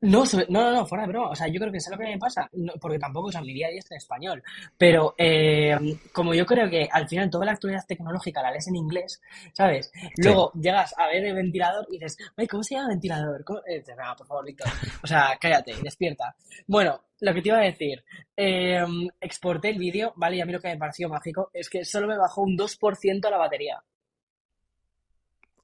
no, 0.00 0.24
no, 0.48 0.72
no, 0.72 0.86
fuera 0.86 1.06
de 1.06 1.12
broma. 1.12 1.30
O 1.30 1.34
sea, 1.34 1.48
yo 1.48 1.58
creo 1.58 1.72
que 1.72 1.78
es 1.78 1.88
lo 1.90 1.96
que 1.96 2.04
me 2.04 2.18
pasa, 2.18 2.50
porque 2.80 2.98
tampoco 2.98 3.30
es 3.30 3.40
mi 3.40 3.54
día 3.54 3.68
a 3.68 3.70
día 3.70 3.80
en 3.90 3.96
español. 3.96 4.42
Pero 4.76 5.14
eh, 5.16 5.76
como 6.12 6.34
yo 6.34 6.44
creo 6.44 6.68
que 6.68 6.88
al 6.90 7.08
final 7.08 7.30
toda 7.30 7.46
la 7.46 7.52
actualidad 7.52 7.86
tecnológica 7.86 8.42
la 8.42 8.50
lees 8.50 8.68
en 8.68 8.76
inglés, 8.76 9.22
¿sabes? 9.52 9.90
Luego 10.18 10.52
llegas 10.52 10.94
a 10.98 11.06
ver 11.06 11.24
el 11.24 11.34
ventilador 11.34 11.86
y 11.88 11.98
dices, 11.98 12.18
ay, 12.36 12.46
¿cómo 12.46 12.62
se 12.62 12.74
llama 12.74 12.88
ventilador? 12.88 13.44
Eh, 13.66 13.82
por 14.16 14.26
favor, 14.26 14.44
Víctor. 14.44 14.68
O 15.02 15.06
sea, 15.06 15.36
cállate, 15.40 15.74
despierta. 15.82 16.36
Bueno, 16.66 17.00
lo 17.20 17.32
que 17.32 17.40
te 17.40 17.48
iba 17.48 17.58
a 17.58 17.62
decir, 17.62 18.04
eh, 18.36 18.84
exporté 19.20 19.70
el 19.70 19.78
vídeo, 19.78 20.12
¿vale? 20.16 20.36
Y 20.36 20.40
a 20.42 20.46
mí 20.46 20.52
lo 20.52 20.60
que 20.60 20.68
me 20.68 20.76
pareció 20.76 21.08
mágico 21.08 21.50
es 21.54 21.70
que 21.70 21.84
solo 21.84 22.06
me 22.06 22.18
bajó 22.18 22.42
un 22.42 22.56
2% 22.56 23.30
la 23.30 23.38
batería. 23.38 23.82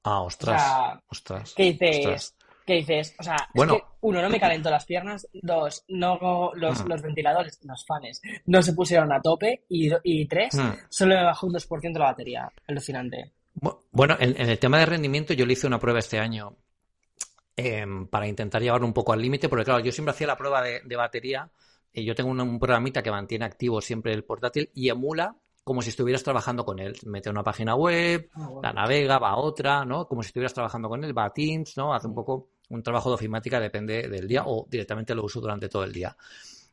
Ah, 0.03 0.21
ostras. 0.21 0.99
ostras. 1.07 1.53
¿Qué 1.55 1.73
dices? 1.73 2.35
¿Qué 2.65 2.75
dices, 2.75 3.15
o 3.19 3.23
sea, 3.23 3.35
bueno. 3.53 3.77
uno, 4.01 4.21
no 4.21 4.29
me 4.29 4.39
calentó 4.39 4.69
las 4.69 4.85
piernas, 4.85 5.27
dos, 5.33 5.83
no 5.89 6.51
los, 6.55 6.83
mm. 6.83 6.87
los 6.87 7.01
ventiladores, 7.01 7.59
los 7.63 7.85
fans, 7.85 8.21
no 8.45 8.61
se 8.61 8.73
pusieron 8.73 9.11
a 9.11 9.21
tope, 9.21 9.65
y, 9.67 9.91
y 10.03 10.25
tres, 10.27 10.55
mm. 10.55 10.71
solo 10.89 11.15
me 11.15 11.23
bajó 11.23 11.47
un 11.47 11.53
2% 11.53 11.97
la 11.97 12.05
batería. 12.05 12.51
Alucinante. 12.67 13.33
Bueno, 13.91 14.15
en, 14.19 14.35
el 14.37 14.59
tema 14.59 14.79
de 14.79 14.85
rendimiento 14.85 15.33
yo 15.33 15.45
le 15.45 15.53
hice 15.53 15.67
una 15.67 15.79
prueba 15.79 15.99
este 15.99 16.19
año 16.19 16.57
em, 17.55 18.07
para 18.07 18.27
intentar 18.27 18.61
llevarlo 18.61 18.87
un 18.87 18.93
poco 18.93 19.13
al 19.13 19.21
límite, 19.21 19.49
porque 19.49 19.65
claro, 19.65 19.79
yo 19.83 19.91
siempre 19.91 20.11
hacía 20.11 20.27
la 20.27 20.37
prueba 20.37 20.61
de, 20.61 20.95
batería, 20.95 21.49
y 21.93 22.03
yo 22.03 22.15
tengo 22.15 22.31
un, 22.31 22.59
programita 22.59 23.03
que 23.03 23.11
mantiene 23.11 23.45
activo 23.45 23.81
siempre 23.81 24.13
el 24.13 24.23
portátil 24.23 24.69
y 24.73 24.89
emula 24.89 25.35
como 25.63 25.81
si 25.81 25.89
estuvieras 25.89 26.23
trabajando 26.23 26.65
con 26.65 26.79
él. 26.79 26.97
Mete 27.05 27.29
una 27.29 27.43
página 27.43 27.75
web, 27.75 28.29
ah, 28.33 28.49
la 28.61 28.73
navega, 28.73 29.17
va 29.17 29.29
a 29.29 29.37
otra, 29.37 29.85
¿no? 29.85 30.07
Como 30.07 30.21
si 30.21 30.27
estuvieras 30.27 30.53
trabajando 30.53 30.89
con 30.89 31.03
él, 31.03 31.17
va 31.17 31.25
a 31.25 31.33
Teams, 31.33 31.77
¿no? 31.77 31.93
Hace 31.93 32.07
un 32.07 32.15
poco 32.15 32.49
un 32.69 32.83
trabajo 32.83 33.09
de 33.09 33.15
ofimática, 33.15 33.59
depende 33.59 34.07
del 34.07 34.27
día 34.27 34.43
o 34.45 34.67
directamente 34.69 35.15
lo 35.15 35.23
uso 35.23 35.41
durante 35.41 35.69
todo 35.69 35.83
el 35.83 35.93
día. 35.93 36.15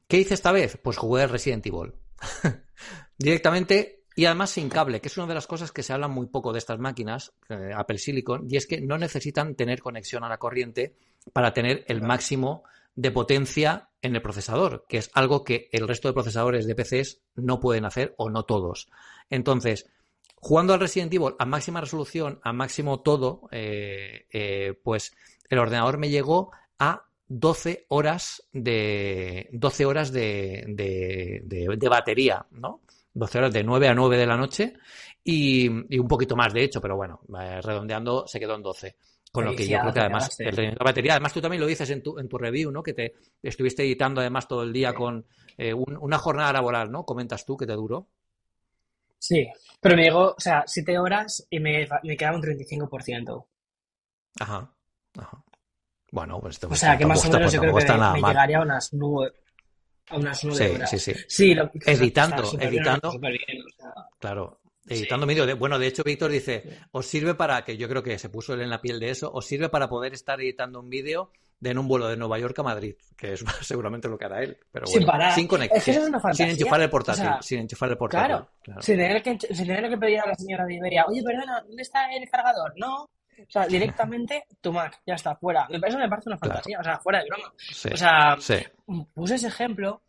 ¿Qué 0.06 0.18
hice 0.18 0.34
esta 0.34 0.52
vez? 0.52 0.78
Pues 0.82 0.96
jugué 0.96 1.26
Resident 1.26 1.66
Evil. 1.66 1.94
directamente 3.18 4.00
y 4.16 4.24
además 4.24 4.50
sin 4.50 4.68
cable, 4.68 5.00
que 5.00 5.08
es 5.08 5.16
una 5.16 5.26
de 5.26 5.34
las 5.34 5.46
cosas 5.46 5.72
que 5.72 5.82
se 5.82 5.92
habla 5.92 6.08
muy 6.08 6.26
poco 6.26 6.52
de 6.52 6.58
estas 6.58 6.78
máquinas, 6.78 7.32
eh, 7.48 7.70
Apple 7.74 7.98
Silicon, 7.98 8.46
y 8.48 8.56
es 8.56 8.66
que 8.66 8.80
no 8.80 8.98
necesitan 8.98 9.54
tener 9.54 9.80
conexión 9.80 10.24
a 10.24 10.28
la 10.28 10.38
corriente 10.38 10.96
para 11.32 11.52
tener 11.52 11.84
el 11.88 12.02
máximo 12.02 12.64
de 12.94 13.12
potencia 13.12 13.88
en 14.02 14.16
el 14.16 14.22
procesador, 14.22 14.84
que 14.88 14.98
es 14.98 15.10
algo 15.14 15.44
que 15.44 15.68
el 15.72 15.86
resto 15.86 16.08
de 16.08 16.14
procesadores 16.14 16.66
de 16.66 16.74
PCs 16.74 17.22
no 17.36 17.60
pueden 17.60 17.84
hacer 17.84 18.14
o 18.18 18.30
no 18.30 18.44
todos. 18.44 18.88
Entonces, 19.30 19.86
jugando 20.36 20.74
al 20.74 20.80
Resident 20.80 21.14
Evil 21.14 21.34
a 21.38 21.46
máxima 21.46 21.80
resolución, 21.80 22.40
a 22.42 22.52
máximo 22.52 23.00
todo, 23.00 23.48
eh, 23.52 24.26
eh, 24.32 24.74
pues 24.82 25.14
el 25.50 25.58
ordenador 25.58 25.98
me 25.98 26.08
llegó 26.08 26.52
a 26.78 27.04
12 27.26 27.86
horas 27.88 28.42
de 28.52 29.48
12 29.52 29.84
horas 29.84 30.12
de, 30.12 30.64
de, 30.66 31.88
batería, 31.88 32.46
¿no? 32.52 32.80
12 33.12 33.38
horas 33.38 33.52
de 33.52 33.64
9 33.64 33.88
a 33.88 33.94
9 33.94 34.16
de 34.16 34.26
la 34.26 34.36
noche 34.36 34.74
y, 35.22 35.68
un 35.68 36.08
poquito 36.08 36.34
más, 36.36 36.54
de 36.54 36.64
hecho, 36.64 36.80
pero 36.80 36.96
bueno, 36.96 37.20
eh, 37.40 37.60
redondeando 37.60 38.26
se 38.26 38.40
quedó 38.40 38.54
en 38.54 38.62
12. 38.62 38.96
Con 39.32 39.44
lo 39.44 39.54
que 39.54 39.68
yo 39.68 39.78
creo 39.78 39.92
que 39.92 40.00
además 40.00 40.36
la 40.40 40.84
batería, 40.84 41.12
además 41.12 41.32
tú 41.32 41.40
también 41.40 41.60
lo 41.60 41.68
dices 41.68 41.88
en 41.90 42.02
tu, 42.02 42.18
en 42.18 42.28
tu 42.28 42.36
review, 42.36 42.72
¿no? 42.72 42.82
Que 42.82 42.94
te 42.94 43.14
estuviste 43.40 43.84
editando 43.84 44.20
además 44.20 44.48
todo 44.48 44.64
el 44.64 44.72
día 44.72 44.92
con 44.92 45.24
eh, 45.56 45.72
una 45.72 46.18
jornada 46.18 46.54
laboral, 46.54 46.90
¿no? 46.90 47.04
Comentas 47.04 47.46
tú 47.46 47.56
que 47.56 47.66
te 47.66 47.74
duró. 47.74 48.08
Sí, 49.16 49.46
pero 49.80 49.94
me 49.94 50.02
llegó, 50.02 50.30
o 50.30 50.40
sea, 50.40 50.64
7 50.66 50.98
horas 50.98 51.46
y 51.48 51.60
me, 51.60 51.86
me 52.02 52.16
quedaba 52.16 52.38
un 52.38 52.42
35%. 52.42 53.46
Ajá. 54.40 54.74
Bueno, 56.12 56.40
pues 56.40 56.62
O 56.64 56.74
sea, 56.74 56.98
que 56.98 57.06
más 57.06 57.24
o 57.24 57.30
menos 57.30 57.52
yo 57.52 57.60
creo 57.60 57.74
que 57.74 57.84
me, 57.84 58.20
llegaría 58.20 58.58
a 58.58 58.62
unas 58.62 58.92
nueve, 58.92 59.32
a 60.08 60.16
unas 60.16 60.44
nueve 60.44 60.74
horas. 60.74 60.90
Sí, 60.90 60.98
sí, 60.98 61.14
sí. 61.28 61.56
editando, 61.86 62.42
editando. 62.58 63.12
Claro, 64.18 64.60
editando 64.88 65.26
vídeo. 65.26 65.56
Bueno, 65.56 65.78
de 65.78 65.86
hecho, 65.86 66.02
Víctor 66.02 66.30
dice, 66.30 66.80
os 66.90 67.06
sirve 67.06 67.34
para, 67.34 67.64
que 67.64 67.76
yo 67.76 67.88
creo 67.88 68.02
que 68.02 68.18
se 68.18 68.28
puso 68.28 68.54
él 68.54 68.62
en 68.62 68.70
la 68.70 68.80
piel 68.80 68.98
de 68.98 69.10
eso, 69.10 69.30
os 69.32 69.46
sirve 69.46 69.68
para 69.68 69.88
poder 69.88 70.12
estar 70.12 70.40
editando 70.40 70.80
un 70.80 70.90
vídeo 70.90 71.30
de 71.60 71.70
en 71.70 71.78
un 71.78 71.86
vuelo 71.86 72.08
de 72.08 72.16
Nueva 72.16 72.38
York 72.38 72.58
a 72.58 72.62
Madrid, 72.62 72.94
que 73.16 73.34
es 73.34 73.44
seguramente 73.60 74.08
lo 74.08 74.18
que 74.18 74.24
hará 74.24 74.42
él. 74.42 74.58
Pero 74.72 74.86
sin 74.86 75.04
parar. 75.04 75.34
Sin 75.34 75.46
conexión. 75.46 76.10
sin 76.32 76.48
enchufar 76.48 76.80
el 76.80 76.90
portátil. 76.90 77.28
sin 77.40 77.60
enchufar 77.60 77.90
el 77.90 77.98
portátil. 77.98 78.46
Claro. 78.62 78.82
Sin, 78.82 78.96
tener 78.96 79.22
que, 79.22 79.38
sin 79.38 79.66
tener 79.66 79.88
que 79.88 79.98
pedir 79.98 80.20
a 80.20 80.26
la 80.26 80.34
señora 80.34 80.64
de 80.64 80.74
Iberia, 80.74 81.04
oye, 81.06 81.22
perdona, 81.22 81.60
¿dónde 81.60 81.82
está 81.82 82.10
el 82.12 82.28
cargador? 82.28 82.72
No, 82.76 83.06
o 83.46 83.50
sea, 83.50 83.66
directamente 83.66 84.44
tu 84.60 84.72
Mac, 84.72 85.00
ya 85.06 85.14
está, 85.14 85.34
fuera. 85.36 85.66
Eso 85.70 85.98
me 85.98 86.08
parece 86.08 86.28
una 86.28 86.38
fantasía, 86.38 86.78
o 86.80 86.84
sea, 86.84 86.98
fuera 86.98 87.22
de 87.22 87.28
broma. 87.28 87.52
o 87.92 87.96
sea, 87.96 88.36
puse 89.14 89.34
ese 89.34 89.48
ejemplo, 89.48 90.02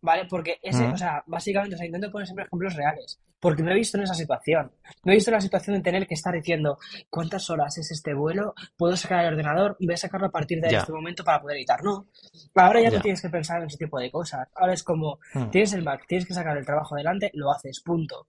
¿vale? 0.00 0.26
Porque 0.28 0.58
ese, 0.62 0.84
o 0.84 0.96
sea, 0.96 1.22
básicamente, 1.26 1.74
o 1.74 1.78
sea, 1.78 1.86
intento 1.86 2.10
poner 2.10 2.26
siempre 2.26 2.44
ejemplos 2.44 2.74
reales. 2.74 3.20
Porque 3.40 3.62
me 3.62 3.70
he 3.70 3.74
visto 3.74 3.96
en 3.96 4.02
esa 4.02 4.14
situación. 4.14 4.72
Me 5.04 5.12
he 5.12 5.14
visto 5.14 5.30
en 5.30 5.36
la 5.36 5.40
situación 5.40 5.76
de 5.76 5.82
tener 5.82 6.06
que 6.08 6.14
estar 6.14 6.34
diciendo 6.34 6.78
cuántas 7.08 7.48
horas 7.50 7.78
es 7.78 7.90
este 7.92 8.12
vuelo, 8.12 8.54
puedo 8.76 8.96
sacar 8.96 9.24
el 9.24 9.34
ordenador, 9.34 9.76
voy 9.78 9.94
a 9.94 9.96
sacarlo 9.96 10.26
a 10.26 10.30
partir 10.30 10.60
de 10.60 10.76
este 10.76 10.92
momento 10.92 11.22
para 11.22 11.40
poder 11.40 11.58
editar. 11.58 11.82
No. 11.84 12.08
Ahora 12.56 12.80
ya 12.80 12.90
no 12.90 13.00
tienes 13.00 13.22
que 13.22 13.28
pensar 13.28 13.60
en 13.60 13.68
ese 13.68 13.78
tipo 13.78 13.98
de 14.00 14.10
cosas. 14.10 14.48
Ahora 14.56 14.72
es 14.72 14.82
como, 14.82 15.20
hmm. 15.34 15.50
tienes 15.50 15.72
el 15.72 15.84
Mac, 15.84 16.04
tienes 16.08 16.26
que 16.26 16.34
sacar 16.34 16.56
el 16.56 16.66
trabajo 16.66 16.96
adelante, 16.96 17.30
lo 17.34 17.52
haces, 17.52 17.80
punto. 17.80 18.26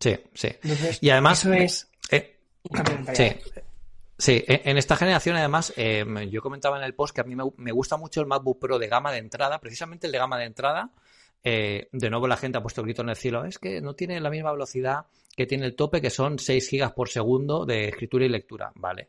Sí, 0.00 0.18
sí. 0.34 0.48
y 1.00 1.10
además, 1.10 1.44
eso 1.44 1.52
es. 1.52 1.90
Eh, 2.10 2.40
Sí. 3.14 3.30
Sí, 4.18 4.44
e, 4.46 4.62
en 4.66 4.78
esta 4.78 4.94
generación 4.94 5.36
además, 5.36 5.72
eh, 5.76 6.04
yo 6.30 6.42
comentaba 6.42 6.78
en 6.78 6.84
el 6.84 6.94
post 6.94 7.12
que 7.12 7.22
a 7.22 7.24
mí 7.24 7.34
me, 7.34 7.72
gusta 7.72 7.96
mucho 7.96 8.20
el 8.20 8.28
MacBook 8.28 8.60
Pro 8.60 8.78
de 8.78 8.86
gama 8.86 9.10
de 9.10 9.18
entrada, 9.18 9.58
precisamente 9.58 10.06
el 10.06 10.12
de 10.12 10.18
gama 10.18 10.38
de 10.38 10.44
entrada. 10.44 10.90
Eh, 11.42 11.88
de 11.90 12.08
nuevo 12.08 12.28
la 12.28 12.36
gente 12.36 12.56
ha 12.56 12.62
puesto 12.62 12.82
el 12.82 12.86
grito 12.86 13.02
en 13.02 13.08
el 13.08 13.16
cielo, 13.16 13.44
es 13.44 13.58
que 13.58 13.80
no 13.80 13.94
tiene 13.94 14.20
la 14.20 14.30
misma 14.30 14.52
velocidad 14.52 15.06
que 15.34 15.46
tiene 15.46 15.66
el 15.66 15.74
tope, 15.74 16.00
que 16.00 16.10
son 16.10 16.38
6 16.38 16.68
gigas 16.68 16.92
por 16.92 17.08
segundo 17.08 17.66
de 17.66 17.88
escritura 17.88 18.24
y 18.24 18.28
lectura, 18.28 18.70
vale. 18.76 19.08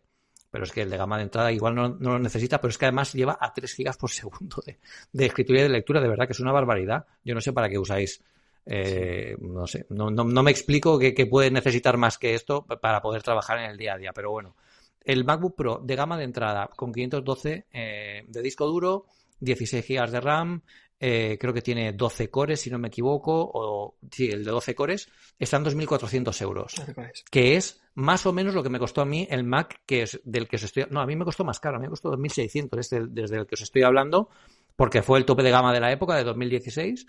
Pero 0.50 0.64
es 0.64 0.72
que 0.72 0.82
el 0.82 0.90
de 0.90 0.98
gama 0.98 1.18
de 1.18 1.24
entrada 1.24 1.52
igual 1.52 1.76
no, 1.76 1.90
lo 1.90 2.20
necesita, 2.20 2.60
pero 2.60 2.70
es 2.70 2.78
que 2.78 2.86
además 2.86 3.14
lleva 3.14 3.38
a 3.40 3.54
3 3.54 3.72
gigas 3.72 3.98
por 3.98 4.10
segundo 4.12 4.64
de, 4.66 5.26
escritura 5.26 5.60
y 5.60 5.64
de 5.64 5.70
lectura, 5.70 6.02
de 6.02 6.08
verdad 6.08 6.26
que 6.26 6.34
es 6.34 6.40
una 6.40 6.52
barbaridad. 6.52 7.06
Yo 7.24 7.36
no 7.36 7.42
sé 7.42 7.54
para 7.54 7.70
qué 7.70 7.78
usáis 7.78 8.24
Eh, 8.66 9.36
no 9.42 9.68
sé, 9.68 9.86
no, 9.90 10.10
no, 10.10 10.44
me 10.44 10.52
explico 10.52 10.98
que, 10.98 11.14
que 11.14 11.26
puede 11.26 11.52
necesitar 11.52 11.98
más 11.98 12.18
que 12.18 12.34
esto 12.34 12.66
para 12.66 13.02
poder 13.02 13.22
trabajar 13.22 13.60
en 13.60 13.70
el 13.70 13.78
día 13.78 13.94
a 13.94 13.98
día, 13.98 14.12
pero 14.14 14.32
bueno. 14.32 14.56
El 15.04 15.26
MacBook 15.26 15.56
Pro 15.56 15.82
de 15.84 15.96
gama 15.98 16.18
de 16.18 16.24
entrada 16.24 16.70
con 16.76 16.94
512 16.94 17.68
eh, 17.74 18.24
de 18.26 18.42
disco 18.42 18.66
duro, 18.66 19.08
16 19.42 19.86
GB 19.86 20.10
de 20.10 20.22
RAM, 20.22 20.62
eh, 21.06 21.38
creo 21.38 21.54
que 21.54 21.62
tiene 21.62 21.92
12 21.92 22.30
cores, 22.30 22.62
si 22.62 22.70
no 22.70 22.80
me 22.80 22.88
equivoco, 22.88 23.52
o 23.54 23.98
sí, 24.10 24.30
el 24.30 24.46
de 24.46 24.52
12 24.52 24.74
cores, 24.74 25.10
está 25.38 25.58
en 25.58 25.66
2.400 25.66 26.42
euros, 26.42 26.82
que 27.30 27.58
es 27.58 27.82
más 27.96 28.26
o 28.26 28.32
menos 28.32 28.56
lo 28.56 28.64
que 28.64 28.70
me 28.70 28.80
costó 28.80 29.02
a 29.02 29.06
mí 29.06 29.28
el 29.30 29.44
Mac 29.44 29.82
que 29.86 30.04
es 30.04 30.22
del 30.24 30.48
que 30.48 30.56
os 30.56 30.64
estoy... 30.64 30.86
No, 30.90 31.02
a 31.02 31.06
mí 31.06 31.18
me 31.18 31.26
costó 31.26 31.44
más 31.44 31.60
caro, 31.60 31.76
a 31.76 31.80
mí 31.80 31.88
me 31.88 31.90
costó 31.90 32.10
2.600 32.14 32.80
este, 32.80 33.02
desde 33.10 33.36
el 33.36 33.46
que 33.46 33.56
os 33.56 33.62
estoy 33.62 33.84
hablando, 33.84 34.30
porque 34.78 35.02
fue 35.02 35.20
el 35.20 35.26
tope 35.26 35.44
de 35.44 35.52
gama 35.52 35.74
de 35.74 35.82
la 35.82 35.92
época, 35.92 36.16
de 36.16 36.24
2016, 36.24 37.06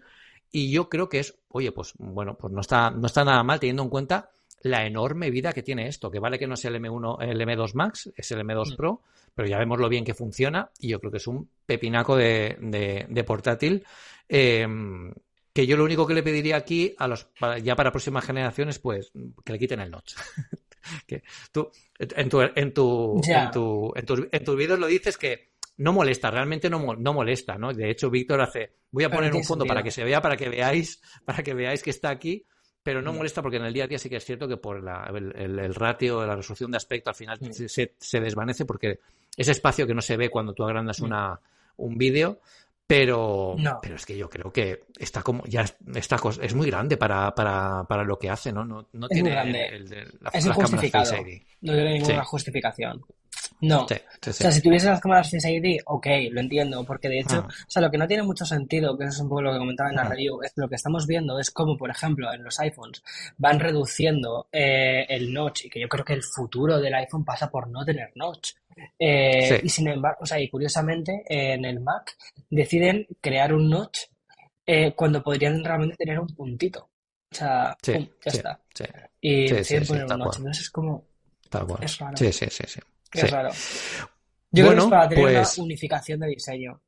y 0.55 0.70
yo 0.70 0.88
creo 0.88 1.09
que 1.09 1.18
es, 1.18 1.36
oye, 1.48 1.72
pues 1.72 1.94
bueno, 1.98 2.36
pues 2.38 2.52
no 2.52 2.61
está, 2.61 2.88
no 2.88 3.07
está 3.07 3.24
nada 3.24 3.42
mal 3.42 3.59
teniendo 3.59 3.82
en 3.82 3.88
cuenta 3.88 4.30
la 4.62 4.86
enorme 4.86 5.28
vida 5.28 5.52
que 5.52 5.64
tiene 5.64 5.88
esto, 5.88 6.12
que 6.12 6.20
vale 6.20 6.38
que 6.38 6.46
no 6.46 6.55
es 6.55 6.64
el 6.64 6.76
M1, 6.76 7.22
el 7.22 7.40
M2 7.40 7.74
Max, 7.74 8.12
es 8.16 8.30
el 8.30 8.38
M2 8.38 8.72
mm. 8.72 8.76
Pro, 8.76 9.02
pero 9.34 9.48
ya 9.48 9.59
vemos 9.59 9.80
lo 9.80 9.88
bien 9.88 10.05
que 10.05 10.14
funciona 10.14 10.70
y 10.78 10.90
yo 10.90 11.00
creo 11.00 11.11
que 11.11 11.16
es 11.16 11.26
un 11.26 11.50
pepinaco 11.66 12.14
de, 12.14 12.57
de, 13.09 13.24
portátil. 13.24 13.84
Em, 14.28 15.12
que 15.52 15.66
yo 15.66 15.76
lo 15.76 15.84
único 15.84 16.07
que 16.07 16.14
le 16.14 16.22
pediría 16.22 16.55
aquí 16.55 16.94
a 16.98 17.09
los 17.09 17.26
ya 17.61 17.74
para 17.74 17.90
próximas 17.90 18.24
generaciones, 18.24 18.78
pues 18.78 19.11
que 19.44 19.52
le 19.52 19.59
quiten 19.59 19.80
el 19.80 19.90
notch. 19.90 20.14
que 21.09 21.24
tú 21.50 21.68
en 21.98 22.28
tu 22.28 22.40
en 22.42 22.72
tu, 22.72 23.20
en 23.24 23.50
tu, 23.50 23.92
en 24.30 24.44
tus 24.44 24.57
vídeos 24.57 24.78
lo 24.78 24.86
dices 24.86 25.18
que 25.18 25.53
no 25.76 25.92
molesta, 25.92 26.30
realmente 26.30 26.70
no, 26.70 26.94
no 26.94 27.12
molesta, 27.12 27.58
¿no? 27.58 27.72
De 27.72 27.90
hecho, 27.90 28.10
Víctor 28.10 28.40
hace, 28.40 28.74
voy 28.90 29.04
a 29.04 29.10
poner 29.10 29.34
un 29.34 29.44
fondo 29.44 29.66
para 29.66 29.82
que 29.82 29.90
se 29.90 30.04
vea, 30.04 30.22
para 30.22 30.36
que 30.36 30.48
veáis, 30.48 31.00
para 31.24 31.42
que 31.42 31.54
veáis 31.54 31.82
que 31.82 31.90
está 31.90 32.10
aquí, 32.10 32.46
pero 32.82 33.02
no 33.02 33.12
molesta 33.12 33.42
porque 33.42 33.56
en 33.56 33.64
el 33.64 33.72
día 33.72 33.84
a 33.84 33.86
día 33.88 33.98
sí 33.98 34.08
que 34.08 34.16
es 34.16 34.24
cierto 34.24 34.46
que 34.46 34.58
por 34.58 34.76
el, 34.76 35.74
ratio 35.74 36.20
de 36.20 36.26
la 36.26 36.36
resolución 36.36 36.70
de 36.70 36.76
aspecto 36.76 37.10
al 37.10 37.16
final 37.16 37.38
mm. 37.40 37.50
se, 37.50 38.20
desvanece 38.20 38.66
porque 38.66 39.00
ese 39.36 39.52
espacio 39.52 39.86
que 39.86 39.94
no 39.94 40.02
se 40.02 40.16
ve 40.16 40.28
cuando 40.28 40.52
tú 40.52 40.64
agrandas 40.64 41.00
una, 41.00 41.40
un 41.78 41.96
vídeo, 41.96 42.40
pero, 42.87 43.57
pero 43.80 43.97
es 43.97 44.05
que 44.05 44.16
yo 44.16 44.28
creo 44.28 44.53
que 44.53 44.85
está 44.99 45.22
como 45.22 45.45
ya 45.47 45.64
esta 45.95 46.18
cosa 46.18 46.43
es 46.43 46.55
muy 46.55 46.66
grande 46.66 46.99
para, 46.99 47.35
para, 47.35 47.85
para 47.85 48.05
lo 48.05 48.18
que 48.18 48.28
hace, 48.28 48.53
¿no? 48.53 48.64
No, 48.64 48.89
no 48.93 49.09
tiene 49.09 49.30
el, 49.30 49.89
la, 50.20 50.30
es 50.30 50.45
injustificado. 50.45 51.12
No 51.62 51.72
tiene 51.72 51.95
ninguna 51.95 52.24
justificación. 52.24 53.03
No. 53.61 53.85
O 53.85 54.32
sea, 54.32 54.51
si 54.51 54.61
tuviese 54.61 54.87
las 54.87 55.01
cámaras 55.01 55.30
Face 55.30 55.51
ID, 55.51 55.80
ok, 55.87 56.07
lo 56.30 56.41
entiendo, 56.41 56.85
porque 56.85 57.09
de 57.09 57.20
hecho, 57.20 57.47
ah. 57.47 57.49
o 57.49 57.70
sea, 57.70 57.82
lo 57.82 57.91
que 57.91 57.99
no 57.99 58.07
tiene 58.07 58.22
mucho 58.22 58.45
sentido, 58.45 58.97
que 58.97 59.05
eso 59.05 59.14
es 59.14 59.20
un 59.20 59.28
poco 59.28 59.43
lo 59.43 59.53
que 59.53 59.59
comentaba 59.59 59.91
en 59.91 59.97
la 59.97 60.03
ah. 60.03 60.09
review, 60.09 60.43
es 60.43 60.53
lo 60.57 60.68
que 60.68 60.74
estamos 60.74 61.07
viendo 61.07 61.39
es 61.39 61.51
como, 61.51 61.76
por 61.76 61.91
ejemplo, 61.91 62.32
en 62.32 62.45
los 62.45 62.59
iPhones 62.61 63.03
van 63.39 63.61
reduciendo 63.61 64.49
eh, 64.53 65.07
el 65.09 65.32
notch 65.32 65.64
y 65.64 65.70
que 65.70 65.80
yo 65.80 65.89
creo 65.89 66.05
que 66.05 66.12
el 66.12 66.22
futuro 66.22 66.78
del 66.78 66.95
iPhone 66.95 67.24
pasa 67.24 67.51
por 67.51 67.68
no 67.68 67.85
tener 67.85 68.12
notch. 68.14 68.53
Eh, 68.98 69.60
y 69.62 69.68
sin 69.68 69.88
embargo, 69.88 70.18
o 70.22 70.26
sea, 70.26 70.40
y 70.40 70.48
curiosamente, 70.48 71.22
en 71.26 71.64
el 71.64 71.80
Mac 71.80 72.16
deciden 72.50 73.06
crear 73.20 73.52
un 73.54 73.70
notch 73.70 74.00
eh, 74.66 74.94
cuando 74.94 75.22
podrían 75.22 75.62
realmente 75.62 75.96
tener 75.96 76.18
un 76.18 76.28
puntito. 76.28 76.90
O 77.30 77.36
sea, 77.36 77.76
ya 77.82 78.08
está. 78.24 78.60
Y 79.20 79.48
deciden 79.50 79.86
poner 79.86 80.04
un 80.04 80.18
notch. 80.18 80.36
Entonces 80.38 80.64
es 80.64 80.70
como. 80.70 81.06
Es 81.80 81.98
raro. 81.98 82.16
Sí, 82.16 82.32
sí, 82.32 82.46
sí, 82.50 82.64
sí. 82.66 82.80
Es 83.12 83.30
raro. 83.30 83.50
Yo 84.50 84.66
creo 84.66 84.76
que 84.76 84.84
es 84.84 84.90
para 84.90 85.08
tener 85.08 85.24
una 85.24 85.42
pues 85.42 85.58
unificación 85.58 86.20
de 86.20 86.28
diseño. 86.28 86.80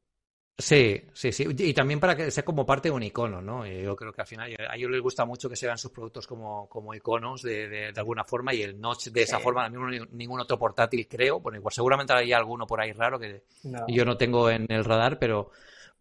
Sí, 0.59 1.03
sí, 1.13 1.33
sí. 1.33 1.47
Y 1.59 1.75
también 1.75 2.01
para 2.01 2.17
que 2.17 2.31
sea 2.31 2.43
como 2.43 2.65
parte 2.65 2.89
de 2.89 2.95
un 2.95 3.03
icono, 3.03 3.43
¿no? 3.43 3.67
Yo 3.67 3.95
creo 3.95 4.11
que 4.11 4.23
al 4.23 4.27
final 4.27 4.57
a 4.71 4.75
ellos 4.75 4.91
les 4.91 5.03
gusta 5.03 5.27
mucho 5.27 5.51
que 5.51 5.57
se 5.57 5.67
vean 5.67 5.77
sus 5.77 5.91
productos 5.91 6.27
como, 6.27 6.67
como 6.67 6.95
iconos 6.95 7.43
de, 7.43 7.69
de, 7.69 7.93
alguna 7.95 8.25
forma 8.25 8.55
y 8.55 8.63
el 8.63 8.81
notch 8.81 9.09
de 9.09 9.23
esa 9.23 9.39
forma, 9.39 9.69
ningún, 9.69 10.09
ningún 10.13 10.41
otro 10.41 10.59
portátil 10.59 11.07
creo. 11.07 11.41
Bueno, 11.41 11.59
igual 11.59 11.75
seguramente 11.75 12.15
hay 12.15 12.33
alguno 12.33 12.67
por 12.67 12.81
ahí 12.81 12.93
raro 12.93 13.19
que 13.19 13.43
yo 13.89 14.05
no 14.07 14.17
tengo 14.17 14.49
en 14.49 14.65
el 14.71 14.83
radar, 14.83 15.19
pero, 15.19 15.51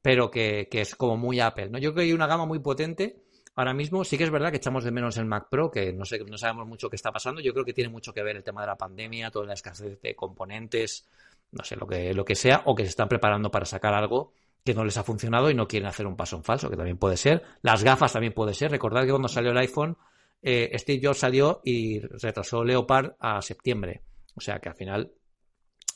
pero 0.02 0.32
que, 0.32 0.70
que, 0.72 0.82
es 0.82 0.96
como 0.96 1.18
muy 1.18 1.42
Apple, 1.42 1.70
¿no? 1.70 1.78
Yo 1.78 1.92
creo 1.92 2.04
que 2.04 2.08
hay 2.08 2.14
una 2.14 2.28
gama 2.28 2.46
muy 2.46 2.60
potente. 2.60 3.24
Ahora 3.56 3.74
mismo 3.74 4.06
sí 4.06 4.18
que 4.18 4.24
es 4.24 4.32
verdad 4.32 4.52
que 4.52 4.58
echamos 4.58 4.86
de 4.86 4.92
menos 4.92 5.18
el 5.18 5.26
Mac 5.26 5.48
Pro, 5.50 5.70
que 5.70 5.92
no 5.92 6.06
sé, 6.06 6.20
no 6.20 6.38
sabemos 6.38 6.66
mucho 6.66 6.90
qué 6.90 6.96
está 6.96 7.12
pasando. 7.12 7.42
Yo 7.42 7.52
creo 7.52 7.66
que 7.66 7.74
tiene 7.74 7.90
mucho 7.90 8.14
que 8.14 8.24
ver 8.24 8.38
el 8.38 8.44
tema 8.44 8.62
de 8.62 8.68
la 8.68 8.78
pandemia, 8.78 9.32
toda 9.32 9.48
la 9.48 9.54
escasez 9.54 10.00
de 10.02 10.16
componentes, 10.16 11.06
no 11.52 11.64
sé, 11.66 11.76
lo 11.76 11.86
que, 11.86 12.14
lo 12.14 12.24
que 12.24 12.36
sea, 12.36 12.64
o 12.66 12.74
que 12.74 12.84
se 12.84 12.90
están 12.90 13.10
preparando 13.10 13.52
para 13.52 13.66
sacar 13.66 13.94
algo 13.94 14.32
que 14.66 14.74
no 14.74 14.84
les 14.84 14.98
ha 14.98 15.04
funcionado 15.04 15.52
y 15.52 15.54
no 15.54 15.68
quieren 15.68 15.88
hacer 15.88 16.08
un 16.08 16.16
paso 16.16 16.36
en 16.36 16.44
falso, 16.44 16.70
que 16.70 16.76
también 16.76 16.98
puede 16.98 17.18
ser. 17.18 17.44
Las 17.62 17.84
gafas 17.84 18.14
también 18.14 18.34
puede 18.34 18.56
ser. 18.56 18.72
Recordad 18.72 19.04
que 19.04 19.12
cuando 19.12 19.28
salió 19.28 19.52
el 19.52 19.58
iPhone, 19.60 19.96
eh, 20.42 20.72
Steve 20.80 21.00
Jobs 21.04 21.20
salió 21.20 21.62
y 21.64 22.00
retrasó 22.00 22.64
Leopard 22.64 23.14
a 23.20 23.42
septiembre. 23.44 24.02
O 24.36 24.42
sea 24.42 24.60
que 24.60 24.70
al 24.70 24.76
final 24.76 25.14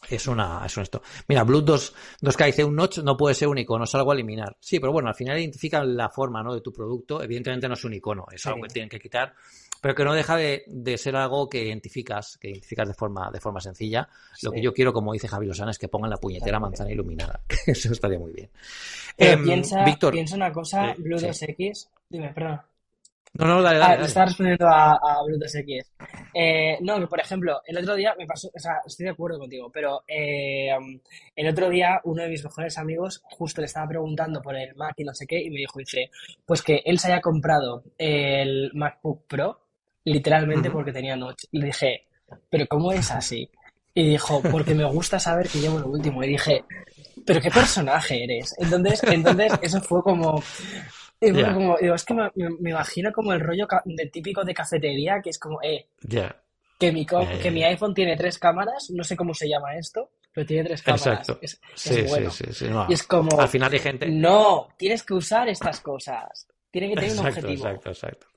es 0.07 0.27
una, 0.27 0.63
es 0.63 0.77
esto. 0.77 1.01
Mira, 1.27 1.43
Blue 1.43 1.61
2, 1.61 1.95
k 2.37 2.45
dice 2.45 2.63
un 2.63 2.75
notch 2.75 2.99
no 2.99 3.17
puede 3.17 3.33
ser 3.33 3.47
un 3.47 3.57
icono, 3.57 3.85
es 3.85 3.95
algo 3.95 4.11
a 4.11 4.13
eliminar. 4.13 4.55
Sí, 4.59 4.79
pero 4.79 4.93
bueno, 4.93 5.09
al 5.09 5.15
final 5.15 5.39
identifican 5.39 5.97
la 5.97 6.09
forma 6.09 6.43
¿no? 6.43 6.53
de 6.53 6.61
tu 6.61 6.71
producto. 6.71 7.23
Evidentemente 7.23 7.67
no 7.67 7.73
es 7.73 7.83
un 7.83 7.95
icono, 7.95 8.27
es 8.31 8.45
algo 8.45 8.61
que 8.61 8.69
tienen 8.69 8.89
que 8.89 8.99
quitar 8.99 9.33
pero 9.81 9.95
que 9.95 10.03
no 10.03 10.13
deja 10.13 10.35
de, 10.35 10.97
ser 10.97 11.15
algo 11.15 11.49
que 11.49 11.65
identificas, 11.65 12.37
que 12.37 12.49
identificas 12.49 12.87
de 12.87 12.93
forma, 12.93 13.29
de 13.31 13.39
forma 13.39 13.61
sencilla. 13.61 14.07
Lo 14.41 14.51
que 14.51 14.61
yo 14.61 14.73
quiero, 14.73 14.93
como 14.93 15.13
dice 15.13 15.27
Javi 15.27 15.47
Lozana, 15.47 15.71
es 15.71 15.79
que 15.79 15.87
pongan 15.87 16.09
la 16.09 16.17
puñetera 16.17 16.59
manzana 16.59 16.91
iluminada. 16.91 17.41
Eso 17.65 17.91
estaría 17.91 18.19
muy 18.19 18.33
bien. 18.33 18.49
Em, 19.17 19.43
piensa, 19.43 19.83
Víctor, 19.83 20.13
piensa 20.13 20.35
una 20.35 20.51
cosa, 20.51 20.93
Blue 20.97 21.17
2X. 21.17 21.87
Dime, 22.09 22.33
perdón. 22.33 22.61
No, 23.33 23.45
no, 23.45 23.61
dale, 23.61 23.77
dale. 23.77 24.01
Ah, 24.01 24.05
estaba 24.05 24.25
respondiendo 24.25 24.67
a, 24.67 24.93
a 24.93 25.23
Bluetooth 25.23 25.55
X. 25.55 25.91
Eh, 26.33 26.77
no, 26.81 26.99
que 26.99 27.07
por 27.07 27.19
ejemplo, 27.19 27.61
el 27.65 27.77
otro 27.77 27.95
día 27.95 28.15
me 28.17 28.25
pasó, 28.25 28.49
o 28.53 28.59
sea, 28.59 28.81
estoy 28.85 29.05
de 29.05 29.11
acuerdo 29.11 29.37
contigo, 29.37 29.69
pero 29.71 30.03
eh, 30.07 30.69
el 31.35 31.47
otro 31.47 31.69
día 31.69 32.01
uno 32.05 32.23
de 32.23 32.29
mis 32.29 32.43
mejores 32.43 32.77
amigos 32.77 33.21
justo 33.23 33.61
le 33.61 33.65
estaba 33.65 33.87
preguntando 33.87 34.41
por 34.41 34.55
el 34.55 34.75
Mac 34.75 34.95
y 34.97 35.03
no 35.03 35.13
sé 35.13 35.27
qué, 35.27 35.39
y 35.39 35.49
me 35.51 35.59
dijo, 35.59 35.77
dice, 35.77 36.09
pues 36.45 36.63
que 36.63 36.81
él 36.85 36.97
se 36.97 37.11
haya 37.11 37.21
comprado 37.21 37.83
el 37.97 38.71
MacBook 38.73 39.27
Pro 39.27 39.59
literalmente 40.03 40.69
porque 40.69 40.91
tenía 40.91 41.15
noche. 41.15 41.47
Y 41.51 41.59
le 41.59 41.65
dije, 41.67 42.07
¿pero 42.49 42.67
cómo 42.67 42.91
es 42.91 43.11
así? 43.11 43.49
Y 43.93 44.11
dijo, 44.11 44.41
porque 44.41 44.73
me 44.75 44.85
gusta 44.85 45.19
saber 45.19 45.47
que 45.47 45.59
llevo 45.59 45.79
lo 45.79 45.87
último. 45.87 46.23
Y 46.23 46.29
dije, 46.29 46.63
¿pero 47.25 47.41
qué 47.41 47.49
personaje 47.49 48.23
eres? 48.23 48.55
Entonces, 48.57 49.03
entonces 49.03 49.53
eso 49.61 49.81
fue 49.81 50.01
como... 50.01 50.41
como 51.19 51.77
es 51.77 52.05
que 52.05 52.13
me, 52.13 52.29
imagino 52.69 53.11
como 53.11 53.33
el 53.33 53.39
rollo 53.39 53.67
de 53.85 54.05
típico 54.07 54.43
de 54.43 54.53
cafetería, 54.53 55.19
que 55.21 55.31
es 55.31 55.39
como, 55.39 55.61
eh, 55.61 55.87
que, 56.79 56.91
mi, 56.91 57.05
que 57.05 57.51
mi 57.51 57.63
iPhone 57.63 57.93
tiene 57.93 58.15
tres 58.15 58.39
cámaras, 58.39 58.89
no 58.91 59.03
sé 59.03 59.17
cómo 59.17 59.33
se 59.33 59.49
llama 59.49 59.75
esto, 59.75 60.11
pero 60.33 60.47
tiene 60.47 60.63
tres 60.63 60.81
cámaras. 60.81 61.07
Exacto. 61.07 61.39
Es, 61.41 61.59
sí, 61.75 62.03
bueno. 62.07 62.29
sí, 62.29 62.45
sí, 62.51 62.67
y 62.87 62.93
es 62.93 63.03
como, 63.03 63.39
al 63.39 63.49
final 63.49 63.73
hay 63.73 63.79
gente... 63.79 64.07
No, 64.09 64.69
tienes 64.77 65.03
que 65.03 65.13
usar 65.13 65.49
estas 65.49 65.81
cosas. 65.81 66.47
Tiene 66.71 66.89
que 66.89 66.95
tener 66.95 67.19
un 67.19 67.25
objetivo. 67.25 67.51
Exacto, 67.51 67.89
exacto. 67.89 68.27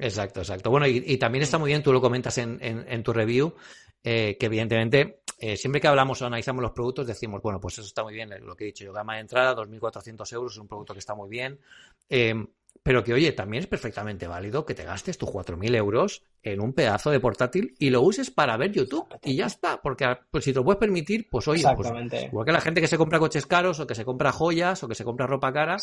Exacto, 0.00 0.40
exacto. 0.40 0.70
Bueno, 0.70 0.86
y, 0.86 1.16
también 1.18 1.42
está 1.42 1.58
muy 1.58 1.68
bien, 1.68 1.82
tú 1.82 1.92
lo 1.92 2.00
comentas 2.00 2.38
en, 2.38 2.58
en, 2.60 3.02
tu 3.02 3.12
review, 3.12 3.54
eh, 4.02 4.36
que 4.40 4.46
evidentemente 4.46 5.20
eh, 5.38 5.56
siempre 5.56 5.80
que 5.80 5.88
hablamos 5.88 6.20
o 6.22 6.26
analizamos 6.26 6.62
los 6.62 6.72
productos 6.72 7.06
decimos, 7.06 7.42
bueno, 7.42 7.60
pues 7.60 7.78
eso 7.78 7.86
está 7.86 8.02
muy 8.02 8.14
bien, 8.14 8.30
lo 8.44 8.56
que 8.56 8.64
he 8.64 8.66
dicho 8.68 8.84
yo, 8.84 8.92
gama 8.92 9.14
de 9.14 9.20
entrada, 9.20 9.54
2.400 9.54 10.32
euros, 10.32 10.52
es 10.52 10.58
un 10.58 10.68
producto 10.68 10.94
que 10.94 11.00
está 11.00 11.14
muy 11.14 11.28
bien, 11.28 11.60
eh, 12.08 12.34
pero 12.82 13.04
que 13.04 13.12
oye, 13.12 13.32
también 13.32 13.62
es 13.62 13.66
perfectamente 13.66 14.26
válido 14.26 14.64
que 14.64 14.74
te 14.74 14.84
gastes 14.84 15.18
tus 15.18 15.28
4.000 15.28 15.76
euros 15.76 16.22
en 16.42 16.60
un 16.60 16.72
pedazo 16.72 17.10
de 17.10 17.20
portátil 17.20 17.74
y 17.78 17.90
lo 17.90 18.00
uses 18.00 18.30
para 18.30 18.56
ver 18.56 18.72
YouTube 18.72 19.06
y 19.22 19.36
ya 19.36 19.46
está, 19.46 19.82
porque 19.82 20.04
ah, 20.06 20.20
pues, 20.30 20.44
si 20.44 20.52
te 20.52 20.60
lo 20.60 20.64
puedes 20.64 20.78
permitir, 20.78 21.28
pues 21.28 21.46
oye, 21.48 21.64
pues, 21.76 21.92
igual 22.24 22.46
que 22.46 22.52
la 22.52 22.60
gente 22.60 22.80
que 22.80 22.86
se 22.86 22.96
compra 22.96 23.18
coches 23.18 23.46
caros 23.46 23.80
o 23.80 23.86
que 23.86 23.94
se 23.94 24.04
compra 24.04 24.32
joyas 24.32 24.82
o 24.82 24.88
que 24.88 24.94
se 24.94 25.04
compra 25.04 25.26
ropa 25.26 25.52
cara, 25.52 25.76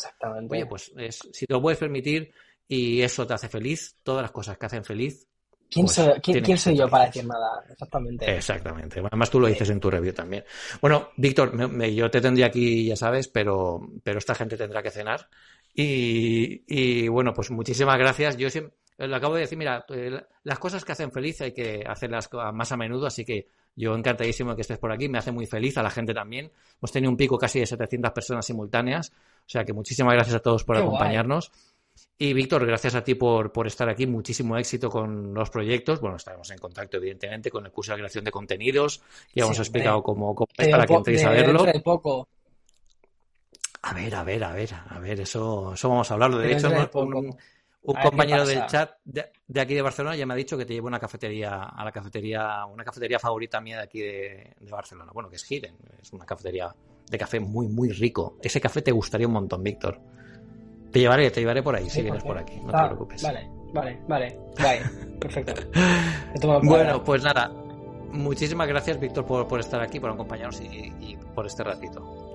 oye, 0.50 0.66
pues 0.66 0.92
si 1.32 1.46
te 1.46 1.52
lo 1.52 1.62
puedes 1.62 1.78
permitir 1.78 2.32
y 2.68 3.02
eso 3.02 3.26
te 3.26 3.34
hace 3.34 3.48
feliz, 3.48 3.96
todas 4.02 4.22
las 4.22 4.30
cosas 4.30 4.58
que 4.58 4.66
hacen 4.66 4.84
feliz. 4.84 5.26
¿Quién, 5.70 5.84
pues 5.84 5.96
soy, 5.96 6.20
¿quién, 6.22 6.56
soy 6.56 6.76
yo 6.76 6.88
para 6.88 7.06
decir 7.06 7.26
nada? 7.26 7.62
Exactamente. 7.68 8.36
Exactamente. 8.36 9.00
Además 9.00 9.30
tú 9.30 9.40
lo 9.40 9.48
dices 9.48 9.68
en 9.68 9.80
tu 9.80 9.90
review 9.90 10.14
también. 10.14 10.44
Bueno, 10.80 11.10
Víctor, 11.16 11.52
yo 11.92 12.10
te 12.10 12.20
tendría 12.20 12.46
aquí, 12.46 12.86
ya 12.86 12.96
sabes, 12.96 13.28
pero, 13.28 13.80
pero 14.02 14.18
esta 14.18 14.34
gente 14.34 14.56
tendrá 14.56 14.82
que 14.82 14.90
cenar. 14.90 15.28
Y, 15.74 16.64
y 16.66 17.08
bueno, 17.08 17.34
pues 17.34 17.50
muchísimas 17.50 17.98
gracias. 17.98 18.38
Yo 18.38 18.48
siempre, 18.48 18.74
le 18.98 19.14
acabo 19.14 19.34
de 19.34 19.42
decir, 19.42 19.56
mira, 19.56 19.86
las 20.42 20.58
cosas 20.58 20.84
que 20.84 20.92
hacen 20.92 21.12
feliz 21.12 21.40
hay 21.40 21.52
que 21.52 21.84
hacerlas 21.86 22.28
más 22.52 22.72
a 22.72 22.76
menudo, 22.76 23.06
así 23.06 23.24
que 23.24 23.48
yo 23.76 23.94
encantadísimo 23.94 24.50
de 24.50 24.56
que 24.56 24.62
estés 24.62 24.78
por 24.78 24.90
aquí, 24.90 25.08
me 25.08 25.18
hace 25.18 25.30
muy 25.30 25.46
feliz, 25.46 25.78
a 25.78 25.84
la 25.84 25.90
gente 25.90 26.12
también. 26.12 26.50
Hemos 26.78 26.90
tenido 26.90 27.10
un 27.10 27.16
pico 27.16 27.38
casi 27.38 27.60
de 27.60 27.66
700 27.66 28.10
personas 28.10 28.44
simultáneas, 28.44 29.12
o 29.12 29.48
sea 29.48 29.64
que 29.64 29.72
muchísimas 29.72 30.14
gracias 30.14 30.34
a 30.34 30.40
todos 30.40 30.64
por 30.64 30.76
acompañarnos. 30.76 31.52
Y 32.18 32.32
Víctor, 32.32 32.66
gracias 32.66 32.94
a 32.94 33.04
ti 33.04 33.14
por, 33.14 33.52
por, 33.52 33.66
estar 33.66 33.88
aquí. 33.88 34.06
Muchísimo 34.06 34.56
éxito 34.56 34.90
con 34.90 35.34
los 35.34 35.50
proyectos. 35.50 36.00
Bueno, 36.00 36.16
estaremos 36.16 36.50
en 36.50 36.58
contacto, 36.58 36.96
evidentemente, 36.96 37.50
con 37.50 37.64
el 37.64 37.72
curso 37.72 37.92
de 37.92 37.98
creación 37.98 38.24
de 38.24 38.30
contenidos. 38.30 39.02
Ya 39.34 39.44
hemos 39.44 39.58
explicado 39.58 40.02
cómo, 40.02 40.34
es 40.56 40.68
para 40.68 40.86
que 40.86 40.94
entréis 40.94 41.24
a 41.24 41.30
verlo. 41.30 41.64
poco. 41.82 42.28
A 43.82 43.94
ver, 43.94 44.14
a 44.14 44.24
ver, 44.24 44.42
a 44.44 44.52
ver, 44.52 44.70
a 44.74 44.98
ver, 44.98 45.20
eso, 45.20 45.72
eso 45.74 45.88
vamos 45.88 46.10
a 46.10 46.14
hablarlo. 46.14 46.38
De 46.38 46.52
hecho, 46.52 46.68
Un 47.82 47.94
compañero 47.94 48.44
del 48.44 48.66
chat 48.66 48.96
de, 49.04 49.60
aquí 49.60 49.74
de 49.74 49.82
Barcelona 49.82 50.16
ya 50.16 50.26
me 50.26 50.34
ha 50.34 50.36
dicho 50.36 50.58
que 50.58 50.66
te 50.66 50.74
llevo 50.74 50.88
una 50.88 50.98
cafetería, 50.98 51.62
a 51.62 51.84
la 51.84 51.92
cafetería, 51.92 52.66
una 52.66 52.84
cafetería 52.84 53.18
favorita 53.18 53.60
mía 53.60 53.76
de 53.76 53.82
aquí 53.84 54.00
de, 54.00 54.56
Barcelona. 54.68 55.12
Bueno, 55.14 55.30
que 55.30 55.36
es 55.36 55.50
Hidden, 55.50 55.76
es 56.02 56.12
una 56.12 56.26
cafetería 56.26 56.74
de 57.08 57.18
café 57.18 57.40
muy, 57.40 57.68
muy 57.68 57.90
rico. 57.90 58.36
Ese 58.42 58.60
café 58.60 58.82
te 58.82 58.92
gustaría 58.92 59.26
un 59.26 59.32
montón, 59.32 59.62
Víctor. 59.62 60.00
Te 60.92 61.00
llevaré, 61.00 61.30
te 61.30 61.40
llevaré 61.40 61.62
por 61.62 61.76
ahí 61.76 61.88
si 61.90 62.02
vienes 62.02 62.22
por 62.22 62.38
aquí, 62.38 62.60
no 62.60 62.72
te 62.72 62.86
preocupes. 62.86 63.22
Vale, 63.22 63.48
vale, 63.72 63.98
vale, 64.08 64.38
vale, 64.58 64.80
perfecto. 65.20 65.54
bueno, 66.62 67.04
pues 67.04 67.22
nada, 67.22 67.50
muchísimas 68.12 68.68
gracias, 68.68 68.98
Víctor, 68.98 69.26
por, 69.26 69.60
estar 69.60 69.80
aquí, 69.80 70.00
por 70.00 70.10
acompañarnos 70.10 70.60
y 70.60 71.16
por 71.34 71.46
este 71.46 71.64
ratito. 71.64 72.28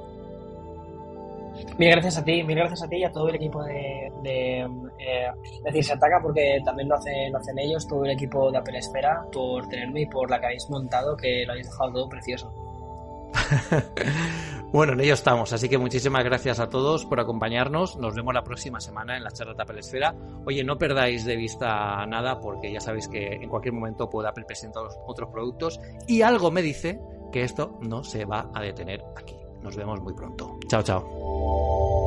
Mil 1.78 1.90
gracias 1.90 2.18
a 2.18 2.24
ti, 2.24 2.44
mil 2.44 2.56
gracias 2.56 2.84
a 2.84 2.88
ti 2.88 2.98
y 2.98 3.04
a 3.04 3.12
todo 3.12 3.30
el 3.30 3.36
equipo 3.36 3.64
de, 3.64 4.12
eh, 4.26 4.68
decir, 5.64 5.84
se 5.84 5.94
ataca 5.94 6.20
porque 6.22 6.62
también 6.64 6.90
lo 6.90 6.96
hacen, 6.96 7.32
lo 7.32 7.40
hacen 7.40 7.58
ellos, 7.60 7.88
todo 7.88 8.06
el 8.06 8.12
equipo 8.12 8.52
de 8.52 8.58
Apple 8.58 8.78
Esfera, 8.78 9.26
por 9.32 9.68
tenerme 9.68 10.02
y 10.02 10.06
por 10.06 10.30
la 10.30 10.40
que 10.40 10.48
habéis 10.48 10.70
montado, 10.70 11.18
que 11.18 11.46
lo 11.46 11.54
habéis 11.54 11.68
dejado 11.68 11.94
todo 11.94 12.10
precioso. 12.10 12.54
bueno, 14.72 14.94
en 14.94 15.02
ello 15.02 15.14
estamos, 15.14 15.54
así 15.54 15.70
que 15.70 15.78
muchísimas 15.78 16.24
gracias 16.24 16.60
a 16.60 16.70
todos 16.70 17.06
por 17.06 17.20
acompañarnos. 17.20 17.98
Nos 17.98 18.16
vemos 18.16 18.34
la 18.34 18.44
próxima 18.44 18.80
semana 18.80 19.18
en 19.18 19.24
la 19.24 19.32
charla 19.32 19.54
de 19.54 19.80
Esfera. 19.80 20.16
Oye, 20.46 20.64
no 20.64 20.78
perdáis 20.78 21.26
de 21.26 21.36
vista 21.36 22.06
nada 22.06 22.40
porque 22.40 22.72
ya 22.72 22.80
sabéis 22.80 23.08
que 23.08 23.28
en 23.28 23.50
cualquier 23.50 23.74
momento 23.74 24.10
puede 24.10 24.30
Apple 24.30 24.46
presentar 24.46 24.84
otros 25.08 25.30
productos 25.30 25.80
y 26.08 26.22
algo 26.22 26.52
me 26.52 26.62
dice 26.62 27.00
que 27.32 27.44
esto 27.44 27.80
no 27.82 28.04
se 28.04 28.26
va 28.26 28.50
a 28.54 28.62
detener 28.62 29.04
aquí. 29.16 29.36
Nos 29.62 29.76
vemos 29.76 30.02
muy 30.02 30.14
pronto. 30.14 30.58
Chao, 30.68 30.84
chao. 30.84 32.03